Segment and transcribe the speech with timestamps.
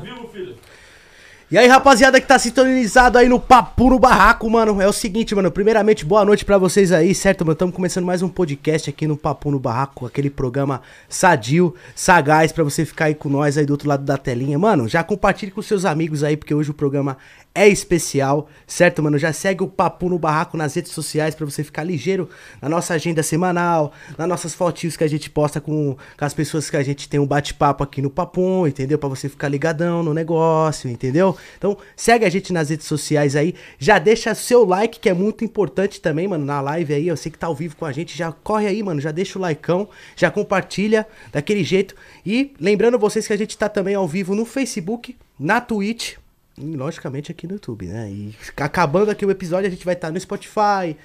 [0.00, 0.56] Vivo, filho.
[1.52, 5.34] E aí, rapaziada que tá sintonizado aí no Papo no Barraco, mano, é o seguinte,
[5.34, 7.54] mano, primeiramente, boa noite pra vocês aí, certo, mano?
[7.54, 12.62] Estamos começando mais um podcast aqui no Papo no Barraco, aquele programa sadio, sagaz, pra
[12.62, 14.56] você ficar aí com nós aí do outro lado da telinha.
[14.60, 17.16] Mano, já compartilhe com seus amigos aí, porque hoje o programa
[17.52, 19.18] é especial, certo, mano?
[19.18, 22.28] Já segue o Papo no Barraco nas redes sociais pra você ficar ligeiro
[22.62, 26.70] na nossa agenda semanal, nas nossas fotinhos que a gente posta com, com as pessoas
[26.70, 28.98] que a gente tem um bate-papo aqui no Papum, entendeu?
[28.98, 31.36] Pra você ficar ligadão no negócio, entendeu?
[31.56, 35.44] Então, segue a gente nas redes sociais aí, já deixa seu like, que é muito
[35.44, 38.16] importante também, mano, na live aí, eu sei que tá ao vivo com a gente,
[38.16, 41.94] já corre aí, mano, já deixa o likeão, já compartilha daquele jeito.
[42.24, 46.16] E lembrando vocês que a gente tá também ao vivo no Facebook, na Twitch,
[46.58, 48.10] e logicamente aqui no YouTube, né?
[48.10, 50.96] E acabando aqui o episódio, a gente vai estar tá no Spotify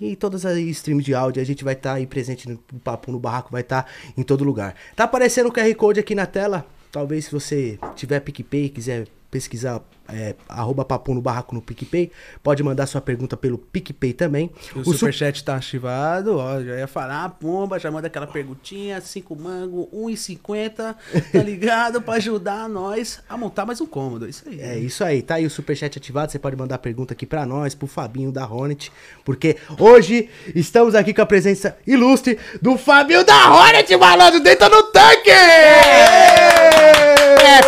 [0.00, 3.10] e todas as streams de áudio, a gente vai estar tá aí presente no Papo
[3.10, 4.74] no Barraco, vai estar tá em todo lugar.
[4.94, 9.82] Tá aparecendo o QR Code aqui na tela, talvez se você tiver PicPay, quiser pesquisar
[10.10, 12.10] é, arroba papo no barraco no PicPay.
[12.42, 14.50] Pode mandar sua pergunta pelo PicPay também.
[14.74, 16.62] O, o superchat su tá ativado, ó.
[16.62, 20.96] Já ia falar, ah, pomba, já manda aquela perguntinha, 5 mango, 1,50,
[21.32, 22.00] tá ligado?
[22.00, 24.26] pra ajudar nós a montar mais um cômodo.
[24.26, 24.60] É isso aí.
[24.60, 26.32] É isso aí, tá aí o superchat ativado.
[26.32, 28.90] Você pode mandar pergunta aqui pra nós, pro Fabinho da Hornet.
[29.24, 34.84] Porque hoje estamos aqui com a presença ilustre do Fabinho da Hornet, malandro, dentro no
[34.84, 35.30] tanque!
[35.30, 37.17] É,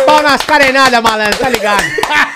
[0.05, 1.83] pau nas carenadas, malandro, tá ligado?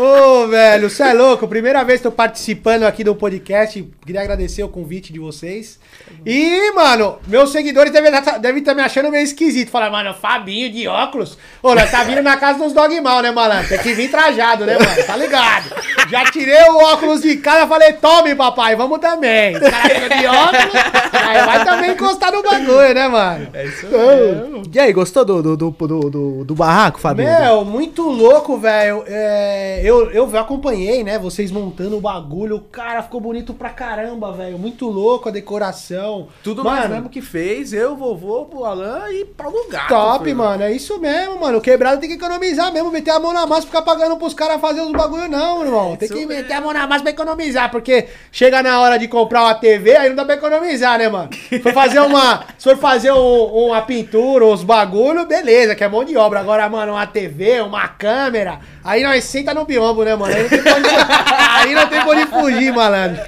[0.00, 1.46] Ô, velho, você é louco.
[1.46, 3.86] Primeira vez que tô participando aqui do podcast.
[4.06, 5.78] Queria agradecer o convite de vocês.
[6.24, 9.70] E, mano, meus seguidores devem estar deve tá me achando meio esquisito.
[9.70, 11.36] Falar, mano, Fabinho de óculos.
[11.62, 13.68] Ô, nós tá vindo na casa dos dog mal, né, malandro?
[13.68, 15.06] Tem que vir trajado, né, mano?
[15.06, 15.70] Tá ligado?
[16.08, 19.54] Já tirei o óculos de casa falei, tome, papai, vamos também.
[19.54, 20.74] Os caras de óculos,
[21.12, 23.48] aí vai também encostar no bagulho, né, mano?
[23.52, 24.62] É isso mesmo.
[24.72, 25.70] E aí, gostou do, do, do,
[26.10, 27.28] do, do barraco, Fabinho?
[27.28, 29.04] Meu, muito louco, velho.
[29.06, 32.60] É, eu, eu acompanhei, né, vocês montando o bagulho.
[32.70, 34.58] Cara, ficou bonito pra caramba, velho.
[34.58, 36.28] Muito louco a decoração.
[36.42, 39.88] Tudo mano, nós mesmo que fez, eu, vovô, o Alan e Paulo Gato.
[39.88, 40.62] Top, foi, mano.
[40.62, 41.58] É isso mesmo, mano.
[41.58, 42.90] O quebrado tem que economizar mesmo.
[42.90, 45.96] Meter a mão na massa, ficar pagando pros caras fazer os bagulho, não, irmão.
[45.96, 47.70] Tem que meter a mão na massa pra economizar.
[47.70, 51.30] Porque chega na hora de comprar uma TV, aí não dá pra economizar, né, mano?
[51.32, 52.44] Se for fazer uma.
[52.58, 56.40] se for fazer um, uma pintura, uns bagulho, beleza, que é mão de obra.
[56.40, 58.60] Agora, mano, uma TV, uma câmera.
[58.82, 60.34] Aí nós senta no biombo, né, mano?
[60.34, 63.22] Aí não tem pra onde, aí não tem pra onde fugir, malandro.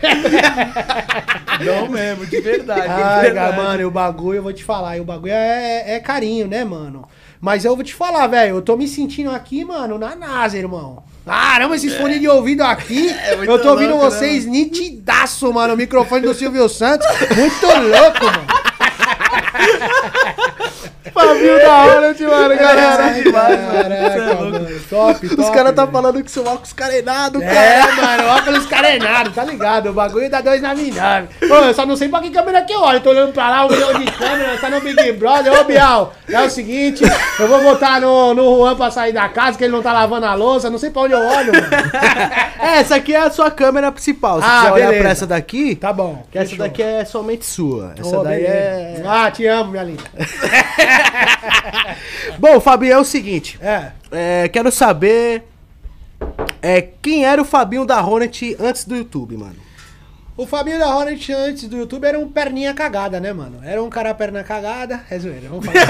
[1.64, 2.88] Não mesmo, de verdade.
[2.88, 3.56] Ai, de verdade.
[3.56, 7.08] mano, o bagulho, eu vou te falar, o bagulho é, é carinho, né, mano?
[7.41, 11.03] Mas eu vou te falar, velho, eu tô me sentindo aqui, mano, na NASA, irmão.
[11.25, 11.97] Caramba, esses é.
[11.97, 15.74] fones de ouvido aqui, é eu tô ouvindo louco, vocês né, nitidaço, mano.
[15.74, 18.47] O microfone do Silvio Santos, muito louco, mano.
[21.10, 23.18] Fabinho da hora, mano, galera.
[23.18, 24.80] É, Caraca, mano.
[24.88, 25.40] Top, top.
[25.40, 27.52] Os caras tá falando que seu óculos carenado, cara.
[27.52, 29.91] É, mano, óculos carenado, tá ligado?
[29.91, 31.48] O bagulho dá 299.
[31.48, 33.00] Pô, eu só não sei pra que câmera que eu olho.
[33.00, 35.60] Tô olhando pra lá, um milhão de câmeras, tá no Big Brother.
[35.60, 37.02] Ô, Bial, é o seguinte,
[37.38, 40.26] eu vou botar no, no Juan pra sair da casa, que ele não tá lavando
[40.26, 40.70] a louça.
[40.70, 41.66] Não sei pra onde eu olho, mano.
[42.62, 44.41] É, essa aqui é a sua câmera principal.
[44.41, 45.74] Se ah, quiser olhar pra essa daqui...
[45.74, 46.24] Tá bom.
[46.30, 47.92] Que essa daqui é somente sua.
[47.98, 49.02] Essa oh, daí beleza.
[49.02, 49.04] é...
[49.04, 50.04] Ah, te amo, minha linda.
[52.38, 53.58] Bom, Fabinho, é o seguinte.
[53.60, 53.92] É.
[54.10, 54.48] é.
[54.48, 55.44] Quero saber.
[56.60, 59.56] É, quem era o Fabinho da Hornet antes do YouTube, mano?
[60.34, 63.60] O Fabinho da Hornet antes do YouTube era um perninha cagada, né, mano?
[63.62, 65.00] Era um cara perna cagada.
[65.10, 65.87] É zoeira, vamos falar.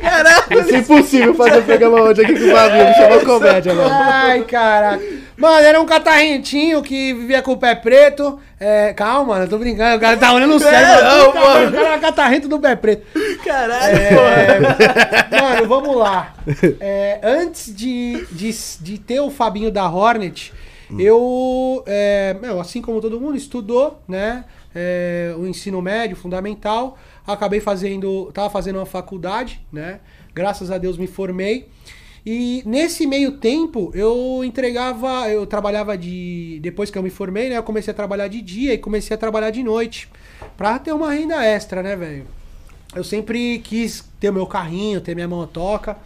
[0.00, 2.94] Caraca, isso é impossível fazer o programa hoje aqui com o Fabinho.
[2.94, 3.90] Chamou comédia, mano.
[3.92, 5.04] Ai, caraca.
[5.36, 8.40] Mano, era um catarrentinho que vivia com o pé preto.
[8.58, 9.96] É, calma, mano, eu tô brincando.
[9.96, 10.78] O cara tá olhando sério.
[10.78, 11.68] É, não, mano.
[11.68, 13.06] O cara era catarrento do pé preto.
[13.44, 16.34] Caralho, é, Mano, vamos lá.
[16.80, 18.50] É, antes de, de,
[18.80, 20.52] de ter o Fabinho da Hornet,
[20.90, 21.00] hum.
[21.00, 24.44] eu, é, meu, assim como todo mundo, estudou, né?
[24.74, 26.98] É, o ensino médio, fundamental.
[27.26, 30.00] Acabei fazendo, tava fazendo uma faculdade, né?
[30.34, 31.68] Graças a Deus me formei.
[32.28, 36.58] E nesse meio tempo, eu entregava, eu trabalhava de.
[36.60, 37.56] Depois que eu me formei, né?
[37.56, 40.08] Eu comecei a trabalhar de dia e comecei a trabalhar de noite.
[40.56, 42.26] Pra ter uma renda extra, né, velho?
[42.96, 45.96] Eu sempre quis ter meu carrinho, ter minha motoca.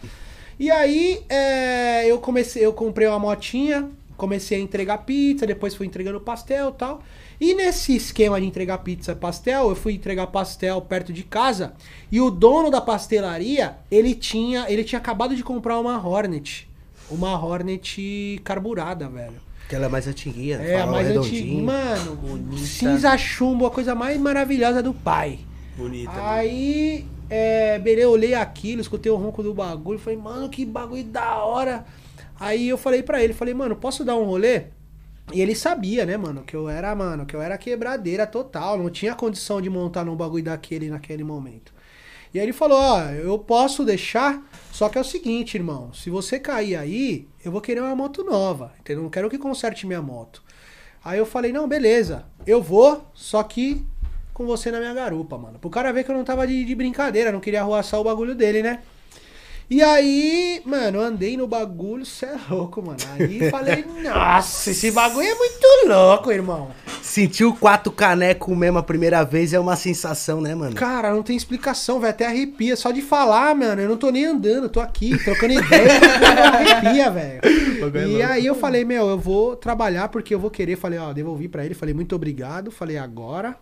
[0.59, 3.89] E aí, é, eu comecei, eu comprei uma motinha,
[4.21, 7.01] comecei a entregar pizza, depois fui entregando pastel e tal.
[7.39, 11.73] E nesse esquema de entregar pizza pastel, eu fui entregar pastel perto de casa
[12.11, 16.69] e o dono da pastelaria, ele tinha, ele tinha acabado de comprar uma Hornet,
[17.09, 19.41] uma Hornet carburada, velho.
[19.65, 21.63] Aquela mais antiguinha, É, a mais antiga.
[21.63, 22.57] Mano, Bonita.
[22.63, 25.39] cinza chumbo, a coisa mais maravilhosa do pai.
[25.75, 26.11] Bonita.
[26.13, 31.05] Aí é, beleza, eu olhei aquilo, escutei o ronco do bagulho, falei, mano, que bagulho
[31.05, 31.85] da hora.
[32.41, 34.63] Aí eu falei pra ele, falei, mano, posso dar um rolê?
[35.31, 38.89] E ele sabia, né, mano, que eu era, mano, que eu era quebradeira total, não
[38.89, 41.71] tinha condição de montar num bagulho daquele naquele momento.
[42.33, 44.41] E aí ele falou, ó, eu posso deixar,
[44.71, 48.23] só que é o seguinte, irmão, se você cair aí, eu vou querer uma moto
[48.23, 49.03] nova, entendeu?
[49.03, 50.41] Não quero que conserte minha moto.
[51.05, 53.85] Aí eu falei, não, beleza, eu vou, só que
[54.33, 55.59] com você na minha garupa, mano.
[55.59, 58.33] Pro cara ver que eu não tava de, de brincadeira, não queria arruaçar o bagulho
[58.33, 58.81] dele, né?
[59.71, 62.97] E aí, mano, eu andei no bagulho, cê é louco, mano.
[63.13, 66.71] Aí falei, nossa, esse bagulho é muito louco, irmão.
[67.01, 70.75] Sentiu quatro canecos mesmo a primeira vez é uma sensação, né, mano?
[70.75, 72.09] Cara, não tem explicação, velho.
[72.09, 72.75] Até arrepia.
[72.75, 76.01] Só de falar, mano, eu não tô nem andando, tô aqui, trocando ideia.
[76.53, 78.09] arrepia, velho.
[78.09, 80.75] E aí eu falei, meu, eu vou trabalhar porque eu vou querer.
[80.75, 81.75] Falei, ó, devolvi pra ele.
[81.75, 82.71] Falei, muito obrigado.
[82.71, 83.55] Falei, agora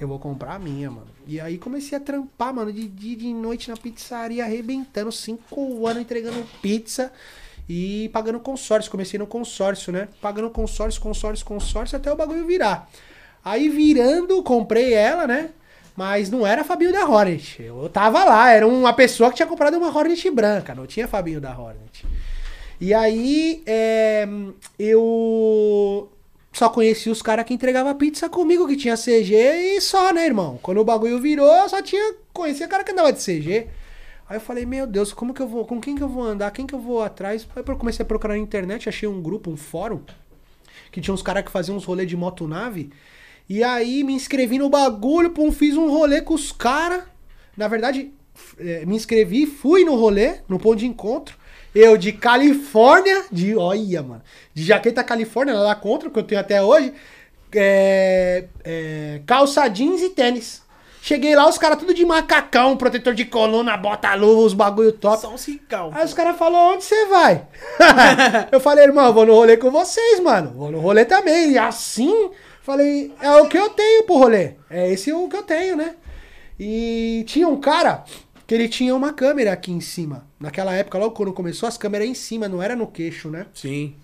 [0.00, 1.11] eu vou comprar a minha, mano.
[1.26, 6.02] E aí comecei a trampar, mano, de dia de noite na pizzaria, arrebentando, cinco anos
[6.02, 7.12] entregando pizza
[7.68, 8.90] e pagando consórcio.
[8.90, 10.08] Comecei no consórcio, né?
[10.20, 12.90] Pagando consórcio, consórcio, consórcio, até o bagulho virar.
[13.44, 15.50] Aí virando, comprei ela, né?
[15.96, 17.62] Mas não era Fabinho da Hornet.
[17.62, 21.40] Eu tava lá, era uma pessoa que tinha comprado uma Hornet branca, não tinha Fabinho
[21.40, 22.06] da Hornet.
[22.80, 24.26] E aí, é,
[24.78, 26.10] eu
[26.52, 30.58] só conheci os caras que entregavam pizza comigo, que tinha CG e só, né, irmão?
[30.62, 33.68] Quando o bagulho virou, só tinha conhecia cara que andava de CG.
[34.28, 36.50] Aí eu falei, meu Deus, como que eu vou, com quem que eu vou andar?
[36.50, 37.46] Quem que eu vou atrás?
[37.56, 40.00] Aí eu comecei a procurar na internet, achei um grupo, um fórum,
[40.90, 42.90] que tinha uns caras que faziam uns rolês de motonave.
[43.48, 47.04] E aí me inscrevi no bagulho, pum, fiz um rolê com os caras.
[47.56, 48.12] Na verdade,
[48.58, 51.36] eh, me inscrevi, fui no rolê, no ponto de encontro.
[51.74, 53.56] Eu de Califórnia, de.
[53.56, 54.22] Olha, mano.
[54.52, 56.92] De jaqueta Califórnia, lá contra, que eu tenho até hoje.
[57.54, 60.62] É, é, calça jeans e tênis.
[61.02, 65.20] Cheguei lá, os caras tudo de macacão, protetor de coluna, bota luva, os bagulho top.
[65.20, 65.90] Só um cincão.
[65.92, 67.44] Aí os caras falaram, onde você vai?
[68.52, 70.52] eu falei, irmão, eu vou no rolê com vocês, mano.
[70.54, 71.50] Vou no rolê também.
[71.50, 72.30] E assim,
[72.62, 74.52] falei, é o que eu tenho pro rolê.
[74.70, 75.96] É esse o que eu tenho, né?
[76.56, 78.04] E tinha um cara
[78.52, 80.26] que ele tinha uma câmera aqui em cima.
[80.38, 83.46] Naquela época, logo quando começou, as câmeras em cima, não era no queixo, né?
[83.54, 83.94] Sim.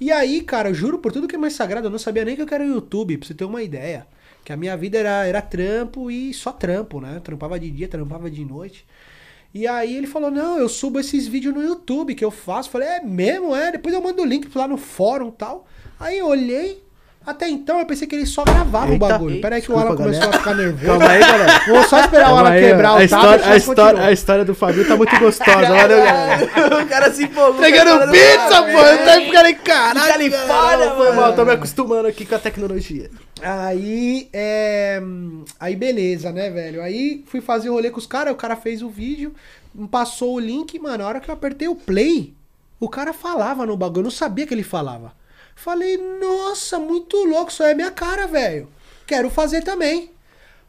[0.00, 2.36] E aí, cara, eu juro por tudo que é mais sagrado, eu não sabia nem
[2.36, 4.06] que eu quero YouTube, pra você ter uma ideia.
[4.44, 7.16] Que a minha vida era, era trampo e só trampo, né?
[7.16, 8.86] Eu trampava de dia, trampava de noite.
[9.52, 12.70] E aí ele falou, não, eu subo esses vídeos no YouTube que eu faço.
[12.70, 13.72] Falei, é mesmo, é?
[13.72, 15.66] Depois eu mando o link lá no fórum e tal.
[15.98, 16.80] Aí eu olhei,
[17.24, 19.34] até então eu pensei que ele só gravava o Eita, bagulho.
[19.36, 20.36] eita, Pera aí que o Alan começou galera.
[20.36, 20.86] a ficar nervoso.
[20.86, 21.60] Calma aí, galera.
[21.68, 23.52] Vou só esperar o Calma Alan aí, quebrar a o história, tablet.
[23.52, 26.82] a, história, a história do Fabio tá muito gostosa, valeu, galera.
[26.82, 27.60] o cara se empolgou.
[27.60, 30.12] Pegando pizza, pô, eu tô ficando em caralho.
[30.12, 31.20] Califórnia, Não, foi mano.
[31.20, 33.10] mal, tô me acostumando aqui com a tecnologia.
[33.40, 35.00] Aí, é...
[35.58, 36.82] Aí beleza, né, velho?
[36.82, 39.34] Aí fui fazer o rolê com os caras, o cara fez o vídeo,
[39.90, 42.32] passou o link, mano, a hora que eu apertei o play,
[42.80, 45.12] o cara falava no bagulho, eu não sabia que ele falava.
[45.54, 48.68] Falei, nossa, muito louco, isso é minha cara, velho.
[49.06, 50.10] Quero fazer também.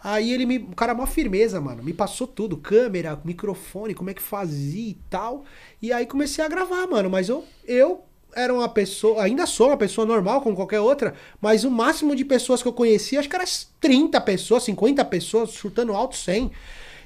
[0.04, 0.58] Aí ele me.
[0.58, 1.82] O cara, mó firmeza, mano.
[1.82, 5.46] Me passou tudo: câmera, microfone, como é que fazia e tal.
[5.82, 7.10] E aí comecei a gravar, mano.
[7.10, 8.04] Mas eu, eu
[8.36, 9.24] era uma pessoa.
[9.24, 11.14] Ainda sou uma pessoa normal, como qualquer outra.
[11.40, 13.46] Mas o máximo de pessoas que eu conhecia, acho que era
[13.80, 16.52] 30 pessoas, 50 pessoas, chutando alto 100.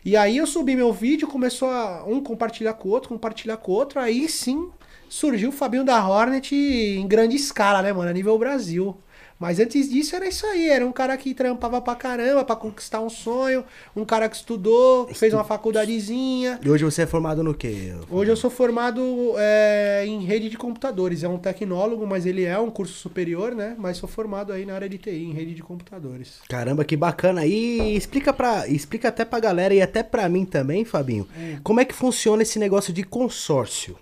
[0.03, 3.71] E aí eu subi meu vídeo, começou a um compartilhar com o outro, compartilhar com
[3.71, 3.99] o outro.
[3.99, 4.71] Aí sim
[5.09, 8.09] surgiu o Fabinho da Hornet em grande escala, né, mano?
[8.09, 8.95] A nível Brasil.
[9.39, 13.01] Mas antes disso era isso aí, era um cara que trampava pra caramba pra conquistar
[13.01, 13.63] um sonho,
[13.95, 16.59] um cara que estudou, fez uma faculdadezinha.
[16.63, 17.93] E hoje você é formado no quê?
[18.09, 22.57] Hoje eu sou formado é, em rede de computadores, é um tecnólogo, mas ele é
[22.57, 23.75] um curso superior, né?
[23.77, 26.39] Mas sou formado aí na área de TI, em rede de computadores.
[26.49, 27.45] Caramba, que bacana.
[27.45, 31.59] E explica para, explica até pra galera e até pra mim também, Fabinho, Hum.
[31.63, 33.95] como é que funciona esse negócio de consórcio?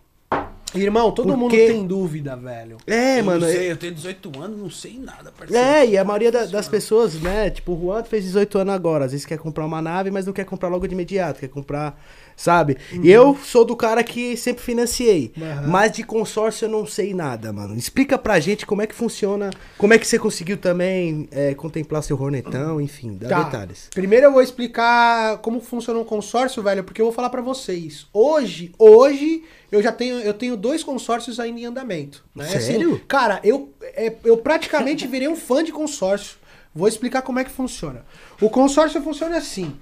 [0.79, 2.77] Irmão, todo Por mundo tem dúvida, velho.
[2.87, 3.41] É, eu mano.
[3.41, 5.63] não é- sei, eu tenho 18 anos, não sei nada, parceiro.
[5.65, 7.49] É, e a maioria da- das pessoas, né?
[7.49, 9.05] Tipo, o Juan fez 18 anos agora.
[9.05, 11.39] Às vezes quer comprar uma nave, mas não quer comprar logo de imediato.
[11.39, 11.99] Quer comprar,
[12.35, 12.77] sabe?
[13.01, 15.31] E eu sou do cara que sempre financiei.
[15.37, 15.67] Aham.
[15.67, 17.75] Mas de consórcio eu não sei nada, mano.
[17.75, 19.49] Explica pra gente como é que funciona.
[19.77, 23.43] Como é que você conseguiu também é, contemplar seu hornetão, enfim, dá Tá.
[23.43, 23.89] detalhes.
[23.93, 28.05] Primeiro eu vou explicar como funciona um consórcio, velho, porque eu vou falar pra vocês.
[28.13, 32.23] Hoje, hoje eu já tenho, eu tenho dois consórcios ainda em andamento.
[32.35, 32.45] Né?
[32.45, 32.93] Sério?
[32.95, 36.37] Assim, cara, eu, é, eu praticamente virei um fã de consórcio.
[36.73, 38.05] Vou explicar como é que funciona.
[38.41, 39.75] O consórcio funciona assim.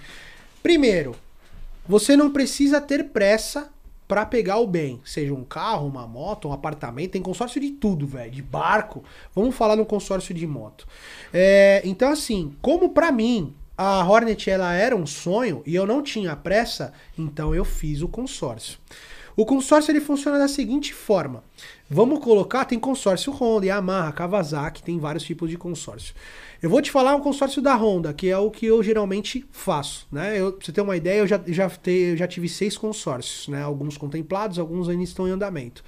[0.62, 1.16] Primeiro,
[1.88, 3.72] você não precisa ter pressa
[4.08, 5.02] pra pegar o bem.
[5.04, 7.12] Seja um carro, uma moto, um apartamento.
[7.12, 8.32] Tem consórcio de tudo, velho.
[8.32, 9.04] De barco.
[9.34, 10.88] Vamos falar no consórcio de moto.
[11.34, 16.02] É, então, assim, como pra mim, a Hornet ela era um sonho e eu não
[16.02, 18.78] tinha pressa, então eu fiz o consórcio.
[19.36, 21.44] O consórcio ele funciona da seguinte forma.
[21.90, 26.14] Vamos colocar, tem consórcio Honda, Yamaha, Kawasaki, tem vários tipos de consórcio.
[26.64, 30.08] Eu vou te falar um consórcio da Honda, que é o que eu geralmente faço,
[30.10, 30.40] né?
[30.40, 33.62] Eu, pra você ter uma ideia, eu já, já, te, já tive seis consórcios, né?
[33.62, 35.84] Alguns contemplados, alguns ainda estão em andamento.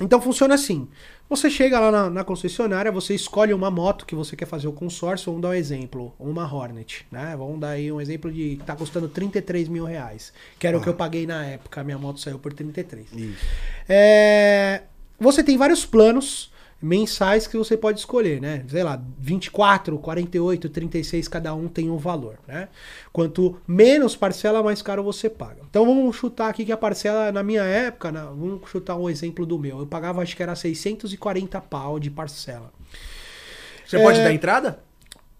[0.00, 0.86] Então funciona assim.
[1.28, 4.72] Você chega lá na, na, concessionária, você escolhe uma moto que você quer fazer o
[4.72, 7.34] consórcio, vamos dar um exemplo, uma Hornet, né?
[7.36, 10.80] Vamos dar aí um exemplo de que tá custando 33 mil reais, que era ah.
[10.80, 13.12] o que eu paguei na época, minha moto saiu por 33.
[13.12, 13.44] Isso.
[13.88, 14.82] É,
[15.18, 16.52] você tem vários planos,
[16.84, 18.62] mensais que você pode escolher, né?
[18.68, 22.68] Sei lá, 24, 48, 36, cada um tem um valor, né?
[23.10, 25.62] Quanto menos parcela, mais caro você paga.
[25.68, 29.46] Então vamos chutar aqui que a parcela, na minha época, na, vamos chutar um exemplo
[29.46, 29.78] do meu.
[29.78, 32.70] Eu pagava, acho que era 640 pau de parcela.
[33.86, 34.02] Você é...
[34.02, 34.78] pode dar entrada?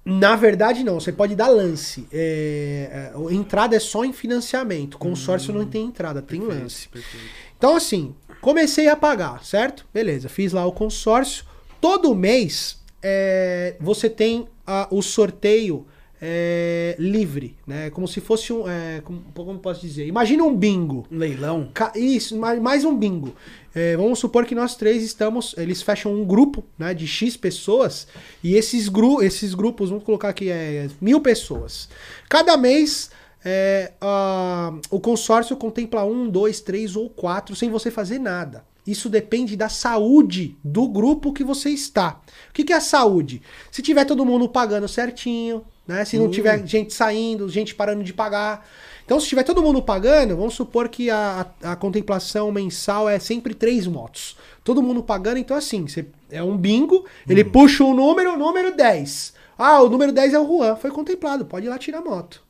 [0.04, 1.00] Na verdade, não.
[1.00, 2.06] Você pode dar lance.
[2.12, 4.98] É, é, entrada é só em financiamento.
[4.98, 6.88] Consórcio hum, não tem entrada, tem perfeito, lance.
[6.88, 7.26] Perfeito.
[7.56, 9.86] Então, assim, Comecei a pagar, certo?
[9.90, 11.46] Beleza, fiz lá o consórcio.
[11.80, 15.86] Todo mês é, você tem a, o sorteio
[16.20, 17.88] é, livre, né?
[17.88, 18.68] Como se fosse um.
[18.68, 20.06] É, como, como posso dizer?
[20.06, 21.06] Imagina um bingo.
[21.10, 21.70] Um leilão?
[21.94, 23.34] Isso, mais, mais um bingo.
[23.74, 25.54] É, vamos supor que nós três estamos.
[25.56, 28.06] Eles fecham um grupo né, de X pessoas.
[28.42, 31.88] E esses, gru, esses grupos, vamos colocar aqui, é mil pessoas.
[32.28, 33.10] Cada mês
[33.44, 38.64] é, uh, o consórcio contempla um, dois, três ou quatro sem você fazer nada.
[38.86, 42.20] Isso depende da saúde do grupo que você está.
[42.50, 43.42] O que, que é a saúde?
[43.70, 46.04] Se tiver todo mundo pagando certinho, né?
[46.04, 46.66] Se não tiver hum.
[46.66, 48.66] gente saindo, gente parando de pagar.
[49.04, 53.18] Então, se tiver todo mundo pagando, vamos supor que a, a, a contemplação mensal é
[53.18, 54.36] sempre três motos.
[54.62, 57.50] Todo mundo pagando, então assim, você, é um bingo, ele hum.
[57.50, 59.34] puxa o um número, número 10.
[59.58, 62.43] Ah, o número 10 é o Juan, foi contemplado, pode ir lá tirar a moto.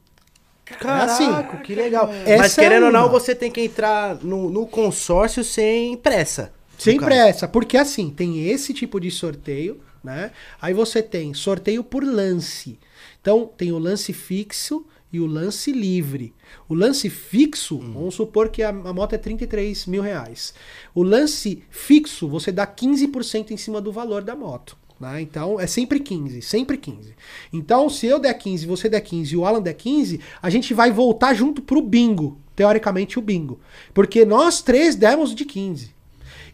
[0.64, 2.09] Caraca, assim, que legal.
[2.38, 6.52] Mas querendo é ou não, você tem que entrar no, no consórcio sem pressa.
[6.78, 10.30] Sem pressa, porque assim, tem esse tipo de sorteio, né?
[10.61, 12.78] Aí você tem sorteio por lance.
[13.21, 16.35] Então, tem o lance fixo e o lance livre.
[16.68, 17.92] O lance fixo, hum.
[17.92, 20.52] vamos supor que a, a, moto é 33 mil reais.
[20.94, 24.76] O lance fixo, você dá 15% em cima do valor da moto.
[24.98, 25.22] Né?
[25.22, 27.14] Então é sempre 15, sempre 15.
[27.52, 30.72] Então, se eu der 15, você der 15 e o Alan der 15, a gente
[30.72, 32.38] vai voltar junto pro bingo.
[32.54, 33.58] Teoricamente, o bingo.
[33.92, 35.90] Porque nós três demos de 15.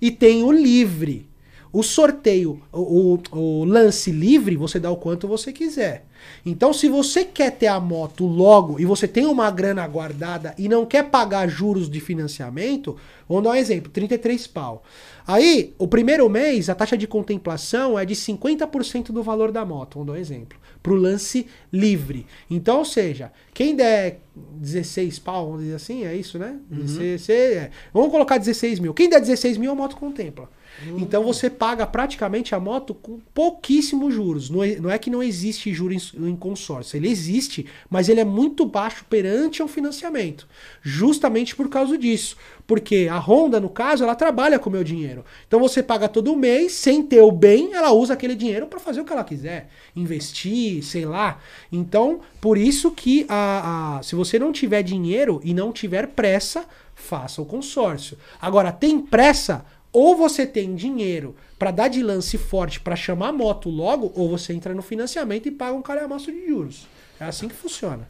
[0.00, 1.28] E tem o livre.
[1.72, 6.04] O sorteio, o, o, o, lance livre, você dá o quanto você quiser.
[6.44, 10.68] Então, se você quer ter a moto logo e você tem uma grana guardada e
[10.68, 12.96] não quer pagar juros de financiamento,
[13.28, 14.82] vamos dar um exemplo: 33 pau.
[15.26, 19.94] Aí, o primeiro mês, a taxa de contemplação é de 50% do valor da moto,
[19.94, 22.26] vamos dar um exemplo, para o lance livre.
[22.50, 26.58] Então, ou seja, quem der 16 pau, vamos dizer assim, é isso, né?
[26.70, 26.78] Uhum.
[26.78, 27.70] 16, é.
[27.92, 28.94] Vamos colocar 16 mil.
[28.94, 30.48] Quem der 16 mil, a moto contempla.
[30.96, 34.48] Então você paga praticamente a moto com pouquíssimos juros.
[34.48, 36.96] Não é, não é que não existe juros em, em, consórcio.
[36.96, 40.46] Ele existe, mas ele é muito baixo perante ao financiamento.
[40.82, 42.36] Justamente por causa disso.
[42.66, 45.24] Porque a Honda, no caso, ela trabalha com o meu dinheiro.
[45.46, 49.00] Então você paga todo mês, sem ter o bem, ela usa aquele dinheiro para fazer
[49.00, 49.68] o que ela quiser.
[49.94, 51.40] Investir, sei lá.
[51.70, 56.64] Então, por isso que a, a, se você não tiver dinheiro e não tiver pressa,
[56.94, 58.16] faça o consórcio.
[58.40, 59.64] Agora, tem pressa?
[59.92, 64.28] Ou você tem dinheiro para dar de lance forte para chamar a moto logo, ou
[64.28, 66.86] você entra no financiamento e paga um calhamaço de juros.
[67.18, 68.08] É assim que funciona.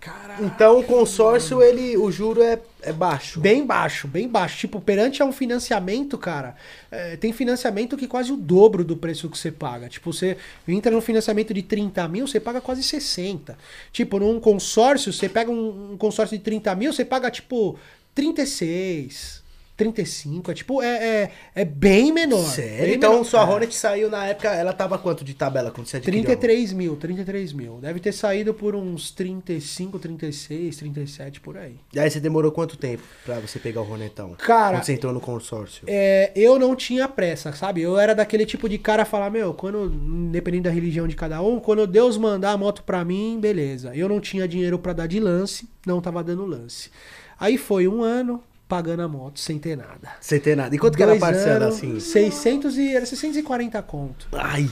[0.00, 3.40] Caraca, então o consórcio, ele, o juro é, é baixo.
[3.40, 4.56] Bem baixo, bem baixo.
[4.58, 6.54] Tipo, perante a um financiamento, cara,
[6.90, 9.88] é, tem financiamento que quase o dobro do preço que você paga.
[9.88, 10.36] Tipo, você
[10.68, 13.58] entra no financiamento de 30 mil, você paga quase 60.
[13.90, 17.76] Tipo, num consórcio, você pega um, um consórcio de 30 mil, você paga tipo
[18.14, 19.42] 36.
[19.76, 22.46] 35, é tipo, é, é, é bem menor.
[22.46, 22.86] Sério?
[22.86, 23.52] Bem então menor, sua cara.
[23.52, 26.24] Hornet saiu na época, ela tava quanto de tabela quando você adquiriu?
[26.24, 27.78] 33 mil, 33 mil.
[27.78, 31.76] Deve ter saído por uns 35, 36, 37, por aí.
[31.92, 34.34] E aí você demorou quanto tempo pra você pegar o Hornetão?
[34.38, 34.78] Cara...
[34.78, 35.84] Quando você entrou no consórcio?
[35.86, 37.82] É, eu não tinha pressa, sabe?
[37.82, 39.90] Eu era daquele tipo de cara falar, meu, quando,
[40.30, 43.94] dependendo da religião de cada um, quando Deus mandar a moto pra mim, beleza.
[43.94, 46.90] Eu não tinha dinheiro para dar de lance, não tava dando lance.
[47.38, 50.10] Aí foi um ano, pagando a moto sem ter nada.
[50.20, 50.74] Sem ter nada.
[50.74, 52.00] E quanto que era a parcela anos, assim?
[52.00, 54.28] 600 e era 640 conto.
[54.32, 54.68] Ai.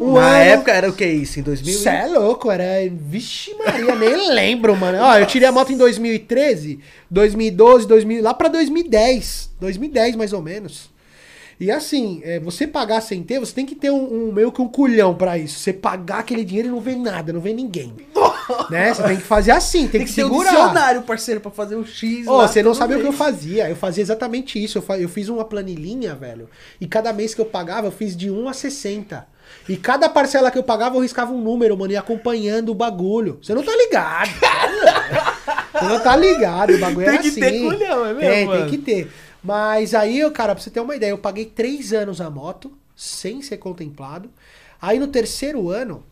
[0.00, 1.40] Um Na ano, época era o que isso?
[1.40, 1.74] Em 2000?
[1.74, 2.64] Você é louco, era.
[2.90, 4.98] Vixe Maria, nem lembro, mano.
[5.00, 6.78] Ó, eu tirei a moto em 2013,
[7.10, 9.50] 2012, 2000, lá pra 2010.
[9.58, 10.90] 2010 mais ou menos.
[11.60, 14.62] E assim, é, você pagar sem ter, você tem que ter um, um- meio que
[14.62, 15.58] um culhão pra isso.
[15.60, 17.92] Você pagar aquele dinheiro e não vê nada, não vê ninguém.
[18.70, 18.94] né?
[18.94, 20.50] Você tem que fazer assim, tem, Tem que, que ter um segurar.
[20.50, 22.26] dicionário, parceiro, pra fazer um X.
[22.26, 23.68] Ô, lá você não sabe o que eu fazia.
[23.68, 24.78] Eu fazia exatamente isso.
[24.78, 26.48] Eu, fa- eu fiz uma planilhinha, velho.
[26.80, 29.26] E cada mês que eu pagava, eu fiz de 1 a 60.
[29.68, 33.38] E cada parcela que eu pagava, eu riscava um número, mano, e acompanhando o bagulho.
[33.42, 34.30] Você não tá ligado.
[35.72, 36.74] você não tá ligado.
[36.74, 37.40] O bagulho Tem era que assim.
[37.40, 38.60] ter culhão, é mesmo, Tem, mano?
[38.62, 39.10] tem que ter.
[39.42, 43.40] Mas aí, cara, pra você ter uma ideia, eu paguei três anos a moto, sem
[43.42, 44.30] ser contemplado.
[44.80, 46.04] Aí no terceiro ano,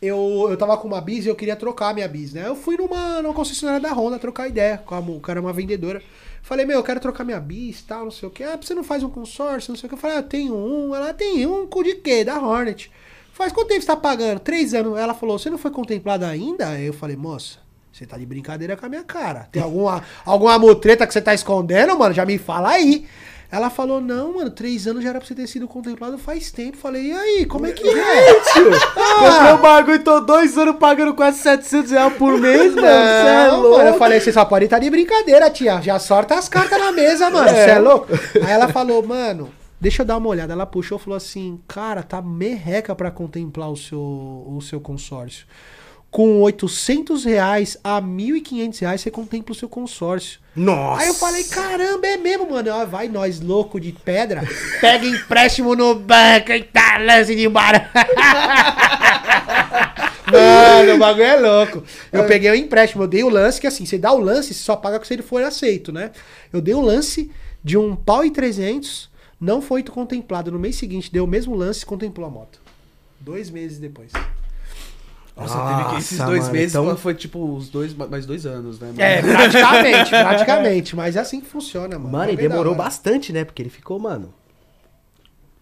[0.00, 2.46] eu, eu tava com uma bis e eu queria trocar a minha bis, né?
[2.46, 5.52] Eu fui numa, numa concessionária da Honda trocar ideia com a, mo- o cara, uma
[5.52, 6.02] vendedora.
[6.42, 8.42] Falei, meu, eu quero trocar minha bis e tal, não sei o que.
[8.42, 9.94] Ah, você não faz um consórcio, não sei o que.
[9.94, 10.94] Eu falei, ah, eu tenho um.
[10.94, 12.24] Ela tem um de quê?
[12.24, 12.90] Da Hornet.
[13.32, 14.40] Faz quanto tempo você tá pagando?
[14.40, 14.98] Três anos.
[14.98, 16.78] Ela falou, você não foi contemplada ainda?
[16.80, 17.58] Eu falei, moça,
[18.02, 19.48] você tá de brincadeira com a minha cara.
[19.52, 22.12] Tem alguma, alguma mutreta que você tá escondendo, mano?
[22.12, 23.06] Já me fala aí.
[23.50, 26.78] Ela falou, não, mano, três anos já era pra você ter sido contemplado faz tempo.
[26.78, 28.34] Falei, e aí, como é que é?
[28.34, 32.86] Comprei o bagulho, tô dois anos pagando quase 700 reais por mês, mano.
[32.86, 33.76] Você é louco.
[33.76, 35.82] mano, eu falei, você só pode estar de brincadeira, tia.
[35.82, 37.50] Já sorta as cartas na mesa, mano.
[37.50, 37.78] Você é.
[37.78, 38.08] louco?
[38.42, 40.54] Aí ela falou, mano, deixa eu dar uma olhada.
[40.54, 45.46] Ela puxou e falou assim, cara, tá merreca pra contemplar o seu, o seu consórcio.
[46.12, 50.40] Com 800 reais a 1.500 reais, você contempla o seu consórcio.
[50.54, 51.00] Nossa.
[51.00, 52.70] Aí eu falei, caramba, é mesmo, mano.
[52.70, 54.42] Ó, vai nós, louco de pedra.
[54.78, 57.90] Pega empréstimo no banco e tá, lance de embora.
[60.30, 61.84] Mano, o bagulho é louco.
[62.10, 64.62] Eu peguei o empréstimo, eu dei o lance, que assim, você dá o lance, você
[64.62, 66.10] só paga se ele for aceito, né?
[66.52, 67.30] Eu dei o lance
[67.62, 70.50] de um pau e 300, não foi contemplado.
[70.50, 72.60] No mês seguinte, deu o mesmo lance e contemplou a moto.
[73.20, 74.12] Dois meses depois.
[75.36, 78.44] Nossa, teve que esses Nossa, dois mano, meses então- foi tipo os dois, mais dois
[78.44, 78.88] anos, né?
[78.88, 79.00] mano?
[79.00, 80.96] É, praticamente, praticamente.
[80.96, 82.12] Mas é assim que funciona, mano.
[82.12, 83.44] Mano, e É da demorou bastante, né?
[83.44, 84.32] Porque ele ficou, mano,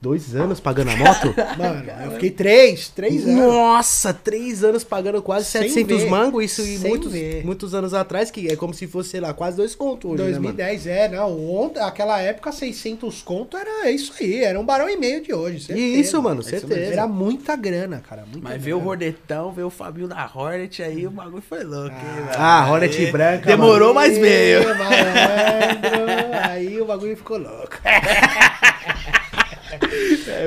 [0.00, 1.34] dois anos pagando a moto.
[1.58, 3.36] Mano, eu fiquei três, três anos.
[3.36, 6.10] Nossa, três anos pagando quase Sem 700 ver.
[6.10, 6.44] mangos.
[6.44, 7.44] Isso Sem muitos, ver.
[7.44, 10.30] muitos anos atrás, que é como se fosse, sei lá, quase dois contos hoje, né,
[10.38, 10.42] mano?
[10.54, 11.50] 2010, é, não.
[11.54, 14.42] Ontem, aquela época, 600 conto era isso aí.
[14.42, 15.60] Era um barão e meio de hoje.
[15.66, 15.86] certeza.
[15.98, 16.68] Isso, mano, É isso mesmo.
[16.68, 16.92] certeza.
[16.92, 18.22] Era muita grana, cara.
[18.22, 18.64] Muita Mas grana.
[18.64, 22.36] veio o Rordetão, veio o Fabinho da Hornet, aí o bagulho foi louco, hein, velho?
[22.38, 24.08] Ah, Hornet Aí, branca, Demorou, mano.
[24.08, 24.60] mas veio.
[24.78, 26.50] Malandro.
[26.50, 27.76] aí o bagulho ficou louco.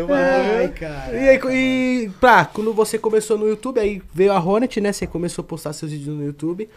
[0.09, 1.17] Ai, cara.
[1.17, 1.39] E, aí,
[2.05, 4.91] e pra, quando você começou no YouTube, aí veio a Hornet, né?
[4.91, 6.69] Você começou a postar seus vídeos no YouTube.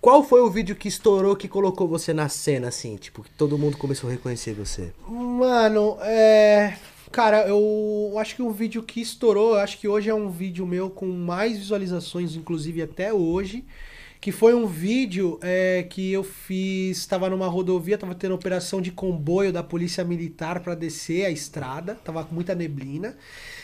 [0.00, 2.96] Qual foi o vídeo que estourou, que colocou você na cena, assim?
[2.96, 4.92] Tipo, que todo mundo começou a reconhecer você?
[5.06, 6.74] Mano, é.
[7.12, 10.64] Cara, eu acho que um vídeo que estourou, eu acho que hoje é um vídeo
[10.64, 13.64] meu com mais visualizações, inclusive até hoje.
[14.20, 17.06] Que foi um vídeo é, que eu fiz.
[17.06, 21.94] Tava numa rodovia, tava tendo operação de comboio da Polícia Militar pra descer a estrada,
[22.04, 23.16] tava com muita neblina.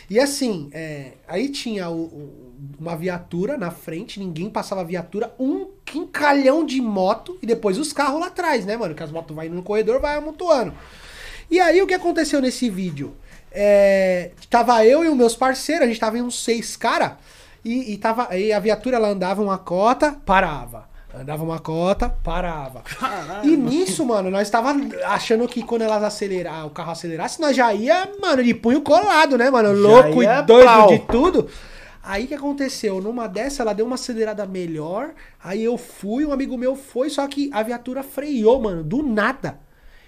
[0.09, 5.31] E assim, é, aí tinha o- o- uma viatura na frente, ninguém passava a viatura,
[5.37, 8.95] um quincalhão de moto e depois os carros lá atrás, né, mano?
[8.95, 10.73] Que as motos vai indo no corredor, vai amontoando.
[11.51, 13.13] E aí o que aconteceu nesse vídeo?
[13.51, 17.19] É, tava eu e os meus parceiros, a gente tava em uns seis cara
[17.67, 20.87] e, e tava aí a viatura ela andava uma cota, parava.
[21.13, 22.83] Andava uma cota, parava.
[23.43, 24.75] E nisso, mano, nós tava
[25.05, 29.37] achando que quando elas acelerar, o carro acelerasse, nós já ia, mano, de punho colado,
[29.37, 29.71] né, mano?
[29.73, 30.87] Louco e doido pau.
[30.89, 31.47] de tudo.
[32.03, 33.01] Aí o que aconteceu?
[33.01, 35.09] Numa dessa, ela deu uma acelerada melhor.
[35.43, 39.59] Aí eu fui, um amigo meu foi, só que a viatura freou, mano, do nada.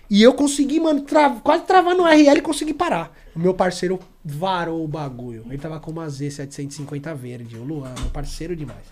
[0.09, 3.11] E eu consegui, mano, tra- quase travar no RL e consegui parar.
[3.35, 5.45] O meu parceiro varou o bagulho.
[5.47, 8.85] Ele tava com uma Z750 verde, o Luan, meu parceiro demais.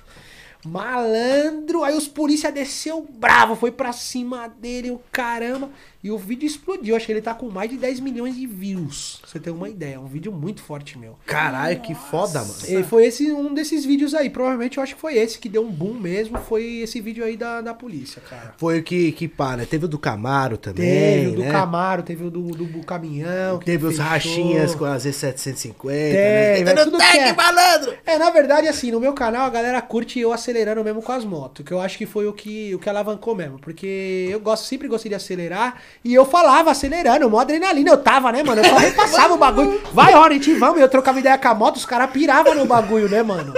[0.65, 5.69] Malandro, aí os polícia desceu bravo, foi pra cima dele, o caramba.
[6.03, 6.95] E o vídeo explodiu.
[6.95, 9.17] Acho que ele tá com mais de 10 milhões de views.
[9.21, 9.95] Pra você ter uma ideia.
[9.95, 11.17] É um vídeo muito forte, meu.
[11.25, 12.53] Caralho, que foda, mano.
[12.67, 14.29] E foi esse um desses vídeos aí.
[14.29, 16.37] Provavelmente eu acho que foi esse que deu um boom mesmo.
[16.39, 18.53] Foi esse vídeo aí da, da polícia, cara.
[18.57, 19.65] Foi o que, que pá, né?
[19.65, 21.51] Teve o do Camaro também, Teve o do né?
[21.51, 23.59] Camaro, teve o do, do, do caminhão.
[23.59, 24.05] Teve os fechou.
[24.09, 26.73] rachinhas com a Z750, Tem, né?
[26.73, 27.33] Teve tudo no tag, é.
[27.33, 27.93] malandro!
[28.05, 31.25] É, na verdade, assim, no meu canal a galera curte eu acelerando mesmo com as
[31.25, 34.65] motos, que eu acho que foi o que, o que alavancou mesmo, porque eu gosto,
[34.65, 38.69] sempre gostei de acelerar, e eu falava acelerando, mó adrenalina, eu tava, né, mano, eu
[38.69, 42.09] só repassava o bagulho, vai Hornet, vamos, eu trocava ideia com a moto, os caras
[42.11, 43.53] piravam no bagulho, né, mano,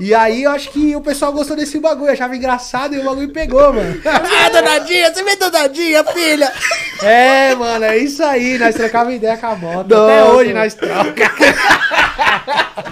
[0.00, 3.32] e aí eu acho que o pessoal gostou desse bagulho, achava engraçado e o bagulho
[3.32, 4.02] pegou, mano.
[4.04, 6.52] Ah, donadinha, você vê donadinha, filha!
[7.02, 11.32] É, mano, é isso aí, nós trocava ideia com a moto, até hoje nós troca.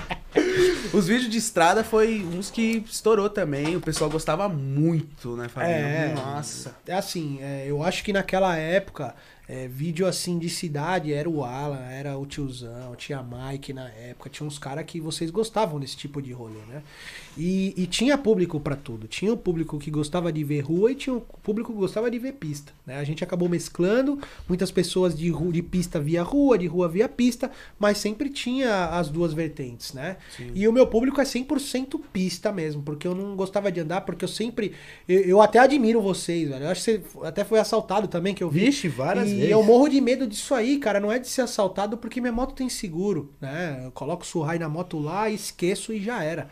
[0.92, 3.76] Os vídeos de estrada foi uns que estourou também.
[3.76, 5.72] O pessoal gostava muito, né, Fabinho?
[5.72, 6.14] É.
[6.14, 6.74] Nossa.
[6.86, 9.14] É assim, é, eu acho que naquela época
[9.48, 14.30] é, vídeo assim de cidade, era o Alan, era o tiozão, tinha Mike na época,
[14.30, 16.82] tinha uns caras que vocês gostavam desse tipo de rolê, né?
[17.36, 19.06] E, e tinha público para tudo.
[19.08, 22.18] Tinha o público que gostava de ver rua e tinha o público que gostava de
[22.18, 22.72] ver pista.
[22.86, 22.96] Né?
[22.98, 24.18] A gente acabou mesclando,
[24.48, 28.86] muitas pessoas de, ru- de pista via rua, de rua via pista, mas sempre tinha
[28.90, 30.16] as duas vertentes, né?
[30.54, 34.24] E o meu público é 100% pista mesmo, porque eu não gostava de andar, porque
[34.24, 34.72] eu sempre.
[35.08, 36.64] Eu, eu até admiro vocês, velho.
[36.64, 38.66] Eu acho que você até foi assaltado também, que eu vi.
[38.66, 39.50] Vixe, várias e vezes.
[39.50, 41.00] eu morro de medo disso aí, cara.
[41.00, 43.82] Não é de ser assaltado porque minha moto tem seguro, né?
[43.86, 46.48] Eu coloco o surrai na moto lá, esqueço e já era.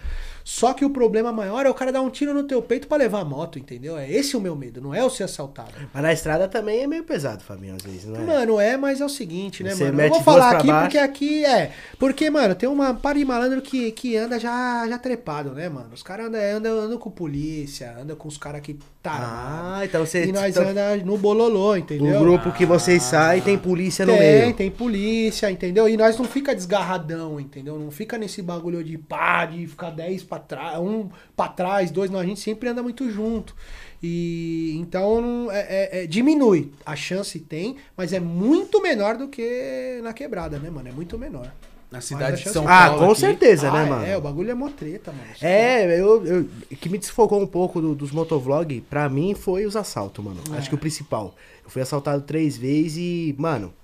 [0.53, 2.97] Só que o problema maior é o cara dar um tiro no teu peito pra
[2.97, 3.97] levar a moto, entendeu?
[3.97, 5.71] É esse o meu medo, não é o ser assaltado.
[5.95, 8.25] Mas na estrada também é meio pesado, Fabinho, às vezes, não é?
[8.25, 10.03] Mano, é, mas é o seguinte, né, Você mano?
[10.03, 10.83] Eu vou falar aqui baixo.
[10.83, 11.71] porque aqui é.
[12.01, 15.91] Porque, mano, tem uma par de malandro que, que anda já, já trepado, né, mano?
[15.95, 19.77] Os caras andam anda, andam com polícia, andam com os caras que tá.
[19.79, 20.25] Ah, então você.
[20.25, 22.17] e nós então, anda no bololô, entendeu?
[22.17, 24.55] O grupo que vocês saem tem polícia no tem, meio.
[24.55, 25.89] tem polícia, entendeu?
[25.89, 27.79] E nós não fica desgarradão, entendeu?
[27.79, 32.11] Não fica nesse bagulho de pá, de ficar 10 pra trás, um pra trás, dois,
[32.11, 33.55] não, a gente sempre anda muito junto.
[34.03, 35.61] E então é-
[36.01, 36.73] é- é- diminui.
[36.85, 40.89] A chance tem, mas é muito menor do que na quebrada, né, mano?
[40.89, 41.53] É muito menor.
[41.91, 42.99] Na cidade de São Ah, Paulo.
[43.07, 43.21] com aqui.
[43.21, 44.07] certeza, Ah, né, é, mano?
[44.07, 45.25] É, o bagulho é mó treta, mano.
[45.43, 46.49] É, eu, eu-
[46.81, 50.41] que me desfocou um pouco do- dos motovlog, pra mim foi os assaltos, mano.
[50.55, 50.59] É.
[50.59, 51.35] Acho que o principal.
[51.65, 53.75] Eu fui assaltado três vezes e, mano,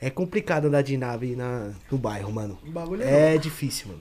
[0.00, 2.56] é complicado andar de nave na, no bairro, mano.
[2.64, 4.00] O bagulho é, É difícil, mano.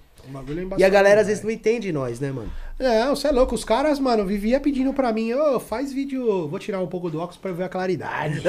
[0.77, 2.51] É E a galera às vezes não entende nós, né, mano?
[2.77, 3.55] Não, você é louco.
[3.55, 6.47] Os caras, mano, vivia pedindo pra mim, ô, faz vídeo.
[6.49, 8.41] Vou tirar um pouco do óculos pra eu ver a claridade.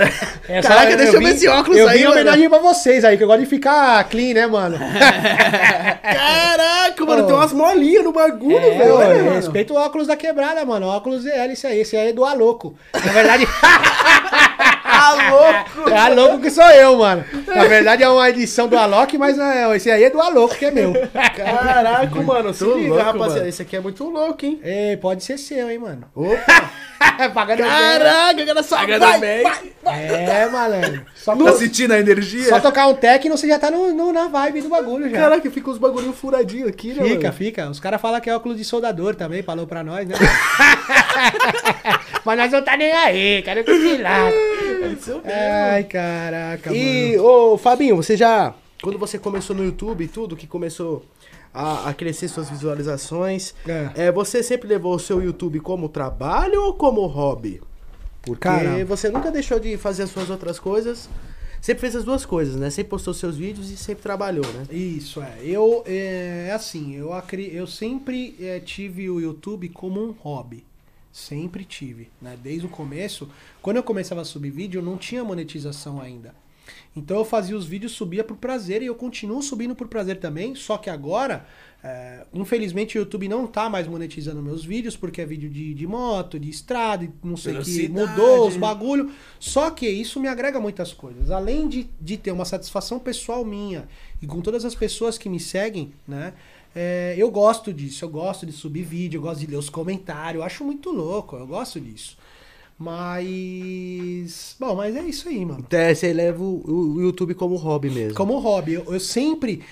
[0.49, 2.13] Essa- Caraca, deixa eu ver esse óculos eu aí, mano.
[2.13, 4.77] homenagem pra vocês aí, que eu gosto de ficar clean, né, mano?
[6.03, 7.27] Caraca, mano, Ô.
[7.27, 8.95] tem umas molinhas no bagulho, É, velho.
[8.95, 10.87] olha, respeita o óculos da quebrada, mano.
[10.87, 11.81] O óculos é esse aí.
[11.81, 12.75] Esse aí é do Aloco.
[12.93, 13.47] Na verdade,
[15.15, 15.91] Tá louco!
[15.91, 17.25] é Aloco que sou eu, mano.
[17.47, 20.67] Na verdade é uma edição do Alok, mas é, esse aí é do Aloco, que
[20.67, 20.93] é meu.
[21.13, 23.35] Caraca, mano, se liga, louco, rapaziada.
[23.37, 23.49] mano.
[23.49, 24.61] Esse aqui é muito louco, hein?
[24.63, 26.05] Ei, pode ser seu, hein, mano.
[26.15, 26.71] Opa!
[27.35, 27.59] Pagando.
[27.63, 29.43] Caraca, cara, só Pagando vai, bem.
[29.43, 30.07] vai.
[30.07, 31.05] É, malandro.
[31.15, 32.49] Só, Tá sentindo a energia?
[32.49, 35.17] só tocar um techno, você já tá no, no- na vibe do bagulho já.
[35.19, 37.33] Caraca, fica uns bagulhinhos furadinhos aqui, né, Fica, mano?
[37.33, 37.71] fica.
[37.71, 40.15] Os caras falam que é óculos de soldador também, falou pra nós, né?
[42.25, 43.97] Mas nós não tá nem aí, cara, que se
[44.95, 45.73] lá.
[45.73, 47.29] Ai, caraca, E, mano.
[47.29, 48.55] ô, Fabinho, você já.
[48.83, 51.05] Quando você começou no YouTube e tudo, que começou
[51.53, 54.07] a, a crescer suas visualizações, É.
[54.07, 57.61] é, você sempre levou o seu YouTube como trabalho ou como hobby?
[58.23, 58.85] Porque Cara.
[58.85, 61.09] você nunca deixou de fazer as suas outras coisas.
[61.61, 62.71] Sempre fez as duas coisas, né?
[62.71, 64.67] Sempre postou seus vídeos e sempre trabalhou, né?
[64.71, 65.39] Isso, é.
[65.43, 67.11] Eu, é, é assim, eu,
[67.53, 70.66] eu sempre é, tive o YouTube como um hobby.
[71.17, 72.39] Sempre tive, né?
[72.43, 73.27] Desde o começo.
[73.63, 76.35] Quando eu começava a subir vídeo, eu não tinha monetização ainda.
[76.95, 80.55] Então eu fazia os vídeos, subia por prazer e eu continuo subindo por prazer também.
[80.55, 81.47] Só que agora,
[81.83, 85.87] é, infelizmente, o YouTube não tá mais monetizando meus vídeos, porque é vídeo de, de
[85.87, 89.11] moto, de estrada, e não sei o que, mudou os bagulho.
[89.41, 91.31] Só que isso me agrega muitas coisas.
[91.31, 93.89] Além de, de ter uma satisfação pessoal minha
[94.21, 96.35] e com todas as pessoas que me seguem, né?
[96.79, 100.41] É, eu gosto disso, eu gosto de subir vídeo, eu gosto de ler os comentários,
[100.41, 102.19] eu acho muito louco, eu gosto disso.
[102.79, 104.55] Mas.
[104.61, 105.65] Bom, mas é isso aí, mano.
[105.65, 108.15] Até você leva o, o YouTube como hobby mesmo.
[108.15, 109.63] Como hobby, eu, eu sempre,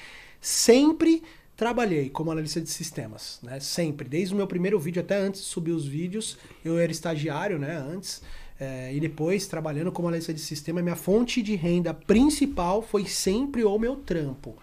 [0.40, 1.22] sempre
[1.54, 3.60] trabalhei como analista de sistemas, né?
[3.60, 4.08] Sempre.
[4.08, 7.76] Desde o meu primeiro vídeo até antes de subir os vídeos, eu era estagiário, né?
[7.76, 8.22] Antes.
[8.58, 13.62] é, e depois, trabalhando como analista de sistema, minha fonte de renda principal foi sempre
[13.62, 14.56] o meu trampo.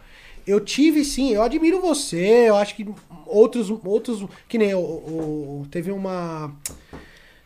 [0.45, 2.87] Eu tive sim, eu admiro você, eu acho que
[3.25, 6.55] outros, outros que nem o, o- teve uma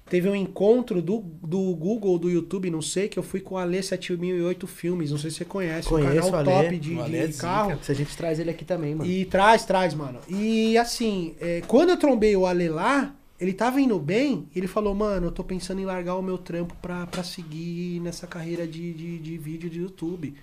[0.08, 3.58] teve um encontro do, do Google, do YouTube, não sei, que eu fui com o
[3.58, 6.64] Ale 7008 Filmes, não sei se você conhece, Conheço um canal o Ale.
[6.68, 7.80] top de, O Ale de é carro.
[7.84, 9.10] Se a gente traz ele aqui também, mano.
[9.10, 10.20] E traz, traz, mano.
[10.30, 14.94] E assim, é, quando eu trombei o Ale lá, ele tava indo bem, ele falou,
[14.94, 18.94] mano, eu tô pensando em largar o meu trampo pra, pra seguir nessa carreira de,
[18.94, 20.36] de, de vídeo de YouTube.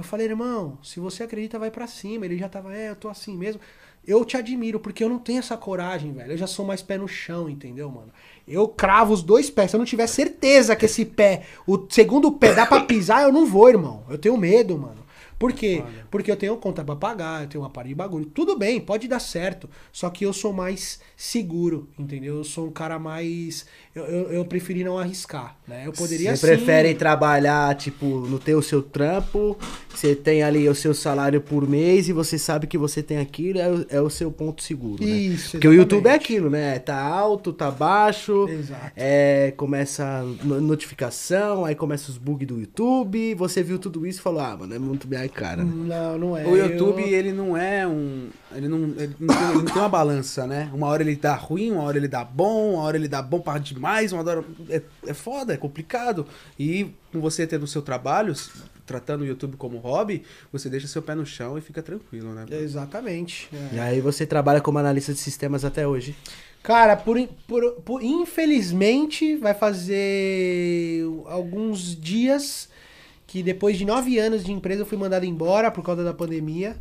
[0.00, 2.24] Eu falei, irmão, se você acredita, vai pra cima.
[2.24, 3.60] Ele já tava, é, eu tô assim mesmo.
[4.06, 6.32] Eu te admiro, porque eu não tenho essa coragem, velho.
[6.32, 8.08] Eu já sou mais pé no chão, entendeu, mano?
[8.48, 9.70] Eu cravo os dois pés.
[9.70, 13.30] Se eu não tiver certeza que esse pé, o segundo pé, dá pra pisar, eu
[13.30, 14.02] não vou, irmão.
[14.08, 15.04] Eu tenho medo, mano.
[15.38, 15.82] Por quê?
[16.10, 18.26] Porque eu tenho conta pra pagar, eu tenho uma parede de bagulho.
[18.26, 19.70] Tudo bem, pode dar certo.
[19.90, 22.36] Só que eu sou mais seguro, entendeu?
[22.36, 23.66] Eu sou um cara mais.
[23.92, 25.82] Eu, eu, eu preferi não arriscar, né?
[25.84, 29.58] Eu poderia Você sim- prefere trabalhar, tipo, no ter o seu trampo,
[29.92, 33.58] você tem ali o seu salário por mês e você sabe que você tem aquilo,
[33.58, 35.10] é o, é o seu ponto seguro, né?
[35.10, 36.78] Isso, Porque o YouTube é aquilo, né?
[36.78, 38.92] Tá alto, tá baixo, Exato.
[38.94, 44.22] é, começa no- notificação, aí começa os bugs do YouTube, você viu tudo isso e
[44.22, 45.72] falou, ah, mano, é muito minha cara, né?
[45.74, 46.46] Não, não é.
[46.46, 48.28] O YouTube, Eu- ele não é um.
[48.54, 50.70] Ele não, ele não, tem, ele não tem uma balança, né?
[50.74, 53.40] Uma hora ele dá ruim, uma hora ele dá bom, uma hora ele dá bom
[53.40, 54.44] para demais, uma hora.
[54.68, 56.26] É, é foda, é complicado.
[56.58, 58.34] E com você tendo o seu trabalho,
[58.84, 62.44] tratando o YouTube como hobby, você deixa seu pé no chão e fica tranquilo, né?
[62.50, 63.48] Exatamente.
[63.72, 63.76] é.
[63.76, 66.14] E aí você trabalha como analista de sistemas até hoje.
[66.62, 67.16] Cara, por,
[67.48, 72.68] por, por- infelizmente vai fazer alguns dias
[73.26, 76.76] que depois de nove anos de empresa eu fui mandado embora por causa da pandemia.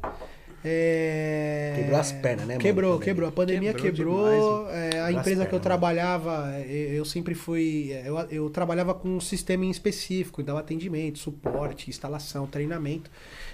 [0.64, 1.74] É...
[1.76, 2.60] Quebrou as pernas, né, mano?
[2.60, 3.30] Quebrou, quebrou.
[3.30, 4.66] A pandemia Quebrou quebrou.
[4.66, 7.92] demais, é, a empresa que eu pernas, trabalhava, é, eu sempre fui.
[8.06, 13.10] Eu, eu trabalhava com um sistema em específico, dava atendimento, suporte, instalação, treinamento.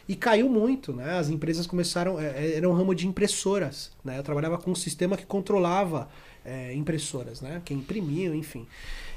[0.07, 1.17] E caiu muito, né?
[1.17, 2.19] As empresas começaram.
[2.19, 4.17] é, é, Era um ramo de impressoras, né?
[4.17, 6.09] Eu trabalhava com um sistema que controlava
[6.43, 7.61] é, impressoras, né?
[7.65, 8.67] Quem imprimiu, enfim.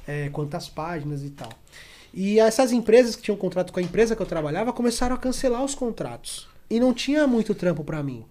[0.08, 1.50] é, quantas páginas e tal.
[2.12, 5.62] E essas empresas que tinham contrato com a empresa que eu trabalhava começaram a cancelar
[5.62, 6.47] os contratos.
[6.70, 8.24] E não tinha muito trampo pra mim.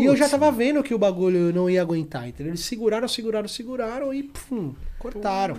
[0.00, 2.52] e eu já tava vendo que o bagulho não ia aguentar, entendeu?
[2.52, 5.56] Eles seguraram, seguraram, seguraram e pum, cortaram.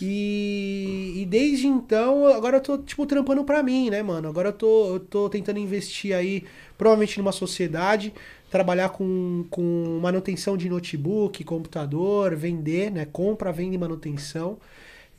[0.00, 4.28] E, e desde então, agora eu tô, tipo, trampando pra mim, né, mano?
[4.28, 6.44] Agora eu tô, eu tô tentando investir aí,
[6.76, 8.14] provavelmente numa sociedade,
[8.50, 13.06] trabalhar com, com manutenção de notebook, computador, vender, né?
[13.06, 14.58] Compra, venda e manutenção.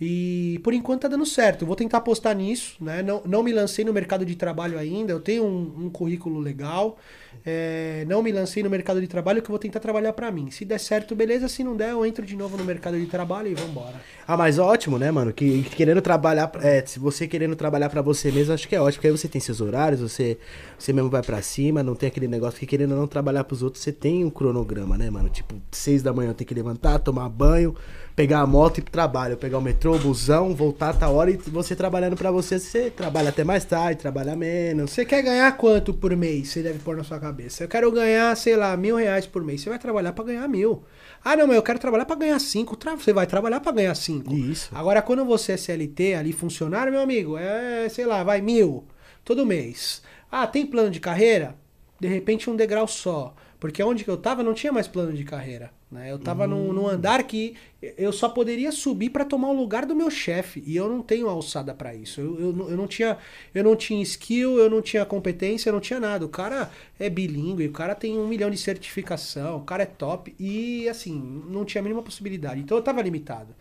[0.02, 1.64] E por enquanto tá dando certo.
[1.64, 3.04] Eu vou tentar apostar nisso, né?
[3.04, 5.12] Não, não me lancei no mercado de trabalho ainda.
[5.12, 6.98] Eu tenho um, um currículo legal.
[7.46, 10.50] É, não me lancei no mercado de trabalho que eu vou tentar trabalhar pra mim.
[10.52, 11.50] Se der certo, beleza.
[11.50, 13.96] Se não der, eu entro de novo no mercado de trabalho e vambora.
[14.26, 15.34] Ah, mas ótimo, né, mano?
[15.34, 18.96] Que querendo trabalhar, é, se você querendo trabalhar pra você mesmo, acho que é ótimo,
[18.96, 20.38] porque aí você tem seus horários, você,
[20.78, 23.84] você mesmo vai pra cima, não tem aquele negócio que querendo não trabalhar pros outros,
[23.84, 25.30] você tem um cronograma, né, mano?
[25.30, 27.76] Tipo, seis da manhã tenho que levantar, tomar banho,
[28.16, 31.32] pegar a moto e ir pro trabalho, pegar o metrô, o busão, voltar tá hora
[31.32, 34.92] e você trabalhando pra você, você trabalha até mais tarde, trabalha menos.
[34.92, 36.50] Você quer ganhar quanto por mês?
[36.50, 37.64] Você deve pôr na sua cabeça.
[37.64, 39.62] Eu quero ganhar, sei lá, mil reais por mês.
[39.62, 40.84] Você vai trabalhar pra ganhar mil.
[41.24, 42.78] Ah, não, mas eu quero trabalhar pra ganhar cinco.
[42.98, 44.34] Você vai trabalhar pra ganhar cinco.
[44.34, 44.70] Isso.
[44.74, 48.86] Agora, quando você é CLT, ali, funcionário, meu amigo, é, sei lá, vai mil
[49.24, 50.02] todo mês.
[50.32, 51.56] Ah, tem plano de carreira?
[52.00, 53.36] De repente um degrau só.
[53.60, 55.70] Porque onde que eu tava não tinha mais plano de carreira.
[55.92, 56.12] Né?
[56.12, 57.56] Eu tava num, num andar que
[57.98, 60.64] eu só poderia subir para tomar o lugar do meu chefe.
[60.66, 62.22] E eu não tenho alçada para isso.
[62.22, 63.18] Eu, eu, não- eu, não tinha,
[63.54, 66.26] eu não tinha skill, eu não tinha competência, eu não tinha nada.
[66.26, 70.34] O cara é bilíngue, o cara tem um milhão de certificação, o cara é top.
[70.40, 72.62] E assim, não tinha a mínima possibilidade.
[72.62, 73.54] Então eu tava limitado.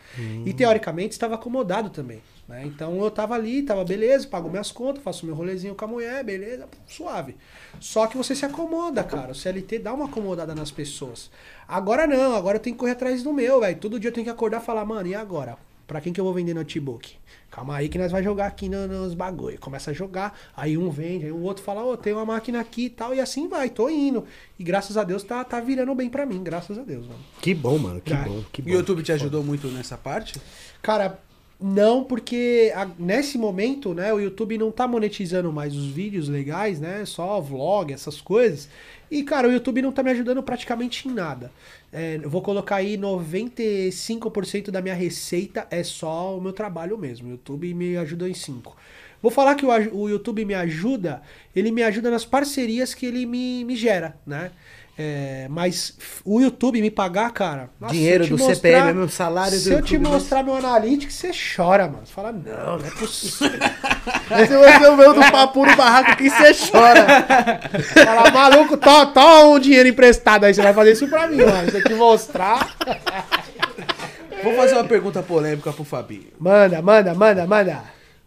[0.47, 2.21] E teoricamente estava acomodado também.
[2.49, 2.63] Né?
[2.65, 6.25] Então eu tava ali, tava beleza, pago minhas contas, faço meu rolezinho com a mulher,
[6.25, 7.37] beleza, suave.
[7.79, 9.33] Só que você se acomoda, cara.
[9.33, 11.31] O CLT dá uma acomodada nas pessoas.
[11.67, 13.77] Agora não, agora eu tenho que correr atrás do meu, velho.
[13.79, 15.57] Todo dia eu tenho que acordar e falar, mano, e agora?
[15.87, 17.17] Pra quem que eu vou vender notebook?
[17.51, 19.59] Calma aí que nós vai jogar aqui no- nos bagulho.
[19.59, 22.85] Começa a jogar, aí um vende, aí o outro fala, ô, tem uma máquina aqui
[22.87, 24.27] e tal, e assim vai, tô indo.
[24.59, 27.21] E graças a Deus tá, tá virando bem pra mim, graças a Deus, mano.
[27.41, 28.71] Que bom, mano, que Ah, bom, que O bom.
[28.71, 30.39] YouTube te ajudou muito nessa parte?
[30.83, 31.19] Cara,
[31.61, 36.79] não, porque a- nesse momento, né, o YouTube não tá monetizando mais os vídeos legais,
[36.81, 37.05] né?
[37.05, 38.69] Só vlog, essas coisas.
[39.11, 41.51] E, cara, o YouTube não tá me ajudando praticamente em nada.
[41.93, 47.29] É, eu vou colocar aí 95% da minha receita é só o meu trabalho mesmo.
[47.29, 48.79] O YouTube me ajuda em 5%.
[49.21, 51.23] Vou falar que o, o YouTube me ajuda,
[51.57, 54.53] ele me ajuda nas parcerias que ele me, me gera, né?
[55.01, 57.71] É, mas o YouTube me pagar, cara.
[57.81, 61.15] nossa, Dinheiro se do te CPM, meu salário do Se eu te mostrar meu analytics,
[61.15, 62.05] você chora, mano.
[62.05, 63.61] Você fala, não, não é possível.
[64.29, 67.07] Você vai ver do papo no barraco que você chora.
[68.05, 70.53] Fala, maluco, tó, tó um dinheiro emprestado aí.
[70.53, 71.71] Você vai fazer isso pra mim, mano.
[71.71, 72.75] Se eu te mostrar.
[74.43, 76.33] Vou fazer uma pergunta polêmica pro Fabinho.
[76.41, 77.85] Manda, manda, manda, manda.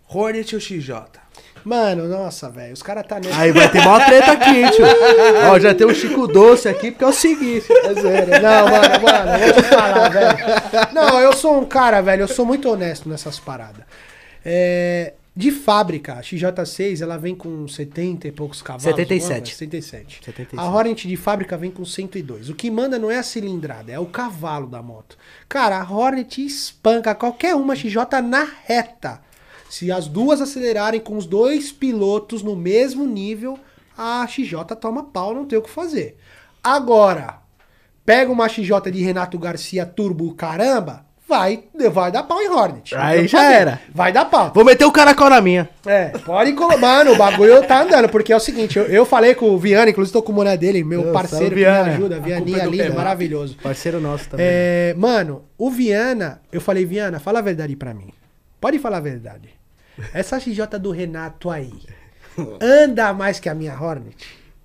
[0.07, 1.20] Hornet ou XJ?
[1.63, 2.73] Mano, nossa, velho.
[2.73, 3.19] Os caras tá.
[3.35, 4.85] Aí vai ter mó treta aqui, tio.
[5.51, 7.65] Ó, já tem um Chico Doce aqui, porque é o seguinte.
[7.71, 8.39] É zoeira.
[8.39, 10.93] Não, mano, mano, vou te falar, velho.
[10.93, 13.83] Não, eu sou um cara, velho, eu sou muito honesto nessas paradas.
[14.43, 18.83] É, de fábrica, a XJ6, ela vem com 70 e poucos cavalos.
[18.83, 19.31] 77.
[19.31, 20.25] mano, 77.
[20.25, 20.59] 77.
[20.59, 22.49] A Hornet de fábrica vem com 102.
[22.49, 25.17] O que manda não é a cilindrada, é o cavalo da moto.
[25.47, 29.21] Cara, a Hornet espanca qualquer uma XJ na reta.
[29.71, 33.57] Se as duas acelerarem com os dois pilotos no mesmo nível,
[33.97, 36.17] a XJ toma pau, não tem o que fazer.
[36.61, 37.35] Agora,
[38.05, 42.93] pega uma XJ de Renato Garcia Turbo caramba, vai, vai dar pau em Hornet.
[42.97, 43.81] Aí já É, era.
[43.95, 44.51] Vai dar pau.
[44.53, 45.69] Vou meter o caracol na minha.
[45.85, 46.75] É, pode colocar.
[46.77, 49.89] Mano, o bagulho tá andando, porque é o seguinte, eu, eu falei com o Viana,
[49.89, 51.93] inclusive tô com o mulher dele, meu Eu, parceiro que me Viana.
[51.93, 53.55] ajuda, Vianinha é linda, maravilhoso.
[53.63, 54.45] Parceiro nosso também.
[54.49, 58.09] É, mano, o Viana, eu falei, Viana, fala a verdade pra mim.
[58.59, 59.60] Pode falar a verdade.
[60.13, 61.71] Essa XJ do Renato aí
[62.59, 64.15] anda mais que a minha Hornet?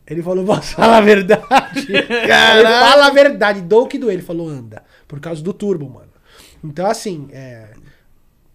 [0.07, 1.87] Ele falou, posso falar a verdade?
[1.91, 4.15] Ele fala a verdade, dou que doer.
[4.15, 4.85] Ele falou, anda.
[5.09, 6.13] Por causa do turbo, mano.
[6.63, 7.71] Então, assim, é,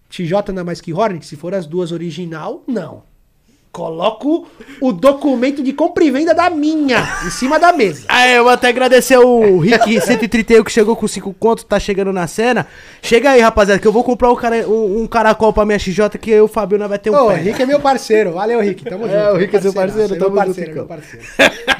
[0.08, 1.26] TJ anda mais que Hornet?
[1.26, 3.04] Se for as duas original, não.
[3.72, 4.46] Coloco
[4.82, 8.04] o documento de compra e venda da minha em cima da mesa.
[8.06, 11.80] Ah, é, eu vou até agradecer o Rick 131 que chegou com 5 contos, tá
[11.80, 12.66] chegando na cena.
[13.00, 16.10] Chega aí, rapaziada, que eu vou comprar um, cara, um, um caracol pra minha XJ
[16.20, 17.36] que eu e o Fabiano vai ter um Ô, o pé.
[17.36, 18.32] Rick é meu parceiro.
[18.32, 18.84] Valeu, Rick.
[18.84, 19.16] Tamo junto.
[19.16, 20.96] É, o Rick é seu parceiro, é meu tamo junto, parceiro, é meu Ricão.
[20.96, 21.26] parceiro.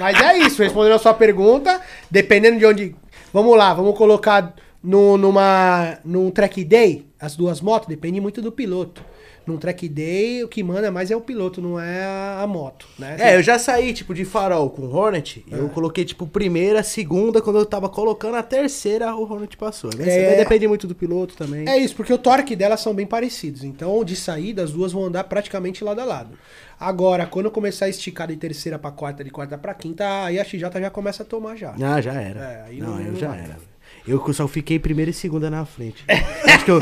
[0.00, 1.78] Mas é isso, respondendo a sua pergunta,
[2.10, 2.96] dependendo de onde.
[3.34, 8.50] Vamos lá, vamos colocar no, numa, num track day as duas motos, depende muito do
[8.50, 9.04] piloto.
[9.46, 13.16] Num track day, o que manda mais é o piloto, não é a, moto, né?
[13.18, 15.44] É, eu já saí, tipo, de farol com Hornet.
[15.50, 17.42] Eu coloquei, tipo, primeira, segunda.
[17.42, 19.90] Quando eu tava colocando a terceira, o Hornet passou.
[19.96, 20.08] Né?
[20.08, 20.26] É.
[20.28, 21.68] Vai depender muito do piloto também.
[21.68, 23.64] É isso, porque o torque delas são bem parecidos.
[23.64, 26.38] Então, de saída, as duas vão andar praticamente lado a lado.
[26.78, 30.38] Agora, quando eu começar a esticar de terceira pra quarta, de quarta pra quinta, aí
[30.38, 31.74] a XJ já começa a tomar já.
[31.80, 32.40] Ah, já era.
[32.40, 33.38] É, aí não, não- eu não já vai.
[33.40, 33.71] era.
[34.06, 36.04] Eu só fiquei primeira e segunda na frente.
[36.44, 36.80] Acho que eu,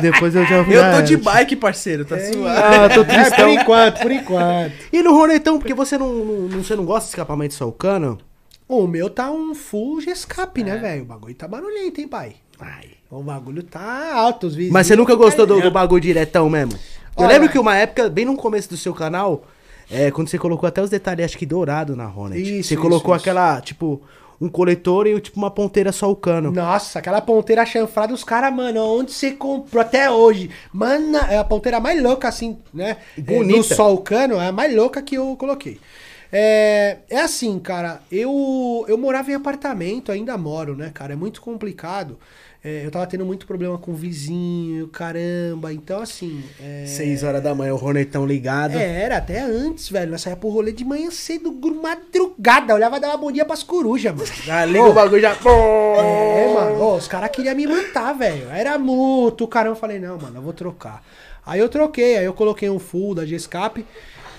[0.00, 2.48] depois eu já Eu já tô de bike, parceiro, tá suave.
[2.48, 4.72] Ah, tô É, por enquanto, por enquanto.
[4.92, 8.18] E no Hornetão, porque você não, não, você não gosta de escapamento só o cano?
[8.68, 11.02] O meu tá um full G-Escape, né, velho?
[11.02, 12.34] O bagulho tá barulhento, hein, pai?
[12.60, 12.90] Ai.
[13.10, 14.72] O bagulho tá alto, os vizinhos.
[14.72, 16.72] Mas você nunca gostou do, do bagulho diretão mesmo?
[17.16, 19.44] Eu Olha- lembro que uma época, bem no começo do seu canal,
[19.90, 22.40] é, quando você colocou até os detalhes, acho que dourado na Hornet.
[22.40, 23.22] Isso, você isso, colocou isso.
[23.22, 24.00] aquela, tipo,
[24.40, 26.50] um coletor e tipo uma ponteira só o cano.
[26.50, 30.50] Nossa, aquela ponteira chanfrada, os caras, mano, onde você comprou até hoje?
[30.72, 32.96] Mano, é a ponteira mais louca, assim, né?
[33.18, 33.54] Bonita.
[33.54, 35.78] É, no sol cano, é a mais louca que eu coloquei.
[36.32, 41.12] É, é assim, cara, eu, eu morava em apartamento, ainda moro, né, cara?
[41.12, 42.18] É muito complicado.
[42.62, 45.72] É, eu tava tendo muito problema com o vizinho, caramba.
[45.72, 46.44] Então, assim.
[46.60, 48.76] É, Seis horas da manhã, o Hornetão ligado.
[48.76, 50.10] É, era até antes, velho.
[50.10, 51.50] Nós saía pro rolê de manhã cedo,
[51.82, 52.74] madrugada.
[52.74, 54.26] Olhava dar uma bom dia pras corujas, mano.
[54.44, 55.32] Já liga o bagulho já.
[55.32, 56.82] É, mano.
[56.82, 58.50] Ô, os caras queriam me matar, velho.
[58.50, 59.76] Era mútuo, caramba.
[59.76, 61.02] Eu falei, não, mano, eu vou trocar.
[61.46, 63.86] Aí eu troquei, aí eu coloquei um full da G-Escape.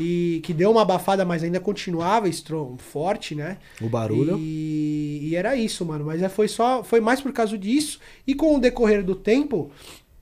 [0.01, 3.57] E que deu uma abafada, mas ainda continuava strong, forte, né?
[3.81, 4.37] O barulho.
[4.39, 6.05] E, e era isso, mano.
[6.05, 6.83] Mas é, foi só.
[6.83, 7.99] Foi mais por causa disso.
[8.25, 9.71] E com o decorrer do tempo,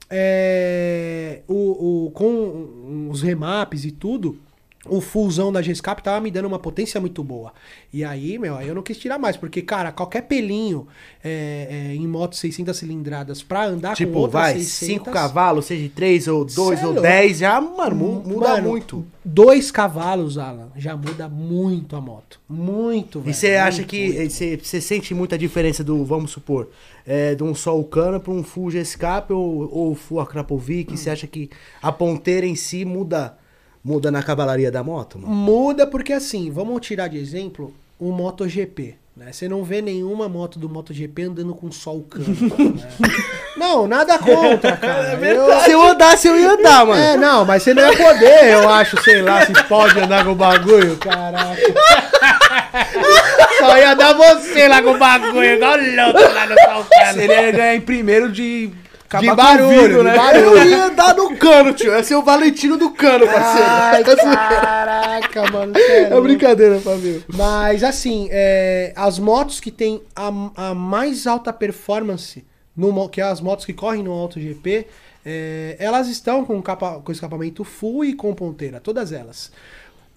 [0.09, 4.37] é, o, o, com os remaps e tudo,
[4.89, 7.53] o fullzão da G-Escape tava me dando uma potência muito boa.
[7.93, 10.87] E aí, meu, aí eu não quis tirar mais, porque, cara, qualquer pelinho
[11.23, 14.77] é, é, em moto 600 cilindradas pra andar com Tipo, outra vai, 600...
[15.05, 17.01] 5 cavalos, seja 3 ou 2 Cê é ou louco.
[17.07, 19.05] 10, já, mano, mu- muda Mano, muito.
[19.23, 22.39] Dois cavalos, Alan, já muda muito a moto.
[22.49, 23.31] Muito, velho.
[23.31, 26.69] E você acha que você sente muita diferença do, vamos supor,
[27.05, 30.97] é, de um só o cano para um full G-Escape ou, ou full Akrapovic?
[30.97, 31.49] Você acha que
[31.81, 33.37] a ponteira em si muda
[33.83, 35.33] muda na cavalaria da moto, mano?
[35.33, 38.95] Muda porque assim, vamos tirar de exemplo o MotoGP.
[39.15, 39.33] Né?
[39.33, 42.25] Você não vê nenhuma moto do MotoGP andando com só o cano.
[42.29, 43.13] né?
[43.57, 45.13] Não, nada contra, cara.
[45.15, 47.01] Eu- Se eu andasse, eu ia andar, mano.
[47.01, 50.31] É, não, mas você não ia poder, eu acho, sei lá, se pode andar com
[50.31, 51.57] o bagulho, caraca.
[53.57, 57.13] Só ia dar você lá com o bagulho, igual louco lá no Salcano.
[57.13, 58.71] Seria ganhar em primeiro de
[59.09, 60.15] acabar De barulho, vidro, de né?
[60.15, 60.57] barulho.
[60.57, 61.91] Eu ia andar no cano, tio.
[61.91, 64.37] Ia ser o Valentino do cano, Ai, parceiro.
[64.37, 65.73] caraca, mano.
[65.75, 67.23] cê é brincadeira, Fabio.
[67.27, 72.45] Mas assim, é, as motos que tem a, a mais alta performance,
[72.77, 74.85] no, que é as motos que correm no AutoGP,
[75.25, 79.51] é, elas estão com, capa, com escapamento full e com ponteira, todas elas.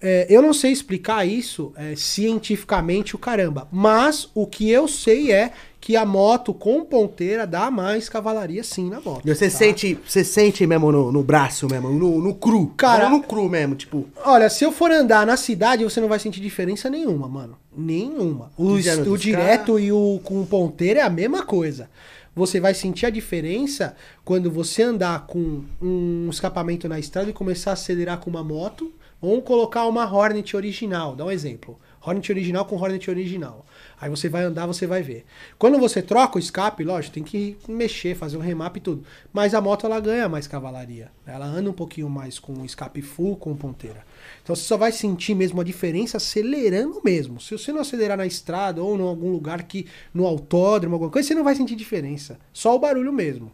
[0.05, 5.31] É, eu não sei explicar isso é, cientificamente o caramba, mas o que eu sei
[5.31, 5.53] é
[5.83, 9.27] que a moto com ponteira dá mais cavalaria sim na moto.
[9.27, 9.57] Você tá?
[9.57, 12.67] sente, você sente mesmo no, no braço mesmo, no, no cru.
[12.77, 14.07] Cara- no cru mesmo, tipo.
[14.23, 17.57] Olha, se eu for andar na cidade, você não vai sentir diferença nenhuma, mano.
[17.75, 18.49] Nenhuma.
[18.57, 21.89] O, o direto e o com ponteira é a mesma coisa.
[22.33, 23.93] Você vai sentir a diferença
[24.23, 28.89] quando você andar com um escapamento na estrada e começar a acelerar com uma moto
[29.19, 31.13] ou colocar uma Hornet original.
[31.13, 31.77] Dá um exemplo.
[32.01, 33.65] Hornet original com Hornet original.
[33.99, 35.25] Aí você vai andar, você vai ver.
[35.57, 39.03] Quando você troca o escape, lógico, tem que mexer, fazer um remap e tudo.
[39.31, 41.11] Mas a moto ela ganha mais cavalaria.
[41.25, 44.05] Ela anda um pouquinho mais com o escape full, com ponteira.
[44.43, 47.39] Então você só vai sentir mesmo a diferença acelerando mesmo.
[47.39, 51.27] Se você não acelerar na estrada ou em algum lugar que no autódromo, alguma coisa,
[51.27, 52.37] você não vai sentir diferença.
[52.51, 53.51] Só o barulho mesmo.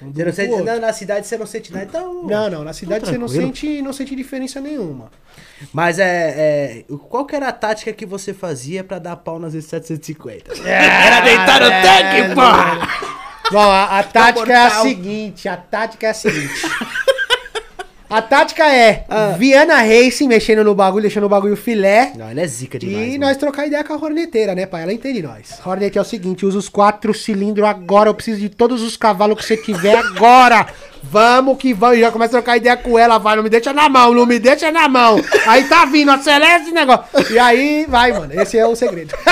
[0.00, 2.22] Um Você não sente, na, na cidade você não sente nada, então...
[2.24, 5.10] Não, não, na cidade você não sente, não sente diferença nenhuma.
[5.72, 6.96] Mas é, é.
[7.08, 10.52] Qual que era a tática que você fazia pra dar pau nas 750?
[10.64, 13.18] Era deitar no tanque, porra!
[13.50, 16.54] Bom, a, a tática é a seguinte, a tática é a seguinte.
[18.10, 19.34] A tática é Ah.
[19.38, 22.12] Viana Racing mexendo no bagulho, deixando o bagulho filé.
[22.16, 23.06] Não, ele é zica demais.
[23.06, 23.20] E mano.
[23.26, 24.82] nós trocar ideia com a Horneteira, né, pai?
[24.82, 25.58] Ela entende nós.
[25.64, 29.38] Hornet é o seguinte, usa os quatro cilindros agora, eu preciso de todos os cavalos
[29.38, 30.66] que você tiver agora.
[31.10, 33.72] Vamos que vamos, E já começa a trocar ideia com ela, vai, não me deixa
[33.72, 35.16] na mão, não me deixa na mão.
[35.46, 37.04] Aí tá vindo, acelera esse negócio.
[37.30, 39.14] E aí, vai, mano, esse é o segredo.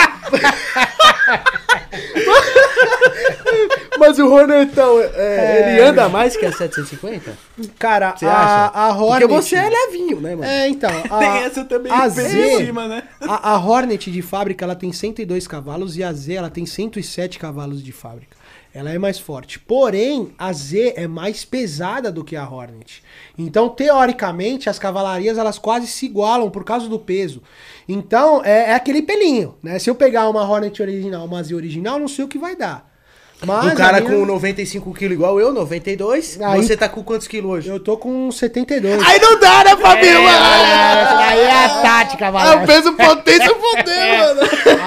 [3.99, 7.33] Mas o Hornetão, é, ele anda mais que a 750?
[7.79, 8.73] Cara, Você a, acha?
[8.75, 9.27] a Hornet...
[9.27, 10.45] Porque você é levinho, né, mano?
[10.45, 13.05] É, então, a, Tem essa também a Z, em cima, né?
[13.21, 17.39] A, a Hornet de fábrica ela tem 102 cavalos e a Z ela tem 107
[17.39, 18.36] cavalos de fábrica.
[18.77, 19.59] Ela é mais forte.
[19.59, 23.03] Porém, a Z é mais pesada do que a Hornet.
[23.39, 27.43] Então, teoricamente, as cavalarias elas quase se igualam por causa do peso.
[27.89, 29.79] Então, é, é aquele pelinho, né?
[29.79, 32.96] Se eu pegar uma Hornet original, uma Z original, não sei o que vai dar.
[33.45, 36.41] Mas um cara minha- com 95 kg igual eu, 92.
[36.41, 37.69] Aí- Você tá com quantos quilos hoje?
[37.69, 39.03] Eu tô com 72.
[39.05, 40.19] Aí não dá, né, Fabinho?
[40.19, 42.65] Aí é a tática, É vai.
[42.65, 44.41] o peso potência poder, mano.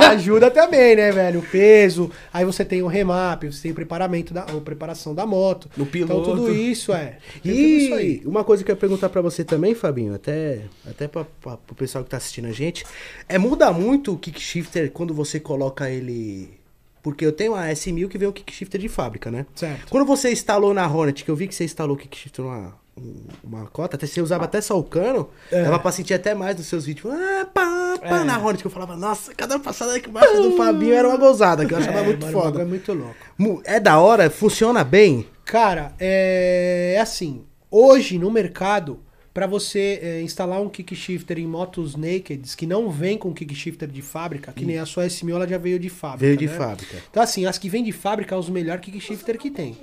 [0.10, 1.39] Ajuda também, né, velho?
[1.39, 2.10] O peso.
[2.34, 5.70] Aí você tem o remap, você tem o preparamento da, a preparação da moto.
[5.78, 6.32] No Então piloto.
[6.32, 7.18] tudo isso é.
[7.43, 8.22] Tem tudo isso aí.
[8.24, 11.58] E uma coisa que eu ia perguntar pra você também, Fabinho, até, até pra, pra,
[11.58, 12.84] pro pessoal que tá assistindo a gente,
[13.28, 16.59] é muda muito o kickshifter quando você coloca ele.
[17.02, 19.45] Porque eu tenho a S1000 que vem o kickshifter de fábrica, né?
[19.56, 19.88] Certo.
[19.89, 23.24] Quando você instalou na Hornet, que eu vi que você instalou o kickshifter numa um-
[23.41, 25.64] uma cota, até você usava até só o cano, É.
[25.64, 27.14] dava pra sentir até mais nos seus vídeos.
[27.14, 30.93] Ah, pá, pá, na Hornet, que eu falava, nossa, cada passada que embaixo do Fabinho
[30.93, 32.62] era uma gozada, que eu achava É, muito mano, foda.
[32.62, 33.62] É muito louco.
[33.64, 35.26] É da hora, funciona bem.
[35.45, 37.43] Cara, é é assim.
[37.72, 39.00] Hoje no mercado,
[39.39, 44.01] pra você é, instalar um kickshifter em motos nakeds que não vem com kickshifter de
[44.01, 46.25] fábrica, que nem a sua S1000 ela já veio de fábrica.
[46.25, 46.57] Veio de né?
[46.57, 46.97] fábrica.
[47.09, 49.77] Então, assim, as que vêm de fábrica são os melhores kickshifter que tem.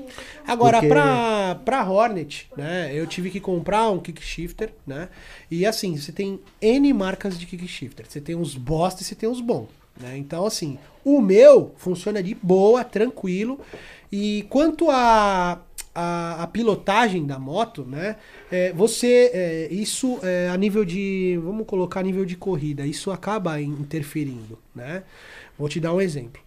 [0.46, 5.08] Agora, Porque- pra, pra Hornet, né, eu tive que comprar um kickshifter, né?
[5.50, 8.04] E assim, você tem N marcas de kickshifter.
[8.06, 9.68] Você tem uns bosta e você tem uns bons.
[9.98, 10.18] Né?
[10.18, 13.58] Então, assim, o meu funciona de boa, tranquilo.
[14.12, 15.62] E quanto a,
[15.96, 18.16] a, a pilotagem da moto, né?
[18.50, 23.10] é, você, é, isso é, a nível de, vamos colocar a nível de corrida, isso
[23.10, 25.02] acaba in- interferindo, né?
[25.58, 26.40] Vou te dar um exemplo.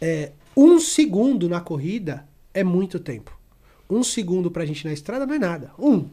[0.00, 3.36] É, um segundo na corrida é muito tempo.
[3.88, 5.70] Um segundo pra gente na estrada não é nada.
[5.78, 6.06] Um,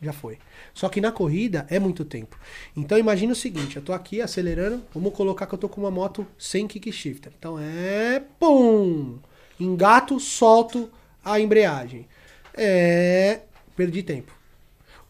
[0.00, 0.38] já foi.
[0.74, 2.38] Só que na corrida é muito tempo.
[2.76, 5.90] Então imagina o seguinte, eu tô aqui acelerando, vamos colocar que eu tô com uma
[5.90, 7.32] moto sem kickshifter.
[7.38, 9.18] Então é pum,
[9.58, 10.90] engato, solto
[11.32, 12.06] a embreagem.
[12.54, 13.40] É,
[13.76, 14.32] perdi tempo.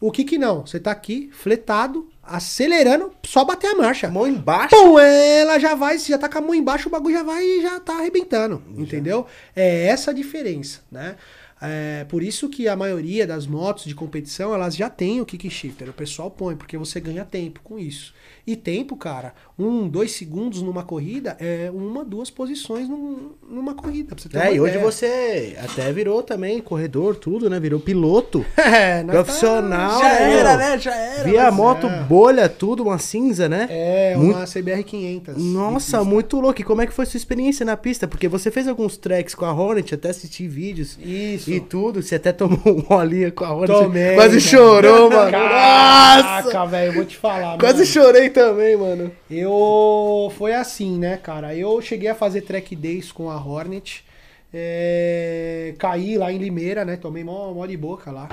[0.01, 0.65] O que que não?
[0.65, 4.09] Você tá aqui, fletado, acelerando, só bater a marcha.
[4.09, 4.73] Mão embaixo.
[4.73, 7.43] Pum, ela já vai, se já tá com a mão embaixo, o bagulho já vai
[7.43, 9.25] e já tá arrebentando, entendeu?
[9.53, 11.17] É essa a diferença, né?
[11.61, 15.49] É, por isso que a maioria das motos de competição, elas já têm o kick
[15.49, 15.89] shifter.
[15.89, 18.13] O pessoal põe, porque você ganha tempo com isso.
[18.51, 24.15] E tempo, cara, um, dois segundos numa corrida é uma, duas posições num- numa corrida.
[24.15, 24.83] Pra você ter É, e hoje ideia.
[24.91, 27.59] você até virou também corredor, tudo, né?
[27.59, 28.43] Virou piloto.
[28.79, 30.79] É, Profissional, Já né, era, né?
[30.79, 31.23] Já era.
[31.23, 32.01] Via moto é.
[32.03, 33.67] bolha, tudo, uma cinza, né?
[33.69, 35.37] É, Muito- uma CBR 500.
[35.37, 36.61] Nossa, muito louco.
[36.61, 38.07] E como é que foi sua experiência na pista?
[38.07, 41.51] Porque você fez alguns tracks com a Hornet, até assisti vídeos Isso.
[41.51, 42.01] e tudo.
[42.01, 43.79] Você até tomou um rolinha com a Hornet.
[43.83, 44.41] Tomei, Quase cara.
[44.41, 45.31] chorou, mano.
[45.31, 47.57] Caraca, velho, eu vou te falar.
[47.57, 47.85] Quase mano.
[47.85, 49.11] chorei também, mano.
[49.29, 50.31] Eu.
[50.37, 51.53] Foi assim, né, cara?
[51.53, 54.05] Eu cheguei a fazer track days com a Hornet.
[54.53, 56.95] é, Caí lá em Limeira, né?
[56.95, 58.29] Tomei mó, mó de boca lá.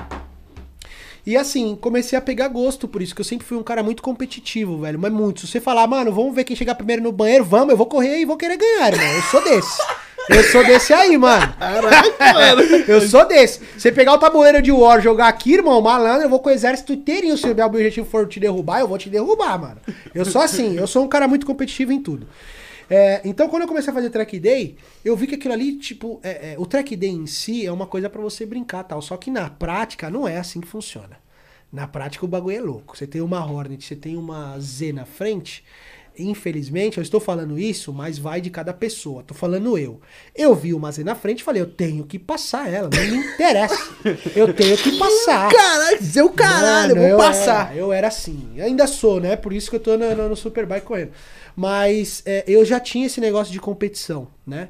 [1.26, 4.00] E assim, comecei a pegar gosto por isso, que eu sempre fui um cara muito
[4.00, 4.96] competitivo, velho.
[4.96, 5.40] Mas muito.
[5.40, 8.20] Se você falar, mano, vamos ver quem chegar primeiro no banheiro, vamos, eu vou correr
[8.20, 9.12] e vou querer ganhar, irmão.
[9.12, 9.82] Eu sou desse.
[10.28, 11.54] Eu sou desse aí, mano.
[12.86, 13.60] Eu sou desse.
[13.76, 16.92] Você pegar o tabuleiro de War jogar aqui, irmão, malandro, eu vou com o exército
[16.92, 17.36] inteirinho.
[17.36, 19.80] Se o meu objetivo for te derrubar, eu vou te derrubar, mano.
[20.14, 22.26] Eu sou assim, eu sou um cara muito competitivo em tudo.
[22.88, 26.20] É, então, quando eu comecei a fazer track day, eu vi que aquilo ali, tipo,
[26.22, 29.02] é, é, o track day em si é uma coisa pra você brincar tal.
[29.02, 31.18] Só que na prática não é assim que funciona.
[31.72, 32.96] Na prática o bagulho é louco.
[32.96, 35.64] Você tem uma Hornet, você tem uma Z na frente.
[36.18, 39.22] Infelizmente, eu estou falando isso, mas vai de cada pessoa.
[39.22, 40.00] Tô falando eu.
[40.34, 43.26] Eu vi uma Z na frente e falei, eu tenho que passar ela, não me
[43.26, 43.76] interessa.
[44.34, 45.50] eu tenho que passar.
[45.52, 47.70] Caralho, seu caralho, Mano, eu vou passar.
[47.70, 48.60] Era, eu era assim.
[48.60, 49.36] Ainda sou, né?
[49.36, 51.12] Por isso que eu tô no, no, no Superbike correndo.
[51.54, 54.68] Mas é, eu já tinha esse negócio de competição, né?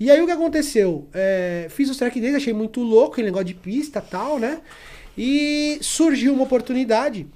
[0.00, 1.08] E aí o que aconteceu?
[1.12, 4.60] É, fiz os track days, achei muito louco aquele negócio de pista tal, né?
[5.16, 7.26] E surgiu uma oportunidade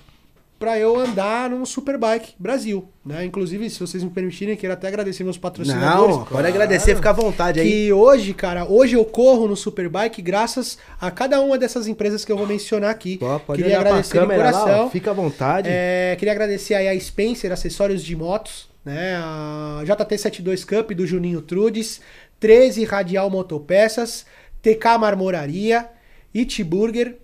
[0.62, 3.24] para eu andar num Superbike Brasil, né?
[3.24, 6.18] Inclusive, se vocês me permitirem, quero até agradecer meus patrocinadores.
[6.18, 7.68] Não, pode agradecer, fica à vontade aí.
[7.68, 12.30] Que hoje, cara, hoje eu corro no Superbike graças a cada uma dessas empresas que
[12.30, 13.18] eu vou mencionar aqui.
[13.18, 14.86] Pô, pode queria agradecer lá, coração.
[14.86, 15.68] ó, fica à vontade.
[15.68, 19.16] É, queria agradecer aí a Spencer Acessórios de Motos, né?
[19.16, 22.00] A JT72 Cup do Juninho Trudes,
[22.38, 24.24] 13 Radial Motopeças,
[24.62, 25.88] TK Marmoraria,
[26.32, 27.16] It Burger,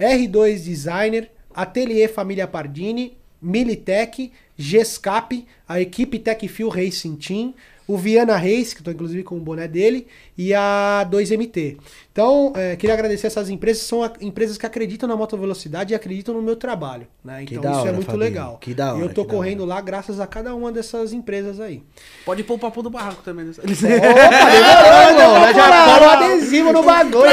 [0.00, 7.54] R2 Designer, Ateliê Família Pardini, Militech, Gescap, a equipe Techfil Racing Team,
[7.88, 11.78] o Viana Race, que estou inclusive com o boné dele, e a 2MT.
[12.16, 16.34] Então, é, queria agradecer essas empresas, são a- empresas que acreditam na motovelocidade e acreditam
[16.34, 17.06] no meu trabalho.
[17.22, 17.44] Né?
[17.44, 18.24] Que Então da isso é hora, muito Fabinho.
[18.24, 18.56] legal.
[18.58, 21.82] Que da e eu hora, tô correndo lá graças a cada uma dessas empresas aí.
[22.24, 23.44] Pode pôr o papo do barraco também.
[23.44, 23.52] Né?
[23.58, 25.54] Opa, demorou, mano.
[25.54, 27.26] Já cola o adesivo no bagulho.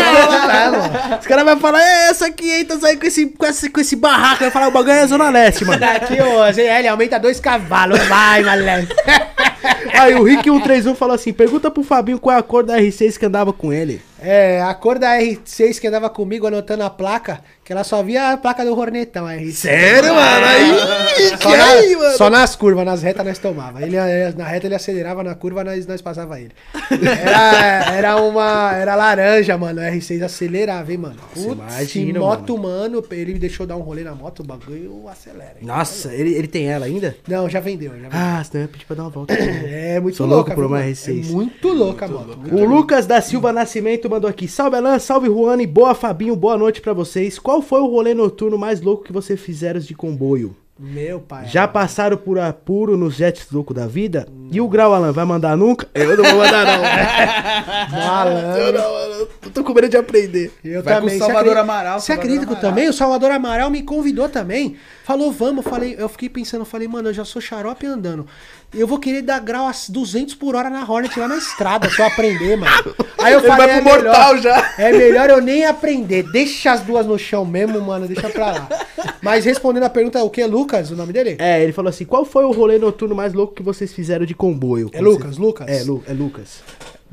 [1.18, 4.42] Os caras vão falar, é essa 500 aí com esse, com esse, com esse barraco.
[4.42, 5.80] Vai falar, o bagulho é Zona Leste, mano.
[5.84, 8.00] Daqui, ó, ZL aumenta dois cavalos.
[8.10, 8.94] Vai, moleque.
[9.98, 13.18] Aí o Rick 131 falou assim: pergunta pro Fabinho qual é a cor da R6
[13.18, 14.02] que andava com ele.
[14.26, 18.32] É, a cor da R6 que andava comigo anotando a placa, que ela só via
[18.34, 19.52] a placa do Hornetão, a R6.
[19.54, 20.46] Sério, mano?
[20.46, 22.18] Aí, Só, que na- aí, mano?
[22.18, 23.82] só nas curvas, nas retas nós tomava.
[23.82, 26.52] Ele, eh, na reta ele acelerava, na curva nós, nós passava ele.
[27.02, 28.74] Era, era uma.
[28.76, 29.80] Era laranja, mano.
[29.82, 31.16] A R6 acelerava, hein, mano.
[31.16, 33.04] Nossa, Putz, imagina, moto, mano.
[33.12, 35.56] ele me deixou dar um rolê na moto, o bagulho acelera.
[35.62, 35.66] hein.
[35.68, 37.16] Nossa, ele, ele tem ela ainda?
[37.28, 38.10] Não, já vendeu, já vendeu.
[38.12, 39.34] Ah, senão eu ia pedir pra dar uma volta.
[39.74, 40.50] É muito Sou louca.
[40.50, 40.92] louco por viu, uma mano?
[40.92, 41.30] R6.
[41.30, 42.36] É muito louca, mano.
[42.38, 44.48] Muito O Lucas da Silva Nascimento mandou aqui.
[44.48, 47.38] Salve Alan, salve Juane, boa Fabinho, boa noite pra vocês.
[47.40, 50.56] Qual foi o rolê noturno mais louco que vocês fizeram de comboio?
[50.80, 51.46] Meu pai.
[51.46, 54.28] Já passaram por apuro nos jets louco da vida?
[54.52, 55.88] E o Grau Alan, vai mandar nunca?
[55.94, 56.84] Eu não vou mandar não.
[57.92, 58.60] Malandro.
[58.62, 60.52] eu não, eu tô com medo de aprender.
[60.64, 61.16] Eu Vai com também.
[61.16, 62.90] o Você Salvador acredita- Amaral, Você acredita que eu também?
[62.90, 64.76] O Salvador Amaral me convidou também.
[65.04, 65.66] Falou, vamos.
[65.66, 68.26] Falei, eu fiquei pensando, eu falei, mano, eu já sou xarope andando.
[68.74, 72.02] Eu vou querer dar grau a 200 por hora na Hornet lá na estrada, se
[72.02, 72.96] eu aprender, mano.
[73.20, 74.74] Aí eu Ele falei, vai é pro mortal melhor, já.
[74.78, 76.24] É melhor eu nem aprender.
[76.32, 78.70] Deixa as duas no chão mesmo, mano, deixa pra lá.
[79.22, 81.36] Mas respondendo a pergunta, o que, Lucas, o nome dele?
[81.40, 84.34] É, ele falou assim: qual foi o rolê noturno mais louco que vocês fizeram de
[84.34, 84.90] comboio?
[84.94, 85.68] É Lucas, Lucas.
[85.68, 86.64] É, Lu- é Lucas.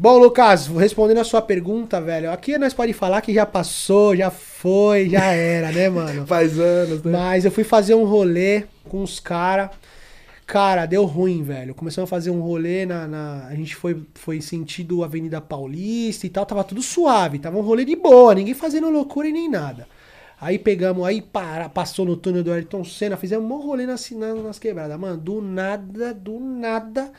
[0.03, 4.31] Bom, Lucas, respondendo a sua pergunta, velho, aqui nós pode falar que já passou, já
[4.31, 6.25] foi, já era, né, mano?
[6.27, 7.13] Faz anos, né?
[7.13, 9.69] Mas eu fui fazer um rolê com os caras.
[10.47, 11.75] Cara, deu ruim, velho.
[11.75, 13.07] Começamos a fazer um rolê na.
[13.07, 16.47] na- a gente foi, foi sentido Avenida Paulista e tal.
[16.47, 17.39] Tava tudo suave.
[17.39, 19.87] Tava um rolê de boa, ninguém fazendo loucura e nem nada.
[20.41, 24.43] Aí pegamos, aí para, passou no túnel do Ayrton Senna, fizemos um rolê nas, nas,
[24.43, 24.99] nas quebradas.
[24.99, 27.13] Mano, do nada, do nada,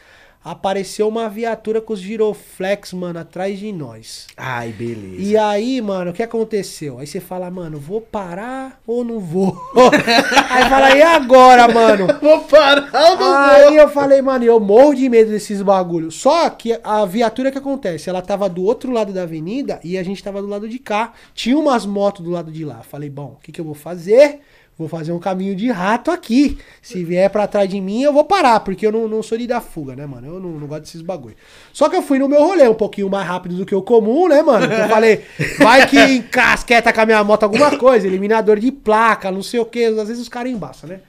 [0.44, 4.28] apareceu uma viatura com os giroflex, mano, atrás de nós.
[4.36, 5.22] Ai, beleza.
[5.22, 6.98] E aí, mano, o que aconteceu?
[7.00, 9.56] Aí você fala, mano, vou parar ou não vou?
[10.50, 12.08] aí fala, e agora, mano?
[12.22, 16.16] Vou parar, eu não Aí eu falei, mano, eu morro de medo desses bagulhos.
[16.16, 20.04] Só que a viatura que acontece, ela tava do outro lado da avenida e a
[20.04, 21.14] gente tava do lado de cá.
[21.34, 22.82] Tinha umas motos do lado de lá.
[22.84, 24.42] Falei, bom, o que, que eu vou fazer?
[24.82, 26.58] Vou fazer um caminho de rato aqui.
[26.82, 29.46] Se vier pra trás de mim, eu vou parar, porque eu não, não sou de
[29.46, 30.26] dar fuga, né, mano?
[30.26, 31.36] Eu não, não gosto desses bagulho.
[31.72, 34.28] Só que eu fui no meu rolê um pouquinho mais rápido do que o comum,
[34.28, 34.66] né, mano?
[34.66, 35.22] Eu falei,
[35.60, 39.66] vai que encasqueta com a minha moto alguma coisa, eliminador de placa, não sei o
[39.66, 39.86] que.
[39.86, 41.02] Às vezes os caras embaçam, né?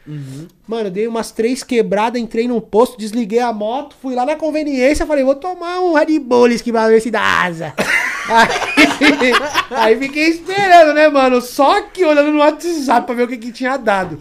[0.69, 4.37] Mano, eu dei umas três quebradas, entrei num posto, desliguei a moto, fui lá na
[4.37, 7.73] conveniência, falei, vou tomar um Red Bull que pra ver se dá asa.
[8.29, 9.33] Aí,
[9.71, 11.41] aí fiquei esperando, né, mano?
[11.41, 14.19] Só que olhando no WhatsApp pra ver o que, que tinha dado.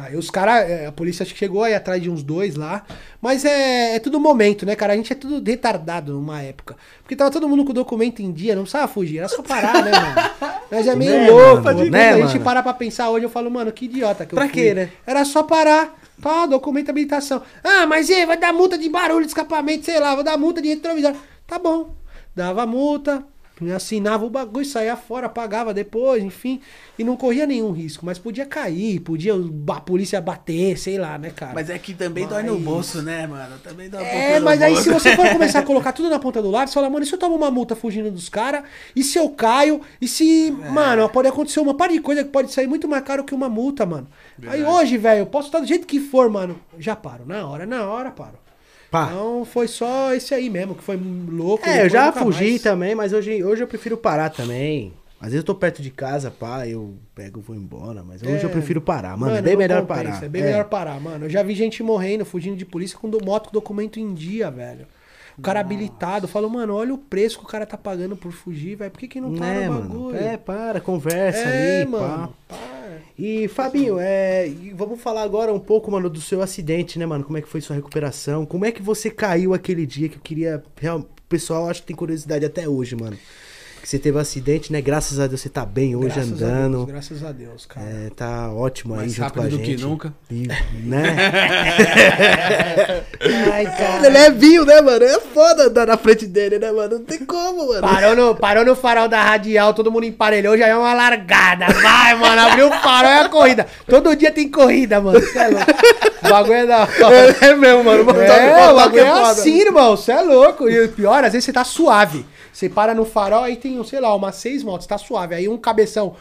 [0.00, 2.84] Aí os caras, a polícia acho que chegou aí atrás de uns dois lá.
[3.22, 4.92] Mas é, é tudo momento, né, cara?
[4.92, 6.76] A gente é tudo retardado numa época.
[7.02, 9.82] Porque tava todo mundo com o documento em dia, não precisava fugir, era só parar,
[9.82, 10.60] né, mano?
[10.70, 11.62] Mas é meio Né, louco.
[11.62, 11.78] mano?
[11.78, 12.44] Quando Né, a gente mano?
[12.44, 14.90] parar pra pensar hoje, eu falo, mano, que idiota que eu Pra quê, né?
[15.06, 15.96] Era só parar.
[16.20, 17.40] Pá, documento habilitação.
[17.64, 20.60] Ah, mas e, vai dar multa de barulho, de escapamento, sei lá, vou dar multa
[20.60, 21.14] de retrovisor.
[21.46, 21.94] Tá bom.
[22.34, 23.24] Dava multa,
[23.74, 26.60] Assinava o bagulho, saía fora, pagava depois, enfim.
[26.96, 28.06] E não corria nenhum risco.
[28.06, 31.54] Mas podia cair, podia a polícia bater, sei lá, né, cara?
[31.54, 33.58] Mas é que também dói no Mas- bolso, né, mano?
[33.58, 35.00] Também dói É, mas aí se bolso.
[35.02, 37.12] você for começar a colocar tudo na ponta do lado, você fala, mano, e se
[37.14, 38.62] eu tomo uma multa fugindo dos caras?
[38.94, 39.80] E se eu caio?
[40.00, 40.70] E se, É.
[40.70, 43.48] mano, pode acontecer uma par de coisa que pode sair muito mais caro que uma
[43.48, 44.06] multa, mano.
[44.46, 46.60] Aí hoje, velho, eu posso estar do jeito que for, mano.
[46.78, 48.38] Já paro, na hora, na hora paro.
[48.90, 49.08] Pá.
[49.10, 50.96] Então foi só esse aí mesmo, que foi
[51.28, 51.68] louco.
[51.68, 52.62] É, eu já fugi mais.
[52.62, 54.92] também, mas hoje, hoje eu prefiro parar também.
[55.20, 58.40] Às vezes eu tô perto de casa, pá, eu pego e vou embora, mas hoje
[58.40, 58.44] É.
[58.44, 59.34] eu prefiro parar, mano.
[59.34, 60.24] é bem não melhor compensa, parar.
[60.24, 60.44] É bem É.
[60.46, 61.26] melhor parar, mano.
[61.26, 64.86] Eu já vi gente morrendo, fugindo de polícia com moto com documento em dia, velho.
[65.36, 68.74] O cara habilitado, falou, mano, olha o preço que o cara tá pagando por fugir,
[68.76, 68.90] velho.
[68.90, 69.88] Por que, que não para É, o mano.
[69.88, 70.16] bagulho?
[70.16, 72.34] É, para, conversa É, ali, mano.
[72.48, 72.56] pá.
[73.18, 77.24] E Fabinho, é, vamos falar agora um pouco, mano, do seu acidente, né, mano?
[77.24, 78.46] Como é que foi sua recuperação?
[78.46, 80.62] Como é que você caiu aquele dia que eu queria.
[80.94, 83.18] O pessoal acho que tem curiosidade até hoje, mano.
[83.88, 84.82] Que você teve um acidente, né?
[84.82, 86.76] Graças a Deus você tá bem hoje Graças a andando.
[86.76, 87.86] Deus, graças a Deus, cara.
[87.86, 89.82] É, tá ótimo aí Mais junto com a rápido do que gente.
[89.82, 90.12] nunca.
[90.30, 90.46] E,
[90.84, 91.04] né?
[93.50, 94.06] Ai, cara.
[94.06, 95.02] Ele é viu, né, mano?
[95.02, 96.98] É foda andar na frente dele, né, mano?
[96.98, 97.80] Não tem como, mano.
[97.80, 101.72] Parou no, parou no farol da radial, todo mundo emparelhou, já é uma largada.
[101.72, 103.66] Vai, mano, abriu o farol, é a corrida.
[103.86, 105.18] Todo dia tem corrida, mano.
[105.22, 105.64] Cê é louco.
[106.24, 107.36] O bagulho é da hora.
[107.40, 108.10] É mesmo, mano.
[108.20, 109.28] É, o bagulho é foda.
[109.30, 109.96] assim, irmão.
[109.96, 110.68] Você é louco.
[110.68, 112.26] E o pior, às vezes você tá suave.
[112.58, 115.32] Você para no farol, aí tem, sei lá, umas seis motos, tá suave.
[115.32, 116.16] Aí um cabeção,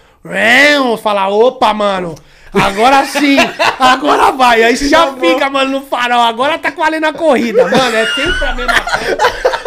[1.02, 2.14] fala, opa, mano,
[2.54, 3.38] agora sim,
[3.80, 4.62] agora vai.
[4.62, 7.64] Aí você já fica, mano, no farol, agora tá valendo a corrida.
[7.64, 9.18] Mano, é sempre a mesma coisa.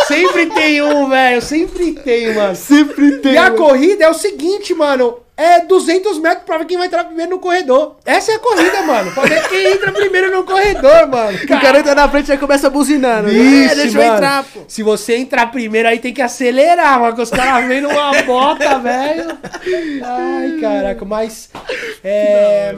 [0.06, 2.54] Sempre tem um, velho, sempre tem, mano.
[2.54, 3.32] Sempre tem.
[3.32, 3.56] E a mano.
[3.56, 5.16] corrida é o seguinte, mano.
[5.43, 7.97] É 200 metros pra ver quem vai entrar primeiro no corredor.
[8.05, 9.11] Essa é a corrida, mano.
[9.12, 11.38] Pra ver quem entra primeiro no corredor, mano.
[11.43, 13.28] O cara entra na frente e começa buzinando.
[13.28, 13.32] né?
[13.32, 14.16] Vixe, É, deixa eu mano.
[14.16, 14.61] entrar, pô.
[14.68, 17.16] Se você entrar primeiro, aí tem que acelerar, mano.
[17.16, 19.38] Que os caras vêm numa bota, velho.
[20.05, 21.49] Ai, caraca, mas.
[22.05, 22.74] É.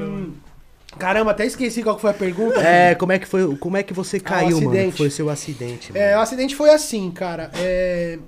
[0.98, 2.60] Caramba, até esqueci qual foi a pergunta.
[2.60, 3.56] É, como é que foi?
[3.56, 4.70] Como é que você caiu, mano?
[4.70, 4.96] acidente.
[4.98, 6.04] Foi seu acidente, mano.
[6.04, 7.50] É, o acidente foi assim, cara.
[7.58, 8.18] É,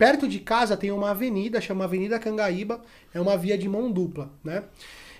[0.00, 2.80] Perto de casa tem uma avenida, chama Avenida Cangaíba.
[3.12, 4.64] É uma via de mão dupla, né?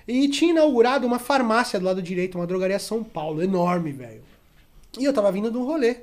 [0.09, 4.23] E tinha inaugurado uma farmácia do lado direito, uma drogaria São Paulo, enorme, velho.
[4.99, 5.99] E eu tava vindo de um rolê.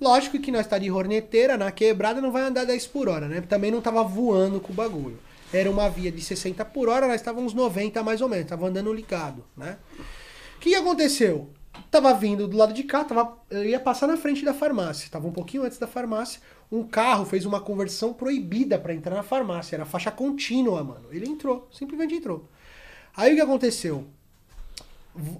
[0.00, 3.40] Lógico que nós tá de horneteira, na quebrada, não vai andar 10 por hora, né?
[3.42, 5.20] Também não tava voando com o bagulho.
[5.52, 8.92] Era uma via de 60 por hora, nós estávamos 90 mais ou menos, tava andando
[8.92, 9.78] ligado, né?
[10.56, 11.48] O que aconteceu?
[11.92, 15.08] Tava vindo do lado de cá, tava, eu ia passar na frente da farmácia.
[15.08, 16.40] Tava um pouquinho antes da farmácia.
[16.70, 19.76] Um carro fez uma conversão proibida pra entrar na farmácia.
[19.76, 21.06] Era faixa contínua, mano.
[21.12, 22.48] Ele entrou, simplesmente entrou.
[23.16, 24.06] Aí o que aconteceu?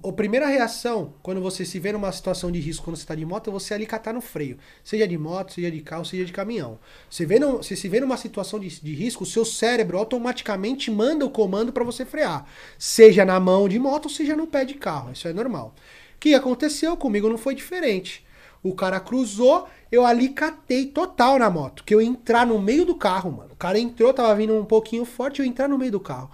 [0.02, 3.26] A primeira reação, quando você se vê numa situação de risco quando você está de
[3.26, 4.56] moto, é você ali catar no freio.
[4.82, 6.78] Seja de moto, seja de carro, seja de caminhão.
[7.10, 10.90] Você, vê num- você se vê numa situação de, de risco, o seu cérebro automaticamente
[10.90, 12.46] manda o comando para você frear.
[12.78, 15.12] Seja na mão de moto, seja no pé de carro.
[15.12, 15.74] Isso é normal.
[16.16, 18.24] O que aconteceu comigo não foi diferente.
[18.62, 21.84] O cara cruzou, eu ali catei total na moto.
[21.84, 23.52] Que eu entrar no meio do carro, mano.
[23.52, 26.30] O cara entrou, tava vindo um pouquinho forte, eu entrar no meio do carro.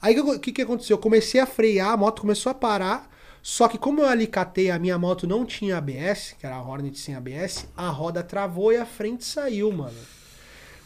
[0.00, 0.96] Aí o que, que aconteceu?
[0.96, 3.10] Eu comecei a frear, a moto começou a parar.
[3.42, 6.62] Só que como eu ali catei, a minha moto não tinha ABS, que era a
[6.62, 9.98] Hornet sem ABS, a roda travou e a frente saiu, mano.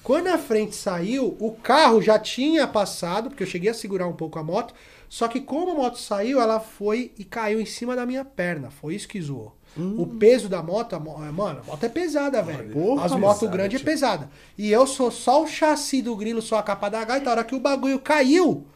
[0.02, 4.12] Quando a frente saiu, o carro já tinha passado, porque eu cheguei a segurar um
[4.12, 4.72] pouco a moto.
[5.08, 8.70] Só que como a moto saiu, ela foi e caiu em cima da minha perna.
[8.70, 9.57] Foi isso que zoou.
[9.76, 12.70] O peso da moto, mo- mano, a moto é pesada, velho.
[12.72, 14.28] porra, As motos grandes é pesada.
[14.56, 17.30] E eu sou só o chassi do grilo, só a capa da gaita.
[17.30, 18.66] A hora que o bagulho caiu,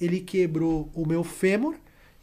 [0.00, 1.74] ele quebrou o meu fêmur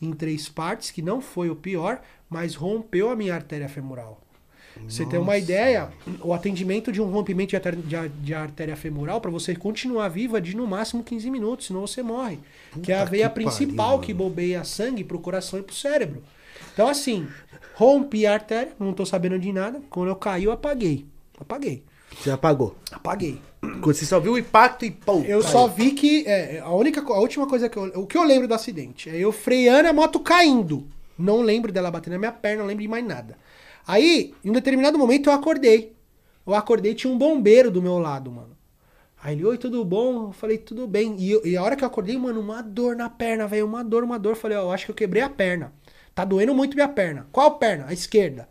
[0.02, 4.22] em três partes, que não foi o pior, mas rompeu a minha artéria femoral.
[4.88, 5.90] Você tem uma ideia,
[6.22, 7.54] o atendimento de um rompimento
[8.22, 12.02] de artéria, femoral, para você continuar viva, é de no máximo 15 minutos, senão você
[12.02, 12.40] morre.
[12.82, 15.76] que é a Puta veia que principal pariu, que bobeia sangue pro coração e pro
[15.76, 16.24] cérebro.
[16.74, 17.28] Então, assim,
[17.76, 19.82] rompi a artéria, não tô sabendo de nada.
[19.90, 21.06] Quando eu caí, eu apaguei.
[21.40, 21.84] Apaguei.
[22.18, 22.76] Você apagou.
[22.92, 23.40] Apaguei.
[23.62, 25.24] Quando você só viu o impacto e pum.
[25.24, 25.44] Eu caiu.
[25.52, 28.48] só vi que é, a única, a última coisa que eu, o que eu lembro
[28.48, 30.88] do acidente é eu freando a moto caindo.
[31.18, 33.38] Não lembro dela batendo na minha perna, não lembro de mais nada.
[33.88, 35.94] Aí, em um determinado momento eu acordei.
[36.46, 38.58] Eu acordei tinha um bombeiro do meu lado, mano.
[39.24, 40.28] Aí ele, oi, tudo bom?
[40.30, 41.16] Eu falei, tudo bem.
[41.20, 43.84] E, eu- e a hora que eu acordei, mano, uma dor na perna, velho, uma
[43.84, 44.32] dor, uma dor.
[44.32, 45.72] Eu falei, ó, eu acho que eu quebrei a perna.
[46.14, 47.28] Tá doendo muito minha perna.
[47.32, 47.86] Qual perna?
[47.88, 48.50] A esquerda.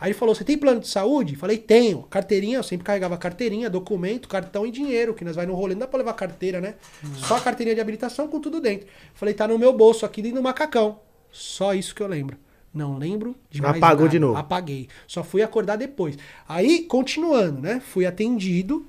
[0.00, 1.34] Aí ele falou, você tem plano de saúde?
[1.34, 2.02] Falei, tenho.
[2.04, 5.80] Carteirinha, eu sempre carregava carteirinha, documento, cartão e dinheiro, que nós vai no rolê, não
[5.80, 6.74] dá pra levar carteira, né?
[7.16, 8.86] Só a carteirinha de habilitação com tudo dentro.
[9.14, 11.00] Falei, tá no meu bolso aqui dentro do macacão.
[11.32, 12.36] Só isso que eu lembro.
[12.72, 14.10] Não lembro de mais Apagou nada.
[14.10, 14.38] de novo.
[14.38, 14.88] Apaguei.
[15.06, 16.16] Só fui acordar depois.
[16.48, 17.80] Aí, continuando, né?
[17.80, 18.86] Fui atendido.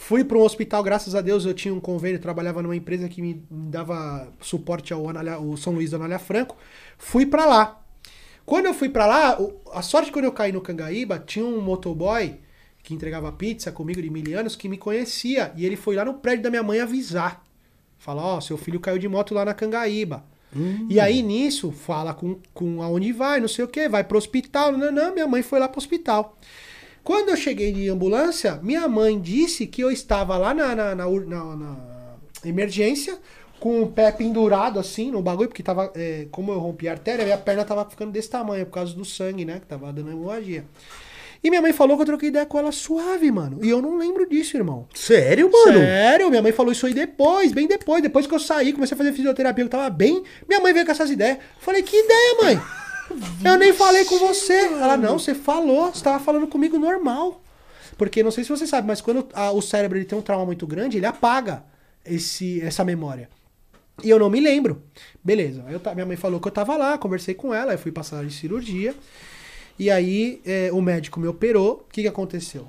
[0.00, 3.20] Fui para um hospital, graças a Deus eu tinha um convênio, trabalhava numa empresa que
[3.20, 5.04] me dava suporte ao,
[5.56, 6.56] São Luís do Anália Franco.
[6.96, 7.82] Fui para lá.
[8.46, 9.38] Quando eu fui para lá,
[9.72, 12.38] a sorte quando eu caí no Cangaíba, tinha um motoboy
[12.80, 15.52] que entregava pizza comigo de mil anos que me conhecia.
[15.56, 17.44] E ele foi lá no prédio da minha mãe avisar.
[17.98, 20.24] Falar, ó, seu filho caiu de moto lá na Cangaíba.
[20.88, 24.72] E aí, nisso, fala com, com aonde vai, não sei o que, vai pro hospital.
[24.72, 26.38] Não, não, minha mãe foi lá pro hospital.
[27.08, 31.06] Quando eu cheguei de ambulância, minha mãe disse que eu estava lá na, na, na
[31.06, 31.76] na
[32.44, 33.18] emergência,
[33.58, 35.90] com o pé pendurado assim no bagulho, porque tava.
[35.96, 39.06] é, como eu rompi a artéria, minha perna tava ficando desse tamanho, por causa do
[39.06, 39.58] sangue, né?
[39.58, 40.66] Que tava dando hemorragia.
[41.42, 43.60] E minha mãe falou que eu troquei ideia com ela suave, mano.
[43.62, 44.86] E eu não lembro disso, irmão.
[44.92, 45.78] Sério, mano?
[45.78, 48.02] Sério, minha mãe falou isso aí depois, bem depois.
[48.02, 50.22] Depois que eu saí, comecei a fazer fisioterapia, eu tava bem.
[50.46, 51.38] Minha mãe veio com essas ideias.
[51.58, 52.60] Falei, que ideia, mãe?
[53.44, 54.52] Eu nem falei com você.
[54.66, 57.40] Ela, não, você falou, você tava falando comigo normal.
[57.96, 60.44] Porque não sei se você sabe, mas quando a- o cérebro ele tem um trauma
[60.46, 61.64] muito grande, ele apaga
[62.04, 63.28] esse, essa memória.
[64.04, 64.82] E eu não me lembro.
[65.24, 65.64] Beleza.
[65.68, 68.32] Eu minha mãe falou que eu tava lá, conversei com ela, eu fui passar de
[68.32, 68.94] cirurgia.
[69.78, 71.84] E aí é, o médico me operou.
[71.88, 72.68] O que, que aconteceu?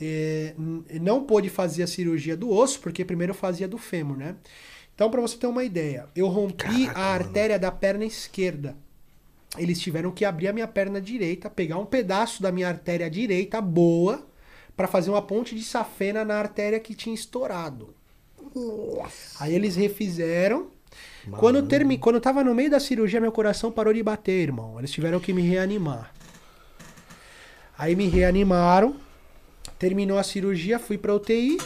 [0.00, 0.54] É,
[1.00, 4.34] não pôde fazer a cirurgia do osso, porque primeiro eu fazia do fêmur, né?
[4.94, 8.76] Então, pra você ter uma ideia, eu rompi a artéria da perna esquerda.
[9.56, 13.60] Eles tiveram que abrir a minha perna direita, pegar um pedaço da minha artéria direita
[13.60, 14.26] boa,
[14.76, 17.94] pra fazer uma ponte de safena na artéria que tinha estourado.
[19.40, 20.70] Aí eles refizeram.
[21.38, 21.98] Quando eu, termi...
[21.98, 24.78] Quando eu tava no meio da cirurgia, meu coração parou de bater, irmão.
[24.78, 26.12] Eles tiveram que me reanimar.
[27.78, 28.96] Aí me reanimaram.
[29.78, 31.58] Terminou a cirurgia, fui pra UTI.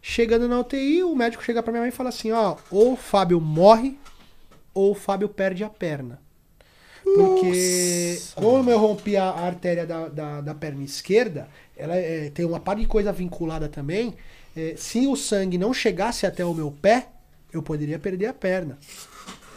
[0.00, 2.96] Chegando na UTI, o médico chega pra minha mãe e fala assim: ó, ou o
[2.96, 3.96] Fábio morre,
[4.74, 6.20] ou o Fábio perde a perna.
[7.04, 12.60] Porque como eu rompi a artéria da, da, da perna esquerda, ela é, tem uma
[12.60, 14.14] par de coisa vinculada também.
[14.56, 17.08] É, se o sangue não chegasse até o meu pé,
[17.52, 18.78] eu poderia perder a perna.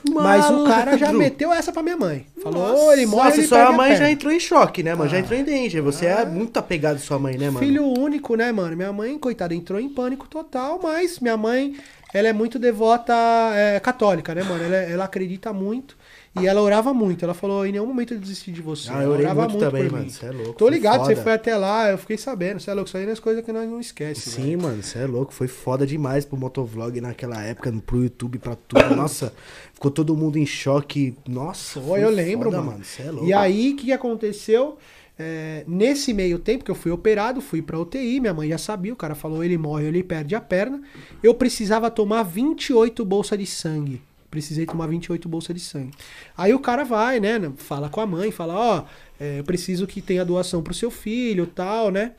[0.08, 2.28] Mas o cara já meteu essa pra minha mãe.
[2.43, 4.93] Falou, "Ô, ele morre, Nossa, ele sua a mãe perna." já entrou em choque, né,
[4.93, 5.10] mano?
[5.10, 5.20] Já Ah.
[5.20, 5.82] entrou em danger.
[5.82, 7.66] Você é muito apegado à sua mãe, né, mano?
[7.66, 8.76] Filho único, né, mano?
[8.78, 11.76] Minha mãe, coitada, entrou em pânico total, mas minha mãe,
[12.14, 13.16] ela é muito devota
[13.56, 14.64] é, católica, né, mano?
[14.64, 15.98] Ela, ela acredita muito
[16.40, 17.24] e ela orava muito.
[17.24, 18.90] Ela falou, em nenhum momento eu desisti de você.
[18.92, 20.10] Ah, eu orei orava muito também, por mano.
[20.10, 20.54] Você é louco.
[20.54, 21.24] Tô ligado, você foda.
[21.24, 22.60] foi até lá, eu fiquei sabendo.
[22.60, 24.36] Você é louco, isso aí é as coisas que nós não esquecemos.
[24.36, 25.34] Sim, mano, você é louco.
[25.34, 28.84] Foi foda demais pro motovlog naquela época, pro YouTube, pra tudo.
[28.96, 29.34] Nossa,
[29.74, 31.16] ficou todo mundo em choque.
[31.28, 32.84] Nossa, Pô, eu lembro, foda, mano.
[32.84, 33.28] Você é louco.
[33.28, 34.78] E aí, o que que aconteceu?
[35.18, 38.92] É, nesse meio tempo que eu fui operado, fui pra UTI, minha mãe já sabia,
[38.92, 40.82] o cara falou, ele morre, ele perde a perna.
[41.24, 44.02] Eu precisava tomar 28 bolsas de sangue.
[44.36, 45.92] Precisei tomar 28 bolsas de sangue.
[46.38, 48.84] Aí o cara vai, né, fala com a mãe, fala, ó,
[49.18, 52.12] é, eu preciso que tenha doação pro seu filho, tal, né?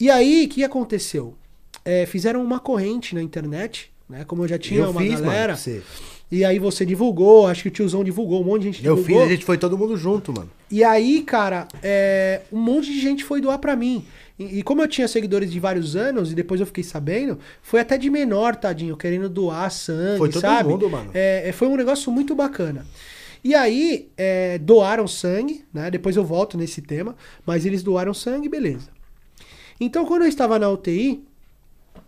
[0.00, 1.34] E aí, o que aconteceu?
[1.84, 5.52] É, fizeram uma corrente na internet, né, como eu já tinha eu uma fiz, galera.
[5.52, 5.82] mano.
[6.32, 9.20] E aí você divulgou, acho que o tiozão divulgou, um monte de gente Eu divulgou.
[9.20, 10.50] fiz, a gente foi todo mundo junto, mano.
[10.70, 14.02] E aí, cara, é, um monte de gente foi doar pra mim.
[14.40, 17.78] E, e como eu tinha seguidores de vários anos, e depois eu fiquei sabendo, foi
[17.78, 20.70] até de menor, tadinho, querendo doar sangue, Foi todo sabe?
[20.70, 21.10] mundo, mano.
[21.12, 22.86] É, é, foi um negócio muito bacana.
[23.44, 25.90] E aí, é, doaram sangue, né?
[25.90, 27.14] Depois eu volto nesse tema,
[27.44, 28.88] mas eles doaram sangue, beleza.
[29.78, 31.22] Então, quando eu estava na UTI,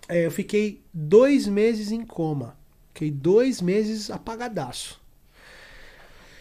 [0.09, 2.57] é, eu fiquei dois meses em coma.
[2.95, 5.02] Fiquei dois meses apagadaço.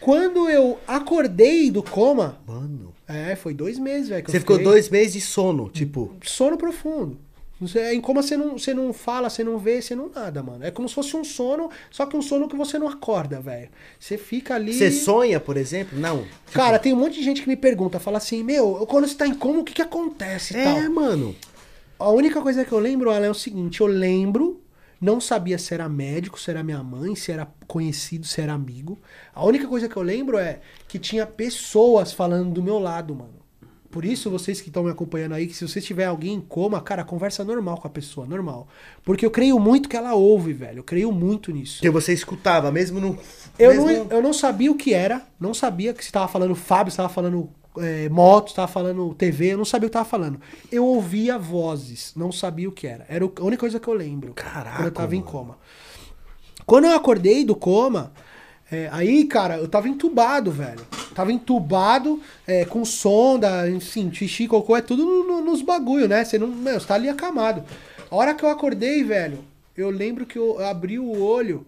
[0.02, 2.92] Quando eu acordei do coma, Mano.
[3.08, 4.24] é, foi dois meses, velho.
[4.26, 6.14] Você ficou dois meses de sono, tipo.
[6.22, 7.16] Sono profundo.
[7.92, 10.64] Em coma você não, você não fala, você não vê, você não nada, mano.
[10.64, 13.68] É como se fosse um sono, só que um sono que você não acorda, velho.
[14.00, 14.74] Você fica ali.
[14.74, 15.96] Você sonha, por exemplo?
[15.98, 16.22] Não.
[16.22, 19.14] Tipo, Cara, tem um monte de gente que me pergunta, fala assim, meu, quando você
[19.14, 20.90] tá em coma, o que que acontece é, tal?
[20.90, 21.36] mano.
[21.98, 24.60] A única coisa que eu lembro, Alan, é o seguinte: eu lembro,
[25.02, 29.00] não sabia se era médico, se era minha mãe, se era conhecido, se era amigo.
[29.34, 33.42] A única coisa que eu lembro é que tinha pessoas falando do meu lado, mano.
[33.90, 36.80] Por isso, vocês que estão me acompanhando aí, que se você tiver alguém em coma,
[36.80, 38.68] cara, conversa normal com a pessoa, normal.
[39.04, 40.78] Porque eu creio muito que ela ouve, velho.
[40.78, 41.74] Eu creio muito nisso.
[41.74, 43.18] Porque você escutava, mesmo no.
[43.58, 44.04] Eu mesmo...
[44.04, 46.94] não, eu não sabia o que era, não sabia que você estava falando Fábio, você
[46.94, 50.40] estava falando é, moto, estava falando TV, eu não sabia o que estava falando.
[50.70, 53.04] Eu ouvia vozes, não sabia o que era.
[53.08, 54.32] Era a única coisa que eu lembro.
[54.34, 55.58] Caraca, Quando eu tava em coma.
[56.66, 58.12] Quando eu acordei do coma,
[58.70, 60.80] é, aí, cara, eu tava entubado, velho.
[61.14, 66.24] Tava entubado, é, com sonda, enfim, xixi, cocô, é tudo no- no- nos bagulho, né?
[66.24, 66.46] Você não.
[66.48, 67.64] Meu, você tá ali acamado.
[68.10, 69.38] A hora que eu acordei, velho,
[69.76, 71.66] eu lembro que eu abri o olho,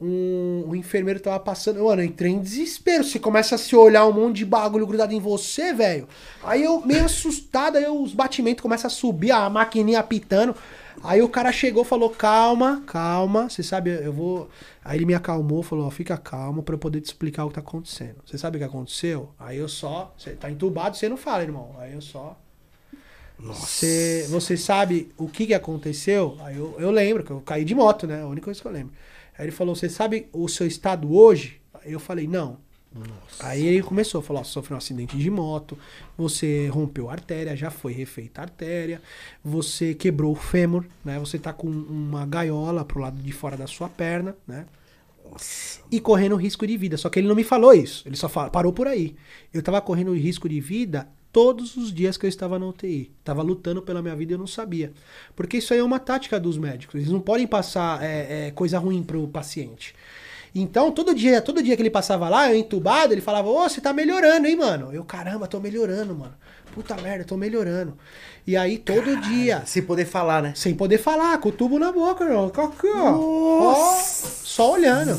[0.00, 1.84] um, um enfermeiro tava passando.
[1.84, 3.04] Mano, eu entrei em desespero.
[3.04, 6.08] Você começa a se olhar um monte de bagulho grudado em você, velho.
[6.42, 10.54] Aí eu, meio assustado, aí os batimentos começam a subir, a maquininha apitando.
[11.02, 14.48] Aí o cara chegou falou: calma, calma, você sabe, eu vou.
[14.84, 17.54] Aí ele me acalmou, falou: ó, fica calmo pra eu poder te explicar o que
[17.54, 18.16] tá acontecendo.
[18.24, 19.30] Você sabe o que aconteceu?
[19.38, 20.14] Aí eu só.
[20.16, 21.74] Você tá entubado, você não fala, irmão.
[21.78, 22.38] Aí eu só.
[23.38, 26.36] Você, você sabe o que, que aconteceu?
[26.40, 28.22] Aí eu, eu lembro que eu caí de moto, né?
[28.22, 28.92] A única coisa que eu lembro.
[29.40, 31.62] Aí ele falou: Você sabe o seu estado hoje?
[31.86, 32.58] Eu falei: Não.
[33.38, 35.78] Aí ele começou, falou: ó, sofreu um acidente de moto,
[36.18, 39.00] você rompeu a artéria, já foi refeita a artéria,
[39.42, 41.18] você quebrou o fêmur, né?
[41.18, 44.66] Você tá com uma gaiola pro lado de fora da sua perna, né?
[45.90, 46.98] E correndo risco de vida.
[46.98, 48.06] Só que ele não me falou isso.
[48.06, 49.16] Ele só fala, parou por aí.
[49.54, 53.10] Eu tava correndo risco de vida todos os dias que eu estava na UTI.
[53.24, 54.92] Tava lutando pela minha vida e eu não sabia.
[55.34, 56.96] Porque isso aí é uma tática dos médicos.
[56.96, 59.94] Eles não podem passar é, é, coisa ruim pro paciente.
[60.54, 63.80] Então, todo dia, todo dia que ele passava lá, eu entubado, ele falava, ô, você
[63.80, 64.92] tá melhorando, hein, mano?
[64.92, 66.34] Eu, caramba, tô melhorando, mano.
[66.74, 67.96] Puta merda, tô melhorando.
[68.46, 70.52] E aí, todo dia, Sem poder falar, né?
[70.56, 72.46] sem poder falar, com o tubo na boca, irmão.
[72.46, 73.16] Aqui, ó.
[73.16, 75.16] Ó, Só olhando.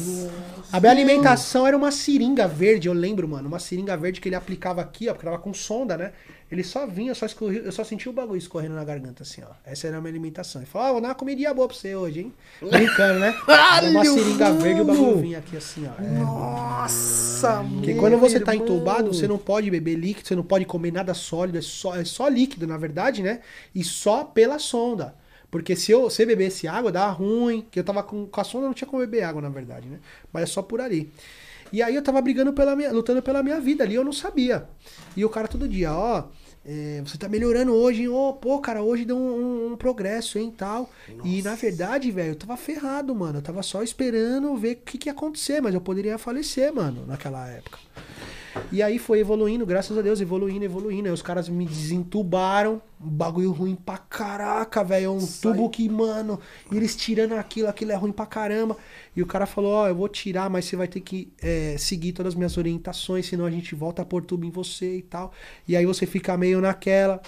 [0.71, 3.47] A minha alimentação era uma seringa verde, eu lembro, mano.
[3.47, 6.13] Uma seringa verde que ele aplicava aqui, ó, porque tava com sonda, né?
[6.49, 9.53] Ele só vinha, só escorria, eu só sentia o bagulho escorrendo na garganta, assim, ó.
[9.65, 10.61] Essa era a minha alimentação.
[10.61, 12.33] Ele falou, ó, vou dar uma comidinha boa pra você hoje, hein?
[12.61, 13.33] Brincando, né?
[13.47, 16.01] Era uma seringa verde, o bagulho vinha aqui, assim, ó.
[16.01, 20.65] É, Nossa, porque quando você tá entubado, você não pode beber líquido, você não pode
[20.65, 23.39] comer nada sólido, é só, é só líquido, na verdade, né?
[23.73, 25.15] E só pela sonda.
[25.51, 27.65] Porque se eu se eu bebesse água, dá ruim.
[27.69, 29.99] Que eu tava com, com a sonda, não tinha como beber água, na verdade, né?
[30.33, 31.11] Mas é só por ali.
[31.73, 34.65] E aí eu tava brigando pela minha, lutando pela minha vida ali, eu não sabia.
[35.15, 36.25] E o cara todo dia, ó,
[36.65, 38.09] é, você tá melhorando hoje, hein?
[38.09, 40.89] Ô, pô, cara, hoje deu um, um- um progresso, hein, tal.
[41.23, 43.39] E na verdade, velho, eu tava ferrado, mano.
[43.39, 47.05] Eu tava só esperando ver o que, que ia acontecer, mas eu poderia falecer, mano,
[47.07, 47.77] naquela época.
[48.71, 51.07] E aí foi evoluindo, graças a Deus, evoluindo, evoluindo.
[51.07, 52.81] Aí os caras me desentubaram.
[53.03, 55.05] Um bagulho ruim pra caraca, velho.
[55.05, 56.39] É um tubo que, mano,
[56.71, 58.77] eles tirando aquilo, aquilo é ruim pra caramba.
[59.15, 62.13] E o cara falou: Ó, eu vou tirar, mas você vai ter que é, seguir
[62.13, 65.31] todas as minhas orientações, senão a gente volta a pôr tubo em você e tal.
[65.67, 67.21] E aí você fica meio naquela.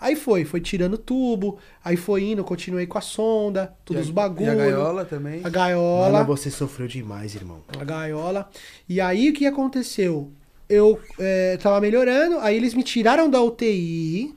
[0.00, 4.12] Aí foi, foi tirando tubo, aí foi indo, continuei com a sonda, todos os E
[4.12, 4.52] bagulhos.
[4.52, 5.40] a gaiola também.
[5.44, 6.12] A gaiola.
[6.12, 7.62] Mano, você sofreu demais, irmão.
[7.78, 8.48] a gaiola.
[8.88, 10.30] E aí o que aconteceu?
[10.68, 14.34] Eu é, tava melhorando, aí eles me tiraram da UTI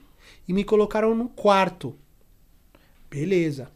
[0.48, 1.94] e me colocaram num quarto.
[3.10, 3.68] Beleza.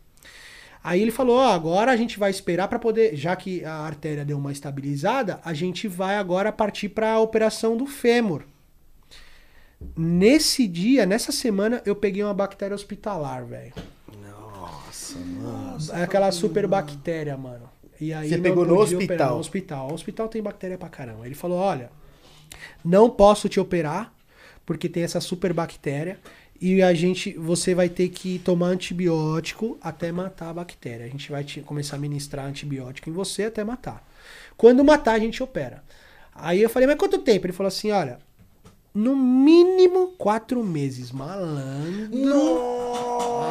[0.82, 4.24] Aí ele falou: ó, agora a gente vai esperar pra poder, já que a artéria
[4.24, 8.44] deu uma estabilizada, a gente vai agora partir pra operação do fêmur.
[9.96, 13.72] Nesse dia, nessa semana, eu peguei uma bactéria hospitalar, velho.
[14.22, 15.78] Nossa, mano.
[15.92, 17.68] É aquela super bactéria, mano.
[18.00, 19.04] E aí Você pegou no hospital?
[19.04, 19.90] operar No hospital.
[19.90, 21.26] O hospital tem bactéria pra caramba.
[21.26, 21.90] Ele falou: olha,
[22.84, 24.12] não posso te operar,
[24.64, 26.18] porque tem essa super bactéria.
[26.58, 31.04] E a gente, você vai ter que tomar antibiótico até matar a bactéria.
[31.04, 34.02] A gente vai te- começar a ministrar antibiótico em você até matar.
[34.56, 35.84] Quando matar, a gente opera.
[36.34, 37.46] Aí eu falei, mas quanto tempo?
[37.46, 38.18] Ele falou assim: olha,
[38.96, 42.16] no mínimo quatro meses, malandro.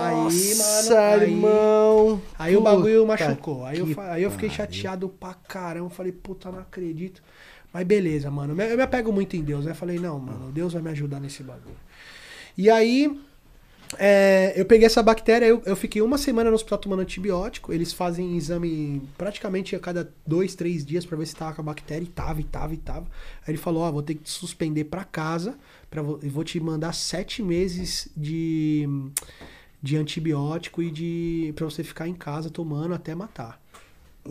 [0.01, 2.21] Aí, mano, aí- irmão.
[2.37, 3.65] Aí o bagulho Puta machucou.
[3.65, 5.89] Aí eu, aí eu fiquei chateado pra caramba.
[5.89, 7.21] Falei, puta, não acredito.
[7.71, 8.53] Mas beleza, mano.
[8.53, 9.73] Eu me- eu me apego muito em Deus, né?
[9.73, 11.75] Falei, não, mano, Deus vai me ajudar nesse bagulho.
[12.57, 13.19] E aí,
[13.97, 17.71] é, eu peguei essa bactéria, eu, eu fiquei uma semana no hospital tomando antibiótico.
[17.71, 21.65] Eles fazem exame praticamente a cada dois, três dias pra ver se tava com a
[21.65, 22.03] bactéria.
[22.03, 23.05] E tava, e tava, e tava.
[23.45, 25.55] Aí ele falou: Ó, vou ter que te suspender pra casa.
[25.89, 28.87] Pra, vo- vou te mandar sete meses de,
[29.81, 31.53] de antibiótico e de.
[31.55, 33.61] pra você ficar em casa tomando até matar.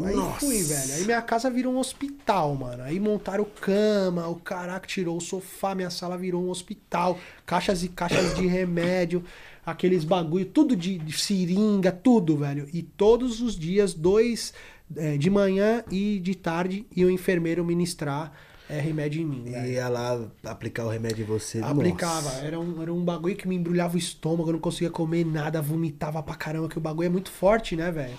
[0.03, 0.40] Aí Nossa.
[0.40, 0.95] fui, velho.
[0.95, 2.82] Aí minha casa virou um hospital, mano.
[2.82, 7.18] Aí montaram cama, o caraca tirou o sofá, minha sala virou um hospital.
[7.47, 9.22] Caixas e caixas de remédio,
[9.64, 12.68] aqueles bagulho, tudo de, de seringa, tudo, velho.
[12.72, 14.53] E todos os dias, dois
[14.97, 18.32] é, de manhã e de tarde, ia o enfermeiro ministrar
[18.68, 19.66] é, remédio em mim, velho.
[19.66, 21.61] E ia lá aplicar o remédio em você.
[21.61, 22.45] Aplicava, Nossa.
[22.45, 25.62] era um, era um bagulho que me embrulhava o estômago, eu não conseguia comer nada,
[25.62, 28.16] vomitava pra caramba, que o bagulho é muito forte, né, velho?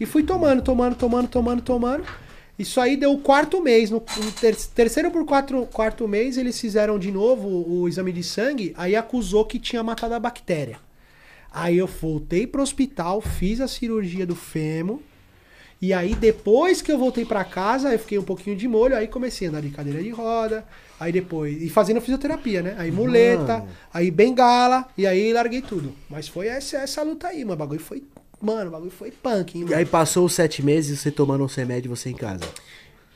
[0.00, 2.04] E fui tomando, tomando, tomando, tomando, tomando.
[2.58, 3.90] Isso aí deu o quarto mês.
[3.90, 8.22] No, no ter- terceiro por quatro, quarto mês, eles fizeram de novo o exame de
[8.22, 10.78] sangue, aí acusou que tinha matado a bactéria.
[11.52, 15.00] Aí eu voltei pro hospital, fiz a cirurgia do fêmur.
[15.80, 19.06] E aí, depois que eu voltei pra casa, eu fiquei um pouquinho de molho, aí
[19.06, 20.66] comecei a andar de cadeira de roda,
[20.98, 21.62] aí depois.
[21.62, 22.74] E fazendo fisioterapia, né?
[22.76, 23.68] Aí muleta, Mano.
[23.94, 25.94] aí bengala, e aí larguei tudo.
[26.10, 27.54] Mas foi essa, essa luta aí, mano.
[27.54, 28.02] O bagulho foi.
[28.40, 29.76] Mano, o bagulho foi punk, hein, E mano.
[29.76, 32.44] aí passou os sete meses você tomando os remédios você em casa.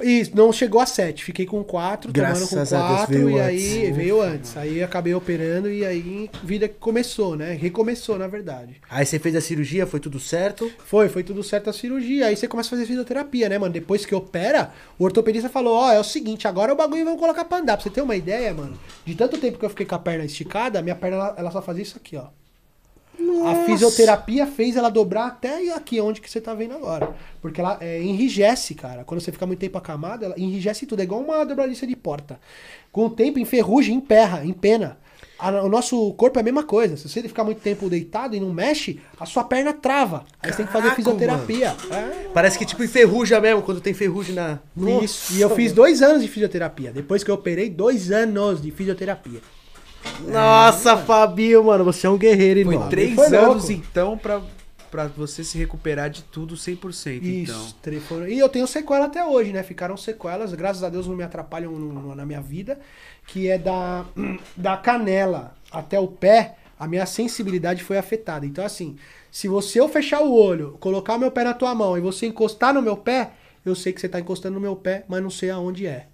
[0.02, 1.22] Isso, não chegou a sete.
[1.22, 3.72] Fiquei com quatro, Graças tomando com a Deus, quatro, veio e antes.
[3.76, 4.56] aí veio antes.
[4.56, 7.52] Aí acabei operando e aí vida começou, né?
[7.52, 8.80] Recomeçou, na verdade.
[8.90, 10.72] Aí você fez a cirurgia, foi tudo certo?
[10.86, 12.26] Foi, foi tudo certo a cirurgia.
[12.26, 13.72] Aí você começa a fazer fisioterapia, né, mano?
[13.72, 17.44] Depois que opera, o ortopedista falou: Ó, é o seguinte, agora o bagulho vamos colocar
[17.44, 17.76] pra andar.
[17.76, 20.24] Pra você ter uma ideia, mano, de tanto tempo que eu fiquei com a perna
[20.24, 22.24] esticada, minha perna ela, ela só fazia isso aqui, ó.
[23.46, 27.14] A fisioterapia fez ela dobrar até aqui, onde que você tá vendo agora.
[27.40, 29.04] Porque ela é, enrijece, cara.
[29.04, 31.00] Quando você fica muito tempo acamado, ela enrijece tudo.
[31.00, 32.38] É igual uma dobradiça de porta.
[32.90, 34.98] Com o tempo, enferruja, emperra, empena.
[35.38, 36.96] A- o nosso corpo é a mesma coisa.
[36.96, 40.24] Se você ficar muito tempo deitado e não mexe, a sua perna trava.
[40.40, 41.76] Aí você tem que fazer Caraca, fisioterapia.
[41.90, 42.28] É.
[42.32, 44.60] Parece que tipo enferruja mesmo, quando tem ferrugem na...
[45.02, 45.32] Isso.
[45.34, 46.92] E eu fiz dois anos de fisioterapia.
[46.92, 49.40] Depois que eu operei, dois anos de fisioterapia.
[50.26, 52.88] Nossa, Fabinho, mano, você é um guerreiro, Foi irmão.
[52.88, 53.50] três foi louco.
[53.52, 54.40] anos, então, pra,
[54.90, 57.54] pra você se recuperar de tudo 100%, então.
[57.64, 57.76] Isso.
[57.82, 59.62] tre- foram- E eu tenho sequela até hoje, né?
[59.62, 62.78] Ficaram sequelas, graças a Deus não me atrapalham no- no- na minha vida,
[63.26, 64.04] que é da,
[64.56, 68.44] da canela até o pé, a minha sensibilidade foi afetada.
[68.44, 68.96] Então, assim,
[69.30, 72.26] se você eu fechar o olho, colocar o meu pé na tua mão e você
[72.26, 73.30] encostar no meu pé,
[73.64, 76.06] eu sei que você tá encostando no meu pé, mas não sei aonde é.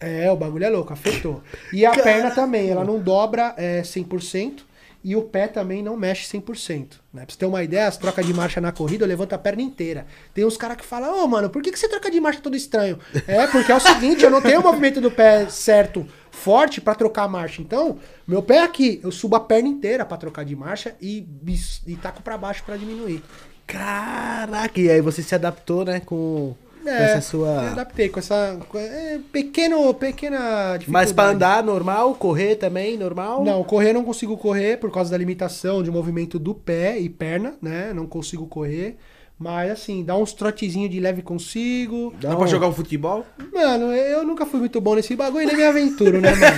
[0.00, 1.42] É, o bagulho é louco, afetou.
[1.72, 4.60] E a perna também, ela não dobra é, 100%.
[5.04, 6.94] E o pé também não mexe 100%.
[7.14, 7.24] Né?
[7.24, 9.62] Pra você ter uma ideia, as trocas de marcha na corrida, eu levanto a perna
[9.62, 10.04] inteira.
[10.34, 12.56] Tem uns caras que falam, ô mano, por que, que você troca de marcha todo
[12.56, 12.98] estranho?
[13.26, 16.92] É, porque é o seguinte, eu não tenho o movimento do pé certo, forte, pra
[16.96, 17.62] trocar a marcha.
[17.62, 21.82] Então, meu pé aqui, eu subo a perna inteira pra trocar de marcha e, bis-
[21.86, 23.22] e taco pra baixo pra diminuir.
[23.64, 26.54] Caraca, e aí você se adaptou, né, com,
[26.90, 27.70] com É, essa Me sua...
[27.70, 30.84] adaptei com essa com- é, pequeno, pequena dificuldade.
[30.90, 33.44] Mas pra andar normal, correr também normal?
[33.44, 37.54] Não, correr não consigo correr por causa da limitação de movimento do pé e perna,
[37.60, 37.92] né?
[37.94, 38.96] Não consigo correr.
[39.38, 42.14] Mas assim, dá uns trotezinhos de leve consigo.
[42.18, 43.22] Dá pra jogar um futebol?
[43.52, 46.56] Mano, eu nunca fui muito bom nesse bagulho e nem me aventuro, né, mano?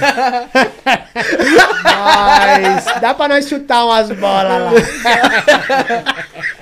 [1.83, 4.71] Mas dá pra nós chutar umas bolas lá.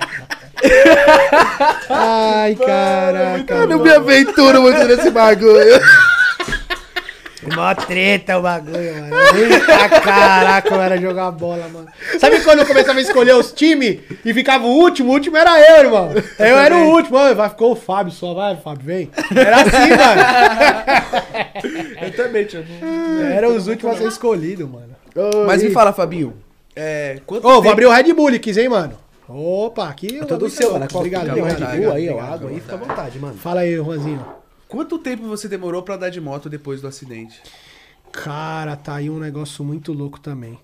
[1.89, 3.53] Ai, caraca.
[3.55, 5.79] Eu não me aventuro muito nesse bagulho.
[7.55, 9.15] Mó treta o bagulho, mano.
[9.37, 11.87] Eita, caraca, eu era jogar bola, mano.
[12.19, 15.11] Sabe quando eu começava a escolher os times e ficava o último?
[15.11, 16.11] O último era eu, irmão.
[16.39, 17.17] Eu era o último.
[17.17, 18.33] Ó, Vai, ficou o Fábio só.
[18.33, 19.09] Vai, Fábio, vem.
[19.33, 20.21] Era assim, mano.
[22.01, 22.65] Eu também, tio.
[23.33, 24.95] Era os últimos a ser escolhido, mano.
[25.45, 26.33] Mas me fala, Fabinho.
[26.75, 28.93] É, quanto Ô, vou tempo- abrir o Red Bull, quis, hein, mano?
[29.27, 30.19] Opa, aqui.
[30.19, 30.87] É todo seu, mano.
[30.93, 33.37] Obrigado, Red vontade, Bull aí, ó, obrigado, água aí, fica à vontade, mano.
[33.37, 34.25] Fala aí, Juanzinho.
[34.67, 37.41] Quanto tempo você demorou pra andar de moto depois do acidente?
[38.11, 40.57] Cara, tá aí um negócio muito louco também.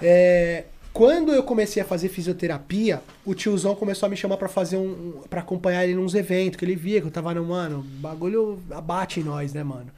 [0.00, 4.76] É, quando eu comecei a fazer fisioterapia, o tiozão começou a me chamar pra fazer
[4.76, 7.78] um, um para acompanhar ele nos eventos, que ele via que eu tava no, mano,
[7.78, 9.90] o bagulho abate em nós, né, mano?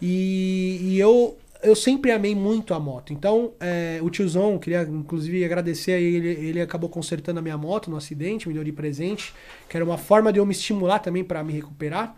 [0.00, 3.12] E, e eu eu sempre amei muito a moto.
[3.12, 7.90] Então, é, o tiozão, queria inclusive agradecer a ele, ele acabou consertando a minha moto
[7.90, 9.32] no acidente, me deu de presente,
[9.68, 12.16] que era uma forma de eu me estimular também pra me recuperar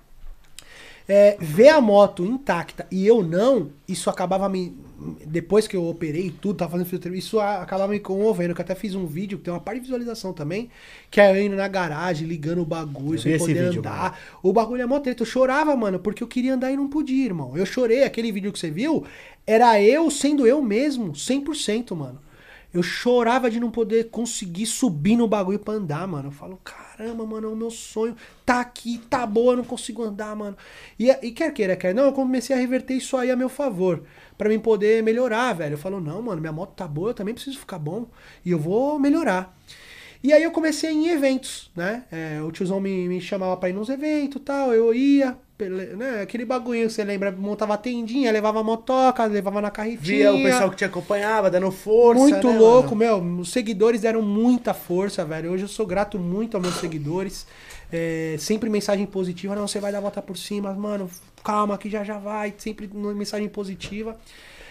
[1.09, 4.76] é, ver a moto intacta e eu não, isso acabava me.
[5.24, 8.54] Depois que eu operei e tudo, tava fazendo fisioterapia, isso acabava me comovendo.
[8.54, 10.68] Que eu até fiz um vídeo que tem uma parte de visualização também,
[11.11, 14.18] que é eu indo na garagem, ligando o bagulho, Eu sem poder vídeo, andar.
[14.42, 15.22] O bagulho é mó treta.
[15.22, 17.56] Eu chorava, mano, porque eu queria andar e não podia, irmão.
[17.56, 19.04] Eu chorei, aquele vídeo que você viu,
[19.46, 22.20] era eu sendo eu mesmo, 100%, mano.
[22.74, 26.28] Eu chorava de não poder conseguir subir no bagulho pra andar, mano.
[26.28, 26.61] Eu falo,
[26.99, 28.16] caramba, mano, é o meu sonho.
[28.44, 30.57] Tá aqui, tá boa, não consigo andar, mano.
[30.99, 34.03] E, e quer queira, quer não, eu comecei a reverter isso aí a meu favor.
[34.36, 35.74] Pra mim poder melhorar, velho.
[35.74, 38.07] Eu falo, não, mano, minha moto tá boa, eu também preciso ficar bom.
[38.44, 39.57] E eu vou melhorar.
[40.22, 42.05] E aí eu comecei em eventos, né?
[42.11, 46.22] É, o tiozão me, me chamava pra ir nos eventos tal, eu ia, né?
[46.22, 50.04] Aquele bagulho que você lembra, montava tendinha, levava motoca, levava na carretinha.
[50.04, 53.22] Via o pessoal que te acompanhava, dando força, Muito né, louco, mano?
[53.22, 53.40] meu.
[53.40, 55.50] Os seguidores deram muita força, velho.
[55.52, 57.46] Hoje eu sou grato muito aos meus seguidores.
[57.92, 59.54] É, sempre mensagem positiva.
[59.56, 61.11] Não, você vai dar a volta por cima, mano.
[61.42, 62.54] Calma, que já já vai.
[62.59, 64.16] Sempre mensagem positiva.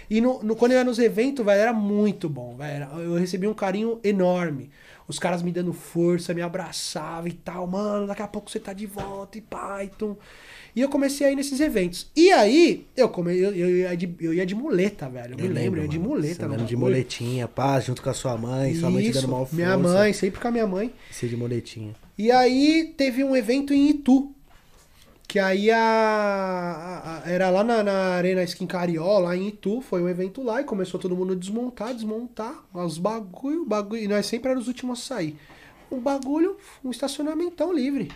[0.10, 2.88] E no, no- quando eu ia nos eventos, velho, era muito bom, velho.
[3.00, 4.70] Eu recebi um carinho enorme.
[5.08, 7.66] Os caras me dando força, me abraçavam e tal.
[7.68, 10.16] Mano, daqui a pouco você tá de volta e Python.
[10.78, 12.06] E eu comecei a ir nesses eventos.
[12.16, 15.34] E aí, eu, come, eu, eu, ia, de, eu ia de muleta, velho.
[15.34, 16.46] Eu, me lembro, eu ia de muleta.
[16.46, 19.40] Andando de moletinha, pá, junto com a sua mãe, sua mãe te Isso, dando mal
[19.40, 19.56] força.
[19.56, 20.94] minha mãe, sempre com a minha mãe.
[21.10, 21.96] Você de moletinha.
[22.16, 24.32] E aí teve um evento em Itu.
[25.28, 29.82] Que aí a, a- a- era lá na, na Arena Skin Carió, lá em Itu,
[29.82, 34.08] foi um evento lá e começou todo mundo a desmontar, desmontar os bagulho, bagulho, e
[34.08, 35.36] nós sempre éramos os últimos a sair.
[35.92, 38.10] Um bagulho, um estacionamentão livre.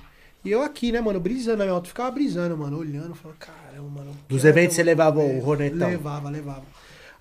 [0.43, 1.87] E eu aqui, né, mano, brisando na minha moto.
[1.87, 4.17] Ficava brisando, mano, olhando, falando, caramba, mano.
[4.27, 5.89] Dos eventos você levava o Ronetão?
[5.89, 6.63] Levava, levava.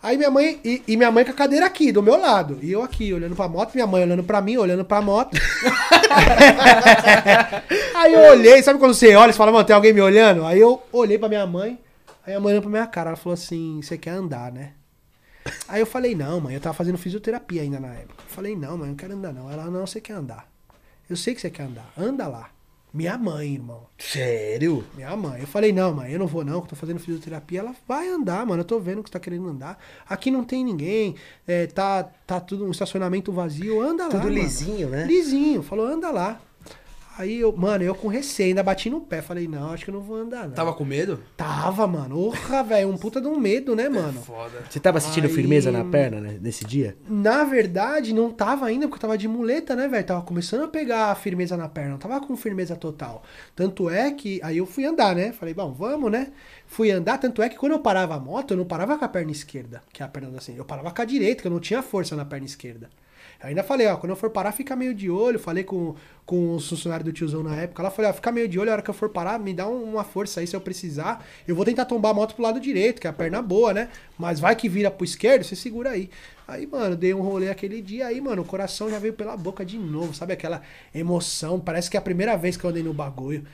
[0.03, 2.59] Aí minha mãe, e, e minha mãe com a cadeira aqui, do meu lado.
[2.63, 5.37] E eu aqui, olhando pra moto, minha mãe olhando pra mim, olhando pra moto.
[7.95, 10.47] aí eu olhei, sabe quando você olha e fala, mano, tem alguém me olhando?
[10.47, 11.79] Aí eu olhei pra minha mãe,
[12.27, 14.73] aí a mãe olhou pra minha cara, ela falou assim, você quer andar, né?
[15.69, 18.23] Aí eu falei, não, mãe, eu tava fazendo fisioterapia ainda na época.
[18.27, 19.51] Eu falei, não, mãe, eu não quero andar, não.
[19.51, 20.49] Ela, não, você quer andar.
[21.11, 22.49] Eu sei que você quer andar, anda lá.
[22.93, 23.87] Minha mãe, irmão.
[23.99, 24.85] Sério?
[24.95, 25.41] Minha mãe.
[25.41, 27.61] Eu falei, não, mãe, eu não vou não, que eu tô fazendo fisioterapia.
[27.61, 28.63] Ela vai andar, mano.
[28.63, 29.79] Eu tô vendo que você tá querendo andar.
[30.09, 31.15] Aqui não tem ninguém.
[31.47, 33.81] é, tá, tá tudo um estacionamento vazio.
[33.81, 34.11] Anda lá.
[34.11, 34.35] Tudo mano.
[34.35, 35.05] lisinho, né?
[35.05, 35.63] Lisinho.
[35.63, 36.41] Falou, anda lá.
[37.21, 39.21] Aí eu, mano, eu com receio, ainda bati no pé.
[39.21, 40.55] Falei, não, acho que eu não vou andar, não.
[40.55, 41.23] Tava com medo?
[41.37, 42.19] Tava, mano.
[42.19, 42.89] Orra, velho.
[42.89, 44.23] Um puta de um medo, né, mano?
[44.23, 44.63] Foda.
[44.71, 46.97] Você tava sentindo Aí- firmeza na perna, né, nesse dia?
[47.07, 50.03] Na verdade, não tava ainda, porque eu tava de muleta, né, velho?
[50.07, 53.23] Tava começando a pegar firmeza na perna, não tava com firmeza total.
[53.55, 54.41] Tanto é que.
[54.43, 55.31] Aí eu fui andar, né?
[55.33, 56.29] Falei, bom, vamos, né?
[56.67, 59.09] Fui andar, tanto é que quando eu parava a moto, eu não parava com a
[59.09, 60.57] perna esquerda, que é a perna assim.
[60.57, 62.89] Eu parava com a direita, que eu não tinha força na perna esquerda.
[63.43, 65.39] Ainda falei, ó, quando eu for parar, fica meio de olho.
[65.39, 65.95] Falei com,
[66.27, 67.83] com os funcionários do tiozão na época.
[67.83, 69.67] Ela falou, ó, fica meio de olho, a hora que eu for parar, me dá
[69.67, 71.25] um- uma força aí se eu precisar.
[71.49, 73.89] Eu vou tentar tombar a moto pro lado direito, que é a perna boa, né?
[74.19, 76.11] Mas vai que vira pro esquerdo, você segura aí.
[76.47, 79.65] Aí, mano, dei um rolê aquele dia, aí, mano, o coração já veio pela boca
[79.65, 80.33] de novo, sabe?
[80.33, 80.61] Aquela
[80.95, 83.47] emoção, parece que é a primeira vez que eu andei no bagulho.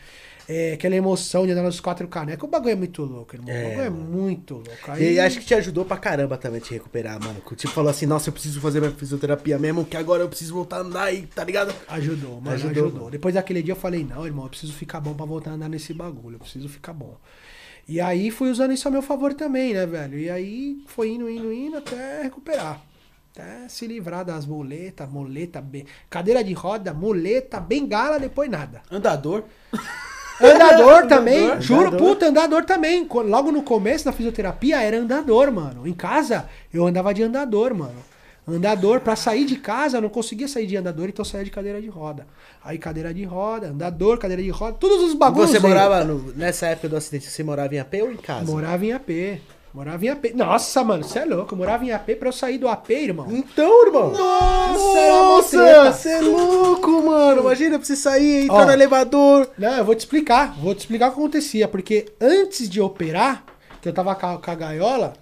[0.49, 2.47] É, aquela emoção de andar nos quatro canecos.
[2.47, 3.51] O bagulho é muito louco, irmão.
[3.53, 4.97] É, o bagulho é muito louco.
[4.99, 7.43] E acho que te ajudou pra caramba também te recuperar, mano.
[7.57, 10.77] Tipo falou assim, nossa, eu preciso fazer minha fisioterapia mesmo, que agora eu preciso voltar
[10.77, 11.75] a andar aí, tá ligado?
[11.89, 12.99] Ajudou, mano, Ajudou, ajudou.
[13.01, 13.11] mano.
[13.11, 15.69] Depois daquele dia eu falei, não, irmão, eu preciso ficar bom pra voltar a andar
[15.69, 17.17] nesse bagulho, eu preciso ficar bom.
[17.89, 20.19] E aí fui usando isso a meu favor também, né, velho?
[20.19, 22.81] E aí foi indo, indo, indo até recuperar.
[23.33, 28.83] Até se livrar das muletas, muleta, be- cadeira de roda, muleta, bengala, depois nada.
[28.91, 29.45] Andador.
[30.41, 31.61] Andador também, Andador.
[31.63, 31.99] juro, Andador.
[32.09, 33.07] puta, andador também.
[33.11, 35.87] Logo no começo da fisioterapia era andador, mano.
[35.87, 37.95] Em casa eu andava de andador, mano.
[38.49, 41.51] Andador, pra sair de casa eu não conseguia sair de andador, então eu saía de
[41.51, 42.27] cadeira de roda.
[42.65, 45.51] Aí cadeira de roda, andador, cadeira de roda, todos os bagulhos.
[45.51, 48.45] você morava, no- nessa época do acidente, você morava em AP ou em casa?
[48.51, 49.41] Morava em AP.
[49.77, 50.33] Morava em AP.
[50.35, 51.53] Nossa, mano, você é louco.
[51.53, 53.27] Eu morava em AP pra eu sair do AP, irmão.
[53.31, 54.11] Então, irmão.
[54.11, 57.43] Nossa, você é louco, mano.
[57.43, 58.65] Imagina pra você sair, entrar Ó.
[58.65, 59.51] no elevador.
[59.59, 60.57] Não, eu vou te explicar.
[60.59, 61.69] Vou te explicar o que acontecia.
[61.69, 63.45] Porque antes de operar,
[63.83, 65.13] que eu tava com a, com a gaiola,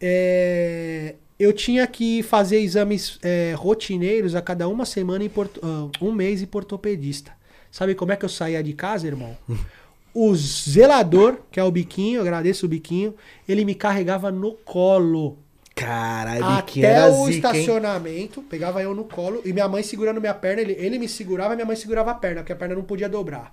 [0.00, 5.88] é, eu tinha que fazer exames é, rotineiros a cada uma semana em porto- ah,
[6.00, 7.32] um mês em ortopedista.
[7.72, 9.36] Sabe como é que eu saía de casa, irmão?
[10.14, 13.14] O zelador, que é o biquinho, agradeço o biquinho,
[13.48, 15.38] ele me carregava no colo.
[15.74, 17.60] Caralho, Até o zica, hein?
[17.60, 21.52] estacionamento, pegava eu no colo e minha mãe segurando minha perna, ele, ele me segurava
[21.54, 23.52] e minha mãe segurava a perna, porque a perna não podia dobrar.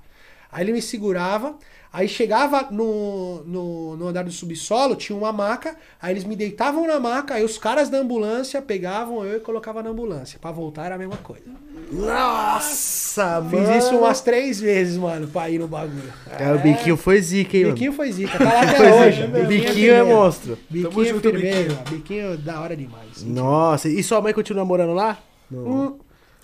[0.52, 1.56] Aí ele me segurava,
[1.94, 6.86] aí chegava no, no, no andar do subsolo, tinha uma maca, aí eles me deitavam
[6.86, 10.38] na maca, aí os caras da ambulância pegavam eu e colocavam na ambulância.
[10.40, 11.46] Pra voltar era a mesma coisa.
[11.92, 13.78] Nossa, Fiz mano.
[13.78, 16.12] isso umas três vezes, mano, pra ir no bagulho.
[16.30, 17.74] Cara, o biquinho foi zica, hein, O mano?
[17.76, 18.96] biquinho foi zica, tá lá até zica.
[18.96, 19.24] hoje.
[19.24, 20.06] O biquinho é firmeza.
[20.06, 20.56] monstro.
[20.56, 23.24] Tamo Biquinho junto, firmeza, biquinho da hora demais.
[23.24, 25.18] Nossa, e sua mãe continua morando lá?
[25.50, 26.00] No- Hum,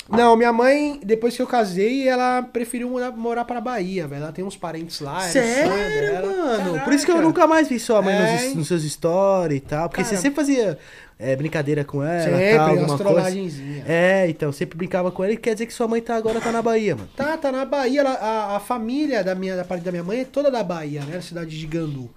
[0.10, 4.24] Não, minha mãe, depois que eu casei, ela preferiu morar, morar pra Bahia, velho.
[4.24, 5.20] Ela tem uns parentes lá.
[5.22, 6.28] era o sonho Sério, dela.
[6.64, 6.80] mano?
[6.82, 7.28] Por isso que eu Caraca.
[7.28, 8.56] nunca mais vi sua mãe É, nos, hein?
[8.56, 9.90] nos seus stories e tal.
[9.90, 10.78] Porque Cara, você sempre fazia
[11.20, 13.04] é, brincadeira com ela, Sempre, tal, umas alguma coisa.
[13.04, 13.84] trollagenzinhas.
[13.90, 16.52] É, então, sempre brincava com ela e quer dizer que sua mãe tá agora tá
[16.52, 17.10] na Bahia, mano.
[17.16, 18.00] Tá, tá na Bahia.
[18.02, 21.02] ela- a, a família da minha, da parte da minha mãe é toda da Bahia,
[21.02, 21.16] né?
[21.16, 22.10] Na cidade de Gandu.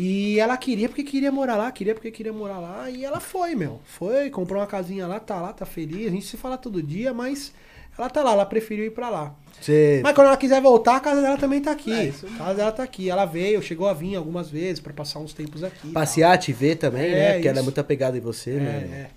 [0.00, 2.88] E ela queria porque queria morar lá, queria porque queria morar lá.
[2.88, 3.80] E ela foi, meu.
[3.84, 6.06] Foi, comprou uma casinha lá, tá lá, tá feliz.
[6.06, 7.52] A gente se fala todo dia, mas
[7.98, 9.34] ela tá lá, ela preferiu ir pra lá.
[9.60, 9.98] Você.
[10.04, 11.92] Mas quando ela quiser voltar, a casa dela também tá aqui.
[11.92, 13.10] É, isso a casa dela tá aqui.
[13.10, 15.90] Ela veio, chegou a vir algumas vezes pra passar uns tempos aqui.
[15.90, 17.32] Passear, te ver também, É, né?
[17.32, 17.64] Porque ela é isso.
[17.64, 18.60] muito apegada em você, tal.
[18.60, 19.08] né?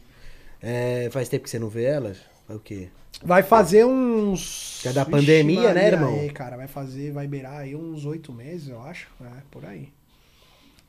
[0.64, 1.04] É, é.
[1.06, 2.16] É, faz tempo que você não vê ela?
[2.48, 2.88] Faz o quê?
[3.24, 4.80] Vai fazer uns.
[4.82, 6.20] Que é da pandemia, né, irmão?
[6.20, 9.08] Aí, cara, vai fazer, vai beirar aí uns oito meses, eu acho.
[9.22, 9.90] É, por aí.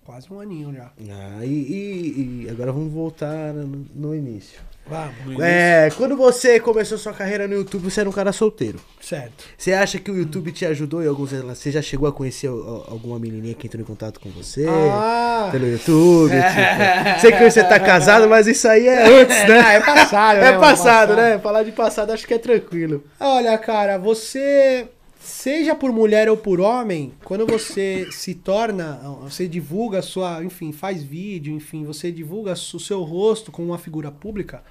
[0.05, 0.91] Quase um aninho já.
[1.11, 4.59] Ah, e, e- e agora vamos voltar no, no início.
[4.85, 5.41] Vamos.
[5.41, 8.81] É, quando você começou sua carreira no YouTube, você era um cara solteiro.
[9.01, 9.45] Certo.
[9.57, 11.31] Você acha que o YouTube te ajudou em alguns?
[11.31, 14.67] Você já chegou a conhecer al- alguma menininha que entrou em contato com você?
[14.69, 15.49] Ah!
[15.53, 16.33] Pelo YouTube?
[16.33, 19.61] tipo, sei que você tá casado, mas isso aí é antes, né?
[19.61, 21.15] Ah, é passado, né, É passado, Passado.
[21.17, 21.39] né?
[21.39, 23.05] Falar de passado acho que é tranquilo.
[23.21, 24.89] Olha, cara, você.
[25.23, 30.73] Seja por mulher ou por homem, quando você se torna, você divulga a sua, enfim,
[30.73, 34.65] faz vídeo, enfim, você divulga o seu rosto como uma figura pública,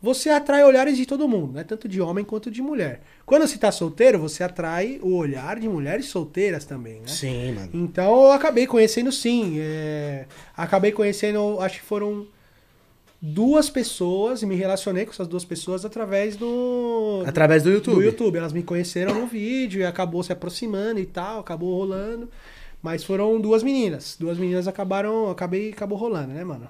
[0.00, 1.64] você atrai olhares de todo mundo, né?
[1.64, 3.02] Tanto de homem quanto de mulher.
[3.24, 7.08] Quando você tá solteiro, você atrai o olhar de mulheres solteiras também, né?
[7.08, 7.70] Sim, mano.
[7.74, 9.56] Então eu acabei conhecendo sim.
[9.58, 10.26] é,
[10.56, 12.26] Acabei conhecendo, acho que foram
[13.26, 17.24] duas pessoas e me relacionei com essas duas pessoas através do.
[17.26, 17.96] Através do YouTube.
[17.96, 18.38] Do YouTube.
[18.38, 22.28] Elas me conheceram no vídeo e acabou se aproximando e tal, acabou rolando.
[22.82, 24.16] Mas foram duas meninas.
[24.18, 25.30] Duas meninas acabaram.
[25.30, 26.68] Acabei, acabou rolando, né, mano?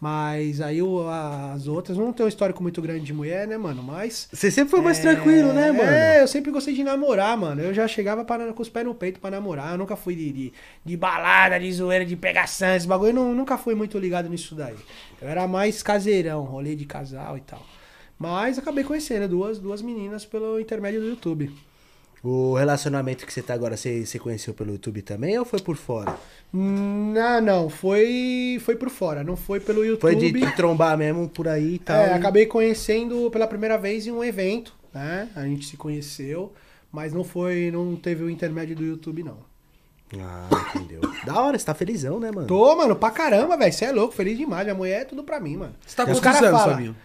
[0.00, 1.06] Mas aí o-
[1.52, 3.82] as outras não tem um histórico muito grande de mulher, né, mano?
[3.82, 4.28] Mas.
[4.32, 5.90] Você sempre foi mais tranquilo, né, mano?
[5.90, 7.60] É, eu sempre gostei de namorar, mano.
[7.60, 9.72] Eu já chegava pra, com os pés no peito pra namorar.
[9.72, 10.52] Eu nunca fui de, de,
[10.86, 13.10] de balada, de zoeira, de pegação, esse bagulho.
[13.10, 14.76] Eu não, nunca fui muito ligado nisso daí.
[15.20, 17.62] Eu era mais caseirão, rolê de casal e tal.
[18.18, 21.50] Mas acabei conhecendo duas, duas meninas pelo intermédio do YouTube.
[22.22, 25.76] O relacionamento que você tá agora, você, você conheceu pelo YouTube também ou foi por
[25.76, 26.16] fora?
[26.52, 30.00] Não, não, foi, foi por fora, não foi pelo YouTube.
[30.00, 31.96] Foi de, de trombar mesmo por aí e tal.
[31.96, 35.28] É, e- acabei conhecendo pela primeira vez em um evento, né?
[35.34, 36.52] A gente se conheceu,
[36.92, 39.38] mas não foi, não teve o intermédio do YouTube, não.
[40.18, 41.00] Ah, entendeu.
[41.24, 42.46] da hora, você tá felizão, né, mano?
[42.48, 43.72] Tô, mano, pra caramba, velho.
[43.72, 44.64] Você é louco, feliz demais.
[44.64, 45.74] Minha mulher é tudo pra mim, mano.
[45.86, 46.96] Você tá com Os quantos cara anos, fala, Fabinho?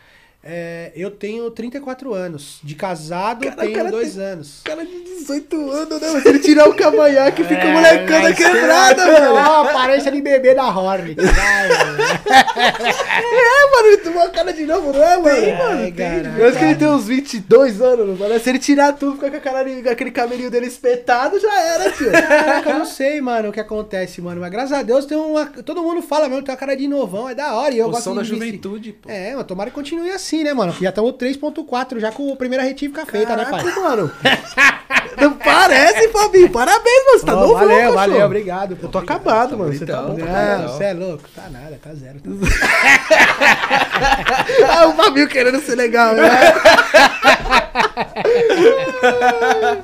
[0.48, 2.60] É, eu tenho 34 anos.
[2.64, 4.62] De casado, Cara, tenho cara dois tem- anos.
[4.64, 6.22] Cara de 18 anos, né?
[6.22, 9.34] Se ele tirar o cavanhaque, fica É, molecada mas quebrada, você- mano.
[9.36, 10.70] Ó, aparência de bebê da.
[10.70, 11.16] Vai, mano.
[13.18, 15.42] É, mano, ele tomou a cara de novo, não é, mano?
[15.42, 16.36] Tem, mano, mano, cara.
[16.38, 18.44] Eu acho que ele tem uns 22 anos, parece?
[18.44, 21.92] Se ele tirar tudo, ficar com a cara, de- aquele cabelinho dele espetado, já era,
[21.92, 22.12] tio.
[22.12, 24.42] Caraca, eu não sei, mano, o que acontece, mano.
[24.42, 25.46] Mas graças a Deus tem uma.
[25.48, 27.74] Todo mundo fala mesmo, tem uma cara de novão, é da hora.
[27.74, 29.10] E eu Poção gosto da de vestir- juventude, pô.
[29.10, 30.74] É, mas tomara que continue assim, né, mano?
[30.80, 33.64] Já estamos 3.4, já com a primeira retífica feita, né, pai?
[33.64, 34.12] Caraca, mano.
[35.18, 36.50] Não parece, Fabinho.
[36.50, 37.20] Parabéns, mano.
[37.20, 37.96] Você tá Ô, novo, valeu, cachorro.
[37.96, 38.78] valeu, obrigado.
[38.82, 39.74] Eu tô acabado, mano.
[39.74, 40.28] Você tá bonitão.
[40.28, 40.34] bom.
[40.34, 41.24] Não, você é louco.
[41.34, 42.20] Tá nada, tá zero.
[42.20, 42.30] Tá
[44.68, 46.24] Ah, o Fabinho querendo ser legal, né?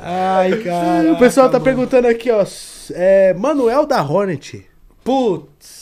[0.03, 1.13] Ai, cara.
[1.13, 2.45] o pessoal tá perguntando aqui, ó.
[2.93, 4.65] É, Manuel da Hornet.
[5.03, 5.80] Putz.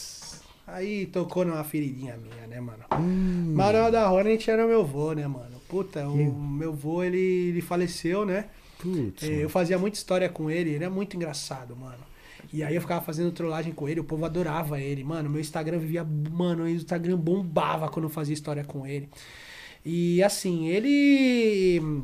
[0.73, 2.83] Aí tocou numa feridinha minha, né, mano?
[2.99, 3.53] Hum.
[3.55, 5.59] Manuel da Hornet era meu vô, né, mano?
[5.67, 8.45] Puta, o meu vô, ele, ele faleceu, né?
[8.79, 9.23] Putz.
[9.23, 12.09] É, Eu fazia muita história com ele, ele é muito engraçado, mano.
[12.51, 15.03] E aí eu ficava fazendo trollagem com ele, o povo adorava ele.
[15.03, 16.03] Mano, meu Instagram vivia.
[16.03, 19.09] Mano, o Instagram bombava quando eu fazia história com ele.
[19.85, 22.03] E assim, ele.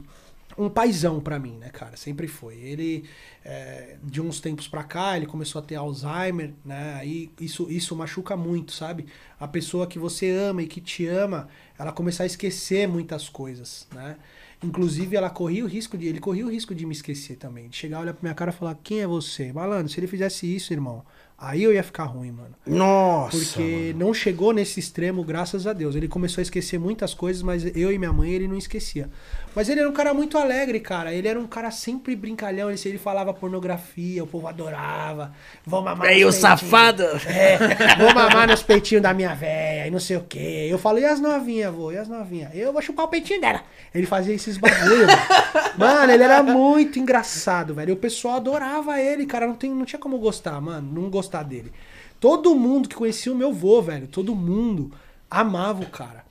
[0.57, 1.97] Um paizão pra mim, né, cara?
[1.97, 2.55] Sempre foi.
[2.55, 3.03] Ele,
[3.43, 6.95] é, de uns tempos pra cá, ele começou a ter Alzheimer, né?
[6.95, 9.05] Aí isso, isso machuca muito, sabe?
[9.37, 13.85] A pessoa que você ama e que te ama, ela começar a esquecer muitas coisas,
[13.93, 14.15] né?
[14.63, 16.07] Inclusive, ela corria o risco de.
[16.07, 17.67] Ele corria o risco de me esquecer também.
[17.67, 19.51] De chegar, olhar pra minha cara e falar, quem é você?
[19.51, 21.03] Malandro, se ele fizesse isso, irmão,
[21.37, 22.55] aí eu ia ficar ruim, mano.
[22.65, 23.37] Nossa.
[23.37, 25.95] Porque não chegou nesse extremo, graças a Deus.
[25.95, 29.09] Ele começou a esquecer muitas coisas, mas eu e minha mãe ele não esquecia.
[29.55, 31.13] Mas ele era um cara muito alegre, cara.
[31.13, 32.69] Ele era um cara sempre brincalhão.
[32.69, 35.31] Ele, ele falava pornografia, o povo adorava.
[35.65, 36.07] Vou mamar.
[36.07, 37.03] Aí, o safado.
[37.25, 37.57] É,
[37.97, 40.67] vou mamar nos peitinhos da minha véia e não sei o quê.
[40.69, 41.91] Eu falo, e as novinhas, vô?
[41.91, 42.51] E as novinhas?
[42.53, 43.61] Eu vou chupar o peitinho dela.
[43.93, 45.45] Ele fazia esses bagulho, mano.
[45.77, 47.89] Mano, ele era muito engraçado, velho.
[47.89, 49.45] E o pessoal adorava ele, cara.
[49.45, 50.89] Não, tem, não tinha como gostar, mano.
[51.01, 51.71] Não gostar dele.
[52.19, 54.07] Todo mundo que conhecia o meu vô, velho.
[54.07, 54.91] Todo mundo
[55.29, 56.23] amava o cara.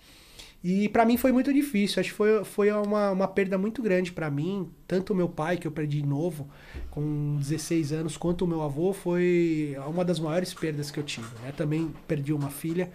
[0.62, 2.00] E pra mim foi muito difícil.
[2.00, 4.70] Acho que foi, foi uma, uma perda muito grande pra mim.
[4.88, 6.48] Tanto o meu pai, que eu perdi novo,
[6.90, 11.28] com 16 anos, quanto o meu avô, foi uma das maiores perdas que eu tive.
[11.42, 11.52] Né?
[11.54, 12.90] Também perdi uma filha,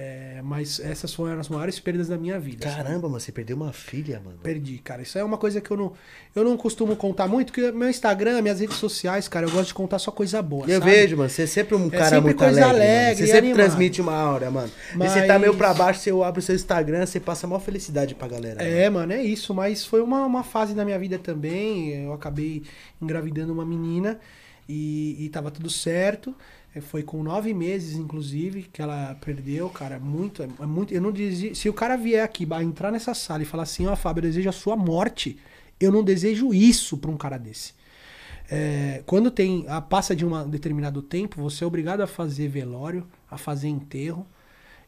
[0.00, 2.68] é, mas essas foram as maiores perdas da minha vida.
[2.68, 2.76] assim.
[2.76, 4.38] Caramba, mano, você perdeu uma filha, mano.
[4.40, 5.02] Perdi, cara.
[5.02, 5.92] Isso é uma coisa que eu não,
[6.36, 9.74] eu não costumo contar muito, porque meu Instagram, minhas redes sociais, cara, eu gosto de
[9.74, 10.66] contar só coisa boa.
[10.68, 10.88] Eu sabe?
[10.92, 12.78] vejo, mano, você é sempre um cara sempre muito coisa alegre.
[12.78, 12.82] mano.
[13.00, 13.56] alegre Você sempre animado.
[13.56, 14.70] transmite uma aura, mano.
[14.94, 17.58] E você tá Mas- meio pra baixo, você abre o seu Instagram, você passa maior
[17.60, 18.62] felicidade pra galera.
[18.62, 19.52] É, mano, é isso.
[19.52, 22.04] Mas foi uma, uma fase da minha vida também.
[22.04, 22.62] Eu acabei
[23.02, 24.20] engravidando uma menina
[24.68, 26.32] e, e tava tudo certo.
[26.74, 29.98] É, Foi com nove meses, inclusive, que ela perdeu, cara.
[29.98, 30.92] Muito, é muito.
[30.92, 31.54] Eu não dizia.
[31.54, 34.48] Se o cara vier aqui, entrar nessa sala e falar assim, ó, Fábio, eu desejo
[34.48, 35.38] a sua morte.
[35.80, 37.72] Eu não desejo isso pra um cara desse.
[38.50, 43.06] É, quando tem a passa de um determinado tempo, você é obrigado a fazer velório,
[43.30, 44.26] a fazer enterro.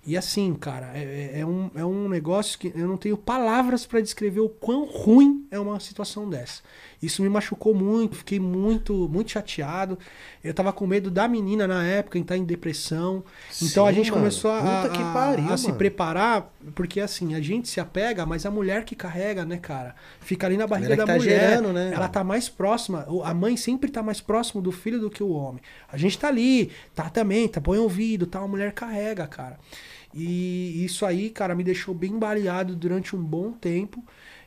[0.07, 3.85] E assim, cara, é, é- é um, é um negócio que eu não tenho palavras
[3.85, 6.63] pra descrever o quão ruim é uma situação dessa.
[7.03, 9.99] Isso me machucou muito, fiquei muito, muito chateado.
[10.45, 13.25] Eu tava com medo da menina na época entrar em depressão.
[13.61, 14.21] Então a Sim, gente mano.
[14.21, 18.51] começou a, a- pariu, a se preparar, porque assim, a gente se apega, mas a
[18.51, 21.63] mulher que carrega, né, cara, fica ali na barriga da tá mulher.
[21.63, 21.91] gerando, né?
[21.93, 25.31] Ela tá mais próxima, a mãe sempre tá mais próximo do filho do que o
[25.31, 25.63] homem.
[25.91, 29.59] A gente tá ali, tá também, tá põe ouvido, tá, a mulher carrega, cara.
[30.13, 34.05] E isso aí, cara, me deixou bem baleado durante um bom tempo.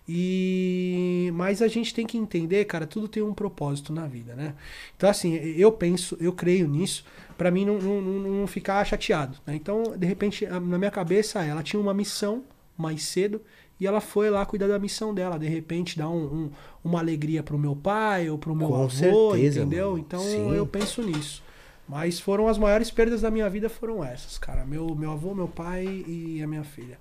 [0.08, 4.54] E mas a gente tem que entender, cara, tudo tem um propósito na vida, né?
[4.98, 7.06] Então assim, eu penso, eu creio nisso,
[7.38, 9.56] para mim não, não, não, ficar chateado, né?
[9.56, 12.44] Então, de repente, na minha cabeça, ela tinha uma missão
[12.78, 13.42] mais cedo
[13.80, 16.52] e ela foi lá cuidar da missão dela, de repente dar um, um,
[16.84, 19.92] uma alegria pro meu pai ou pro meu Com avô, certeza, entendeu?
[19.92, 20.00] mano.
[20.00, 20.54] Então Sim.
[20.54, 21.44] eu penso nisso.
[21.88, 24.66] Mas foram as maiores perdas da minha vida foram essas, cara.
[24.66, 26.98] Meu, meu avô, meu pai e a minha filha.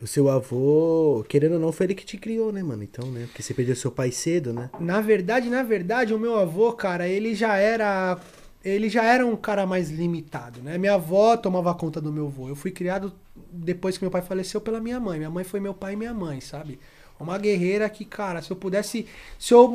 [0.00, 2.84] O seu avô, querendo ou não, foi ele que te criou, né, mano?
[2.84, 3.24] Então, né?
[3.26, 4.70] Porque você perdeu seu pai cedo, né?
[4.78, 8.18] Na verdade, na verdade, o meu avô, cara, ele já era.
[8.64, 10.78] Ele já era um cara mais limitado, né?
[10.78, 12.48] Minha avó tomava conta do meu avô.
[12.48, 13.12] Eu fui criado
[13.50, 15.18] depois que meu pai faleceu pela minha mãe.
[15.18, 16.78] Minha mãe foi meu pai e minha mãe, sabe?
[17.18, 19.06] Uma guerreira que, cara, se eu pudesse.
[19.38, 19.74] Se eu.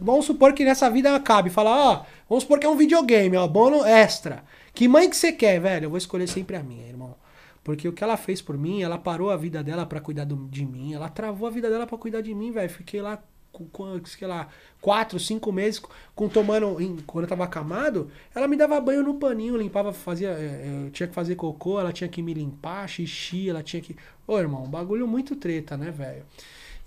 [0.00, 1.50] Vamos supor que nessa vida acabe.
[1.50, 4.42] Falar, ó, vamos supor que é um videogame, ó, bônus extra.
[4.72, 5.84] Que mãe que você quer, velho?
[5.86, 7.14] Eu vou escolher sempre a minha, irmão.
[7.64, 10.48] Porque o que ela fez por mim, ela parou a vida dela para cuidar do,
[10.48, 12.68] de mim, ela travou a vida dela para cuidar de mim, velho.
[12.68, 13.22] Fiquei lá
[13.52, 14.48] com, sei lá,
[14.80, 15.80] quatro, cinco meses
[16.14, 16.80] com tomando.
[16.80, 20.30] Em, quando eu tava acamado, ela me dava banho no paninho, limpava, fazia.
[20.30, 23.94] É, eu tinha que fazer cocô, ela tinha que me limpar, xixi, ela tinha que.
[24.26, 26.24] Ô, irmão, um bagulho muito treta, né, velho?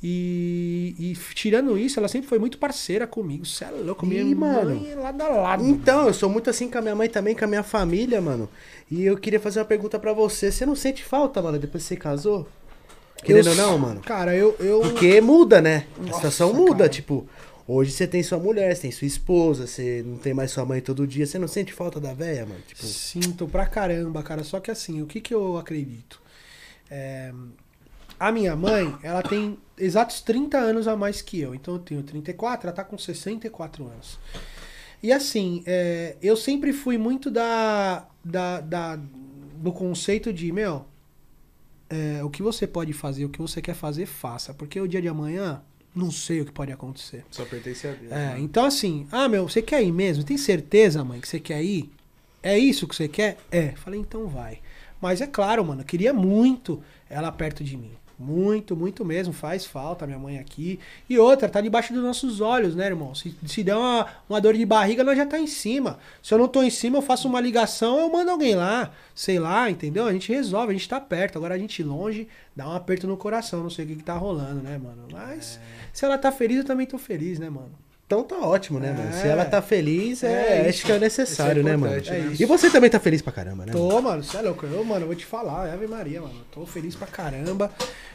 [0.03, 3.45] E, e, tirando isso, ela sempre foi muito parceira comigo.
[3.45, 5.02] Você é louco, minha Ih, mãe mano.
[5.02, 5.65] lado a lado.
[5.65, 8.49] Então, eu sou muito assim com a minha mãe também, com a minha família, mano.
[8.90, 10.52] E eu queria fazer uma pergunta pra você.
[10.52, 12.48] Você não sente falta, mano, depois que você casou?
[13.24, 14.02] Querendo Eu- ou não, mano?
[14.02, 14.56] Cara, eu.
[14.60, 15.88] eu Porque muda, né?
[15.98, 16.90] A Nossa, situação muda, cara.
[16.90, 17.28] tipo,
[17.68, 20.82] hoje você tem sua mulher, você tem sua esposa, você não tem mais sua mãe
[20.82, 22.62] todo dia, você não sente falta da véia, mano?
[22.68, 24.44] Tipo, Sinto pra caramba, cara.
[24.44, 26.22] Só que assim, o que, que eu acredito?
[26.91, 27.34] É,
[28.20, 31.56] a minha mãe, ela tem exatos 30 anos a mais que eu.
[31.56, 34.20] Então eu tenho 34, ela tá com 64 anos.
[35.02, 39.00] E assim, é, eu sempre fui muito da, da, da-
[39.58, 40.86] do conceito de, meu,
[41.90, 44.54] é, o que você pode fazer, o que você quer fazer, faça.
[44.54, 45.62] Porque o dia de amanhã,
[45.96, 47.24] não sei o que pode acontecer.
[47.32, 48.12] Só pertence a Deus.
[48.12, 48.40] É, né?
[48.40, 50.24] então assim, ah, meu, você quer ir mesmo?
[50.24, 51.90] Tem certeza, mãe, que você quer ir?
[52.42, 53.38] É isso que você quer?
[53.52, 53.70] É.
[53.72, 54.60] Falei, então vai.
[55.02, 57.92] Mas é claro, mano, eu queria muito ela perto de mim.
[58.18, 59.34] Muito, muito mesmo.
[59.34, 60.80] Faz falta minha mãe aqui.
[61.10, 63.14] E outra, tá debaixo dos nossos olhos, né, irmão?
[63.14, 66.00] Se, se der uma, uma dor de barriga, nós já tá em cima.
[66.24, 68.92] Se eu não tô em cima, eu faço uma ligação, eu mando alguém lá.
[69.14, 70.06] Sei lá, entendeu?
[70.06, 71.38] A gente resolve, a gente tá perto.
[71.38, 73.62] Agora a gente longe, dá um aperto no coração.
[73.64, 75.08] Não sei o que, que tá rolando, né, mano?
[75.12, 75.60] Mas
[75.92, 77.85] se ela tá feliz, eu também tô feliz, né, mano?
[78.06, 78.94] Então tá ótimo, né, É.
[78.94, 79.14] mano?
[79.14, 81.95] Se ela tá feliz, é, É acho que é necessário, é né, mano?
[81.95, 82.36] né?
[82.40, 83.73] E você também tá feliz pra caramba, né?
[83.73, 83.90] mano?
[83.90, 84.65] Tô, mano, você é louco.
[84.65, 86.45] Eu, mano, vou te falar, Ave Maria, mano.
[86.52, 87.72] Tô feliz pra caramba.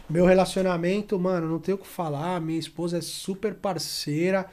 [0.09, 2.41] Meu relacionamento, mano, não tenho o que falar.
[2.41, 4.47] Minha esposa é super parceira.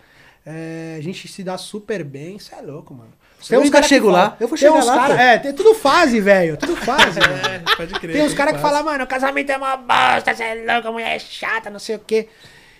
[0.46, 2.40] É, a gente se dá super bem.
[2.40, 3.10] Você é louco, mano.
[3.52, 4.38] Eu ainda cara que chego fala- lá.
[4.40, 5.22] Eu vou tem chegar uns lá, cara- pô.
[5.22, 6.58] É, tem tudo fase, velho.
[6.58, 7.34] Tudo fase, mano.
[7.48, 8.14] É, pode crer.
[8.14, 10.92] Tem uns caras que falam, mano, o casamento é uma bosta, você é louco, a
[10.92, 12.28] mulher é chata, não sei o quê.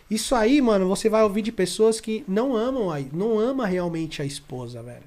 [0.10, 4.22] Isso aí, mano, você vai ouvir de pessoas que não amam, a, não ama realmente
[4.22, 5.04] a esposa, velho.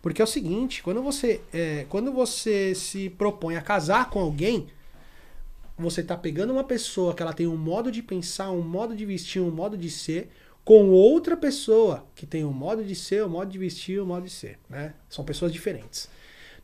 [0.00, 4.68] Porque é o seguinte, quando você, é, quando você se propõe a casar com alguém,
[5.76, 9.04] você tá pegando uma pessoa que ela tem um modo de pensar, um modo de
[9.04, 10.30] vestir, um modo de ser,
[10.64, 14.24] com outra pessoa que tem um modo de ser, um modo de vestir, um modo
[14.24, 14.94] de ser, né?
[15.08, 16.08] São pessoas diferentes.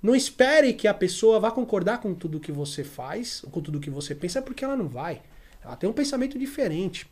[0.02, 3.90] Não espere que a pessoa vá concordar com tudo que você faz, com tudo que
[3.90, 5.22] você pensa, porque ela não vai.
[5.64, 7.06] Ela tem um pensamento diferente.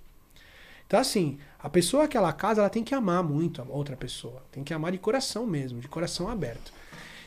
[0.90, 4.42] Então, assim, a pessoa que ela casa, ela tem que amar muito a outra pessoa.
[4.50, 6.72] Tem que amar de coração mesmo, de coração aberto.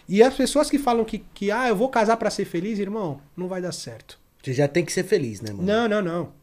[0.05, 3.21] E as pessoas que falam que, que ah, eu vou casar pra ser feliz, irmão,
[3.37, 4.19] não vai dar certo.
[4.43, 5.63] Você já tem que ser feliz, né, mano?
[5.63, 6.33] Não, não, não.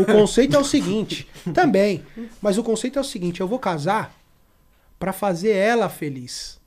[0.00, 2.02] O conceito é o seguinte, também,
[2.40, 4.16] mas o conceito é o seguinte, eu vou casar
[4.98, 6.58] pra fazer ela feliz.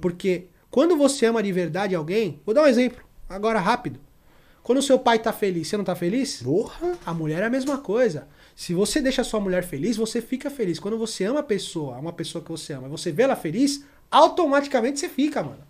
[0.00, 4.00] Porque quando você ama de verdade alguém, vou dar um exemplo, agora rápido.
[4.64, 6.42] Quando o seu pai tá feliz, você não tá feliz?
[6.42, 6.98] Porra!
[7.06, 8.26] A mulher é a mesma coisa.
[8.54, 10.78] Se você deixa a sua mulher feliz, você fica feliz.
[10.78, 13.84] Quando você ama a pessoa, uma pessoa que você ama, e você vê ela feliz,
[14.10, 15.62] automaticamente você fica, mano.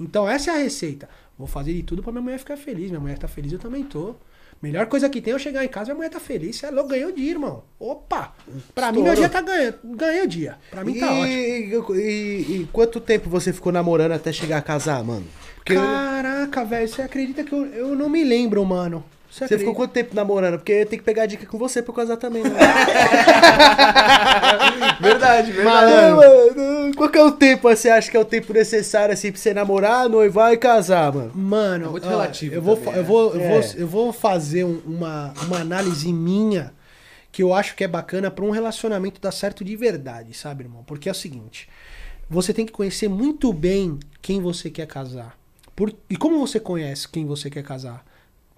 [0.00, 1.08] Então essa é a receita.
[1.38, 2.88] Vou fazer de tudo pra minha mulher ficar feliz.
[2.90, 4.14] Minha mulher tá feliz, eu também tô.
[4.62, 6.56] Melhor coisa que tem é eu chegar em casa e minha mulher tá feliz.
[6.56, 7.64] Você é ganhou o dia, irmão.
[7.80, 8.32] Opa!
[8.72, 9.76] Pra mim, meu dia tá ganhando.
[9.84, 10.56] Ganhei o dia.
[10.70, 11.96] Pra mim tá e, ótimo.
[11.96, 15.26] E, e- e quanto tempo você ficou namorando até chegar a casar, mano?
[15.56, 19.04] Porque Caraca, velho, você acredita que eu, eu não me lembro, mano.
[19.32, 20.58] Você, você ficou quanto tempo namorando?
[20.58, 22.50] Porque eu tenho que pegar dica com você pra eu casar também, né?
[25.00, 25.64] Verdade, verdade.
[25.64, 29.30] Malandro, mano, qual que é o tempo, você acha que é o tempo necessário, assim,
[29.32, 31.32] pra você namorar, noivar e casar, mano?
[31.34, 33.08] Mano, É muito ó, relativo Eu vou, também, eu né?
[33.08, 33.48] vou, eu É.
[33.48, 36.72] vou, eu vou fazer um- uma, uma análise minha
[37.30, 40.82] que eu acho que é bacana pra um relacionamento dar certo de verdade, sabe, irmão?
[40.86, 41.68] Porque é o seguinte:
[42.28, 45.36] você tem que conhecer muito bem quem você quer casar.
[45.74, 48.04] Por- e como você conhece quem você quer casar?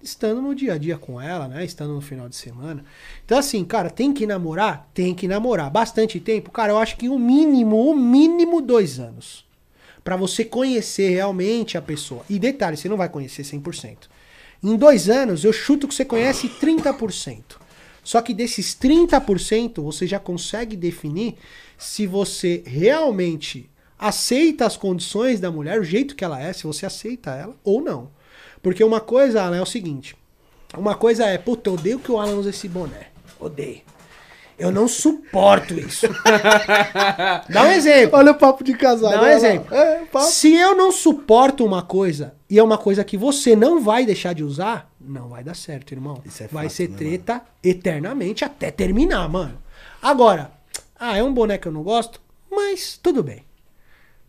[0.05, 1.65] Estando no dia a dia com ela, né?
[1.65, 2.85] Estando no final de semana.
[3.25, 4.87] Então, assim, cara, tem que namorar?
[4.93, 5.71] Tem que namorar.
[5.71, 6.51] Bastante tempo?
[6.51, 9.43] Cara, eu acho que o mínimo, o mínimo dois anos.
[10.03, 12.23] Pra você conhecer realmente a pessoa.
[12.29, 14.07] E detalhe, você não vai conhecer 100%.
[14.63, 17.41] Em dois anos, eu chuto que você conhece 30%.
[18.03, 21.33] Só que desses 30%, você já consegue definir
[21.79, 23.67] se você realmente
[23.97, 27.81] aceita as condições da mulher, o jeito que ela é, se você aceita ela ou
[27.81, 28.11] não.
[28.65, 30.15] Porque uma coisa, Alan, é o seguinte.
[30.75, 33.09] Uma coisa é, puta, eu odeio que o Alan usa esse boné.
[33.39, 33.81] Odeio.
[34.57, 36.07] Eu não suporto isso.
[37.47, 38.17] Dá um exemplo.
[38.17, 39.11] Olha o papo de casal.
[39.11, 39.33] Dá um lá.
[39.33, 39.71] exemplo.
[39.71, 40.25] É, papo.
[40.25, 44.33] Se eu não suporto uma coisa e é uma coisa que você não vai deixar
[44.33, 46.19] de usar, não vai dar certo, irmão.
[46.25, 49.61] Isso é vai fato, ser né, treta eternamente até terminar, mano.
[50.01, 50.49] Agora,
[50.99, 52.19] ah, é um boné que eu não gosto,
[52.49, 53.43] mas tudo bem.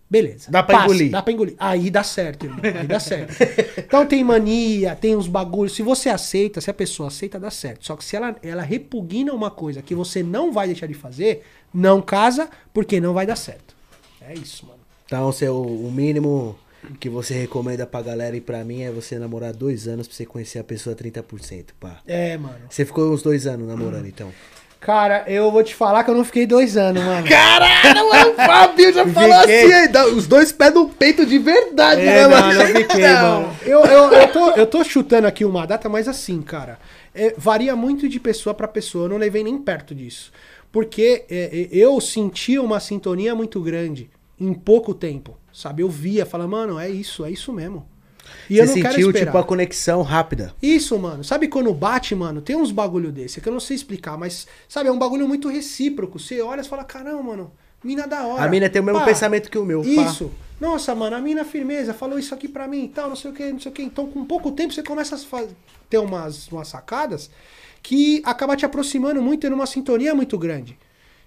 [0.09, 0.51] Beleza.
[0.51, 1.11] Dá pra engolir.
[1.11, 1.55] Dá pra engolir.
[1.59, 2.61] Aí dá certo, irmão.
[2.63, 3.35] Aí dá certo.
[3.79, 5.75] Então tem mania, tem uns bagulhos.
[5.75, 7.85] Se você aceita, se a pessoa aceita, dá certo.
[7.85, 11.43] Só que se ela, ela repugna uma coisa que você não vai deixar de fazer,
[11.75, 13.75] não casa, porque não vai dar certo.
[14.21, 14.79] É isso, mano.
[15.07, 16.57] Então, seu, o mínimo
[17.01, 20.25] que você recomenda pra galera e pra mim é você namorar dois anos pra você
[20.25, 22.01] conhecer a pessoa 30%, pá.
[22.07, 22.61] É, mano.
[22.69, 24.33] Você ficou uns dois anos namorando, então.
[24.87, 27.27] Cara, eu vou te falar que eu não fiquei dois anos, mano.
[27.27, 31.41] Caralho, mano, o Fabio já falou assim, aí, dá os dois pés no peito de
[31.41, 33.57] verdade, né, É, não, não fiquei, mano.
[33.63, 36.79] Eu, eu, eu, tô, eu tô chutando aqui uma data, mas assim, cara,
[37.13, 39.07] é, varia muito de pessoa pra pessoa.
[39.07, 40.31] Eu não levei nem perto disso.
[40.71, 44.09] Porque é, é, eu sentia uma sintonia muito grande
[44.39, 45.83] em pouco tempo, sabe?
[45.83, 47.89] Eu via, falava, mano, é isso, é isso mesmo.
[48.49, 50.55] E Você sentiu, tipo, a conexão rápida.
[50.63, 51.25] Isso, mano.
[51.25, 52.41] Sabe quando bate, mano?
[52.41, 55.49] Tem uns bagulho desse que eu não sei explicar, mas, sabe, é um bagulho muito
[55.49, 56.19] recíproco.
[56.19, 58.45] Você olha e fala, caramba, mano, mina da hora.
[58.45, 59.89] A mina tem o mesmo Pá, pensamento que o meu, pá.
[59.89, 60.31] Isso.
[60.61, 63.35] Nossa, mano, a mina firmeza falou isso aqui pra mim e tal, não sei o
[63.35, 63.83] que, não sei o que.
[63.83, 65.45] Então, com pouco tempo, você começa a
[65.91, 67.31] ter umas, umas sacadas
[67.83, 70.79] que acaba te aproximando muito, tendo uma sintonia muito grande.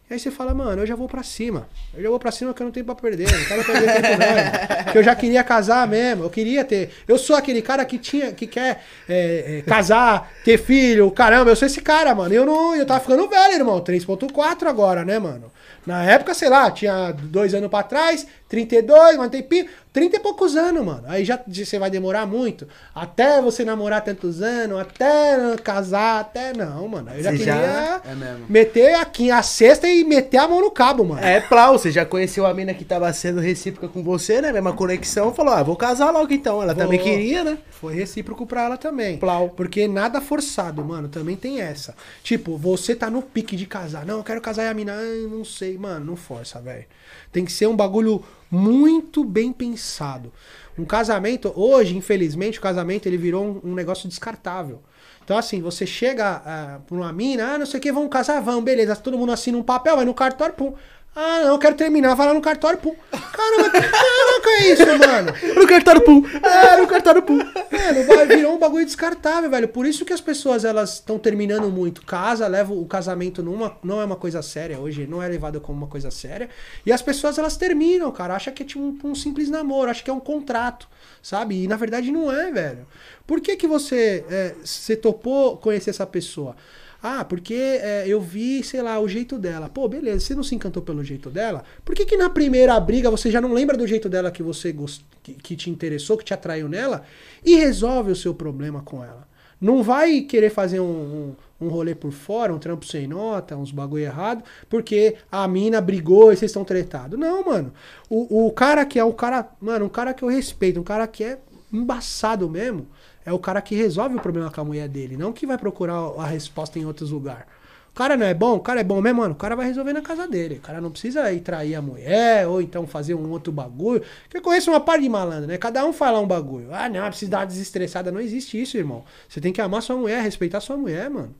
[0.09, 1.69] E aí você fala, mano, eu já vou pra cima.
[1.93, 3.31] Eu já vou pra cima que eu não tenho pra perder.
[3.31, 4.91] Não quero perder tempo, irmão.
[4.91, 6.23] Que eu já queria casar mesmo.
[6.23, 6.89] Eu queria ter.
[7.07, 11.11] Eu sou aquele cara que tinha, que quer é, é, casar, ter filho.
[11.11, 12.33] Caramba, eu sou esse cara, mano.
[12.33, 12.75] Eu não.
[12.75, 13.79] Eu tava ficando velho, irmão.
[13.81, 15.51] 3.4 agora, né, mano?
[15.85, 19.67] Na época, sei lá, tinha dois anos pra trás, 32, mas tem tempinho.
[19.99, 21.03] 30 e poucos anos, mano.
[21.07, 22.65] Aí já você vai demorar muito.
[22.95, 26.53] Até você namorar tantos anos, até casar, até.
[26.53, 27.11] Não, mano.
[27.13, 28.45] Eu já Você queria já- É mesmo.
[28.47, 31.21] meter aqui a cesta e meter a mão no cabo, mano.
[31.21, 34.53] É, Plau, você já conheceu a mina que tava sendo recíproca com você, né?
[34.53, 36.63] Mesma conexão, falou, ah, vou casar logo então.
[36.63, 36.83] Ela Vou.
[36.83, 37.57] também queria, né?
[37.71, 39.17] Foi recíproco pra ela também.
[39.17, 39.49] Plau.
[39.49, 41.09] Porque nada forçado, mano.
[41.09, 41.93] Também tem essa.
[42.23, 44.05] Tipo, você tá no pique de casar.
[44.05, 46.85] Não, eu quero casar e a mina, ai, não sei, mano, não força, velho.
[47.31, 50.31] Tem que ser um bagulho muito bem pensado.
[50.77, 54.81] Um casamento, hoje, infelizmente, o casamento ele virou um, um negócio descartável.
[55.23, 58.41] Então, assim, você chega ah, pra uma mina, ah, não sei o que, vamos casar,
[58.41, 58.95] vamos, beleza.
[58.95, 60.73] Todo mundo assina um papel, vai no cartório, pum.
[61.15, 62.95] Ah, não, eu quero terminar, vai lá no cartório, pum.
[63.11, 65.33] Caramba, caraca, é isso, mano?
[65.59, 66.23] No cartório pum.
[66.43, 67.37] É, no cartório pum.
[67.37, 69.67] Mano, virou um bagulho descartável, velho.
[69.67, 72.05] Por isso que as pessoas elas estão terminando muito.
[72.05, 75.79] Casa, leva o casamento numa, não é uma coisa séria hoje, não é levado como
[75.79, 76.47] uma coisa séria.
[76.85, 78.35] E as pessoas elas terminam, cara.
[78.35, 80.87] Acha que é tipo um, um simples namoro, acha que é um contrato,
[81.21, 81.63] sabe?
[81.63, 82.87] E na verdade não é, velho.
[83.25, 86.55] Por que que você, é, você topou conhecer essa pessoa?
[87.01, 89.69] Ah, porque é, eu vi, sei lá, o jeito dela.
[89.69, 91.63] Pô, beleza, você não se encantou pelo jeito dela?
[91.85, 94.71] Por que, que na primeira briga você já não lembra do jeito dela que você
[94.73, 95.03] gost...
[95.23, 97.03] que, te interessou, que te atraiu nela?
[97.43, 99.27] E resolve o seu problema com ela.
[99.61, 103.71] Não vai querer fazer um, um, um rolê por fora, um trampo sem nota, uns
[103.71, 107.19] bagulho errado, porque a mina brigou e vocês estão tretados.
[107.19, 107.73] Não, mano.
[108.09, 109.49] O, o cara que é o cara.
[109.59, 111.39] Mano, um cara que eu respeito, um cara que é
[111.71, 112.87] embaçado mesmo,
[113.25, 115.95] é o cara que resolve o problema com a mulher dele, não que vai procurar
[116.17, 117.45] a resposta em outros lugares.
[117.91, 119.33] O cara não é bom, o cara é bom mesmo, mano.
[119.33, 120.55] O cara vai resolver na casa dele.
[120.55, 124.01] O cara não precisa ir trair a mulher ou então fazer um outro bagulho.
[124.23, 125.57] Porque eu conheço uma par de malandro, né?
[125.57, 126.69] Cada um fala um bagulho.
[126.71, 128.11] Ah, não, precisa dar desestressada.
[128.11, 129.03] Não existe isso, irmão.
[129.27, 131.35] Você tem que amar sua mulher, respeitar sua mulher, mano.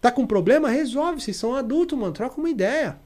[0.00, 0.68] Tá com problema?
[0.68, 1.20] Resolve.
[1.20, 2.12] Vocês são adultos, mano.
[2.12, 2.96] Troca uma ideia.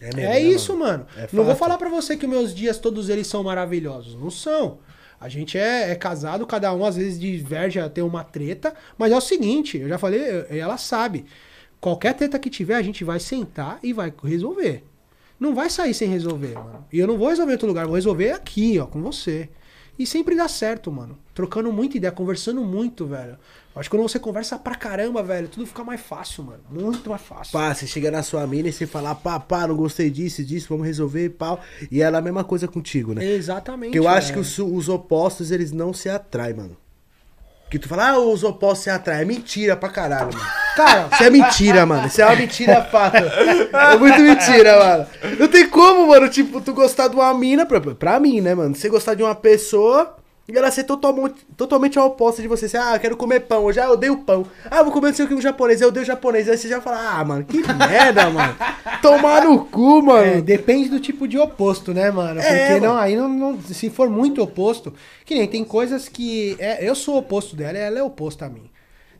[0.00, 1.06] É, mesmo, né, isso, mano.
[1.16, 4.14] É não vou falar pra você que meus dias todos eles são maravilhosos.
[4.14, 4.78] Não são.
[5.20, 9.12] A gente é, é casado, cada um às vezes diverge a ter uma treta, mas
[9.12, 11.26] é o seguinte, eu já falei, ela sabe.
[11.78, 14.82] Qualquer treta que tiver, a gente vai sentar e vai resolver.
[15.38, 16.86] Não vai sair sem resolver, mano.
[16.92, 19.48] E eu não vou resolver em outro lugar, vou resolver aqui, ó, com você.
[19.98, 21.18] E sempre dá certo, mano.
[21.34, 23.38] Trocando muita ideia, conversando muito, velho.
[23.74, 26.60] Acho que quando você conversa pra caramba, velho, tudo fica mais fácil, mano.
[26.68, 27.52] Muito mais fácil.
[27.52, 30.66] Pá, você chega na sua mina e você fala, pá, pá, não gostei disso, disso,
[30.68, 31.60] vamos resolver, pau.
[31.90, 33.24] E ela é a mesma coisa contigo, né?
[33.24, 33.90] Exatamente.
[33.90, 34.42] Porque eu acho que velho.
[34.42, 36.76] os, os opostos, eles não se atraem, mano.
[37.70, 39.22] Que tu fala, ah, os opostos se atraem.
[39.22, 40.46] É mentira pra caralho, mano.
[40.74, 42.06] Cara, Isso é mentira, mano.
[42.08, 43.16] Isso é uma mentira fato.
[43.72, 45.06] É muito mentira, mano.
[45.38, 48.74] Não tem como, mano, tipo, tu gostar de uma mina, pra, pra mim, né, mano?
[48.74, 50.16] Você gostar de uma pessoa
[50.52, 52.68] e ela ser totalmente, totalmente a oposta de você.
[52.68, 53.66] Você, ah, eu quero comer pão.
[53.66, 54.46] Eu já odeio pão.
[54.70, 55.80] Ah, eu vou comer não sei o que um japonês.
[55.80, 56.48] Eu odeio japonês.
[56.48, 58.56] Aí você já fala, ah, mano, que merda, mano.
[59.02, 60.38] Tomar no cu, mano.
[60.38, 62.40] É, depende do tipo de oposto, né, mano?
[62.40, 63.00] É, Porque não, mano.
[63.00, 64.92] aí não, não- se for muito oposto,
[65.24, 68.46] que nem tem coisas que é, eu sou o oposto dela, e ela é oposta
[68.46, 68.70] a mim.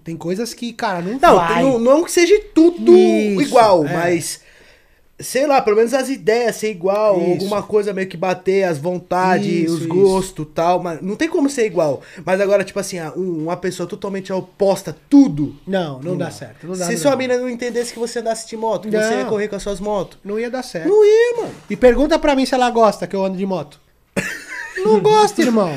[0.02, 1.62] Tem coisas que, cara, não, Não, vai.
[1.62, 3.93] não, não que seja tudo Isso, igual, é.
[3.93, 4.40] mas.
[5.22, 7.30] Sei lá, pelo menos as ideias ser igual, Isso.
[7.30, 10.82] alguma coisa meio que bater, as vontades, Isso, os gostos tal.
[10.82, 12.01] Mas não tem como ser igual.
[12.24, 15.56] Mas agora, tipo assim, ah, um- uma pessoa totalmente oposta, tudo.
[15.66, 16.66] Não, não, dá certo.
[16.66, 17.16] Não dá, Se não sua dá.
[17.16, 19.18] mina não entendesse que você andasse de moto, que você Não.
[19.18, 20.18] ia correr com as suas motos.
[20.24, 20.88] Não ia dar certo.
[20.88, 21.55] Não ia, mano.
[21.68, 23.78] E pergunta pra mim se ela gosta que eu ando de moto.
[24.84, 25.70] Não gosta, irmão.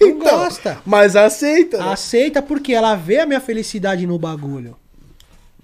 [0.00, 0.78] Não Então, gosta.
[0.84, 1.78] Mas aceita.
[1.78, 1.92] né?
[1.92, 4.76] Aceita porque ela vê a minha felicidade no bagulho.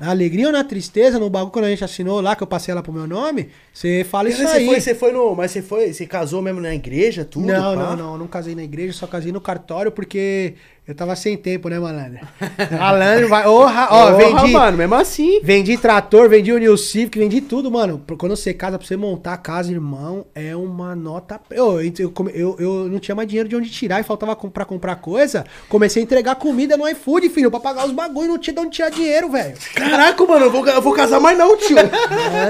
[0.01, 2.73] Na alegria ou na tristeza, no bagulho, quando a gente assinou lá, que eu passei
[2.73, 4.65] ela pro meu nome, você fala isso Mas aí.
[4.65, 5.35] você foi, você foi no.
[5.37, 5.93] Mas você foi.
[5.93, 7.47] Você casou mesmo na igreja, tudo?
[7.47, 7.83] não, pá?
[7.83, 10.55] não, não, eu não casei na igreja, só casei no cartório porque
[10.91, 12.21] eu tava sem tempo, né, malandro?
[12.79, 13.47] Malandro, vai.
[13.47, 14.53] Orra, ó, Porra, vendi.
[14.53, 15.41] mano, mesmo assim.
[15.43, 18.03] Vendi trator, vendi o New Civic, vendi tudo, mano.
[18.19, 21.41] Quando você casa, pra você montar a casa, irmão, é uma nota.
[21.51, 24.97] Eu, eu, eu, eu não tinha mais dinheiro de onde tirar e faltava pra comprar
[24.97, 25.45] coisa.
[25.69, 28.29] Comecei a entregar comida no iFood, filho, pra pagar os bagulho.
[28.29, 29.55] Não tinha de onde tirar dinheiro, velho.
[29.75, 31.77] Caraca, mano, eu vou, eu vou casar mais não, tio.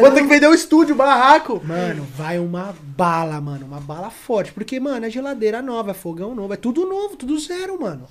[0.00, 1.60] Vou ter que vender o estúdio, o barraco.
[1.64, 3.66] Mano, vai uma bala, mano.
[3.66, 4.52] Uma bala forte.
[4.52, 8.06] Porque, mano, é geladeira nova, é fogão novo, é tudo novo, tudo zero, mano.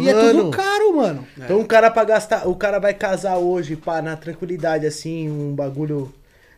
[0.00, 0.50] E é tudo Mano.
[0.50, 1.26] caro, mano.
[1.36, 5.54] Então o cara pra gastar, o cara vai casar hoje, pá, na tranquilidade, assim, um
[5.54, 6.12] bagulho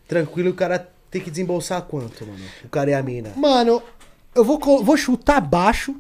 [0.06, 2.44] tranquilo, o cara tem que desembolsar quanto, mano?
[2.64, 3.32] O cara e a mina.
[3.36, 3.82] Mano,
[4.34, 5.96] eu vou, vou chutar baixo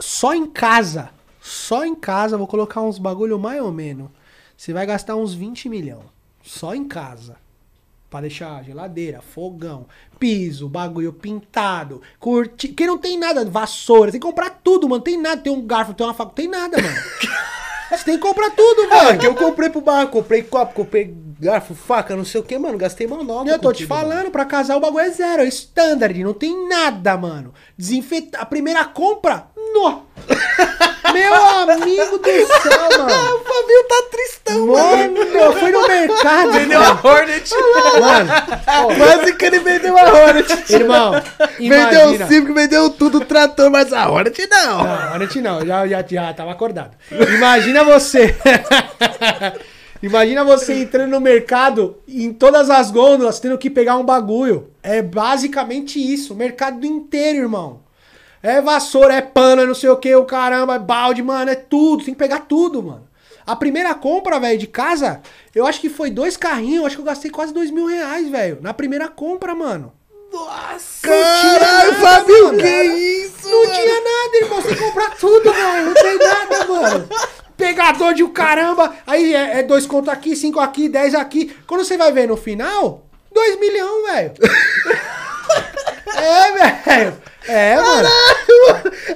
[0.00, 1.10] só em casa.
[1.40, 4.08] Só em casa, vou colocar uns bagulho mais ou menos.
[4.56, 6.02] Você vai gastar uns 20 milhão.
[6.42, 7.36] Só em casa.
[8.10, 9.86] Pra deixar geladeira, fogão,
[10.18, 12.68] piso, bagulho pintado, curti.
[12.68, 14.10] Que não tem nada, vassoura.
[14.10, 15.02] Tem que comprar tudo, mano.
[15.02, 15.42] Tem nada.
[15.42, 16.32] Tem um garfo, tem uma faca.
[16.34, 16.96] Tem nada, mano.
[17.90, 19.18] Você tem que comprar tudo, Ah, velho.
[19.20, 22.76] que eu comprei pro barraco, comprei copo, comprei garfo, faca, não sei o que, mano.
[22.78, 23.48] Gastei mão nova.
[23.48, 24.08] Eu tô te contigo, mano.
[24.10, 27.52] falando, pra casar o bagulho é zero, é standard, não tem nada, mano.
[27.76, 28.42] Desinfetar.
[28.42, 30.00] A primeira compra, nó.
[31.12, 33.08] Meu amigo do céu, mano.
[33.38, 36.52] O Fabinho tá tristão, Mano, eu fui no mercado.
[36.52, 37.50] Vendeu a Hornet.
[38.00, 38.30] Mano,
[38.96, 40.72] Quase que ele vendeu a Hornet.
[40.72, 41.12] irmão,
[41.58, 42.24] Vendeu imagina.
[42.24, 44.78] o Civic, vendeu tudo, o trator, mas a Hornet não.
[44.84, 46.92] Não, a gente não, já, já, já tava acordado.
[47.10, 48.36] Imagina você.
[50.02, 54.70] Imagina você entrando no mercado em todas as gôndolas, tendo que pegar um bagulho.
[54.82, 57.80] É basicamente isso, o mercado inteiro, irmão.
[58.40, 61.56] É vassoura, é pano, é não sei o que, o caramba, é balde, mano, é
[61.56, 63.08] tudo, tem que pegar tudo, mano.
[63.44, 65.20] A primeira compra, velho, de casa,
[65.54, 68.58] eu acho que foi dois carrinhos, acho que eu gastei quase dois mil reais, velho.
[68.60, 69.92] Na primeira compra, mano.
[70.30, 72.58] Nossa, caralho, nada, Fabinho, mano.
[72.58, 73.48] que isso?
[73.48, 73.72] Não mano?
[73.72, 74.60] tinha nada, irmão.
[74.60, 75.86] Você comprar tudo, velho.
[75.86, 77.08] Não tem nada, mano.
[77.58, 78.94] Pegador de o caramba.
[79.04, 81.54] Aí é, é dois contos aqui, cinco aqui, dez aqui.
[81.66, 84.32] Quando você vai ver no final, dois milhão, velho.
[86.16, 87.22] é, velho.
[87.48, 88.08] É, mano.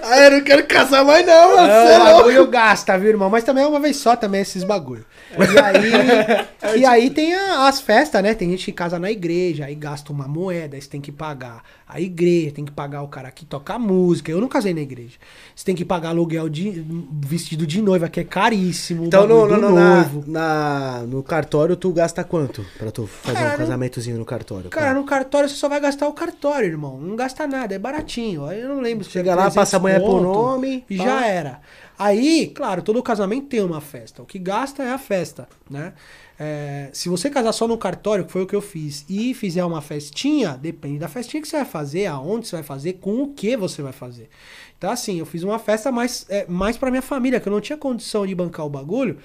[0.02, 1.68] Ah, eu não quero casar mais não, mano.
[1.68, 3.28] É, Você é o bagulho gasta, viu, irmão?
[3.30, 5.04] Mas também é uma vez só também esses bagulho.
[5.36, 8.34] E aí, e aí tem a- as festas, né?
[8.34, 11.62] Tem gente que casa na igreja, aí gasta uma moeda, aí você tem que pagar
[11.88, 14.30] a igreja, tem que pagar o cara que toca música.
[14.30, 15.16] Eu não casei na igreja.
[15.54, 16.84] Você tem que pagar aluguel de
[17.22, 19.04] vestido de noiva, que é caríssimo.
[19.04, 20.24] Então no, no, no, na, noivo.
[20.26, 24.70] na- no cartório tu gasta quanto pra tu fazer Cara, um não- casamentozinho no cartório?
[24.70, 24.94] Cara, pá?
[24.94, 26.98] no cartório você só vai gastar o cartório, irmão.
[26.98, 28.50] Não gasta nada, é baratinho.
[28.52, 29.04] Eu não lembro.
[29.04, 31.60] se Chega é lá, 300 passa mulher por conto, nome, E já era.
[31.98, 34.22] Aí, claro, todo casamento tem uma festa.
[34.22, 35.92] O que gasta é a festa, né?
[36.38, 39.64] É, se você casar só no cartório, que foi o que eu fiz, e fizer
[39.64, 43.28] uma festinha, depende da festinha que você vai fazer, aonde você vai fazer, com o
[43.28, 44.28] que você vai fazer.
[44.76, 47.60] Então, assim, eu fiz uma festa mais, é, mais pra minha família, que eu não
[47.60, 49.18] tinha condição de bancar o bagulho.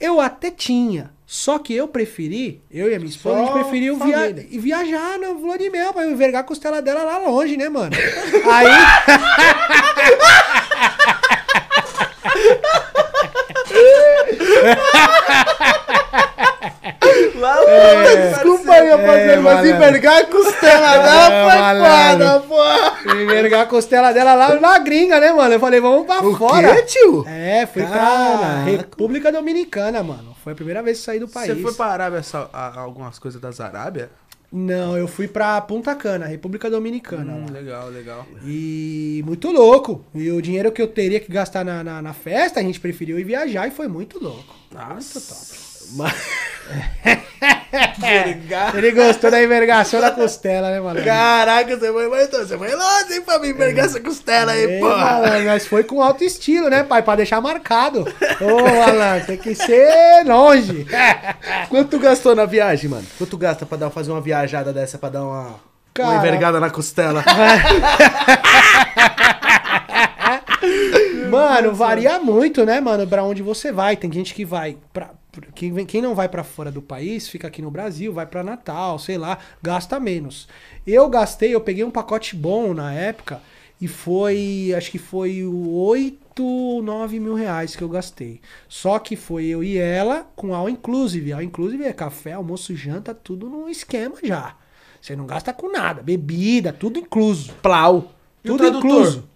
[0.00, 3.58] Eu até tinha, só que eu preferi, eu e a minha esposa, a gente Só
[3.60, 4.46] preferiu via família.
[4.50, 7.92] e viajar na lua de mel pra envergar a costela dela lá longe, né, mano?
[8.50, 8.66] Aí.
[17.36, 17.56] Lá,
[18.32, 22.48] Desculpa aí, ia fazer, mas envergar a costela dela É, foi malandro.
[22.48, 23.10] foda, pô.
[23.14, 25.54] Envergar a costela dela lá na gringa, né, mano?
[25.54, 26.74] Eu falei, vamos pra O fora.
[26.74, 27.24] quê, tio?
[27.26, 28.62] É, fui pra Caraca.
[28.64, 30.34] República Dominicana, mano.
[30.42, 31.48] Foi a primeira vez que saí do país.
[31.48, 32.20] Você foi pra Arábia,
[32.52, 34.10] a- algumas coisas das Arábia?
[34.52, 37.32] Não, eu fui pra Punta Cana, República Dominicana.
[37.32, 38.26] Hum, legal, legal.
[38.44, 40.04] E muito louco.
[40.12, 43.16] E o dinheiro que eu teria que gastar na, na, na festa, a gente preferiu
[43.18, 44.52] ir viajar e foi muito louco.
[44.72, 45.59] Nossa, top.
[45.94, 46.14] Mas-
[48.74, 51.02] Ele gostou da envergação da costela, né, mano?
[51.04, 54.64] Caraca, você foi, mas então, você foi longe, hein, pra me envergar essa costela aí,
[54.64, 54.88] Ei, pô.
[54.88, 57.02] malandro, mas foi com alto estilo, né, pai?
[57.02, 58.06] Pra deixar marcado.
[58.40, 60.86] Ô, malandro, tem que ser longe.
[61.68, 63.06] Quanto tu gastou na viagem, mano?
[63.18, 65.54] Quanto gasta pra dar, fazer uma viajada dessa, pra dar uma,
[65.98, 67.24] uma envergada na costela?
[71.30, 73.96] Mano, varia muito, né, mano, pra onde você vai.
[73.96, 75.10] Tem gente que vai pra.
[75.54, 78.42] Quem, vem- quem não vai pra fora do país, fica aqui no Brasil, vai pra
[78.42, 80.48] Natal, sei lá, gasta menos.
[80.86, 83.40] Eu gastei, eu peguei um pacote bom na época
[83.80, 88.40] e foi, acho que foi o 8, 9 mil reais que eu gastei.
[88.68, 91.32] Só que foi eu e ela com all inclusive.
[91.32, 94.56] All inclusive é café, almoço, janta, tudo no esquema já.
[95.00, 97.52] Você não gasta com nada, bebida, tudo incluso.
[97.62, 98.12] Plau.
[98.44, 99.28] E Tudo incluso.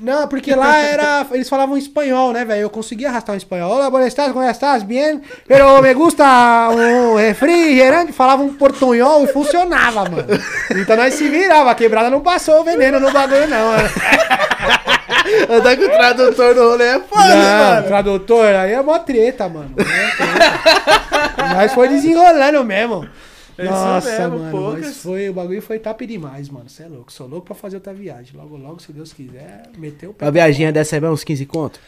[0.00, 1.26] Não, porque lá era.
[1.32, 2.62] Eles falavam espanhol, né, velho?
[2.62, 3.70] Eu conseguia arrastar um espanhol.
[3.72, 4.82] Olá, buenas tardes, como estás?
[4.82, 5.20] Bien?
[5.46, 6.24] Pero me gusta
[6.70, 8.10] um refrigerante.
[8.12, 10.26] Falava um portunhol e funcionava, mano.
[10.74, 11.70] Então nós se virava.
[11.70, 13.72] A quebrada não passou o veneno no bagulho, não.
[13.72, 13.90] né?
[15.50, 17.86] Andar com o tradutor no rolê é foda, Não, mano.
[17.86, 19.70] tradutor, aí é mó treta, mano.
[19.76, 21.54] É treta.
[21.56, 23.06] Mas foi desenrolando mesmo.
[23.60, 24.50] É Nossa, mesmo, mano.
[24.50, 24.80] poucas.
[24.86, 26.68] Mas foi, o bagulho foi top demais, mano.
[26.68, 27.12] Você é louco.
[27.12, 28.32] Sou louco pra fazer outra viagem.
[28.34, 30.24] Logo, logo, se Deus quiser, meteu o pé.
[30.24, 31.78] Uma viaginha dessa aí vai uns 15 conto?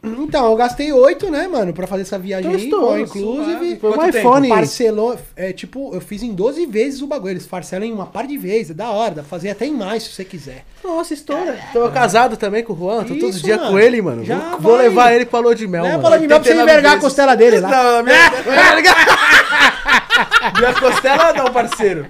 [0.00, 3.78] Então, eu gastei oito, né, mano, pra fazer essa viagem aí, all inclusive.
[3.80, 4.48] Foi um iPhone.
[4.48, 7.32] Parcelou, é tipo, eu fiz em 12 vezes o bagulho.
[7.32, 9.74] Eles parcelam em uma par de vezes, é da hora, dá pra fazer até em
[9.74, 10.64] mais se você quiser.
[10.84, 11.58] Nossa, história.
[11.72, 13.70] Tô casado também com o Juan, tô todo dia mano.
[13.72, 14.24] com ele, mano.
[14.24, 16.08] Já vou, vou levar ele pra lua de mel, Não é mano.
[16.08, 17.04] pra de mel pra você 89 envergar a vezes.
[17.08, 17.68] costela dele lá.
[17.68, 18.30] Não, minha,
[20.58, 22.06] Minha costela não, parceiro.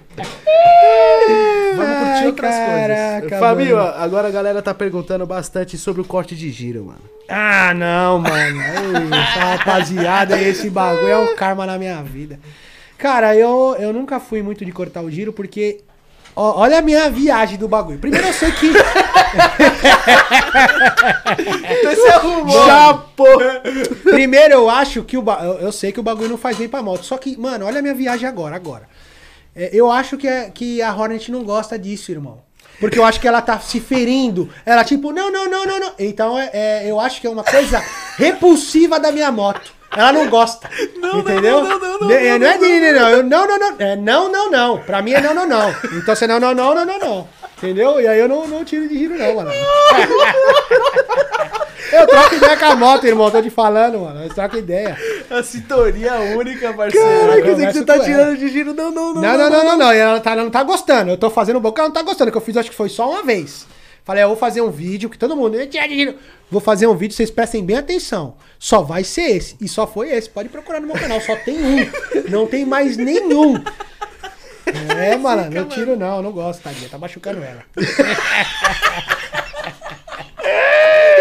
[1.77, 3.39] Vamos curtir Ai, outras caraca, coisas.
[3.39, 3.95] Fabinho, mano.
[3.97, 7.01] agora a galera tá perguntando bastante sobre o corte de giro, mano.
[7.29, 8.61] Ah, não, mano.
[8.61, 12.39] Ei, Essa rapaziada, esse bagulho é um karma na minha vida.
[12.97, 15.81] Cara, eu, eu nunca fui muito de cortar o giro porque.
[16.39, 17.98] Ó, olha a minha viagem do bagulho.
[17.98, 18.70] Primeiro eu sei que.
[21.28, 22.66] Então você arrumou.
[22.66, 23.24] Chapo!
[24.05, 25.40] Primeiro eu acho que o ba...
[25.43, 27.05] eu, eu sei que o bagulho não faz bem pra moto.
[27.05, 28.89] Só que, mano, olha a minha viagem agora, agora.
[29.55, 32.40] É, eu acho que, é, que a Hornet não gosta disso, irmão.
[32.81, 34.48] Porque eu acho que ela tá se ferindo.
[34.65, 35.93] Ela, tipo, não, não, não, não, não.
[35.98, 37.82] Então, é, é, eu acho que é uma coisa
[38.16, 39.78] repulsiva da minha moto.
[39.97, 40.69] Ela não gosta.
[41.15, 41.65] entendeu?
[41.65, 43.09] não, não, não, Não, é- não, não é não.
[43.09, 43.74] Eu, não, não, não.
[43.78, 44.78] É não, não, não.
[44.82, 45.70] Pra mim é não, não, não.
[45.97, 47.28] Então você não, não, não, não, não, não.
[47.56, 48.01] Entendeu?
[48.01, 49.51] E aí eu não, não tiro de giro, não, mano.
[51.90, 53.31] Eu troco ideia com a moto, irmão.
[53.31, 54.23] Tô te falando, mano.
[54.23, 54.97] Eu troco ideia.
[55.31, 57.06] A sintonia única, parceiro.
[57.06, 58.74] Caraca, eu sei que você tá tirando de giro.
[58.74, 59.23] Não, não, não.
[59.23, 59.93] Não, não, não, não, não.
[59.94, 61.10] E ela, tá, ela não tá gostando.
[61.10, 62.31] Eu tô fazendo boca, ela não tá gostando.
[62.31, 63.66] Que eu fiz, acho que foi só uma vez.
[64.05, 65.57] Falei, eu vou fazer um vídeo que todo mundo.
[66.51, 68.37] Vou fazer um vídeo, vocês prestem bem atenção.
[68.59, 69.57] Só vai ser esse.
[69.61, 70.31] E só foi esse.
[70.31, 71.20] Pode procurar no meu canal.
[71.20, 71.91] Só tem um.
[72.31, 73.62] Não tem mais nenhum.
[74.99, 76.91] É, mano, não tiro não, não gosto, tadinha.
[76.91, 77.65] Tá machucando ela.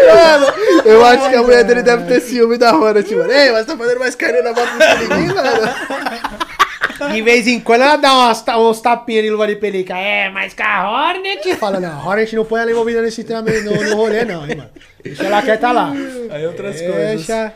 [0.06, 0.46] Mano,
[0.84, 3.30] eu acho que a mulher dele deve ter ciúme da Hornet, mano.
[3.32, 6.48] Ei, mas tá fazendo mais carinho na moto do ninguém, mano.
[7.06, 9.96] De vez em quando ela dá umas, uns tapinhas de luva de pelica.
[9.96, 11.54] É, mas com a Hornet.
[11.56, 14.56] Fala, não, a Hornet não põe ela envolvida nesse tema no, no rolê, não, hein,
[14.56, 14.70] mano.
[15.02, 15.92] Deixa ela quieta lá.
[16.30, 17.26] Aí outras coisas.
[17.26, 17.54] Deixa.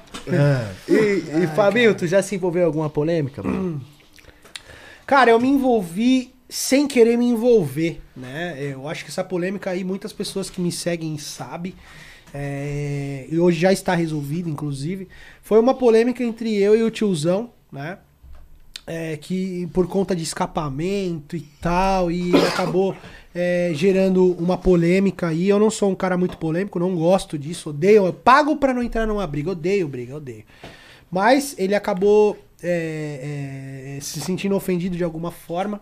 [0.89, 3.81] E, e Fabinho, tu já se envolveu em alguma polêmica, mano?
[5.07, 8.57] Cara, eu me envolvi sem querer me envolver, né?
[8.61, 11.75] Eu acho que essa polêmica aí, muitas pessoas que me seguem sabem.
[12.33, 15.09] é, e hoje já está resolvido, inclusive.
[15.43, 17.99] Foi uma polêmica entre eu e o tiozão, né?
[18.85, 22.97] É, que por conta de escapamento e tal, e acabou
[23.35, 25.49] é, gerando uma polêmica aí.
[25.49, 28.07] Eu não sou um cara muito polêmico, não gosto disso, odeio.
[28.07, 30.45] Eu pago pra não entrar numa briga, odeio briga, odeio.
[31.11, 35.81] Mas ele acabou é, é, se sentindo ofendido de alguma forma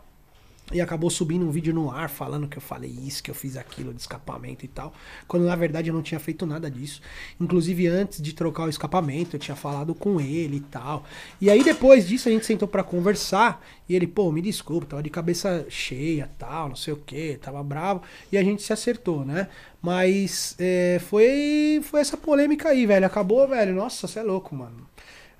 [0.72, 3.56] e acabou subindo um vídeo no ar falando que eu falei isso, que eu fiz
[3.56, 4.92] aquilo de escapamento e tal,
[5.26, 7.00] quando na verdade eu não tinha feito nada disso.
[7.40, 11.04] Inclusive antes de trocar o escapamento, eu tinha falado com ele e tal.
[11.40, 15.02] E aí depois disso a gente sentou pra conversar e ele, pô, me desculpa, tava
[15.02, 19.24] de cabeça cheia, tal, não sei o que, tava bravo e a gente se acertou,
[19.24, 19.48] né?
[19.82, 23.06] Mas é, foi foi essa polêmica aí, velho.
[23.06, 23.74] Acabou, velho.
[23.74, 24.88] Nossa, você é louco, mano.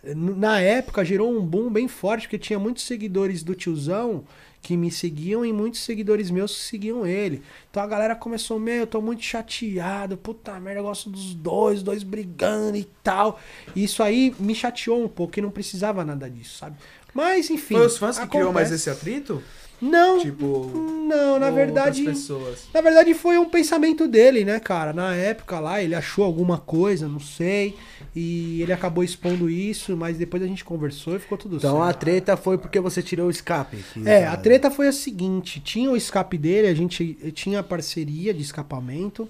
[0.03, 4.25] Na época gerou um boom bem forte, porque tinha muitos seguidores do tiozão
[4.63, 7.43] que me seguiam e muitos seguidores meus que seguiam ele.
[7.71, 11.83] Então a galera começou, meu, eu tô muito chateado, puta merda, eu gosto dos dois,
[11.83, 13.41] dois brigando e tal.
[13.75, 16.77] E isso aí me chateou um pouco, que não precisava nada disso, sabe?
[17.15, 17.75] Mas enfim.
[17.75, 18.89] Foi os fãs que criou mais acontece.
[18.89, 19.43] esse atrito?
[19.81, 20.67] Não, Tipo.
[21.09, 22.03] não, na verdade.
[22.05, 22.69] pessoas.
[22.75, 24.93] Na verdade foi um pensamento dele, né, cara?
[24.93, 27.75] Na época lá, ele achou alguma coisa, não sei.
[28.15, 31.89] E ele acabou expondo isso, mas depois a gente conversou e ficou tudo Então certo.
[31.89, 33.79] a treta foi porque você tirou o escape.
[33.95, 38.35] que É, a treta foi a seguinte: tinha o escape dele, a gente tinha parceria
[38.35, 39.29] de escapamento.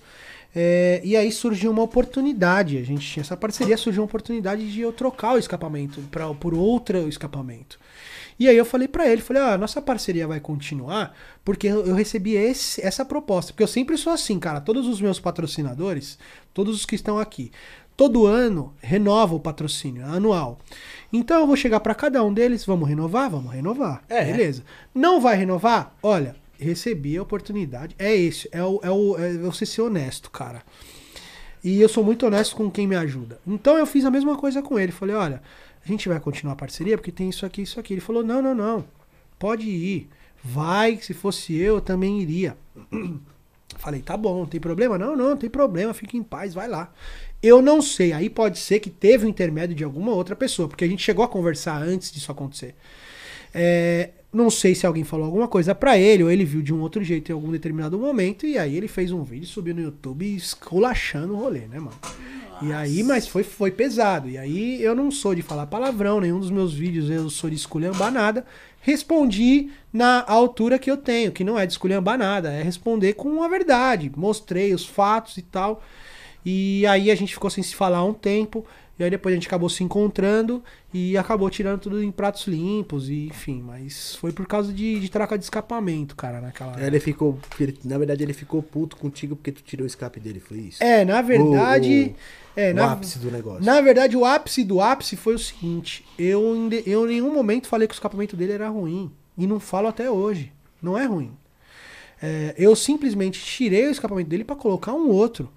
[0.54, 2.76] é, e aí surgiu uma oportunidade.
[2.78, 6.54] A gente tinha essa parceria, surgiu uma oportunidade de eu trocar o escapamento pra, por
[6.54, 7.78] outro escapamento.
[8.40, 11.14] E aí eu falei pra ele, falei, ah, nossa parceria vai continuar
[11.44, 13.52] porque eu recebi esse- essa proposta.
[13.52, 14.62] Porque eu sempre sou assim, cara.
[14.62, 16.18] Todos os meus patrocinadores,
[16.54, 17.52] todos os que estão aqui,
[17.98, 20.58] todo ano renova o patrocínio, é anual.
[21.12, 23.28] Então eu vou chegar pra cada um deles, vamos renovar?
[23.30, 24.02] Vamos renovar.
[24.08, 24.24] É.
[24.24, 24.64] Beleza.
[24.94, 25.94] Não vai renovar?
[26.02, 27.94] Olha, recebi a oportunidade.
[27.98, 30.62] É esse, é o, é o é você ser honesto, cara.
[31.62, 33.38] E eu sou muito honesto com quem me ajuda.
[33.46, 34.92] Então eu fiz a mesma coisa com ele.
[34.92, 35.42] Falei, olha,
[35.84, 37.94] a gente vai continuar a parceria porque tem isso aqui, isso aqui.
[37.94, 38.84] Ele falou, não, não, não.
[39.38, 40.08] Pode ir.
[40.42, 42.56] Vai, se fosse eu, eu também iria.
[43.76, 44.98] Falei, tá bom, tem problema?
[44.98, 46.92] Não, não, não tem problema, fique em paz, vai lá.
[47.42, 50.84] Eu não sei, aí pode ser que teve o intermédio de alguma outra pessoa, porque
[50.84, 52.74] a gente chegou a conversar antes disso acontecer.
[53.54, 56.80] É, não sei se alguém falou alguma coisa pra ele, ou ele viu de um
[56.80, 60.34] outro jeito em algum determinado momento, e aí ele fez um vídeo, subiu no YouTube
[60.34, 61.98] esculachando o rolê, né, mano?
[62.62, 64.28] E aí, mas foi, foi pesado.
[64.28, 67.56] E aí eu não sou de falar palavrão, nenhum dos meus vídeos eu sou de
[67.56, 68.44] esculhambar nada.
[68.82, 73.42] Respondi na altura que eu tenho, que não é de esculhambar nada, é responder com
[73.42, 74.12] a verdade.
[74.14, 75.82] Mostrei os fatos e tal.
[76.44, 78.64] E aí a gente ficou sem se falar um tempo.
[79.00, 80.62] E aí depois a gente acabou se encontrando
[80.92, 85.10] e acabou tirando tudo em pratos limpos, e enfim, mas foi por causa de, de
[85.10, 87.38] troca de escapamento, cara, naquela Aí Ele ficou.
[87.58, 90.82] ele- na verdade, ele ficou puto contigo porque tu tirou o escape dele, foi isso?
[90.84, 92.14] É, na verdade.
[92.56, 93.64] O- é, o na, ápice do negócio.
[93.64, 96.42] Na verdade, o ápice do ápice foi o seguinte: eu,
[96.84, 99.10] eu em nenhum momento falei que o escapamento dele era ruim.
[99.38, 100.52] E não falo até hoje.
[100.82, 101.32] Não é ruim.
[102.22, 105.50] É, eu simplesmente tirei o escapamento dele para colocar um outro.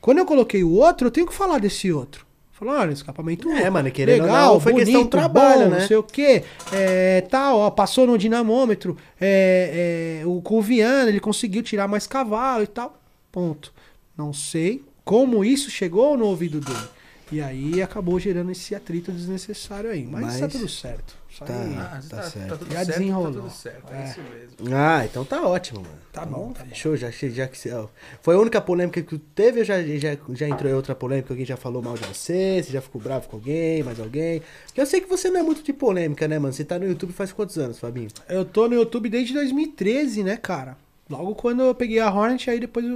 [0.00, 2.26] Quando eu coloquei o outro, eu tenho que falar desse outro.
[2.60, 5.70] Falar, olha, escapamento É, mano, querendo ou legal, não, foi bonito, questão de trabalho, bom,
[5.70, 5.80] né?
[5.80, 6.44] não sei o quê.
[6.70, 8.98] É, tal, ó, passou no dinamômetro.
[9.18, 13.00] É, é, o com o Viana, ele conseguiu tirar mais cavalo e tal.
[13.32, 13.72] Ponto.
[14.14, 16.88] Não sei como isso chegou no ouvido dele.
[17.32, 20.04] E aí acabou gerando esse atrito desnecessário aí.
[20.04, 21.16] Mas, Mas tá tudo certo.
[21.30, 21.54] Isso tá.
[21.54, 22.58] aí- Ah, tá certo.
[22.58, 23.32] tudo Já certo, desenrolou.
[23.32, 24.04] Tá tudo certo, é, É.
[24.04, 24.76] isso mesmo.
[24.76, 25.94] Ah, então tá ótimo, mano.
[26.12, 26.68] Tá bom, tá bom.
[26.70, 27.86] Fechou, já, já que ó,
[28.20, 31.32] Foi a única polêmica que tu teve ou já, já, já entrou em outra polêmica?
[31.32, 32.60] Alguém já falou mal de você?
[32.62, 33.82] Você já ficou bravo com alguém?
[33.84, 34.42] Mais alguém?
[34.66, 36.52] Porque eu sei que você não é muito de polêmica, né, mano?
[36.52, 38.08] Você tá no YouTube faz quantos anos, Fabinho?
[38.28, 40.76] Eu tô no YouTube desde 2013, né, cara?
[41.10, 42.86] Logo quando eu peguei a Hornet, aí depois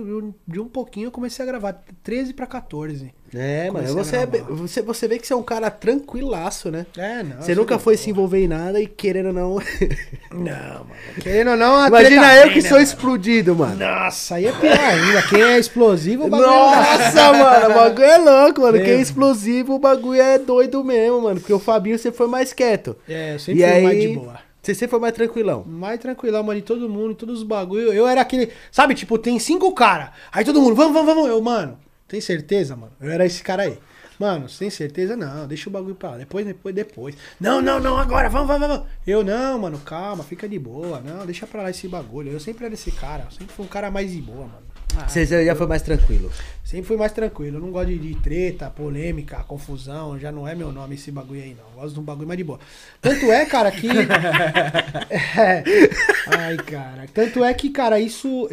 [0.46, 1.82] de um pouquinho eu comecei a gravar.
[2.04, 3.12] 13 pra 14.
[3.34, 6.86] É, mano, você, é, você, você vê que você é um cara tranquilaço, né?
[6.96, 7.42] É, não.
[7.42, 9.50] Você nunca foi se envolver em nada e querendo ou não.
[10.30, 10.94] Não, mano.
[11.20, 13.74] Querendo ou não, Imagina eu que né, sou explodido, mano.
[13.74, 15.22] Nossa, aí é pior ainda.
[15.22, 18.78] Quem é explosivo, o bagulho Nossa, mano, o bagulho é louco, mano.
[18.78, 21.40] Quem é explosivo, o bagulho é doido mesmo, mano.
[21.40, 22.96] Porque o Fabinho você foi mais quieto.
[23.08, 24.43] É, eu sempre e fui aí, mais de boa.
[24.64, 25.62] Você sempre foi mais tranquilão.
[25.64, 27.92] Mais tranquilão, mano, todo mundo, todos os bagulho.
[27.92, 28.50] Eu era aquele.
[28.72, 30.12] Sabe, tipo, tem cinco cara.
[30.32, 31.28] Aí todo mundo, vamos, vamos, vamos.
[31.28, 31.78] Eu, mano,
[32.08, 32.92] tem certeza, mano?
[32.98, 33.78] Eu era esse cara aí.
[34.18, 35.16] Mano, tem certeza?
[35.16, 36.16] Não, deixa o bagulho pra lá.
[36.16, 37.16] Depois, depois, depois.
[37.38, 38.86] Não, não, não, agora, vamos, vamos, vamos.
[39.06, 41.00] Eu, não, mano, calma, fica de boa.
[41.00, 42.32] Não, deixa pra lá esse bagulho.
[42.32, 43.24] Eu sempre era esse cara.
[43.24, 44.73] Eu sempre fui um cara mais de boa, mano.
[45.06, 46.30] Você já já foi mais tranquilo.
[46.64, 47.58] Sempre fui mais tranquilo.
[47.58, 50.18] Eu não gosto de, de treta, polêmica, confusão.
[50.18, 51.64] Já não é meu nome esse bagulho aí, não.
[51.70, 52.58] Eu gosto de um bagulho mais de boa.
[53.00, 53.88] Tanto é, cara, que.
[55.36, 55.62] É.
[56.26, 57.06] Ai, cara.
[57.12, 58.48] Tanto é que, cara, isso.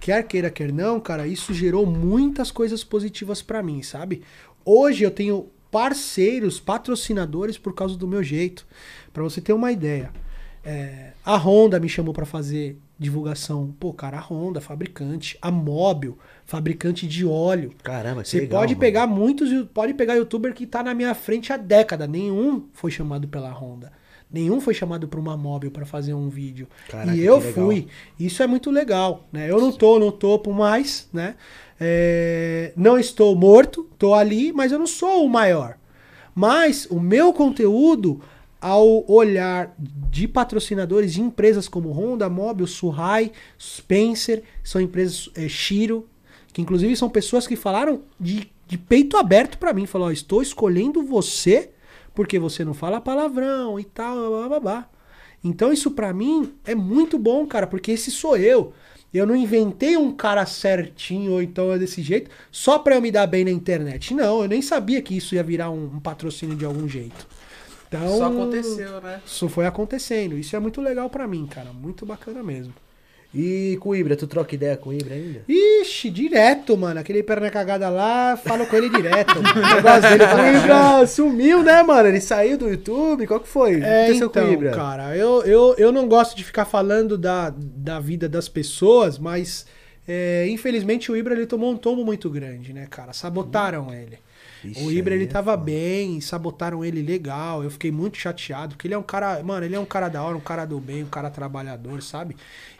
[0.00, 4.22] Quer queira, quer não, cara, isso gerou muitas coisas positivas pra mim, sabe?
[4.64, 8.66] Hoje eu tenho parceiros, patrocinadores por causa do meu jeito.
[9.12, 10.12] Pra você ter uma ideia.
[10.64, 13.72] É, a Honda me chamou pra fazer divulgação.
[13.78, 15.38] Pô, cara, a Honda, fabricante.
[15.40, 17.72] A Móbil, fabricante de óleo.
[17.82, 18.80] Caramba, que Você legal, pode mano.
[18.80, 22.06] pegar muitos, pode pegar youtuber que tá na minha frente há década.
[22.06, 23.92] Nenhum foi chamado pela Honda.
[24.32, 26.66] Nenhum foi chamado pra uma móvel pra fazer um vídeo.
[26.88, 27.86] Caraca, e eu fui.
[28.18, 29.48] Isso é muito legal, né?
[29.48, 31.36] Eu não tô no topo mais, né?
[31.80, 35.76] É, não estou morto, tô ali, mas eu não sou o maior.
[36.34, 38.20] Mas o meu conteúdo,
[38.64, 43.30] ao olhar de patrocinadores de empresas como Honda, Mobil, Suhai,
[43.60, 46.08] Spencer, são empresas, é, Shiro,
[46.50, 51.02] que inclusive são pessoas que falaram de, de peito aberto pra mim, falou, estou escolhendo
[51.02, 51.72] você
[52.14, 54.90] porque você não fala palavrão e tal, blá, blá, blá.
[55.44, 58.72] Então isso pra mim é muito bom, cara, porque esse sou eu.
[59.12, 63.10] Eu não inventei um cara certinho ou então é desse jeito só pra eu me
[63.10, 64.14] dar bem na internet.
[64.14, 67.26] Não, eu nem sabia que isso ia virar um, um patrocínio de algum jeito.
[67.98, 69.20] Então, Só aconteceu, né?
[69.26, 70.36] Isso foi acontecendo.
[70.38, 71.70] Isso é muito legal pra mim, cara.
[71.72, 72.72] Muito bacana mesmo.
[73.36, 75.40] E com o Ibra, tu troca ideia com o Ibra ainda?
[75.48, 77.00] Ixi, direto, mano.
[77.00, 79.34] Aquele perna cagada lá, falo com ele direto.
[79.74, 80.24] Eu gosto dele.
[80.24, 82.08] O Ibra sumiu, né, mano?
[82.08, 83.26] Ele saiu do YouTube?
[83.26, 83.74] Qual que foi?
[83.74, 84.70] O que É, aconteceu com o então, Ibra?
[84.70, 89.66] cara, eu, eu, eu não gosto de ficar falando da, da vida das pessoas, mas
[90.06, 93.12] é, infelizmente o Ibra ele tomou um tombo muito grande, né, cara?
[93.12, 94.16] Sabotaram ele.
[94.64, 95.64] Ixi, o Ibra ele é tava foda.
[95.64, 97.62] bem, sabotaram ele legal.
[97.62, 100.22] Eu fiquei muito chateado, porque ele é um cara, mano, ele é um cara da
[100.22, 102.36] hora, um cara do bem, um cara trabalhador, sabe?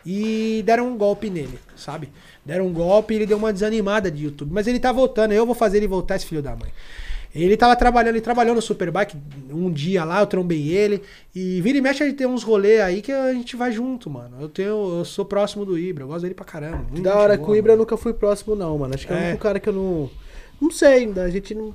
[0.07, 2.11] E deram um golpe nele, sabe?
[2.45, 4.51] Deram um golpe e ele deu uma desanimada de YouTube.
[4.53, 6.71] Mas ele tá voltando, eu vou fazer ele voltar, esse filho da mãe.
[7.35, 9.17] Ele tava trabalhando, ele trabalhou no Superbike
[9.51, 11.03] um dia lá, eu trombei ele.
[11.35, 14.37] E vira e mexe ele tem uns rolês aí que a gente vai junto, mano.
[14.41, 16.85] Eu tenho, eu sou próximo do Ibra, eu gosto dele pra caramba.
[17.01, 17.83] Da hora, boa, o Ibra eu mano.
[17.83, 18.95] nunca fui próximo, não, mano.
[18.95, 19.29] Acho que é o É.
[19.31, 20.11] único cara que eu não.
[20.65, 21.75] Não sei, a gente não.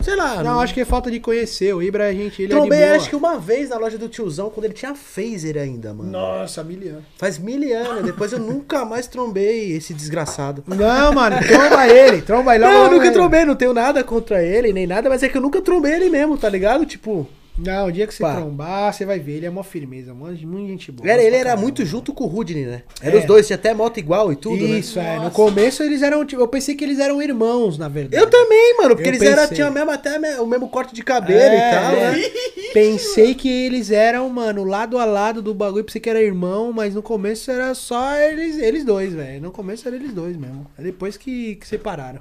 [0.00, 0.42] Sei lá.
[0.42, 1.72] Não, acho que é falta de conhecer.
[1.72, 4.50] O Ibra, a gente, ele Trombei, é acho que uma vez na loja do tiozão,
[4.50, 6.10] quando ele tinha phaser ainda, mano.
[6.10, 7.04] Nossa, miliano.
[7.16, 8.04] Faz mil anos.
[8.04, 10.64] Depois eu nunca mais trombei esse desgraçado.
[10.66, 12.64] Não, mano, tromba ele, tromba ele.
[12.64, 13.14] Não, eu nunca ele.
[13.14, 16.10] trombei, não tenho nada contra ele, nem nada, mas é que eu nunca trombei ele
[16.10, 16.84] mesmo, tá ligado?
[16.84, 17.26] Tipo,
[17.58, 18.34] Não, o dia que você Pá.
[18.36, 19.38] trombar, você vai ver.
[19.38, 21.08] Ele é mó firmeza, mó, muita gente boa.
[21.10, 21.62] era, ele era caramba.
[21.62, 22.82] muito junto com o Rudney, né?
[23.00, 23.18] Era É.
[23.20, 25.16] os dois, tinha até moto igual e tudo, Isso, né?
[25.16, 25.18] é.
[25.24, 28.22] No começo eles eram, tipo, eu pensei que eles eram irmãos, na verdade.
[28.22, 31.02] Eu também, mano, porque Eu eles eram, tinham mesmo, até me- o mesmo corte de
[31.02, 32.10] cabelo É, e tal, é.
[32.12, 32.30] né?
[32.74, 36.94] Pensei que eles eram, mano, lado a lado do bagulho, pensei que era irmão, mas
[36.94, 39.40] no começo era só eles, eles dois, velho.
[39.40, 40.66] No começo era eles dois mesmo.
[40.78, 42.20] É depois que, que separaram.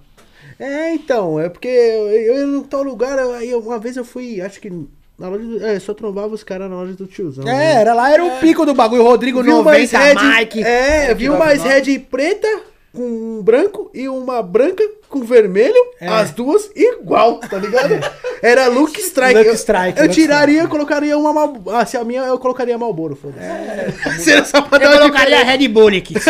[0.58, 2.08] É, então, é porque eu,
[2.38, 4.70] eu num tal lugar, aí uma vez eu fui, acho que
[5.18, 7.44] na loja do, É, só trombava os caras na loja do tiozão.
[7.48, 7.76] É, né?
[7.76, 9.04] era lá, era o pico do bagulho.
[9.04, 10.64] Rodrigo Viu 90, mais red, Mike.
[10.64, 11.92] É, viu mais 99.
[11.92, 12.48] red preta
[12.94, 16.08] com um branco e uma branca com vermelho, É.
[16.08, 17.94] as duas igual, tá ligado?
[18.42, 19.38] Era Luke Strike.
[19.38, 21.62] Luke Eu- Strike, Eu, Luke tiraria, eu colocaria uma Mal...
[21.72, 23.40] ah, se a minha eu colocaria Malboro, foda-se.
[23.40, 23.94] É.
[24.86, 26.16] Eu colocaria Red Bull aqui.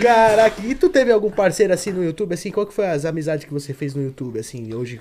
[0.00, 3.44] Caraca, e tu teve algum parceiro assim no YouTube, assim, qual que foi as amizades
[3.44, 5.00] que você fez no YouTube, assim, hoje,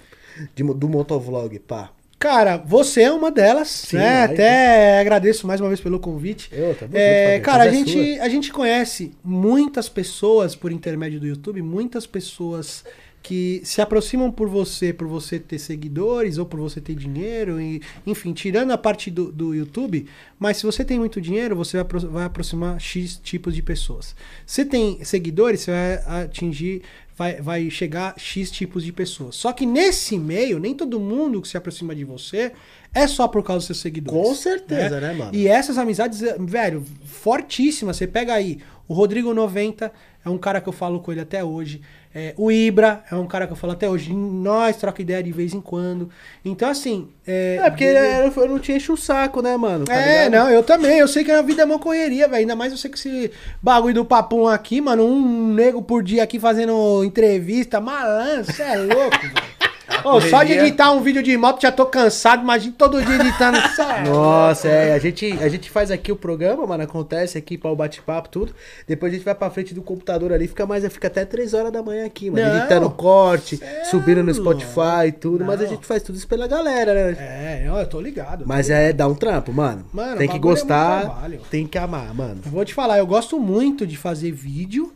[0.56, 1.91] de do motovlog, pá?
[2.22, 4.28] Cara, você é uma delas, Sim, né?
[4.28, 4.36] vai.
[4.36, 6.49] Até agradeço mais uma vez pelo convite.
[6.52, 11.20] Eu, tá bom, É, cara, a é gente, a gente conhece muitas pessoas por intermédio
[11.20, 12.84] do YouTube, muitas pessoas
[13.22, 17.81] que se aproximam por você, por você ter seguidores ou por você ter dinheiro, e,
[18.06, 20.07] enfim, tirando a parte do, do YouTube,
[20.39, 24.15] mas se você tem muito dinheiro, você vai, vai aproximar X tipos de pessoas.
[24.45, 26.81] Se tem seguidores, você vai atingir,
[27.15, 29.35] vai, vai chegar a X tipos de pessoas.
[29.35, 32.52] Só que nesse meio, nem todo mundo que se aproxima de você
[32.93, 34.19] é só por causa dos seus seguidores.
[34.19, 35.31] Com certeza, né, mano?
[35.34, 37.98] E essas amizades, velho, fortíssimas.
[37.98, 39.91] Você pega aí, o Rodrigo 90
[40.26, 41.81] é um cara que eu falo com ele até hoje.
[42.14, 44.14] É, o Ibra é um cara que eu falo até hoje.
[44.14, 46.10] Nós troca ideia de vez em quando.
[46.44, 47.08] Então, assim.
[47.26, 49.86] É, É, porque eu, eu não tinha enche o saco, né, mano?
[49.86, 50.44] Tá é, ligado?
[50.44, 51.00] não, eu também.
[51.00, 52.42] Eu sei que a vida é uma correria, velho.
[52.42, 53.32] Ainda mais eu sei que esse
[53.62, 58.76] bagulho do papum aqui, mano, um nego por dia aqui fazendo entrevista, malandro, você é
[58.76, 59.61] louco, velho.
[60.03, 63.57] Ô, só de editar um vídeo de moto já tô cansado, imagina todo dia editando.
[63.57, 67.72] é Nossa, é, a gente, a gente faz aqui o programa, mano, acontece aqui para
[67.72, 68.55] o bate-papo, tudo.
[68.88, 71.72] Depois a gente vai pra frente do computador ali, fica mais, fica até 3 horas
[71.72, 73.59] da manhã aqui, mano, Não, editando corte,
[73.89, 75.69] subindo no é Spotify e tudo, mas a Não.
[75.69, 77.18] gente faz tudo isso pela galera, né?
[77.19, 78.45] É, eu, tô ligado.
[78.47, 79.85] Mas é, dá um trampo, mano.
[79.93, 81.41] Mano, tem que é gostar, trabalho.
[81.49, 82.41] tem que amar, mano.
[82.45, 84.91] Eu vou te falar, eu gosto muito de fazer vídeo,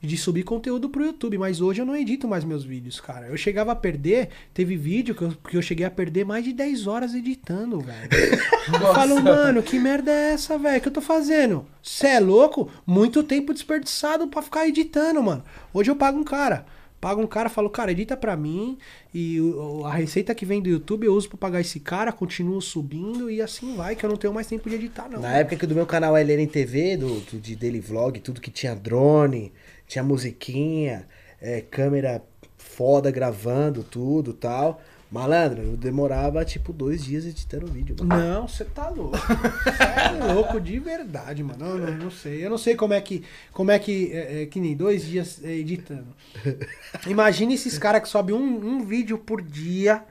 [0.00, 3.26] de subir conteúdo pro YouTube, mas hoje eu não edito mais meus vídeos, cara.
[3.26, 6.52] Eu chegava a perder, teve vídeo que eu, que eu cheguei a perder mais de
[6.52, 8.08] 10 horas editando, velho.
[8.72, 11.64] Eu falo, mano, que merda é essa, velho, que eu tô fazendo?
[11.82, 12.70] Cê é louco?
[12.86, 15.42] Muito tempo desperdiçado pra ficar editando, mano.
[15.72, 16.66] Hoje eu pago um cara.
[17.00, 18.76] Pago um cara, falo, cara, edita pra mim
[19.14, 19.38] e
[19.86, 23.40] a receita que vem do YouTube eu uso pra pagar esse cara, continuo subindo e
[23.40, 25.20] assim vai, que eu não tenho mais tempo de editar, não.
[25.20, 28.50] Na época que do meu canal LN TV, do, do- de Daily Vlog, tudo que
[28.50, 29.52] tinha drone,
[29.88, 31.06] tinha musiquinha,
[31.40, 32.22] é, câmera
[32.56, 34.80] foda gravando tudo tal.
[35.10, 37.96] Malandro, eu demorava tipo dois dias editando vídeo.
[37.98, 38.22] mano.
[38.22, 39.16] Não, você tá louco.
[39.64, 41.64] Você é louco de verdade, mano.
[41.64, 42.44] Eu não, não sei.
[42.44, 43.24] Eu não sei como é que.
[43.50, 44.12] Como é que.
[44.12, 46.14] É, é, que nem dois dias é, editando.
[47.08, 50.04] Imagina esses caras que sobem um, um vídeo por dia.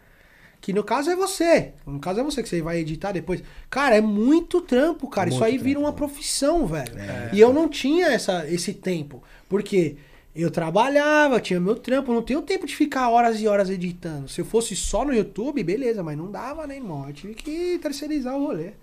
[0.60, 1.72] Que no caso é você.
[1.86, 3.42] No caso é você que você vai editar depois.
[3.70, 5.30] Cara, é muito trampo, cara.
[5.30, 5.98] Isso Muito aí vira trampo, uma mano.
[5.98, 6.92] profissão, velho.
[7.32, 9.24] E eu não tinha essa, esse tempo.
[9.48, 9.96] Porque
[10.36, 14.28] Eu trabalhava, tinha meu trampo, não tenho tempo de ficar horas e horas editando.
[14.30, 17.08] Se eu fosse só no YouTube, beleza, mas não dava, né, irmão?
[17.08, 18.74] Eu tive que terceirizar o rolê.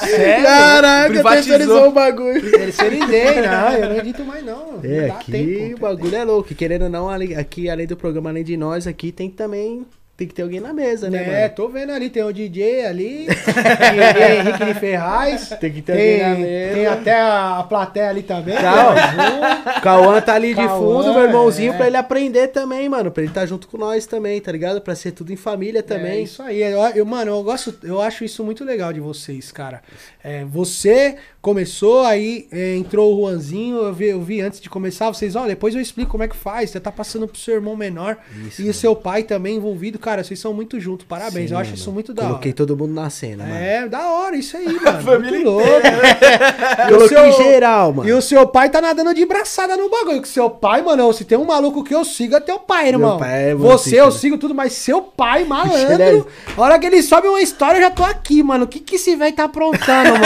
[0.00, 0.44] Sério?
[0.44, 1.32] Caraca, Privatizou.
[1.32, 2.50] terceirizou o bagulho.
[2.50, 4.80] Terceirizei, não, eu não edito mais não.
[4.82, 5.76] É, não aqui tempo.
[5.76, 6.54] o bagulho é louco.
[6.54, 9.86] Querendo ou não, aqui, além do programa, além de nós, aqui tem também.
[10.16, 11.54] Tem que ter alguém na mesa, né, É, mano?
[11.54, 15.50] tô vendo ali, tem o DJ ali, tem Henrique de Ferraz.
[15.60, 16.74] Tem que ter alguém na mesa.
[16.74, 18.54] Tem até a, a plateia ali também.
[18.56, 19.76] Tá, tem Azul.
[19.76, 21.76] O Cauã tá ali de fundo, meu irmãozinho, é.
[21.76, 23.10] pra ele aprender também, mano.
[23.10, 24.80] Pra ele estar junto com nós também, tá ligado?
[24.80, 26.22] Pra ser tudo em família É também.
[26.24, 26.62] isso aí.
[26.62, 29.82] Eu, eu- mano, eu gosto, eu acho isso muito legal de vocês, cara.
[30.24, 35.08] É, você começou, aí é, entrou o Juanzinho, eu vi, eu vi antes de começar,
[35.08, 36.70] vocês, ó, depois eu explico como é que faz.
[36.70, 38.16] Você tá passando pro seu irmão menor
[38.48, 39.98] Isso, e o seu pai também envolvido.
[40.06, 41.48] Cara, vocês são muito juntos, parabéns.
[41.48, 41.80] Sim, eu acho mano.
[41.80, 42.56] isso muito da Coloquei hora.
[42.56, 43.56] todo mundo na cena, mano.
[43.58, 45.02] É, da hora, isso aí, mano.
[45.02, 45.66] família muito louco.
[46.88, 48.08] E o Coloquei seu- geral, mano.
[48.08, 50.22] E o seu pai tá nadando de braçada no bagulho.
[50.22, 53.18] Que seu pai, mano, se tem um maluco que eu sigo, é teu pai, irmão.
[53.18, 54.16] pai é Você você, eu cara.
[54.16, 56.28] sigo tudo, mas seu pai, malandro.
[56.56, 58.64] A hora que ele sobe uma história, eu já tô aqui, mano.
[58.64, 60.24] O que que esse velho tá aprontando, mano?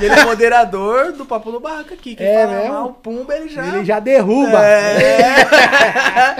[0.00, 2.14] E ele é moderador do Papo no Barraco aqui.
[2.14, 2.72] Quem É fala mesmo?
[2.74, 3.66] mal, pumba, ele já...
[3.66, 4.60] Ele já derruba.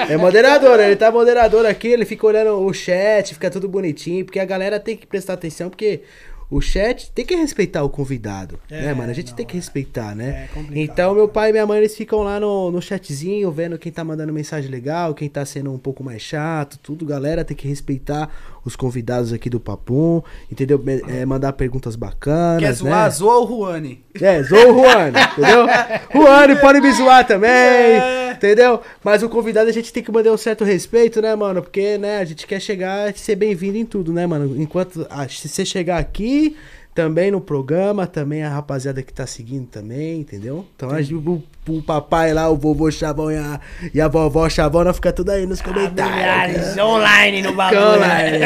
[0.09, 4.41] É moderador, ele tá moderador aqui, ele fica olhando o chat, fica tudo bonitinho, porque
[4.41, 6.03] a galera tem que prestar atenção, porque
[6.51, 9.11] o chat tem que respeitar o convidado, É, né, mano?
[9.11, 10.49] A gente não, tem que respeitar, né?
[10.55, 13.91] É então, meu pai e minha mãe, eles ficam lá no, no chatzinho, vendo quem
[13.91, 17.07] tá mandando mensagem legal, quem tá sendo um pouco mais chato, tudo.
[17.07, 18.31] Galera, tem que respeitar
[18.65, 20.83] os convidados aqui do Papum, entendeu?
[21.09, 22.73] É, mandar perguntas bacanas, Quer né?
[22.73, 24.03] zoar, zoa o Juani.
[24.21, 25.67] É, zoa o Juan, entendeu?
[26.15, 28.33] Juan pode me zoar também, É.
[28.37, 28.81] entendeu?
[29.03, 31.63] Mas o convidado a gente tem que manter um certo respeito, né, mano?
[31.63, 34.61] Porque, né, a gente quer chegar e ser bem-vindo em tudo, né, mano?
[34.61, 36.57] Enquanto ah, se você chegar aqui,
[36.95, 40.65] também no programa, também a rapaziada que tá seguindo também, entendeu?
[40.77, 43.61] Então a gente- o, o papai lá, o vovô Chavão e a,
[43.93, 44.49] e a vovó
[44.95, 46.77] fica tudo aí nos comentários.
[46.79, 48.39] online no Online.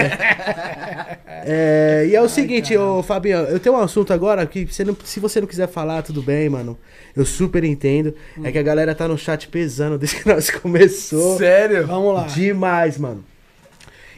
[1.44, 4.96] É, e é o seguinte, ô Fabinho, eu tenho um assunto agora que você não-
[5.04, 6.78] se você não quiser falar, tudo bem, mano.
[7.14, 8.14] Eu super entendo.
[8.42, 11.36] É que a galera tá no chat pesando desde que nós começou.
[11.36, 11.86] Sério?
[11.86, 12.22] Vamos lá.
[12.26, 13.24] Demais, mano.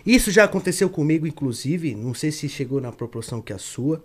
[0.06, 1.94] Isso já aconteceu comigo, inclusive.
[1.94, 4.02] Não sei se chegou na proporção que a sua.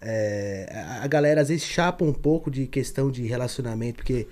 [0.00, 0.68] É,
[1.02, 4.26] a- galera às vezes chapa um pouco de questão de relacionamento, porque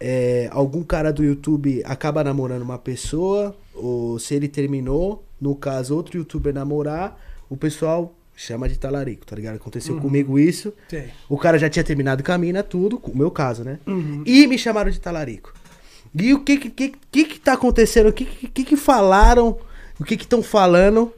[0.00, 5.94] é, algum cara do YouTube acaba namorando uma pessoa, ou se ele terminou, no caso,
[5.94, 9.56] outro youtuber namorar, o pessoal chama de talarico, tá ligado?
[9.56, 10.72] Aconteceu comigo isso.
[10.88, 11.10] Sei.
[11.28, 13.78] O cara já tinha terminado com a mina, tudo, o meu caso, né?
[14.26, 15.54] E me chamaram de talarico.
[16.14, 18.08] E o que que, que, que, que tá acontecendo?
[18.08, 19.56] O que que, que, que falaram?
[20.00, 21.12] O que que estão falando?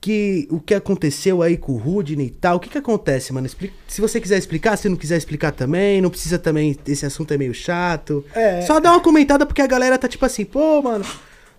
[0.00, 2.56] Que o que aconteceu aí com o Rudney e tal?
[2.56, 3.46] O que que acontece, mano?
[3.46, 7.34] Explica- se você quiser explicar, se não quiser explicar também, não precisa também, esse assunto
[7.34, 8.24] é meio chato.
[8.34, 8.62] É.
[8.62, 11.04] Só dá uma comentada porque a galera tá tipo assim, pô, mano,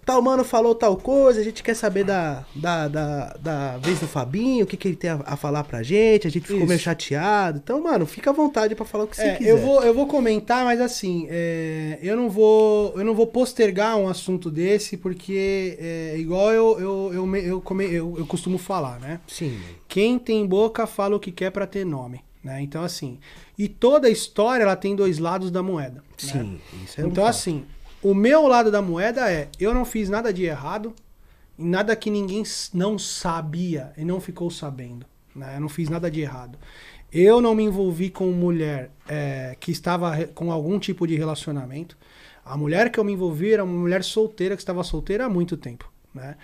[0.06, 4.07] tal mano falou tal coisa, a gente quer saber da, da, da, da vez do
[4.07, 6.68] Fabinho, o que que ele tem a, a falar pra gente, a gente ficou Isso.
[6.68, 7.60] meio chateado.
[7.64, 9.52] Então, mano, fica à vontade pra falar o que você É, quiser.
[9.52, 13.98] eu vou, eu vou comentar, mas assim, é, eu não vou, eu não vou postergar
[13.98, 18.99] um assunto desse porque é, igual eu eu, eu, eu, come- eu, eu costumo falar,
[18.99, 19.19] né?
[19.28, 19.60] Sim.
[19.88, 22.61] Quem tem boca fala o que quer pra ter nome, né?
[22.61, 23.19] Então assim,
[23.57, 25.95] e toda história ela tem dois lados da moeda.
[25.95, 26.02] né?
[26.18, 27.65] Sim, isso é Então assim,
[28.02, 30.94] o meu lado da moeda é, eu não fiz nada de errado,
[31.57, 35.06] nada que ninguém não sabia e não ficou sabendo,
[35.36, 35.56] né?
[35.56, 36.57] Eu não fiz nada de errado.
[37.11, 41.98] Eu não me envolvi com mulher é, que estava com algum tipo de relacionamento.
[42.44, 45.56] A mulher que eu me envolvi era uma mulher solteira que estava solteira há muito
[45.56, 46.36] tempo, né?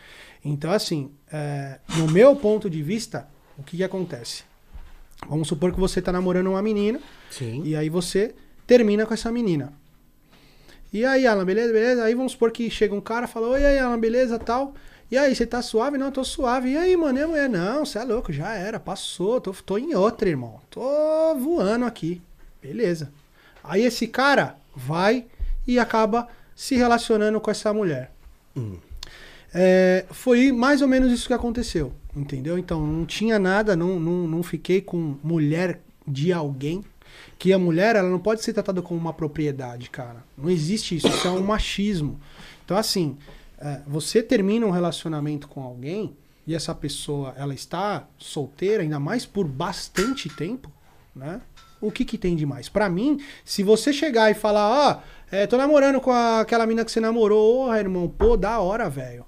[0.44, 3.28] Então assim, é, no meu ponto de vista,
[3.58, 4.44] o que, que acontece?
[5.28, 7.00] Vamos supor que você está namorando uma menina
[7.32, 7.64] Sim.
[7.66, 8.36] e aí você
[8.68, 9.74] termina com essa menina.
[10.92, 12.04] E aí, Alan, beleza, beleza?
[12.04, 14.74] Aí vamos supor que chega um cara e fala, oi aí, Alan, beleza, tal.
[15.12, 15.98] E aí, você tá suave?
[15.98, 16.72] Não, tô suave.
[16.72, 17.50] E aí, mano, e a mulher?
[17.50, 20.60] Não, você é louco, já era, passou, tô, tô em outra, irmão.
[20.70, 20.82] Tô
[21.36, 22.22] voando aqui.
[22.62, 23.12] Beleza.
[23.64, 25.26] Aí esse cara vai
[25.66, 28.12] e acaba se relacionando com essa mulher.
[29.54, 32.58] É, foi mais ou menos isso que aconteceu, entendeu?
[32.58, 36.84] Então, não tinha nada, não, não, não fiquei com mulher de alguém.
[37.40, 40.24] Que a mulher, ela não pode ser tratada como uma propriedade, cara.
[40.38, 42.20] Não existe isso, isso é um machismo.
[42.66, 43.16] Então, assim,
[43.60, 46.16] é, você termina um relacionamento com alguém
[46.48, 50.72] e essa pessoa, ela está solteira, ainda mais por bastante tempo,
[51.16, 51.42] né?
[51.80, 52.68] O que que tem de mais?
[52.70, 55.00] Pra mim, se você chegar e falar, ó,
[55.30, 58.90] é, tô namorando com a- aquela mina que você namorou, ô, irmão, pô, da hora,
[58.90, 59.24] velho.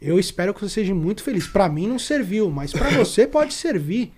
[0.00, 1.46] Eu espero que você seja muito feliz.
[1.46, 4.12] Pra mim não serviu, mas pra você pode servir.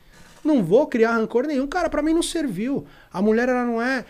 [0.44, 1.66] Não vou criar rancor nenhum.
[1.66, 2.86] Cara, pra mim não serviu.
[3.12, 4.04] A mulher, ela não é.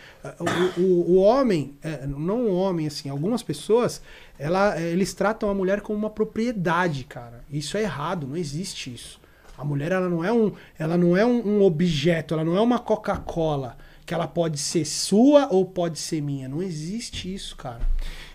[0.77, 4.03] O, o, o homem, é, não o homem, assim, algumas pessoas,
[4.39, 7.45] ela, eles tratam a mulher como uma propriedade, cara.
[7.51, 9.21] Isso é errado, não existe isso.
[9.57, 12.61] A mulher, ela não é um, ela não é um, um objeto, ela não é
[12.61, 16.49] uma Coca-Cola que ela pode ser sua ou pode ser minha.
[16.49, 17.81] Não existe isso, cara.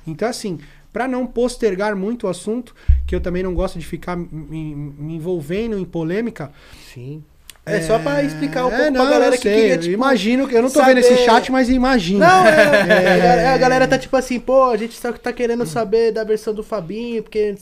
[0.07, 0.59] Então, assim,
[0.91, 5.15] para não postergar muito o assunto, que eu também não gosto de ficar me, me
[5.15, 6.51] envolvendo em polêmica.
[6.93, 7.23] Sim.
[7.65, 10.55] É, só pra explicar um pouco é, não, pra galera que queria, tipo, imagino que
[10.55, 12.19] eu não tô saber- vendo esse chat, mas imagino.
[12.19, 16.23] Não, é, A, galera tá tipo assim, pô, a gente só tá querendo saber da
[16.23, 17.55] versão do Fabinho, porque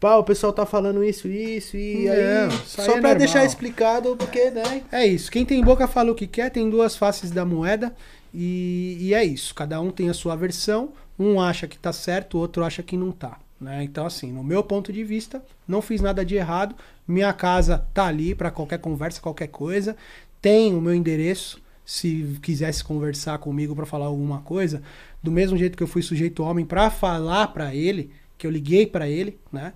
[0.00, 2.44] pá, o pessoal tá falando isso, isso, e É, aí.
[2.50, 3.14] aí Só é pra normal.
[3.16, 4.82] deixar explicado, porque, né?
[4.90, 5.30] É isso.
[5.30, 7.92] Quem tem boca fala o que quer, tem duas faces da moeda.
[8.32, 9.54] E, e é isso.
[9.54, 10.90] Cada um tem a sua versão.
[11.18, 13.36] Um acha que tá certo, o outro acha que não tá.
[13.60, 13.84] Né?
[13.84, 16.74] Então, assim, no meu ponto de vista, não fiz nada de errado.
[17.06, 19.96] Minha casa tá ali para qualquer conversa, qualquer coisa.
[20.40, 21.62] Tem o meu endereço.
[21.84, 24.82] Se quisesse conversar comigo para falar alguma coisa,
[25.22, 28.86] do mesmo jeito que eu fui sujeito homem para falar para ele, que eu liguei
[28.86, 29.74] para ele, né?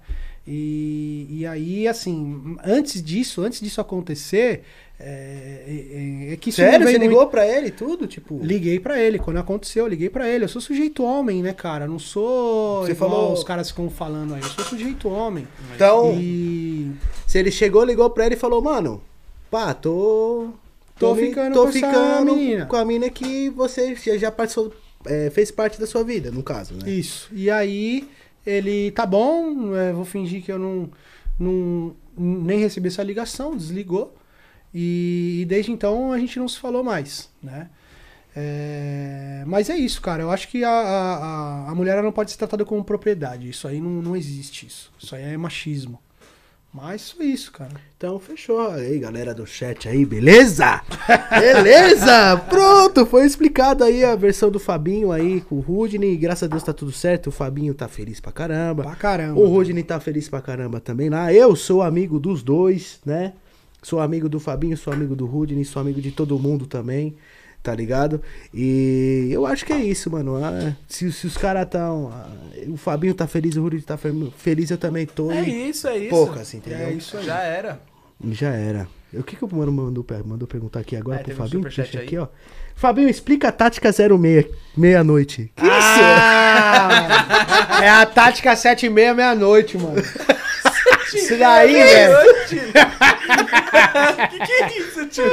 [0.50, 4.62] E, e aí, assim, antes disso, antes disso acontecer,
[4.98, 6.86] é, é- é que isso não Sério?
[6.86, 8.06] Você muito- ligou pra ele e tudo?
[8.06, 8.40] Tipo.
[8.42, 10.44] Liguei pra ele, quando aconteceu, eu liguei pra ele.
[10.44, 11.84] Eu sou sujeito homem, né, cara?
[11.84, 14.40] Eu Não sou Você falou- os caras ficam falando aí.
[14.40, 15.46] Eu sou sujeito homem.
[15.74, 16.92] Então, E
[17.26, 19.02] se ele chegou, ligou pra ele e falou, mano,
[19.50, 20.48] pá, tô.
[20.98, 24.72] Tô me- ficando tô com ficando menina." com a mina que você já- já passou,
[25.06, 26.90] é, fez parte da sua vida, no caso, né?
[26.90, 27.28] isso.
[27.32, 28.08] E aí
[28.46, 30.90] ele, tá bom, é, vou fingir que eu não,
[31.38, 34.16] não nem recebi essa ligação, desligou.
[34.74, 37.70] E, e desde então a gente não se falou mais, né?
[38.36, 40.22] É, mas é isso, cara.
[40.22, 43.48] Eu acho que a, a, a- mulher não pode ser tratada como propriedade.
[43.48, 44.92] Isso aí não, não existe isso.
[44.98, 45.98] Isso aí é machismo.
[46.80, 47.72] Mas só isso, cara.
[47.96, 48.70] Então, fechou.
[48.70, 50.80] Aí, galera do chat aí, beleza?
[51.28, 52.36] Beleza!
[52.48, 56.16] Pronto, foi explicado aí a versão do Fabinho aí com o Rudney.
[56.16, 57.26] Graças a Deus tá tudo certo.
[57.26, 58.84] O Fabinho tá feliz pra caramba.
[58.84, 59.40] Pra caramba.
[59.40, 61.32] O Rudney tá feliz pra caramba também lá.
[61.32, 63.32] Eu sou amigo dos dois, né?
[63.82, 67.16] Sou amigo do Fabinho, sou amigo do Rudney, sou amigo de todo mundo também,
[67.62, 68.22] tá ligado?
[68.52, 70.36] E eu acho que é isso, mano.
[70.42, 72.10] Ah, se, se os caras tão.
[72.12, 72.28] ah,
[72.68, 75.30] o Fabinho tá feliz, o Rudney tá fe- feliz, eu também tô.
[75.30, 76.10] É isso, é isso.
[76.10, 76.86] Poucas, entendeu?
[76.88, 77.24] É isso aí.
[77.24, 77.80] Já era.
[78.30, 78.88] Já era.
[79.14, 81.58] O que, que o mano mandou, mandou perguntar aqui agora É, pro um Fabinho?
[81.60, 82.04] superchat Deixa aí.
[82.06, 82.28] aqui, ó.
[82.74, 85.50] Fabinho, explica a tática 06, meia-noite.
[85.56, 89.96] Que Ah, é a tática 7 e meia, meia-noite, mano.
[91.14, 92.16] Isso daí, velho.
[94.30, 95.24] que que é isso, tio?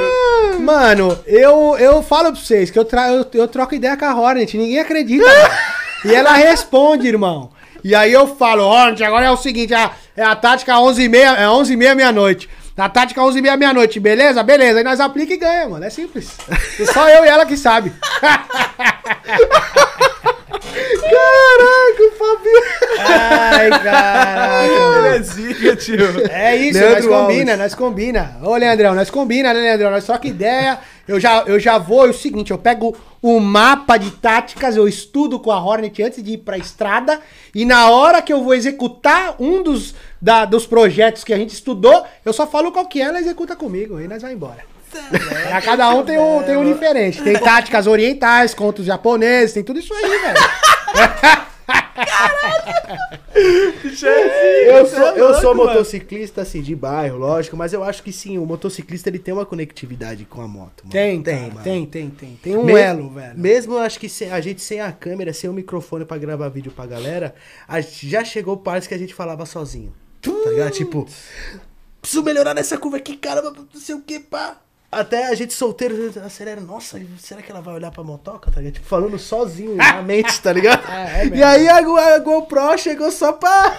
[0.60, 4.14] Mano, eu, eu falo pra vocês que eu, tra eu, eu troco ideia com a
[4.14, 5.24] Hornet, ninguém acredita.
[5.24, 5.54] mano.
[6.04, 7.50] e ela responde, irmão.
[7.84, 11.02] E aí eu falo, Hornet, agora é o seguinte, é a, é a tática 11
[11.02, 12.48] e meia, é 11 e meia, meia-noite.
[12.76, 14.42] A tática 11 e meia, meia-noite, beleza?
[14.42, 14.80] Beleza.
[14.80, 15.84] Aí nós aplica e ganha, mano.
[15.84, 16.36] É simples.
[16.92, 17.90] Só eu e ela que sabe.
[21.00, 22.62] Caraca, o Fabinho.
[22.98, 24.66] Ai, caraca.
[25.06, 26.30] Ele é zica, tio.
[26.30, 27.58] É isso, Leandro nós combina, Alves.
[27.58, 28.36] nós combina.
[28.42, 29.90] Ô, Leandrão, nós combina, né, Leandrão?
[29.90, 30.78] Nós troca ideia.
[31.08, 34.88] Eu já, eu já vou, é o seguinte, eu pego o mapa de táticas, eu
[34.88, 37.20] estudo com a Hornet antes de ir pra estrada,
[37.54, 41.50] e na hora que eu vou executar um dos, da- dos projetos que a gente
[41.54, 44.64] estudou, eu só falo qual que é, ela executa comigo, aí nós vamos embora.
[45.48, 47.22] Pra cada um tem um, tem um diferente.
[47.22, 51.46] Tem táticas orientais contra os japoneses, tem tudo isso aí, velho.
[54.66, 58.44] Eu sou, eu sou motociclista, assim, de bairro, lógico, mas eu acho que sim, o
[58.46, 60.82] motociclista ele tem uma conectividade com a moto.
[60.84, 60.90] mano.
[60.92, 61.62] Tem, tem, tem, mano.
[61.62, 62.38] tem, tem, tem.
[62.42, 63.38] Tem um Me- elo, velho.
[63.38, 66.72] Mesmo acho que sem- a gente sem a câmera, sem o microfone pra gravar vídeo
[66.72, 67.34] pra galera,
[67.68, 69.92] a gente já chegou partes que a gente falava sozinho.
[70.22, 70.72] Tá ligado?
[70.72, 71.06] Tipo,
[72.00, 74.56] preciso melhorar nessa curva aqui, caramba, não sei o que, pá.
[74.90, 78.50] Até a gente solteiro acelera, nossa, será que ela vai olhar pra motoca?
[78.50, 78.74] Tá ligado?
[78.74, 80.82] Tipo, falando sozinho na mente, tá ligado?
[80.90, 83.72] É, é e aí a, Go- a GoPro chegou só pra.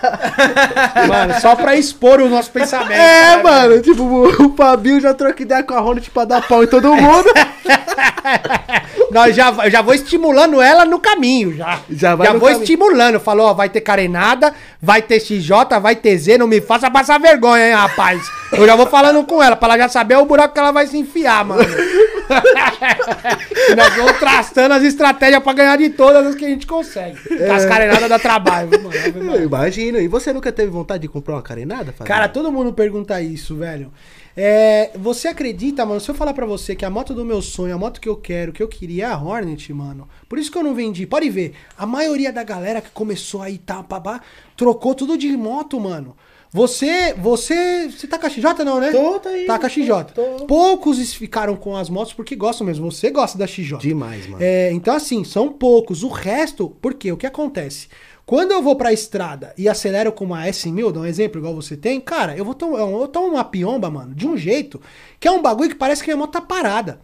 [1.07, 2.91] Mano, só pra expor o nosso pensamento.
[2.91, 6.63] É, né, mano, tipo, o Fabinho já troca ideia com a Honda pra dar pau
[6.63, 7.29] em todo mundo.
[9.11, 11.79] Nós já, eu já vou estimulando ela no caminho, já.
[11.89, 12.63] Já vai no vou caminho.
[12.63, 13.19] estimulando.
[13.19, 17.19] Falou, ó, vai ter carenada, vai ter XJ, vai ter Z, não me faça passar
[17.19, 18.29] vergonha, hein, rapaz.
[18.51, 20.87] Eu já vou falando com ela, pra ela já saber o buraco que ela vai
[20.87, 21.63] se enfiar, mano.
[23.75, 27.17] Nós vamos traçando as estratégias pra ganhar de todas as que a gente consegue.
[27.49, 28.91] As carenadas dá trabalho, mano.
[28.93, 29.45] Eu Maria.
[29.45, 29.99] imagino.
[29.99, 32.05] E você nunca teve vontade de comprar uma carenada, Fabinho?
[32.05, 33.91] Cara, todo mundo pergunta isso, velho.
[34.39, 37.73] É, você acredita, mano, se eu falar pra você que a moto do meu sonho,
[37.73, 40.07] a moto que eu quero, que eu queria é a Hornet, mano.
[40.29, 41.07] Por isso que eu não vendi.
[41.07, 44.21] Pode ver, a maioria da galera que começou aí, tá, babá,
[44.55, 46.15] trocou tudo de moto, mano.
[46.51, 48.91] Você, você, você tá com a XJ não, né?
[48.91, 49.45] Tô, tá aí.
[49.45, 49.89] Tá com a XJ.
[50.13, 50.45] Tô.
[50.45, 52.89] Poucos ficaram com as motos porque gostam mesmo.
[52.91, 53.77] Você gosta da XJ.
[53.79, 54.41] Demais, mano.
[54.41, 56.03] É, então, assim, são poucos.
[56.03, 57.89] O resto, porque o que acontece?
[58.27, 61.77] Quando eu vou pra estrada e acelero com uma S1000, dá um exemplo igual você
[61.77, 64.81] tem, cara, eu vou tomar, eu tomo uma piomba, mano, de um jeito
[65.17, 66.99] que é um bagulho que parece que minha moto tá parada.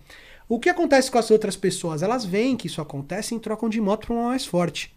[0.50, 2.04] O que acontece com as outras pessoas?
[2.04, 4.94] Elas veem que isso acontece e trocam de moto pra uma mais forte.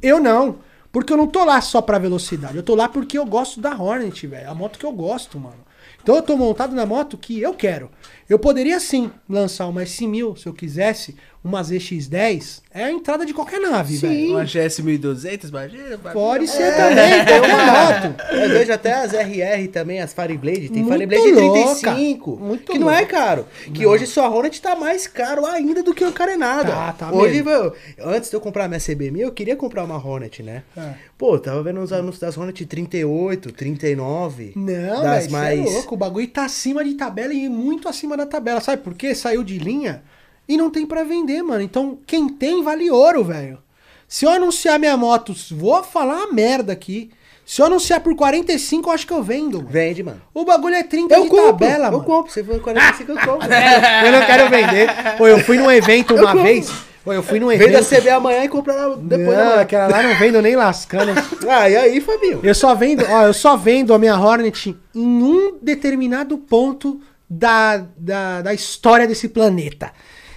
[0.00, 0.60] Eu não.
[0.92, 2.56] Porque eu não tô lá só pra velocidade.
[2.56, 4.48] Eu tô lá porque eu gosto da Hornet, velho.
[4.48, 5.64] A moto que eu gosto, mano.
[6.00, 7.90] Então eu tô montado na moto que eu quero.
[8.28, 11.14] Eu poderia sim lançar uma S1000 se eu quisesse,
[11.44, 12.62] uma ZX10.
[12.72, 14.30] É a entrada de qualquer nave, velho.
[14.30, 15.98] Uma GS 1200, imagina.
[15.98, 18.14] Pode ser também, tem uma moto.
[18.32, 20.70] Eu vejo até as RR também, as Fireblade.
[20.70, 21.80] Tem Muito Fireblade de louca.
[21.92, 22.36] 35.
[22.36, 23.14] Muito que não é louca.
[23.14, 23.46] caro.
[23.74, 26.72] Que hoje sua Hornet tá mais caro ainda do que o carenada.
[26.72, 30.42] Tá, tá hoje, meu, antes de eu comprar minha CB1000, eu queria comprar uma Hornet,
[30.42, 30.62] né?
[30.74, 30.94] É.
[31.18, 34.52] Pô, tava vendo uns anúncios das Hornet 38, 39.
[34.56, 35.60] Não, das velho, mais...
[35.60, 35.94] é louco.
[35.94, 38.60] O bagulho tá acima de tabela e muito acima da tabela.
[38.60, 39.14] Sabe por quê?
[39.14, 40.02] Saiu de linha
[40.48, 41.62] e não tem pra vender, mano.
[41.62, 43.58] Então, quem tem vale ouro, velho.
[44.06, 47.10] Se eu anunciar minha moto, vou falar uma merda aqui.
[47.46, 49.68] Se eu anunciar por 45, eu acho que eu vendo, mano.
[49.68, 50.20] Vende, mano.
[50.32, 52.04] O bagulho é 30 Eu de compro, tabela, eu mano.
[52.04, 52.32] compro.
[52.32, 53.48] Se for 45, eu compro.
[54.06, 54.88] eu não quero vender.
[55.18, 56.42] Pô, eu fui num evento uma compro.
[56.42, 56.72] vez.
[57.04, 57.88] Pô, eu fui num Vende a evento.
[58.00, 61.12] CB amanhã e compra depois não, aquela lá não vendo nem lascando.
[61.46, 62.40] Ah, e aí, Fabinho?
[62.42, 66.98] Eu só vendo, ó, eu só vendo a minha Hornet em um determinado ponto
[67.28, 69.92] da, da, da história desse planeta.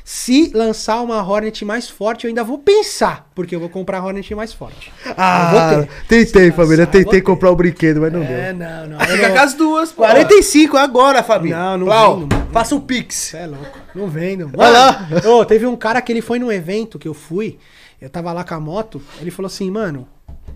[0.09, 4.05] Se lançar uma Hornet mais forte, eu ainda vou pensar, porque eu vou comprar a
[4.05, 4.89] Hornet mais forte.
[5.17, 8.55] Ah, tentei, vou tentei comprar o brinquedo, mas não É, deu.
[8.67, 8.99] não, não.
[9.01, 10.03] Fica com as duas, pô.
[10.03, 11.57] 45 agora, Fabinho.
[11.57, 12.49] Não, não Plau, vendo, mano.
[12.53, 13.15] Faça o Pix.
[13.15, 13.77] Você é louco.
[13.93, 14.49] Não vendo.
[14.57, 15.07] Olha lá.
[15.29, 17.59] Ô, teve um cara que ele foi num evento que eu fui.
[17.99, 19.01] Eu tava lá com a moto.
[19.19, 20.07] Ele falou assim, mano,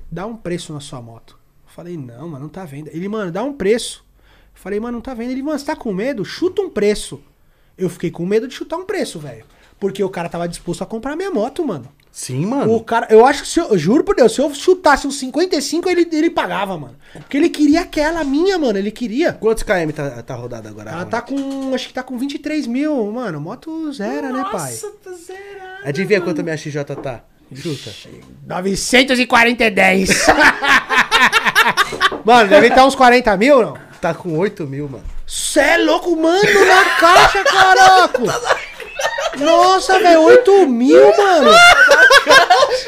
[0.10, 1.38] dá um preço na sua moto.
[1.68, 2.88] Eu falei, não, mano, não tá vendo.
[2.94, 4.06] Ele, mano, dá um preço.
[4.62, 5.32] Falei, mano, não tá vendo.
[5.32, 6.24] Ele, mano, você tá com medo?
[6.24, 7.20] Chuta um preço.
[7.76, 9.44] Eu fiquei com medo de chutar um preço, velho.
[9.80, 11.88] Porque o cara tava disposto a comprar minha moto, mano.
[12.12, 12.76] Sim, mano.
[12.76, 15.18] O cara, eu acho que se eu, eu juro por Deus, se eu chutasse uns
[15.18, 16.96] 55, ele, ele pagava, mano.
[17.12, 18.78] Porque ele queria aquela minha, mano.
[18.78, 19.34] Ele queria.
[19.34, 20.92] Quantos KM tá, tá rodado agora?
[20.92, 21.74] Ela tá com.
[21.74, 23.42] Acho que tá com 23 mil, mano.
[23.42, 24.76] Moto zero, né, pai?
[25.04, 25.86] tá zerado.
[25.86, 27.24] Adivinha quanto a minha XJ tá?
[27.56, 27.92] Chuta.
[28.46, 29.64] 940
[32.24, 33.91] Mano, deve estar uns 40 mil, não?
[34.02, 35.04] Tá com 8 mil, mano.
[35.28, 38.20] Cê é louco, mano, na caixa, caraca!
[39.38, 41.52] Nossa, velho, 8 mil, mano!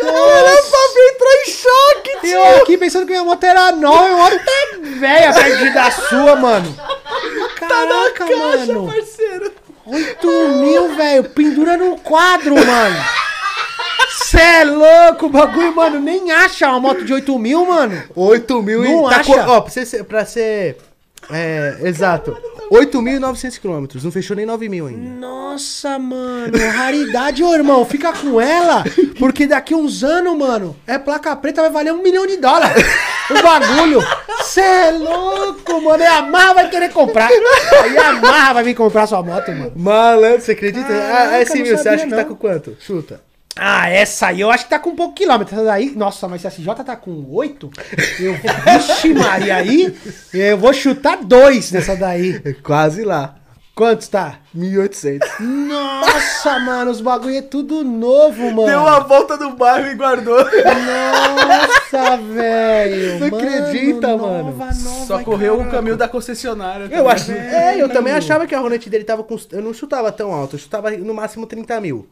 [0.01, 0.77] Nossa,
[1.11, 2.29] entrou em choque, tio!
[2.31, 6.35] Eu aqui pensando que minha moto era nova, minha moto tá velha perto da sua,
[6.35, 6.75] mano!
[7.57, 8.87] Caraca, mano!
[8.87, 9.53] Parceiro.
[9.85, 13.05] 8 mil, velho, pendura no quadro, mano!
[14.09, 18.03] Cê é louco, o bagulho, mano, nem acha uma moto de 8 mil, mano!
[18.15, 19.13] 8 mil Não e.
[19.13, 19.47] Tá acha?
[19.47, 20.03] ó, pra ser.
[20.05, 20.77] Pra ser
[21.33, 22.37] é, exato.
[22.71, 24.03] 8.900 quilômetros.
[24.03, 25.09] Não fechou nem 9 mil ainda.
[25.09, 28.83] Nossa, mano, raridade, ô irmão, fica com ela,
[29.19, 32.83] porque daqui uns anos, mano, é placa preta, vai valer um milhão de dólares.
[33.29, 34.01] O bagulho.
[34.43, 36.03] Cê é louco, mano.
[36.03, 37.29] E a Marra vai querer comprar.
[37.29, 39.71] Aí a Marra vai vir comprar sua moto, mano.
[39.75, 40.87] Malandro, você acredita?
[40.87, 42.25] Caraca, ah, esse não mil, você acha que tá não.
[42.25, 42.75] com quanto?
[42.79, 43.21] Chuta.
[43.55, 45.53] Ah, essa aí eu acho que tá com pouco quilômetro.
[45.53, 47.69] Essa daí, nossa, mas se a CJ tá com 8,
[48.19, 48.33] eu.
[48.33, 49.95] Vixe, Maria, aí
[50.33, 52.39] eu vou chutar dois nessa daí.
[52.63, 53.35] Quase lá.
[53.75, 54.35] Quantos tá?
[54.55, 55.19] 1.800.
[55.39, 58.67] Nossa, mano, os bagulho é tudo novo, mano.
[58.67, 60.37] Deu uma volta no bairro e guardou.
[60.37, 63.17] Nossa, velho.
[63.17, 64.43] Você acredita, mano?
[64.51, 64.73] nova, nova,
[65.07, 65.77] Só correu o caraca.
[65.77, 66.83] caminho da concessionária.
[66.83, 67.07] Eu também.
[67.11, 67.31] acho.
[67.31, 69.35] É, eu também achava que a Hornet dele tava com.
[69.51, 72.07] Eu não chutava tão alto, eu chutava no máximo 30 mil.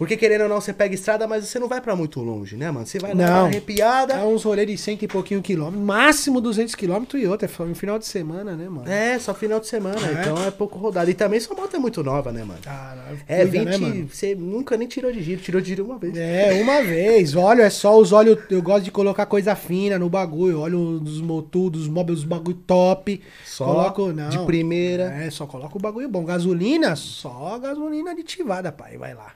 [0.00, 2.70] Porque querendo ou não, você pega estrada, mas você não vai pra muito longe, né,
[2.70, 2.86] mano?
[2.86, 3.44] Você vai lá Não.
[3.44, 4.14] arrepiada.
[4.14, 7.46] É uns rolês de cento e pouquinho quilômetros, máximo 200 quilômetros e outra.
[7.46, 8.90] É no final de semana, né, mano?
[8.90, 10.22] É, só final de semana, É.
[10.22, 11.10] então é pouco rodado.
[11.10, 12.60] E também sua moto é muito nova, né, mano?
[12.66, 13.64] Ah, não, É, cuida, 20.
[13.68, 14.08] né, mano?
[14.08, 16.16] você nunca nem tirou de giro, tirou de giro uma vez.
[16.16, 17.36] É, uma vez.
[17.36, 18.38] Óleo é só os óleos.
[18.50, 20.60] Eu gosto de colocar coisa fina no bagulho.
[20.60, 23.20] Óleo dos motu, dos móveis, bagulho top.
[23.44, 24.30] Só coloco, não.
[24.30, 25.12] de primeira.
[25.12, 26.24] É, só coloca o bagulho bom.
[26.24, 28.96] Gasolina, só gasolina aditivada, pai.
[28.96, 29.32] Vai lá.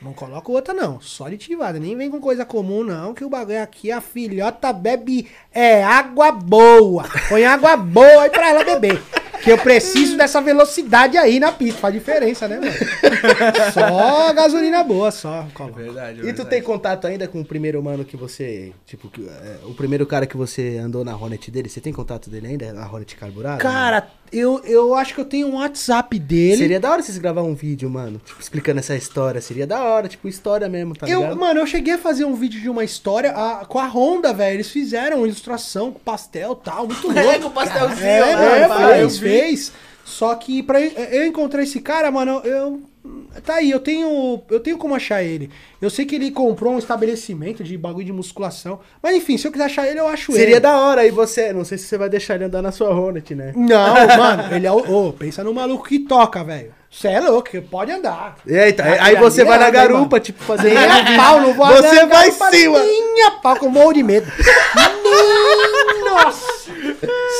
[0.00, 1.00] Não coloca outra, não.
[1.00, 1.78] Só aditivada.
[1.78, 3.12] Nem vem com coisa comum, não.
[3.14, 7.04] Que o bagulho aqui, a filhota bebe é água boa.
[7.28, 9.00] Põe água boa aí pra ela beber.
[9.42, 11.80] Que eu preciso dessa velocidade aí na pista.
[11.80, 12.72] Faz diferença, né, mano?
[13.72, 15.46] Só gasolina boa, só.
[15.54, 15.80] Coloca.
[15.80, 16.50] Verdade, E tu verdade.
[16.50, 18.72] tem contato ainda com o primeiro mano que você.
[18.86, 21.68] Tipo, que, é, o primeiro cara que você andou na Hornet dele?
[21.68, 22.72] Você tem contato dele ainda?
[22.72, 23.58] Na Hornet carburada?
[23.58, 26.56] Cara, Eu, eu acho que eu tenho um WhatsApp dele.
[26.58, 29.40] Seria da hora vocês gravar um vídeo, mano, tipo, explicando essa história.
[29.40, 31.36] Seria da hora, tipo, história mesmo, tá eu, ligado?
[31.38, 34.56] mano, eu cheguei a fazer um vídeo de uma história a- com a Honda, velho.
[34.56, 37.18] Eles fizeram ilustração com pastel e tal, muito louco.
[37.20, 39.02] É, com pastelzinho, É, mano, pai?
[39.02, 39.72] Eu fez.
[40.04, 42.80] Só que pra eu encontrar esse cara, mano, eu.
[43.44, 44.42] Tá aí, eu tenho.
[44.50, 45.50] Eu tenho como achar ele.
[45.80, 48.80] Eu sei que ele comprou um estabelecimento de bagulho de musculação.
[49.02, 50.38] Mas enfim, se eu quiser achar ele, eu acho ele.
[50.40, 51.52] Seria da hora, aí você.
[51.52, 53.52] Não sei se você vai deixar ele andar na sua Hornet, né?
[53.54, 55.08] Não, mano, ele é o.
[55.08, 56.72] Ô, pensa no maluco que toca, velho.
[56.90, 58.36] Você é louco, pode andar.
[58.46, 60.70] Eita, Ah, aí você vai na anda, garupa, tipo, fazer.
[60.70, 62.84] Nem a pau, não vou Você vai garupa sim, mano.
[62.84, 64.26] Nem a pau, com morro de medo.
[66.04, 66.57] Nossa!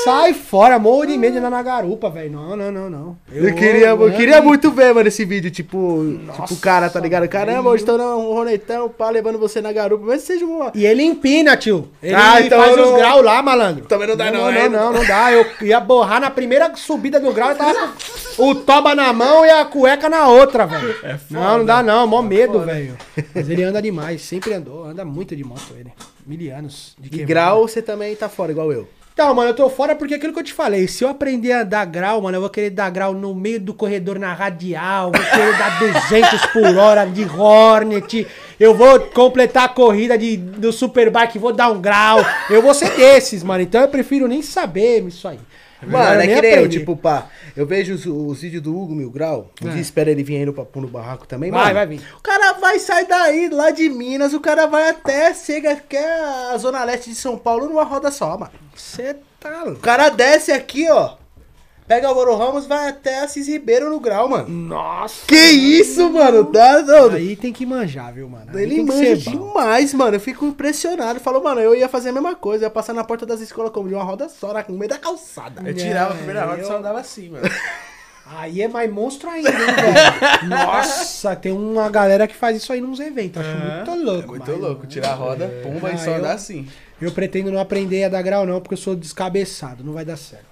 [0.05, 2.31] Sai fora, morro de medo de andar na garupa, velho.
[2.31, 3.17] Não, não, não, não.
[3.33, 7.01] Eu, queria, eu queria e- muito ver, mano, esse vídeo, tipo, tipo, o cara, tá
[7.01, 7.29] ligado?
[7.29, 10.71] Caramba, hoje tô num Ronetão, pá, levando você na garupa, mas seja uma...
[10.75, 11.89] E ele empina, tio.
[12.03, 13.87] Ele Ah, então faz eu os não- graus lá, malandro.
[13.87, 14.69] Também não dá não, não, é?
[14.69, 15.33] não, não, não dá.
[15.33, 17.93] Eu ia borrar na primeira subida do grau, eu tava
[18.39, 20.95] o toba na mão e a cueca na outra, velho.
[21.31, 22.97] não, não dá não, mó medo, velho.
[23.35, 25.93] Mas ele anda demais, sempre andou, anda muito de moto ele.
[26.27, 28.87] Mil anos de E grau, você também tá fora, igual eu.
[29.19, 30.87] Então, mano, eu tô fora porque aquilo que eu te falei.
[30.87, 33.75] Se eu aprender a dar grau, mano, eu vou querer dar grau no meio do
[33.75, 38.25] corredor na radial, vou querer dar 200 por hora de Hornet,
[38.61, 42.25] eu vou completar a corrida de, do Superbike, vou dar um grau.
[42.49, 43.61] Eu vou ser desses, mano.
[43.61, 45.41] Então eu prefiro nem saber isso aí.
[45.83, 47.27] Mano, Melhor é que nem eu, tipo, pá,
[47.57, 49.73] eu vejo os, os vídeos do Hugo Mil Grau, um É.
[49.73, 51.75] dia espera ele vir aí no Papo no Barraco também, Vai, mano.
[51.75, 52.01] vai vir.
[52.19, 56.05] O cara vai sair daí, lá de Minas, o cara vai até, chega até
[56.53, 58.53] a Zona Leste de São Paulo numa roda só, mano.
[58.75, 61.15] Você tá O cara desce aqui, ó,
[61.89, 64.49] pega Álvaro Ramos, vai até Assis Ribeiro no grau, mano.
[64.49, 65.27] Nossa.
[65.27, 66.85] Que isso, mano, tá.
[67.15, 68.45] Aí tem que manjar, viu, mano?
[68.55, 69.49] Aí Ele tem que manja ser bom.
[69.49, 70.17] demais, mano.
[70.17, 71.19] Eu fico impressionado.
[71.19, 72.67] Falou, mano, eu ia fazer a mesma coisa.
[72.67, 74.99] Ia passar na porta das escolas como de uma roda só, na- no meio da
[74.99, 75.63] calçada.
[75.67, 77.43] Eu tirava a É, primeira roda e eu- só andava assim, mano.
[78.31, 80.49] Aí é mais monstro ainda, hein, velho?
[80.51, 83.41] Nossa, tem uma galera que faz isso aí nos eventos.
[83.41, 84.35] Acho muito louco.
[84.35, 84.87] É muito mas- louco.
[84.87, 86.69] Tirar a roda, pumba Ah, e só eu- andar assim.
[87.01, 90.17] Eu pretendo não aprender a dar grau, não, porque eu sou descabeçado, não vai dar
[90.19, 90.45] certo.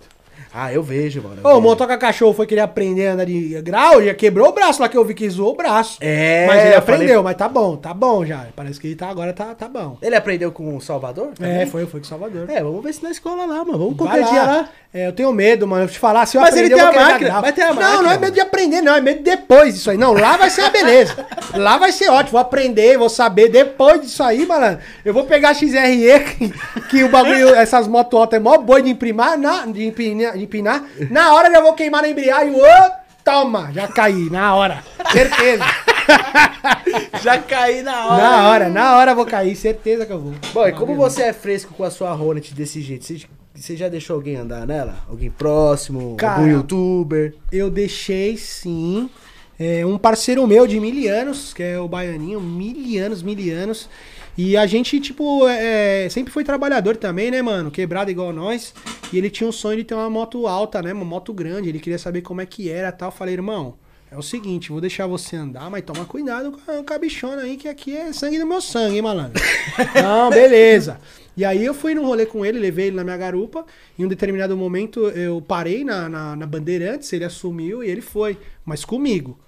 [0.59, 1.43] Ah, eu vejo, mano.
[1.45, 4.53] eu Ô, o motoca cachorro foi querer aprender a andar de grau, já quebrou o
[4.53, 5.99] braço lá que eu vi que zoou o braço.
[6.01, 8.47] É, mas ele eu aprendeu, falei- mas tá bom, tá bom já.
[8.57, 9.99] Parece que ele tá agora tá, tá bom.
[10.01, 11.33] Ele aprendeu com o Salvador?
[11.39, 11.67] É, também?
[11.67, 12.49] foi, foi com Salvador.
[12.51, 13.79] É, vamos ver se na escola lá, mano.
[13.79, 14.69] Vamos qualquer dia lá.
[14.95, 15.85] É, eu tenho medo, mano.
[15.85, 17.75] Eu te falar, se eu Mas aprender, ele tem a máquina, vai ter a Não,
[17.75, 18.95] máquina, não é medo de aprender, não.
[18.95, 19.99] É medo depois disso aí.
[19.99, 21.27] Não, lá vai ser a beleza.
[21.55, 22.31] lá vai ser ótimo.
[22.33, 23.51] Vou aprender, vou saber.
[23.51, 26.53] Depois disso aí, malandro, eu vou pegar a XRE, que,
[26.89, 30.83] que o bagulho, essas motos é mó boi de imprimar, na, de, de empinar.
[31.11, 32.55] Na hora já vou queimar na embreagem.
[32.55, 32.91] Ô,
[33.25, 34.83] toma, já caí, na hora.
[35.13, 35.65] Certeza.
[37.21, 38.23] Já caí na hora.
[38.23, 39.57] na hora, na hora vou cair.
[39.57, 40.35] Certeza que eu vou.
[40.55, 43.05] Bom, e como você é fresco com a sua Hornet desse jeito?
[43.05, 44.95] Você, você já deixou alguém andar nela?
[45.09, 46.15] Alguém próximo?
[46.17, 47.35] Cara, algum youtuber?
[47.51, 49.11] Eu deixei sim.
[49.59, 53.89] É, um parceiro meu de mil anos, que é o Baianinho, mil anos, mil anos.
[54.37, 57.71] E a gente, tipo, é, sempre foi trabalhador também, né, mano?
[57.71, 58.75] Quebrado igual nós.
[59.13, 60.93] E ele tinha um sonho de ter uma moto alta, né?
[60.93, 61.69] Uma moto grande.
[61.71, 63.09] Ele queria saber como é que era tal.
[63.09, 63.77] Eu falei, irmão,
[64.11, 67.43] é o seguinte, vou deixar você andar, mas toma cuidado com a, com a bichona
[67.43, 69.43] aí, que aqui é sangue do meu sangue, hein, malandro?
[70.01, 71.01] Não, beleza.
[71.37, 73.67] E aí eu fui num rolê com ele, levei ele na minha garupa.
[73.99, 78.39] Em um determinado momento eu parei na, na, na Bandeirantes, ele assumiu e ele foi.
[78.65, 79.39] Mas comigo.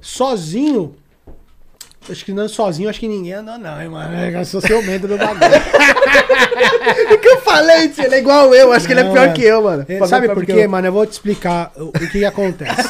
[0.00, 0.96] Sozinho.
[2.10, 4.16] Acho que não sozinho, acho que ninguém andou, não, hein, mano.
[4.16, 5.38] Eu sou ciumento do bagulho.
[7.12, 7.92] O que eu falei?
[7.96, 8.72] Ele é igual eu.
[8.72, 9.34] Acho que ele é Não, pior mano.
[9.34, 9.86] que eu, mano.
[9.88, 10.86] É, Sabe por quê, mano?
[10.88, 12.82] Eu vou te explicar o, o que, que acontece.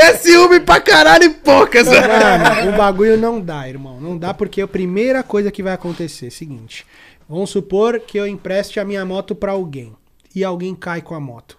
[0.00, 2.08] É ciúme pra caralho e poucas, mano.
[2.08, 4.00] Mano, o bagulho não dá, irmão.
[4.00, 6.86] Não dá porque a primeira coisa que vai acontecer é seguinte.
[7.28, 9.94] Vamos supor que eu empreste a minha moto pra alguém
[10.34, 11.58] e alguém cai com a moto.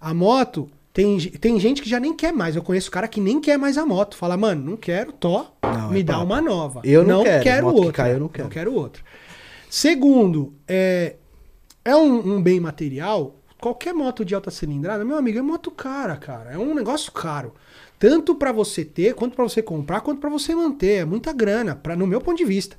[0.00, 2.54] A moto, tem, tem gente que já nem quer mais.
[2.54, 4.16] Eu conheço cara que nem quer mais a moto.
[4.16, 6.24] Fala, mano, não quero, tô, Não, me é dá papo.
[6.24, 6.80] uma nova.
[6.84, 7.92] Eu não quero, moto que outra.
[7.92, 8.72] cai, eu não quero.
[8.72, 9.02] outra.
[9.68, 11.16] Segundo, é,
[11.84, 13.34] é um, um bem material.
[13.60, 16.52] Qualquer moto de alta cilindrada, meu amigo, é moto cara, cara.
[16.52, 17.54] É um negócio caro.
[17.98, 21.00] Tanto pra você ter, quanto pra você comprar, quanto pra você manter.
[21.00, 22.76] É muita grana, pra, no meu ponto de vista.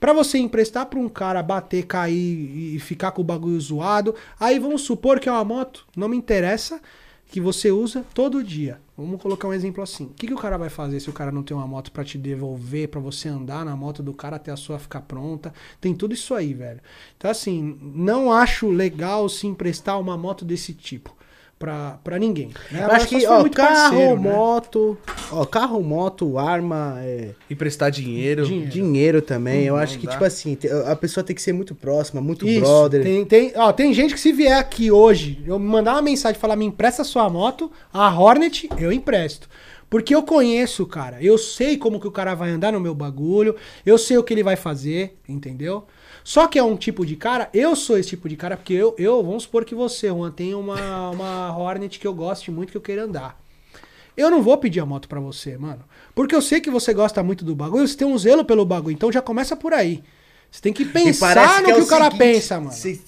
[0.00, 4.14] Pra você emprestar pra um cara bater, cair e ficar com o bagulho zoado.
[4.40, 6.80] Aí vamos supor que é uma moto, não me interessa,
[7.28, 8.80] que você usa todo dia.
[8.96, 10.06] Vamos colocar um exemplo assim.
[10.06, 12.04] O que, que o cara vai fazer se o cara não tem uma moto pra
[12.04, 15.52] te devolver, pra você andar na moto do cara até a sua ficar pronta?
[15.80, 16.80] Tem tudo isso aí, velho.
[17.16, 21.14] Então, assim, não acho legal se emprestar uma moto desse tipo.
[21.58, 22.50] Pra, pra ninguém.
[22.70, 22.84] né?
[22.84, 24.30] Eu acho que, ó, muito carro, parceiro, né?
[24.30, 24.98] moto.
[25.32, 28.44] Ó, carro, moto, arma, é, Emprestar dinheiro.
[28.46, 28.70] Dinheiro.
[28.70, 29.64] dinheiro também.
[29.64, 30.12] Eu Não acho que, dá.
[30.12, 30.56] tipo assim,
[30.86, 33.02] a pessoa tem que ser muito próxima, muito Isso, brother.
[33.02, 36.40] Tem, tem, ó, tem gente que se vier aqui hoje, eu mandar uma mensagem e
[36.40, 39.48] falar, me empresta sua moto, a Hornet, eu empresto.
[39.90, 42.94] Porque eu conheço o cara, eu sei como que o cara vai andar no meu
[42.94, 43.56] bagulho,
[43.86, 45.86] eu sei o que ele vai fazer, entendeu?
[46.28, 48.94] Só que é um tipo de cara, eu sou esse tipo de cara, porque eu,
[48.98, 52.76] eu vamos supor que você, Juan, tem uma, uma Hornet que eu goste muito, que
[52.76, 53.40] eu queira andar.
[54.14, 55.82] Eu não vou pedir a moto pra você, mano.
[56.14, 58.92] Porque eu sei que você gosta muito do bagulho, você tem um zelo pelo bagulho,
[58.92, 60.02] então já começa por aí.
[60.50, 62.72] Você tem que pensar no é que o, cara seguinte, pensa, mano.
[62.72, 63.00] cê-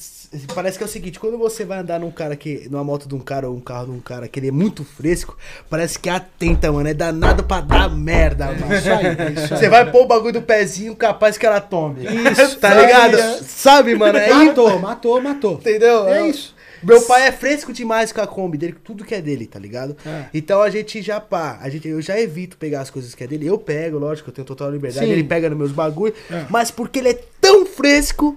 [0.54, 2.68] parece que é o seguinte, quando você vai andar num cara que.
[2.70, 4.84] numa moto de um cara ou um carro de um cara que ele é muito
[4.84, 5.36] fresco,
[5.68, 6.88] parece que é atenta, mano.
[6.88, 8.74] É danado pra dar merda, mano.
[8.74, 9.60] Isso aí, é isso aí.
[9.60, 12.04] Você vai pôr o bagulho do pezinho, capaz que ela tome.
[12.04, 13.16] Isso, tá ligado?
[13.16, 13.38] aí, é.
[13.42, 14.18] Sabe, mano?
[14.18, 15.54] É Matou, matou, matou.
[15.54, 16.08] Entendeu?
[16.08, 16.54] É isso.
[16.82, 19.58] Meu pai é fresco demais com a Kombi dele, com tudo que é dele, tá
[19.58, 19.94] ligado?
[20.06, 20.24] É.
[20.32, 23.26] Então a gente já pá, a gente, eu já evito pegar as coisas que é
[23.26, 23.46] dele.
[23.46, 25.04] Eu pego, lógico, eu tenho total liberdade.
[25.04, 25.12] Sim.
[25.12, 26.46] Ele pega nos meus bagulho, É.
[26.48, 28.34] mas porque ele é tão fresco,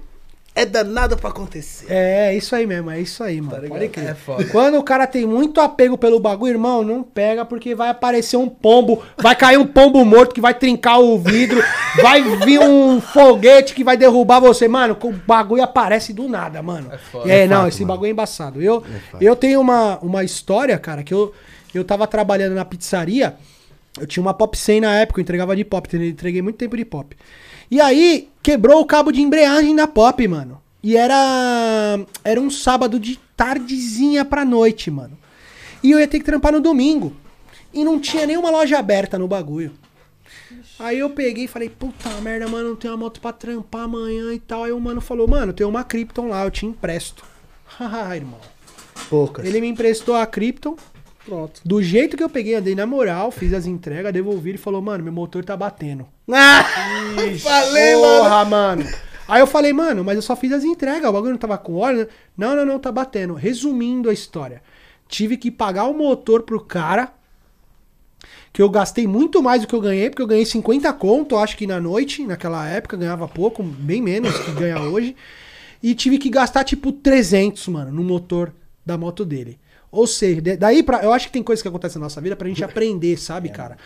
[0.56, 1.86] é danado pra acontecer.
[1.88, 3.60] É, é isso aí mesmo, é isso aí, mano.
[3.60, 3.68] Tá?
[3.68, 4.10] Pode crer.
[4.10, 4.44] É foda.
[4.44, 8.48] Quando o cara tem muito apego pelo bagulho, irmão, não pega porque vai aparecer um
[8.48, 11.60] pombo, vai cair um pombo morto que vai trincar o vidro,
[12.00, 14.96] vai vir um foguete que vai derrubar você, mano.
[15.02, 16.88] O bagulho aparece do nada, mano.
[16.92, 17.32] É, foda.
[17.32, 17.94] é É não, fato, esse mano.
[17.94, 18.62] bagulho é embaçado.
[18.62, 19.22] Eu, fato.
[19.22, 21.34] eu tenho uma, uma história, cara, que eu,
[21.74, 23.34] eu tava trabalhando na pizzaria.
[23.98, 26.76] Eu tinha uma pop 100 na época, eu entregava de pop, eu entreguei muito tempo
[26.76, 27.16] de pop.
[27.74, 30.62] E aí, quebrou o cabo de embreagem da pop, mano.
[30.80, 35.18] E era era um sábado de tardezinha pra noite, mano.
[35.82, 37.16] E eu ia ter que trampar no domingo.
[37.72, 39.72] E não tinha nenhuma loja aberta no bagulho.
[40.78, 44.32] Aí eu peguei e falei, puta merda, mano, não tenho uma moto pra trampar amanhã
[44.32, 44.62] e tal.
[44.62, 47.24] Aí o mano falou, mano, tem uma Krypton lá, eu te empresto.
[47.66, 48.38] Haha, irmão.
[49.10, 49.44] Poucas.
[49.44, 50.76] Ele me emprestou a Krypton.
[51.24, 51.60] Pronto.
[51.64, 55.02] Do jeito que eu peguei, andei na moral, fiz as entregas, devolvi ele falou, mano,
[55.02, 56.06] meu motor tá batendo.
[56.30, 56.64] Ah,
[57.40, 58.22] falei, mano.
[58.22, 58.84] Porra, mano.
[59.26, 61.76] Aí eu falei, mano, mas eu só fiz as entregas, o bagulho não tava com
[61.76, 62.00] óleo.
[62.00, 62.06] né?
[62.36, 63.34] Não, não, não, tá batendo.
[63.34, 64.62] Resumindo a história,
[65.08, 67.10] tive que pagar o motor pro cara,
[68.52, 71.56] que eu gastei muito mais do que eu ganhei, porque eu ganhei 50 conto, acho
[71.56, 75.16] que na noite, naquela época, ganhava pouco, bem menos que ganha hoje.
[75.82, 78.52] E tive que gastar tipo 300, mano, no motor
[78.84, 79.58] da moto dele.
[79.94, 81.02] Ou seja, daí pra.
[81.02, 83.76] Eu acho que tem coisas que acontecem na nossa vida pra gente aprender, sabe, cara?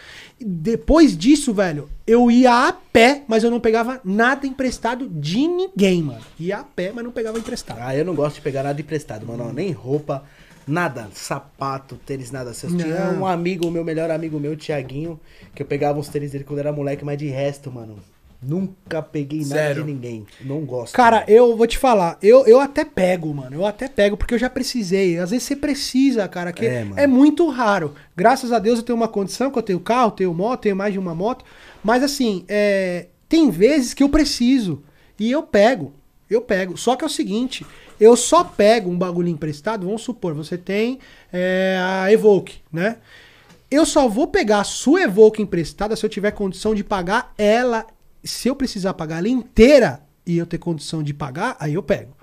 [0.41, 5.47] E Depois disso, velho, eu ia a pé, mas eu não pegava nada emprestado de
[5.47, 6.21] ninguém, mano.
[6.41, 7.79] Ia a pé, mas não pegava emprestado.
[7.81, 9.47] Ah, eu não gosto de pegar nada emprestado, mano.
[9.49, 10.25] ó, Nem roupa,
[10.67, 11.09] nada.
[11.13, 12.53] Sapato, tênis, nada.
[12.63, 15.21] Eu tinha um amigo, o meu melhor amigo meu, o Thiaguinho,
[15.55, 17.97] que eu pegava os tênis dele quando era moleque, mas de resto, mano.
[18.41, 20.25] Nunca peguei nada de ninguém.
[20.41, 20.95] Não gosto.
[20.95, 21.29] Cara, mano.
[21.29, 23.57] eu vou te falar, eu, eu até pego, mano.
[23.57, 25.19] Eu até pego, porque eu já precisei.
[25.19, 27.95] Às vezes você precisa, cara, que É, é, muito raro.
[28.17, 30.93] Graças a Deus eu tenho uma condição, que eu tenho carro, tenho moto, tenho mais
[30.93, 31.45] de uma moto.
[31.83, 34.83] Mas assim, é, tem vezes que eu preciso.
[35.19, 35.93] E eu pego.
[36.31, 36.77] Eu pego.
[36.77, 37.67] Só que é o seguinte,
[37.99, 41.01] eu só pego um bagulho emprestado, vamos supor, você tem
[41.33, 42.99] é, a Evoque, né?
[43.71, 47.87] Eu só vou pegar a sua Evoque emprestada se eu tiver condição de pagar ela.
[48.25, 52.17] Se eu precisar pagar ela inteira e eu ter condição de pagar, aí eu pego.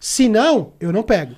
[0.00, 1.34] Se não, eu não pego.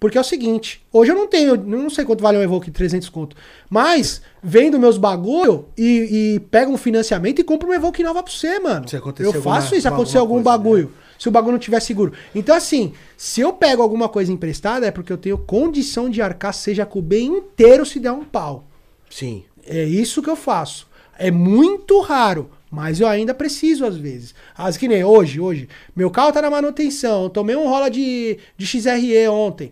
[0.00, 2.70] Porque é o seguinte, hoje eu não tenho, eu não sei quanto vale um Evoque
[2.70, 3.34] 300 conto,
[3.68, 8.32] mas vendo meus bagulho e, e pego um financiamento e compro um Evoque nova pra
[8.32, 8.86] você, mano.
[8.88, 10.56] Se acontecer eu alguma- faço isso, se alguma acontecer algum coisa, né?
[10.56, 12.12] bagulho, se o bagulho não tiver seguro.
[12.32, 16.54] Então assim, se eu pego alguma coisa emprestada é porque eu tenho condição de arcar,
[16.54, 18.68] seja com o bem inteiro se der um pau.
[19.10, 19.42] Sim.
[19.66, 20.86] É isso que eu faço.
[21.18, 24.34] É muito raro, mas eu ainda preciso às vezes.
[24.56, 25.68] As que nem hoje, hoje.
[25.94, 27.24] Meu carro tá na manutenção.
[27.24, 29.70] Eu tomei um rola de, de XRE ontem.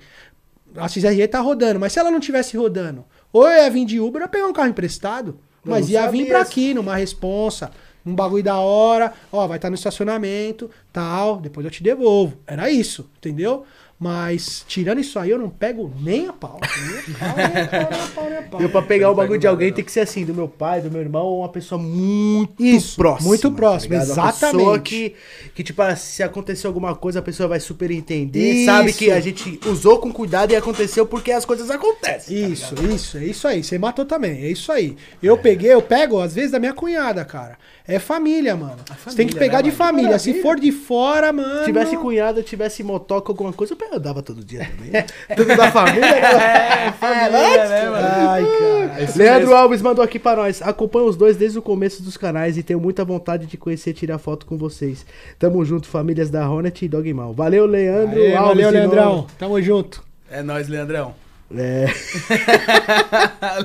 [0.77, 4.01] A XRE tá rodando, mas se ela não tivesse rodando, ou eu ia vir de
[4.01, 5.39] Uber ou ia pegar um carro emprestado.
[5.64, 7.70] Eu Mas ia vir pra aqui, numa responsa,
[8.05, 12.39] um bagulho da hora, ó, vai estar no estacionamento, tal, depois eu te devolvo.
[12.47, 13.64] Era isso, entendeu?
[13.98, 16.60] Mas, tirando isso aí, eu não pego nem a pau.
[16.60, 18.60] Nem a pau, nem a pau, nem a pau, nem a pau.
[18.60, 20.82] Eu pra pegar o pego bagulho de alguém tem que ser assim, do meu pai,
[20.82, 23.28] do meu irmão, ou uma pessoa muito Isso, próxima.
[23.28, 24.12] muito próxima, ligado?
[24.12, 24.82] Uma pessoa exatamente.
[24.82, 25.16] que,
[25.55, 28.66] que, tipo, ah, se acontecer alguma coisa, a pessoa vai super entender, Isso.
[28.66, 32.43] sabe que a gente usou com cuidado e aconteceu porque as coisas acontecem.
[32.43, 33.64] tá Isso, isso, é isso aí.
[33.64, 34.97] Você matou também, é isso aí.
[35.23, 37.56] Eu peguei, eu pego, às vezes, da minha cunhada, cara.
[37.89, 38.78] É família, mano.
[39.05, 40.18] Você tem que família, pegar né, de família.
[40.18, 41.60] Se for de fora, mano.
[41.60, 44.90] Se tivesse cunhado, tivesse motoca, alguma coisa, eu eu dava todo dia também.
[45.36, 46.92] Tudo da família, né?
[46.92, 48.06] família, né, mano?
[48.28, 49.12] Ai, cara.
[49.16, 49.54] Leandro mesmo.
[49.54, 50.62] Alves mandou aqui pra nós.
[50.62, 53.94] Acompanho os dois desde o começo dos canais e tenho muita vontade de conhecer e
[53.94, 55.04] tirar foto com vocês.
[55.38, 57.32] Tamo junto, famílias da Hornet e Dogmal.
[57.32, 58.62] Valeu, Leandro Aê, Alves.
[58.62, 59.26] valeu, Leandrão.
[59.38, 60.02] Tamo junto.
[60.30, 61.25] É nóis, Leandrão.
[61.55, 61.86] É.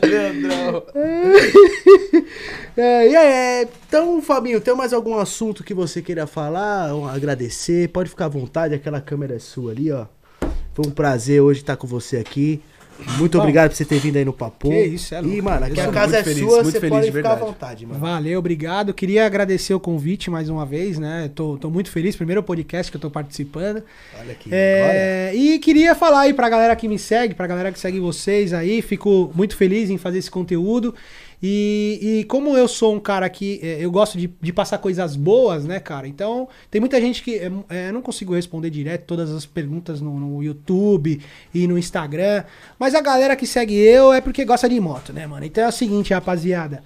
[0.05, 0.83] Leandrão.
[2.77, 7.89] É, e aí, então, Fabinho, tem mais algum assunto que você queira falar, agradecer?
[7.89, 10.05] Pode ficar à vontade, aquela câmera é sua ali, ó.
[10.73, 12.61] Foi um prazer hoje estar com você aqui.
[13.17, 14.69] Muito Bom, obrigado por você ter vindo aí no Papo.
[14.69, 15.43] que isso, é E, louco.
[15.43, 17.31] mano, aqui a casa muito é feliz, sua, muito você feliz, pode de ficar à
[17.35, 17.51] verdade.
[17.51, 17.99] vontade, mano.
[17.99, 18.93] Valeu, obrigado.
[18.93, 21.29] Queria agradecer o convite mais uma vez, né?
[21.33, 23.83] Tô, tô muito feliz, primeiro podcast que eu tô participando.
[24.19, 27.79] Olha aqui, É, e queria falar aí pra galera que me segue, pra galera que
[27.79, 30.93] segue vocês aí, fico muito feliz em fazer esse conteúdo.
[31.43, 35.15] E, e como eu sou um cara que é, eu gosto de, de passar coisas
[35.15, 36.07] boas, né, cara?
[36.07, 39.99] Então, tem muita gente que é, é, eu não consigo responder direto todas as perguntas
[40.01, 41.19] no, no YouTube
[41.53, 42.43] e no Instagram.
[42.77, 45.43] Mas a galera que segue eu é porque gosta de moto, né, mano?
[45.45, 46.83] Então é o seguinte, rapaziada.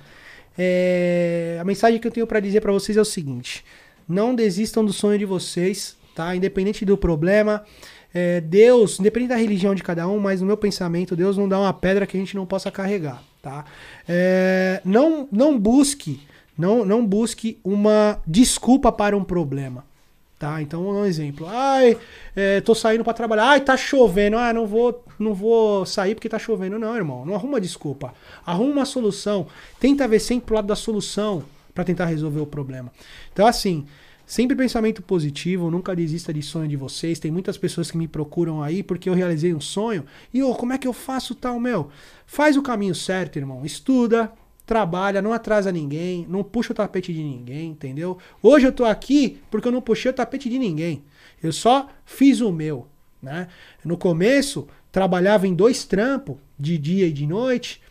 [0.57, 3.65] É, a mensagem que eu tenho pra dizer pra vocês é o seguinte:
[4.07, 6.33] não desistam do sonho de vocês, tá?
[6.33, 7.65] Independente do problema.
[8.13, 11.59] é, Deus, independente da religião de cada um, mas no meu pensamento, Deus não dá
[11.59, 13.63] uma pedra que a gente não possa carregar, tá?
[14.09, 16.19] É, não, não busque,
[16.57, 19.85] não, não busque uma desculpa para um problema,
[20.39, 20.63] tá?
[20.63, 21.45] Então, um exemplo.
[21.47, 21.95] Ai,
[22.35, 23.45] é, tô saindo para trabalhar.
[23.49, 24.35] Ai, tá chovendo.
[24.35, 26.79] Ah, não vou, não vou sair porque tá chovendo.
[26.79, 28.15] Não, irmão, não arruma desculpa.
[28.43, 29.45] Arruma uma solução.
[29.79, 32.91] Tenta ver sempre pro lado da solução para tentar resolver o problema.
[33.31, 33.85] Então, assim,
[34.25, 37.19] Sempre pensamento positivo, nunca desista de sonho de vocês.
[37.19, 40.03] Tem muitas pessoas que me procuram aí porque eu realizei um sonho.
[40.33, 41.91] E ô, como é que eu faço tal, meu?
[42.25, 43.65] Faz o caminho certo, irmão.
[43.65, 44.31] Estuda,
[44.65, 48.17] trabalha, não atrasa ninguém, não puxa o tapete de ninguém, entendeu?
[48.41, 51.03] Hoje eu tô aqui porque eu não puxei o tapete de ninguém.
[51.41, 52.87] Eu só fiz o meu,
[53.21, 53.47] né?
[53.83, 57.81] No começo, trabalhava em dois trampos, de dia e de noite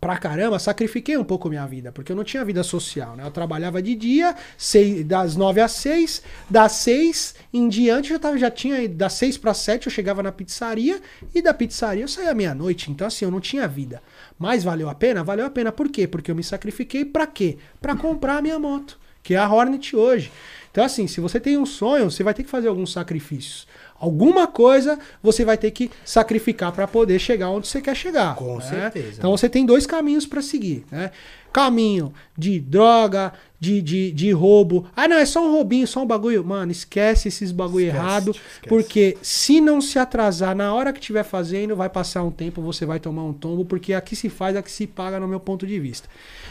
[0.00, 3.24] pra caramba, sacrifiquei um pouco minha vida, porque eu não tinha vida social, né?
[3.24, 8.38] Eu trabalhava de dia, seis, das 9 às 6, das 6 em diante eu tava,
[8.38, 11.00] já tinha, das 6 para 7 eu chegava na pizzaria,
[11.34, 14.02] e da pizzaria eu saía meia-noite, então assim, eu não tinha vida.
[14.38, 15.22] Mas valeu a pena?
[15.22, 16.06] Valeu a pena, por quê?
[16.06, 17.58] Porque eu me sacrifiquei pra quê?
[17.80, 20.32] Pra comprar a minha moto, que é a Hornet hoje.
[20.70, 23.66] Então assim, se você tem um sonho, você vai ter que fazer alguns sacrifícios.
[24.02, 28.34] Alguma coisa você vai ter que sacrificar para poder chegar onde você quer chegar.
[28.34, 28.62] Com né?
[28.62, 29.14] certeza.
[29.18, 31.12] Então você tem dois caminhos para seguir, né?
[31.52, 34.86] Caminho de droga, de, de, de roubo.
[34.96, 36.42] Ah, não, é só um roubinho, só um bagulho.
[36.44, 38.30] Mano, esquece esses bagulho Esquece, errado.
[38.32, 38.68] esquece.
[38.68, 42.84] Porque se não se atrasar na hora que estiver fazendo, vai passar um tempo, você
[42.84, 45.78] vai tomar um tombo, porque aqui se faz, aqui se paga, no meu ponto de
[45.78, 46.08] vista.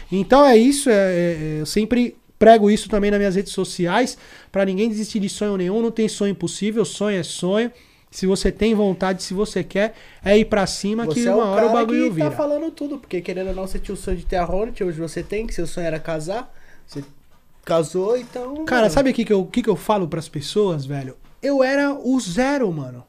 [0.10, 4.18] Então é isso, é- é- eu sempre prego isso também nas minhas redes sociais,
[4.52, 7.72] para ninguém desistir de sonho nenhum, não tem sonho impossível, sonho é sonho.
[8.10, 9.94] Se você tem vontade, se você quer,
[10.26, 12.32] é ir pra cima que Você é uma o hora o bagulho que vira.
[12.32, 14.84] tá falando tudo, porque querendo ou não, você tinha o sonho de ter a Hornet,
[14.84, 16.52] hoje você tem, que seu sonho era casar,
[16.86, 17.04] você
[17.64, 18.66] casou, então...
[18.66, 21.16] Cara, mano, sabe o que, que, eu, que, que eu falo pras pessoas, velho?
[21.44, 23.04] Eu era o zero, mano.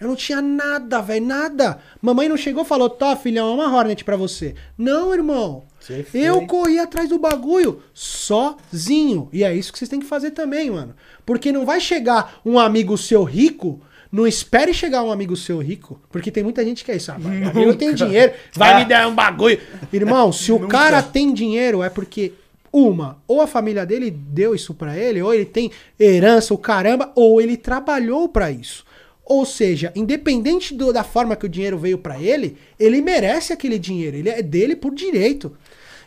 [0.00, 1.78] Eu não tinha nada, velho, nada.
[2.00, 4.54] Mamãe não chegou e falou, tá, filhão, é uma Hornet pra você.
[4.76, 5.64] Não, irmão.
[5.80, 6.20] Você foi.
[6.20, 9.28] Eu corri atrás do bagulho sozinho.
[9.32, 10.94] E é isso que vocês têm que fazer também, mano.
[11.26, 13.80] Porque não vai chegar um amigo seu rico.
[14.10, 16.00] Não espere chegar um amigo seu rico.
[16.10, 17.10] Porque tem muita gente que é isso.
[17.10, 19.60] Ah, meu amigo tem dinheiro, vai me dar um bagulho.
[19.92, 22.32] Irmão, se o cara tem dinheiro, é porque.
[22.70, 27.10] Uma, ou a família dele deu isso pra ele, ou ele tem herança, o caramba,
[27.14, 28.84] ou ele trabalhou pra isso.
[29.28, 33.78] Ou seja, independente do- da forma que o dinheiro veio pra ele, ele merece aquele
[33.78, 34.16] dinheiro.
[34.16, 35.54] Ele é dele por direito.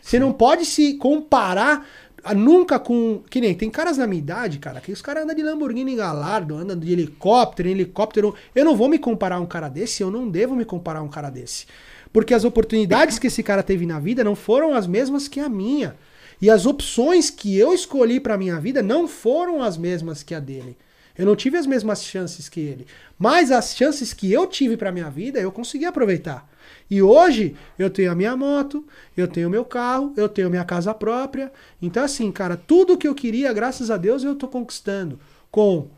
[0.02, 1.86] Você não pode se comparar
[2.34, 3.22] nunca com.
[3.30, 6.56] Que nem tem caras na minha idade, cara, que os caras andam de Lamborghini Galardo,
[6.56, 8.34] andam de helicóptero, em helicóptero.
[8.54, 11.02] Eu não vou me comparar a um cara desse, eu não devo me comparar a
[11.02, 11.66] um cara desse.
[12.12, 15.48] Porque as oportunidades que esse cara teve na vida não foram as mesmas que a
[15.48, 15.94] minha.
[16.40, 20.40] E as opções que eu escolhi pra minha vida não foram as mesmas que a
[20.40, 20.76] dele.
[21.18, 22.86] Eu não tive as mesmas chances que ele.
[23.18, 26.50] Mas as chances que eu tive pra minha vida, eu consegui aproveitar.
[26.90, 28.86] E hoje eu tenho a minha moto,
[29.16, 31.52] eu tenho o meu carro, eu tenho minha casa própria.
[31.80, 35.18] Então, assim, cara, tudo que eu queria, graças a Deus, eu tô conquistando.
[35.50, 35.88] Com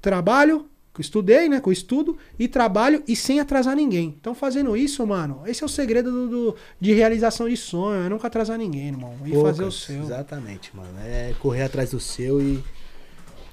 [0.00, 1.60] trabalho, que eu estudei, né?
[1.60, 4.14] Com estudo, e trabalho e sem atrasar ninguém.
[4.20, 8.04] Então, fazendo isso, mano, esse é o segredo do, do- de realização de sonho.
[8.04, 9.14] É nunca atrasar ninguém, irmão.
[9.24, 10.02] E Poucas, fazer o seu.
[10.02, 10.94] Exatamente, mano.
[11.04, 12.62] É correr atrás do seu e...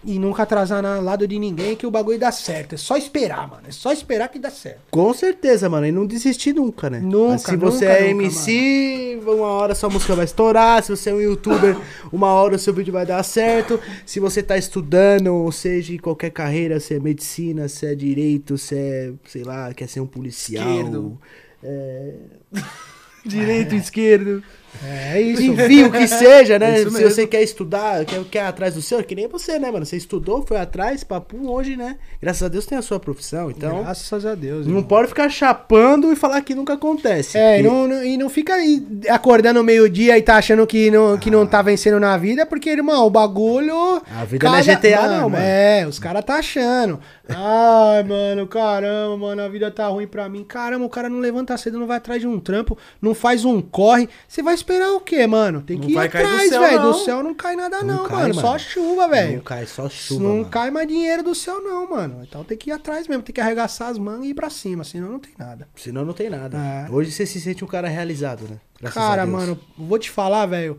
[0.05, 2.75] E nunca atrasar na lado de ninguém que o bagulho dá certo.
[2.75, 3.63] É só esperar, mano.
[3.67, 4.81] É só esperar que dá certo.
[4.91, 5.87] Com certeza, mano.
[5.87, 6.99] E não desistir nunca, né?
[6.99, 10.83] Nunca, Mas se você nunca, é nunca, MC, uma hora sua música vai estourar.
[10.83, 11.75] Se você é um youtuber,
[12.13, 13.79] uma hora o seu vídeo vai dar certo.
[14.05, 18.57] Se você tá estudando, ou seja, em qualquer carreira, se é medicina, se é direito,
[18.57, 20.69] se é, sei lá, quer ser um policial.
[20.69, 21.19] Esquerdo.
[21.63, 22.13] É...
[23.25, 24.43] direito, esquerdo.
[24.85, 25.41] É isso.
[25.43, 26.79] Enfim, o que seja, né?
[26.81, 29.71] Isso Se você quer estudar, quer, quer ir atrás do seu, que nem você, né,
[29.71, 29.85] mano?
[29.85, 31.97] Você estudou, foi atrás, papo, hoje, né?
[32.21, 33.81] Graças a Deus tem a sua profissão, então.
[33.83, 34.65] Graças a Deus.
[34.65, 34.83] Não irmão.
[34.83, 37.37] pode ficar chapando e falar que nunca acontece.
[37.37, 41.17] É, e não, não- e não fica aí acordando meio-dia e tá achando que não,
[41.17, 44.01] que não tá vencendo na vida, porque, irmão, o bagulho.
[44.15, 45.43] A vida não é GTA não, mano.
[45.43, 46.99] É, os caras tá achando.
[47.29, 50.43] Ai, mano, caramba, mano, a vida tá ruim pra mim.
[50.43, 53.61] Caramba, o cara não levanta cedo, não vai atrás de um trampo, não faz um
[53.61, 54.07] corre.
[54.27, 55.61] Você vai esperar o quê, mano?
[55.61, 56.81] Tem Não que ir cair do atrás, velho.
[56.81, 57.05] Do não.
[57.05, 58.33] céu não cai nada, Não não, cai, mano.
[58.35, 59.41] Só chuva, Não velho.
[59.41, 60.23] cai só chuva.
[60.23, 60.45] Não mano.
[60.49, 62.23] cai mais dinheiro do céu, não, mano.
[62.27, 64.83] Então tem que ir atrás mesmo, tem que arregaçar as mangas e ir pra cima,
[64.83, 65.67] senão não tem nada.
[65.75, 66.57] Senão não tem nada.
[66.57, 66.91] É.
[66.91, 68.57] Hoje você se sente um cara realizado, né?
[68.79, 70.77] Graças Cara, mano, vou te falar, velho.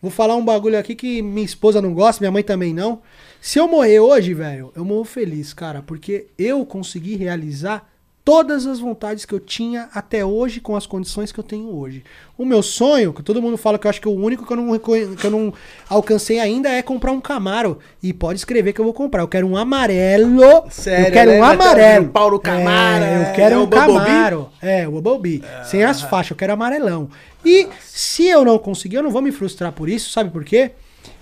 [0.00, 3.00] Vou falar um bagulho aqui que minha esposa não gosta, minha mãe também não.
[3.40, 7.88] Se eu morrer hoje, velho, eu morro feliz, cara, porque eu consegui realizar
[8.26, 12.02] todas as vontades que eu tinha até hoje com as condições que eu tenho hoje.
[12.36, 14.56] O meu sonho, que todo mundo fala que eu acho que o único que eu
[14.56, 15.54] não, que eu não
[15.88, 17.78] alcancei ainda é comprar um Camaro.
[18.02, 19.22] E pode escrever que eu vou comprar.
[19.22, 20.68] Eu quero um amarelo.
[20.70, 21.40] Sério, eu quero né?
[21.40, 22.06] um amarelo.
[22.06, 23.66] um Paulo Camaro, É, é, eu quero é um?
[23.68, 24.48] Camaro.
[24.60, 25.44] É, o Bumblebee.
[25.62, 27.08] Sem as faixas, eu quero amarelão.
[27.44, 30.72] E se eu não conseguir, eu não vou me frustrar por isso, sabe por quê?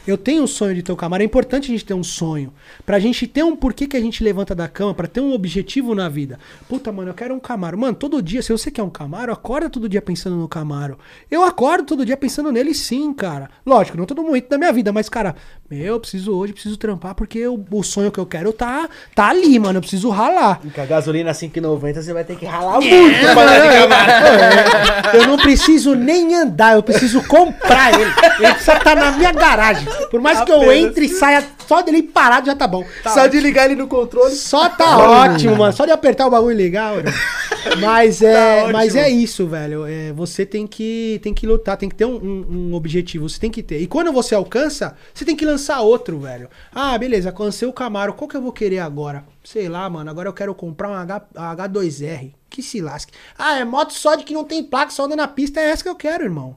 [0.06, 1.22] Eu tenho o sonho de ter um Camaro.
[1.22, 2.52] É importante a gente ter um sonho.
[2.85, 5.94] Pra gente ter um porquê que a gente levanta da cama, pra ter um objetivo
[5.94, 6.39] na vida.
[6.68, 7.78] Puta, mano, eu quero um Camaro.
[7.78, 10.98] Mano, todo dia, se você quer um Camaro, acorda todo dia pensando no Camaro.
[11.31, 13.48] Eu acordo todo dia pensando nele sim, cara.
[13.64, 15.35] Lógico, não todo momento da minha vida, mas, cara,
[15.70, 19.28] meu, eu preciso hoje, preciso trampar, porque o, o sonho que eu quero tá, tá
[19.28, 19.78] ali, mano.
[19.78, 20.60] Eu preciso ralar.
[20.64, 24.05] E com a gasolina 5,90 você vai ter que ralar muito pra andar de Camaro.
[25.14, 28.10] É, eu não preciso nem andar, eu preciso comprar ele.
[28.39, 29.86] Ele precisa estar na minha garagem.
[30.10, 30.76] Por mais que eu Apenas.
[30.76, 32.84] entre e saia só dele parado já tá bom.
[33.02, 34.34] Só de ligar ele no controle.
[34.34, 35.72] Só tá ótimo, mano.
[35.72, 37.08] Só de apertar o bagulho legal, mano.
[37.80, 38.72] Mas é, ótimo.
[38.74, 39.86] mas é isso, velho.
[39.86, 43.26] É, você tem que, tem que lutar, tem que ter um, um- um objetivo.
[43.26, 43.80] Você tem que ter.
[43.80, 46.48] E quando você alcança, você tem que lançar outro, velho.
[46.74, 48.12] Ah, beleza, alcancei o Camaro.
[48.12, 49.24] Qual que eu vou querer agora?
[49.42, 50.10] Sei lá, mano.
[50.10, 52.32] Agora eu quero comprar um H, H2R.
[52.50, 53.12] Que se lasque.
[53.36, 55.58] Ah, é moto só de que não tem placa, só anda na pista.
[55.58, 56.56] É essa que eu quero, irmão.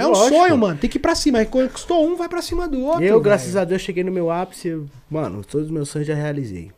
[0.00, 0.36] É um Lógico.
[0.36, 0.78] sonho, mano.
[0.78, 1.38] Tem que ir pra cima.
[1.38, 3.02] Aí Conquistou um, vai pra cima do outro.
[3.04, 4.80] Eu, graças a Deus, cheguei no meu ápice.
[5.10, 6.70] Mano, todos os meus sonhos já realizei.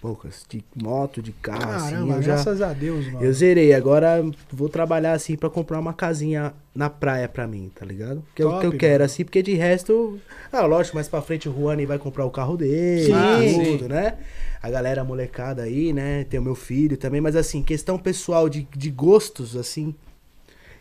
[0.00, 0.46] Poucas.
[0.48, 1.90] De moto, de carro, assim.
[1.90, 3.22] Caramba, já, graças a Deus, mano.
[3.22, 3.74] eu zerei.
[3.74, 8.24] Agora vou trabalhar assim pra comprar uma casinha na praia pra mim, tá ligado?
[8.34, 8.80] Que é o Top, que eu mano.
[8.80, 10.18] quero, assim, porque de resto.
[10.50, 13.76] Ah, lógico, mais pra frente o Juani vai comprar o carro dele, Sim.
[13.76, 14.14] tudo, né?
[14.62, 16.24] A galera molecada aí, né?
[16.24, 19.94] Tem o meu filho também, mas assim, questão pessoal de, de gostos, assim.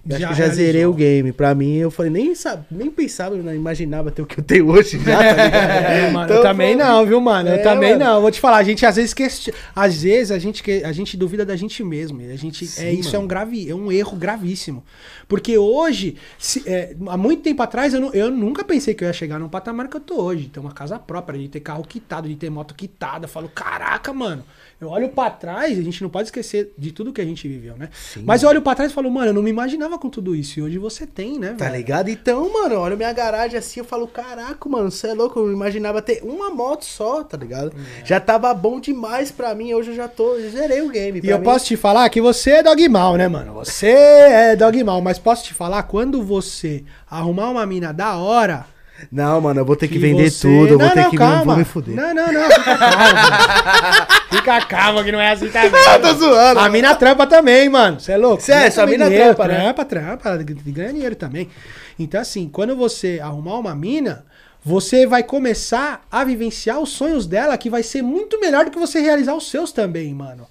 [0.10, 0.65] Eu acho Já que já realizou.
[0.65, 1.31] zerei o game.
[1.31, 4.68] Pra mim, eu falei, nem, sabe, nem pensava, não imaginava ter o que eu tenho
[4.69, 5.23] hoje já, tá?
[5.90, 7.49] É, mano, eu Então, também pô, não, viu, mano?
[7.49, 8.06] Eu É, também mano.
[8.06, 8.22] não.
[8.22, 9.53] Vou te falar, a gente às vezes questi...
[9.76, 12.19] às vezes a gente que- a gente duvida da gente mesmo.
[12.22, 14.84] A gente Sim, é isso é um grave, é um erro gravíssimo.
[15.27, 19.07] Porque hoje, se- é, há muito tempo atrás eu, nu- eu nunca pensei que eu
[19.07, 21.60] ia chegar num patamar que eu tô hoje, de ter uma casa própria, de ter
[21.60, 23.26] carro quitado, de ter moto quitada.
[23.26, 24.44] Eu falo, caraca, mano.
[24.81, 27.76] Eu olho pra trás, a gente não pode esquecer de tudo que a gente viveu,
[27.76, 27.89] né?
[28.23, 30.57] Mas eu olho pra trás e falo, mano, eu não me imaginava com tudo isso.
[30.60, 31.76] E hoje você tem, né, Tá velho?
[31.77, 32.10] ligado?
[32.10, 36.01] Então, mano, olha minha garagem assim, eu falo, caraca, mano, você é louco, eu imaginava
[36.01, 37.73] ter uma moto só, tá ligado?
[38.01, 38.06] É.
[38.06, 41.19] Já tava bom demais pra mim, hoje eu já tô, eu zerei o game.
[41.22, 41.43] E eu mim.
[41.43, 43.53] posso te falar que você é dogmal, né, mano?
[43.56, 48.65] Você é dogmal, mas posso te falar, quando você arrumar uma mina da hora.
[49.12, 51.10] Não, mano, eu vou ter que, que vender você- tudo, eu vou Não, ter não,
[51.10, 51.44] que calma.
[51.46, 51.96] vou me fuder.
[51.96, 54.08] Não, não, não, fica calma.
[54.30, 55.72] fica calma que não é assim também.
[56.02, 56.60] tô zoando.
[56.60, 58.00] A mina trampa também, mano.
[58.00, 58.42] Você é louco?
[58.44, 59.60] Cê é, sua também mina dinheiro, trampa, né?
[59.60, 61.50] Trampa, trampa, ganha dinheiro também.
[61.98, 64.26] Então, assim, quando você arrumar uma mina,
[64.64, 68.80] você vai começar a vivenciar os sonhos dela, que vai ser muito melhor do que
[68.80, 70.48] você realizar os seus também, mano.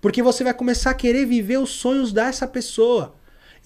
[0.00, 3.14] Porque você vai começar a querer viver os sonhos dessa pessoa.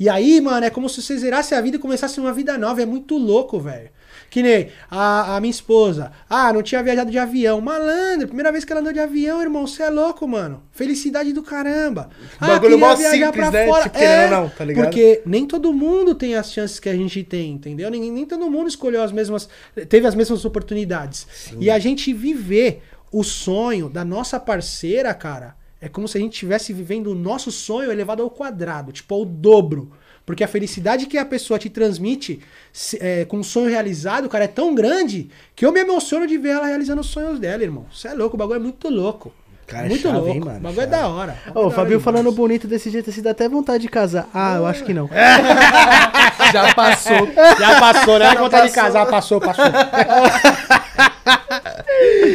[0.01, 2.81] E aí, mano, é como se você zerasse a vida e começasse uma vida nova.
[2.83, 3.91] É muito louco, velho.
[4.33, 6.11] Que nem a, a minha esposa.
[6.29, 7.61] Ah, não tinha viajado de avião.
[7.61, 9.67] Malandro, primeira vez que ela andou de avião, irmão.
[9.67, 10.63] Você é louco, mano.
[10.71, 12.09] Felicidade do caramba.
[12.41, 13.83] Ah, Bagulho queria mó viajar simples, né?
[13.83, 14.85] Tipo, É, ou não, tá ligado?
[14.85, 17.91] Porque nem todo mundo tem as chances que a gente tem, entendeu?
[17.91, 19.51] Nem, nem todo mundo escolheu as mesmas.
[19.91, 21.27] Teve as mesmas oportunidades.
[21.61, 22.83] E a gente viver
[23.13, 27.53] o sonho da nossa parceira, cara, é como se a gente estivesse vivendo o nosso
[27.53, 29.93] sonho elevado ao quadrado, tipo ao dobro.
[30.33, 32.41] Porque a felicidade que a pessoa te transmite
[32.73, 36.39] se- é, com um sonho realizado, cara, é tão grande que eu me emociono de
[36.39, 37.85] ver ela realizando os sonhos dela, irmão.
[37.93, 39.31] Você é louco, o bagulho é muito louco.
[39.67, 40.31] Cara, muito chave, louco.
[40.31, 40.97] hein, mano, o bagulho é chave.
[41.02, 41.36] da hora.
[41.55, 44.27] Ô, o Fabinho falando bonito desse jeito assim, dá até vontade de casar.
[44.33, 45.07] Ah, eu acho que não.
[46.51, 47.28] Já passou.
[47.59, 48.25] Já passou, né?
[48.31, 48.83] Já Conta de passou.
[48.83, 49.65] casar, passou, passou.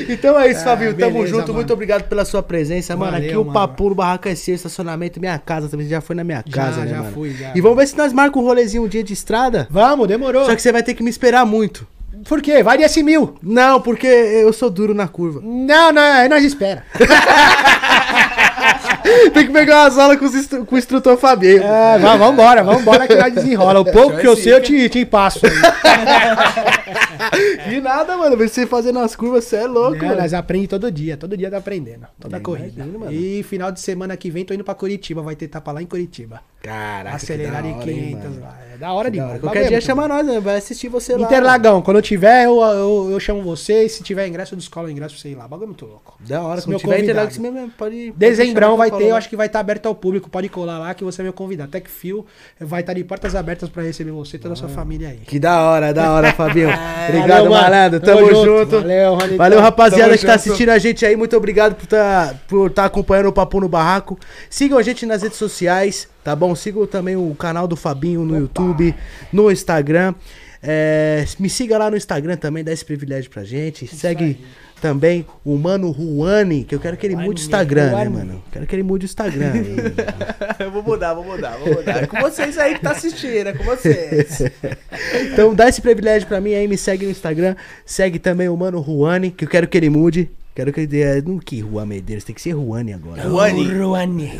[0.09, 0.93] Então é isso, Ah, Fabinho.
[0.95, 1.41] Tamo beleza, junto.
[1.47, 1.53] mano.
[1.55, 3.11] Muito obrigado pela sua presença, mano.
[3.13, 3.53] Valeu, Aqui o mano.
[3.53, 5.85] Papo no Barraco é seu, estacionamento, minha casa também.
[5.85, 7.11] Você já foi na minha Já, casa, né, já mano?
[7.13, 7.51] fui, já.
[7.55, 9.67] E vamos ver se nós marcamos um rolezinho um dia de estrada.
[9.69, 10.45] Vamos, demorou.
[10.45, 11.85] Só que você vai ter que me esperar muito.
[12.27, 12.63] Por quê?
[12.63, 13.35] Vai de S1000.
[13.43, 15.39] Não, porque eu sou duro na curva.
[15.43, 16.83] Não, não, aí nós espera.
[19.33, 21.63] Tem que pegar umas aulas com, com o instrutor Fabinho.
[21.63, 23.79] É, va- vambora, vambora que nós desenrola.
[23.79, 25.41] O pouco que eu sei, eu te, te passo.
[27.71, 28.37] E nada, mano.
[28.37, 30.21] Você fazendo as curvas, você é louco, É, mano.
[30.21, 32.07] nós aprendemos todo dia, todo dia tá aprendendo.
[32.19, 32.71] Toda Eu corrida.
[32.75, 33.11] imagino, mano.
[33.11, 35.85] E final de semana que vem tô indo pra Curitiba, vai ter etapa lá em
[35.85, 36.41] Curitiba.
[36.61, 38.41] Caraca, Acelerar que em da hora, hein, 500 mano.
[38.41, 38.57] lá.
[38.73, 39.39] É da hora Que demais.
[39.39, 40.39] Qualquer é dia chama nós, né?
[40.39, 41.25] Vai assistir você lá.
[41.25, 43.93] Interlagão, quando eu tiver, eu, eu, eu chamo vocês.
[43.93, 45.47] Se tiver ingresso, eu descolo o ingresso você ir lá.
[45.47, 46.17] Bagulho é muito louco.
[46.19, 47.11] Da hora, Esse meu tiver convidado.
[47.11, 48.13] Interlagos, você mesmo pode...
[48.15, 50.29] Dezembrão pode vai chamar ter, eu acho que vai estar aberto ao público.
[50.29, 51.71] Pode colar lá que você é meu convidado.
[51.71, 52.25] Tech Fio
[52.59, 55.17] vai estar de portas abertas pra receber você e toda a sua família aí.
[55.17, 56.69] Que da hora, da hora, Fabinho.
[57.07, 57.99] Obrigado, Valeu, malandro.
[57.99, 58.45] Tamo Tamo, junto.
[58.45, 58.81] junto.
[58.81, 59.37] Valeu, Ronitão.
[59.37, 60.39] Valeu, rapaziada Tamo que tá junto.
[60.41, 61.15] assistindo a gente aí.
[61.15, 64.19] Muito obrigado por tá, por tá acompanhando o Papo no Barraco.
[64.49, 66.53] Sigam a gente nas redes sociais, tá bom?
[66.53, 68.93] Sigam também o canal do Fabinho no YouTube,
[69.31, 70.13] no Instagram.
[70.61, 73.87] É, me siga lá no Instagram também, dá esse privilégio pra gente.
[73.87, 74.37] Segue
[74.81, 78.43] também o Mano Ruani, que eu quero que ele mude o Instagram, né, mano?
[78.51, 79.53] Quero que ele mude o Instagram.
[80.59, 82.03] Eu vou mudar, vou mudar, vou mudar.
[82.03, 84.41] É com vocês aí que tá assistindo, é com vocês.
[85.31, 88.81] Então dá esse privilégio pra mim aí, me segue no Instagram, segue também o Mano
[88.81, 90.29] Ruani, que eu quero que ele mude.
[90.57, 91.21] Quero que ele dê.
[91.21, 93.21] Não que Juan Medeiros, tem que ser Ruani agora.
[93.21, 93.71] Ruani.
[93.71, 94.39] Ruani.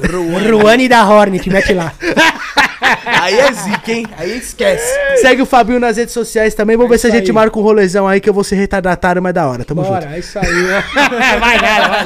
[0.52, 1.94] Ruani da Hornet, mete lá.
[3.06, 4.08] Aí é zica, hein?
[4.18, 4.98] Aí esquece.
[5.22, 6.76] Segue o Fabinho nas redes sociais também.
[6.76, 7.32] Vamos É ver se a gente aí.
[7.32, 9.64] marca um rolezão aí que eu vou ser retardatário, mas da hora.
[9.64, 9.94] Tamo junto.
[9.94, 10.46] Bora, é isso aí.
[11.40, 12.04] vai, vai,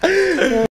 [0.00, 0.64] vai.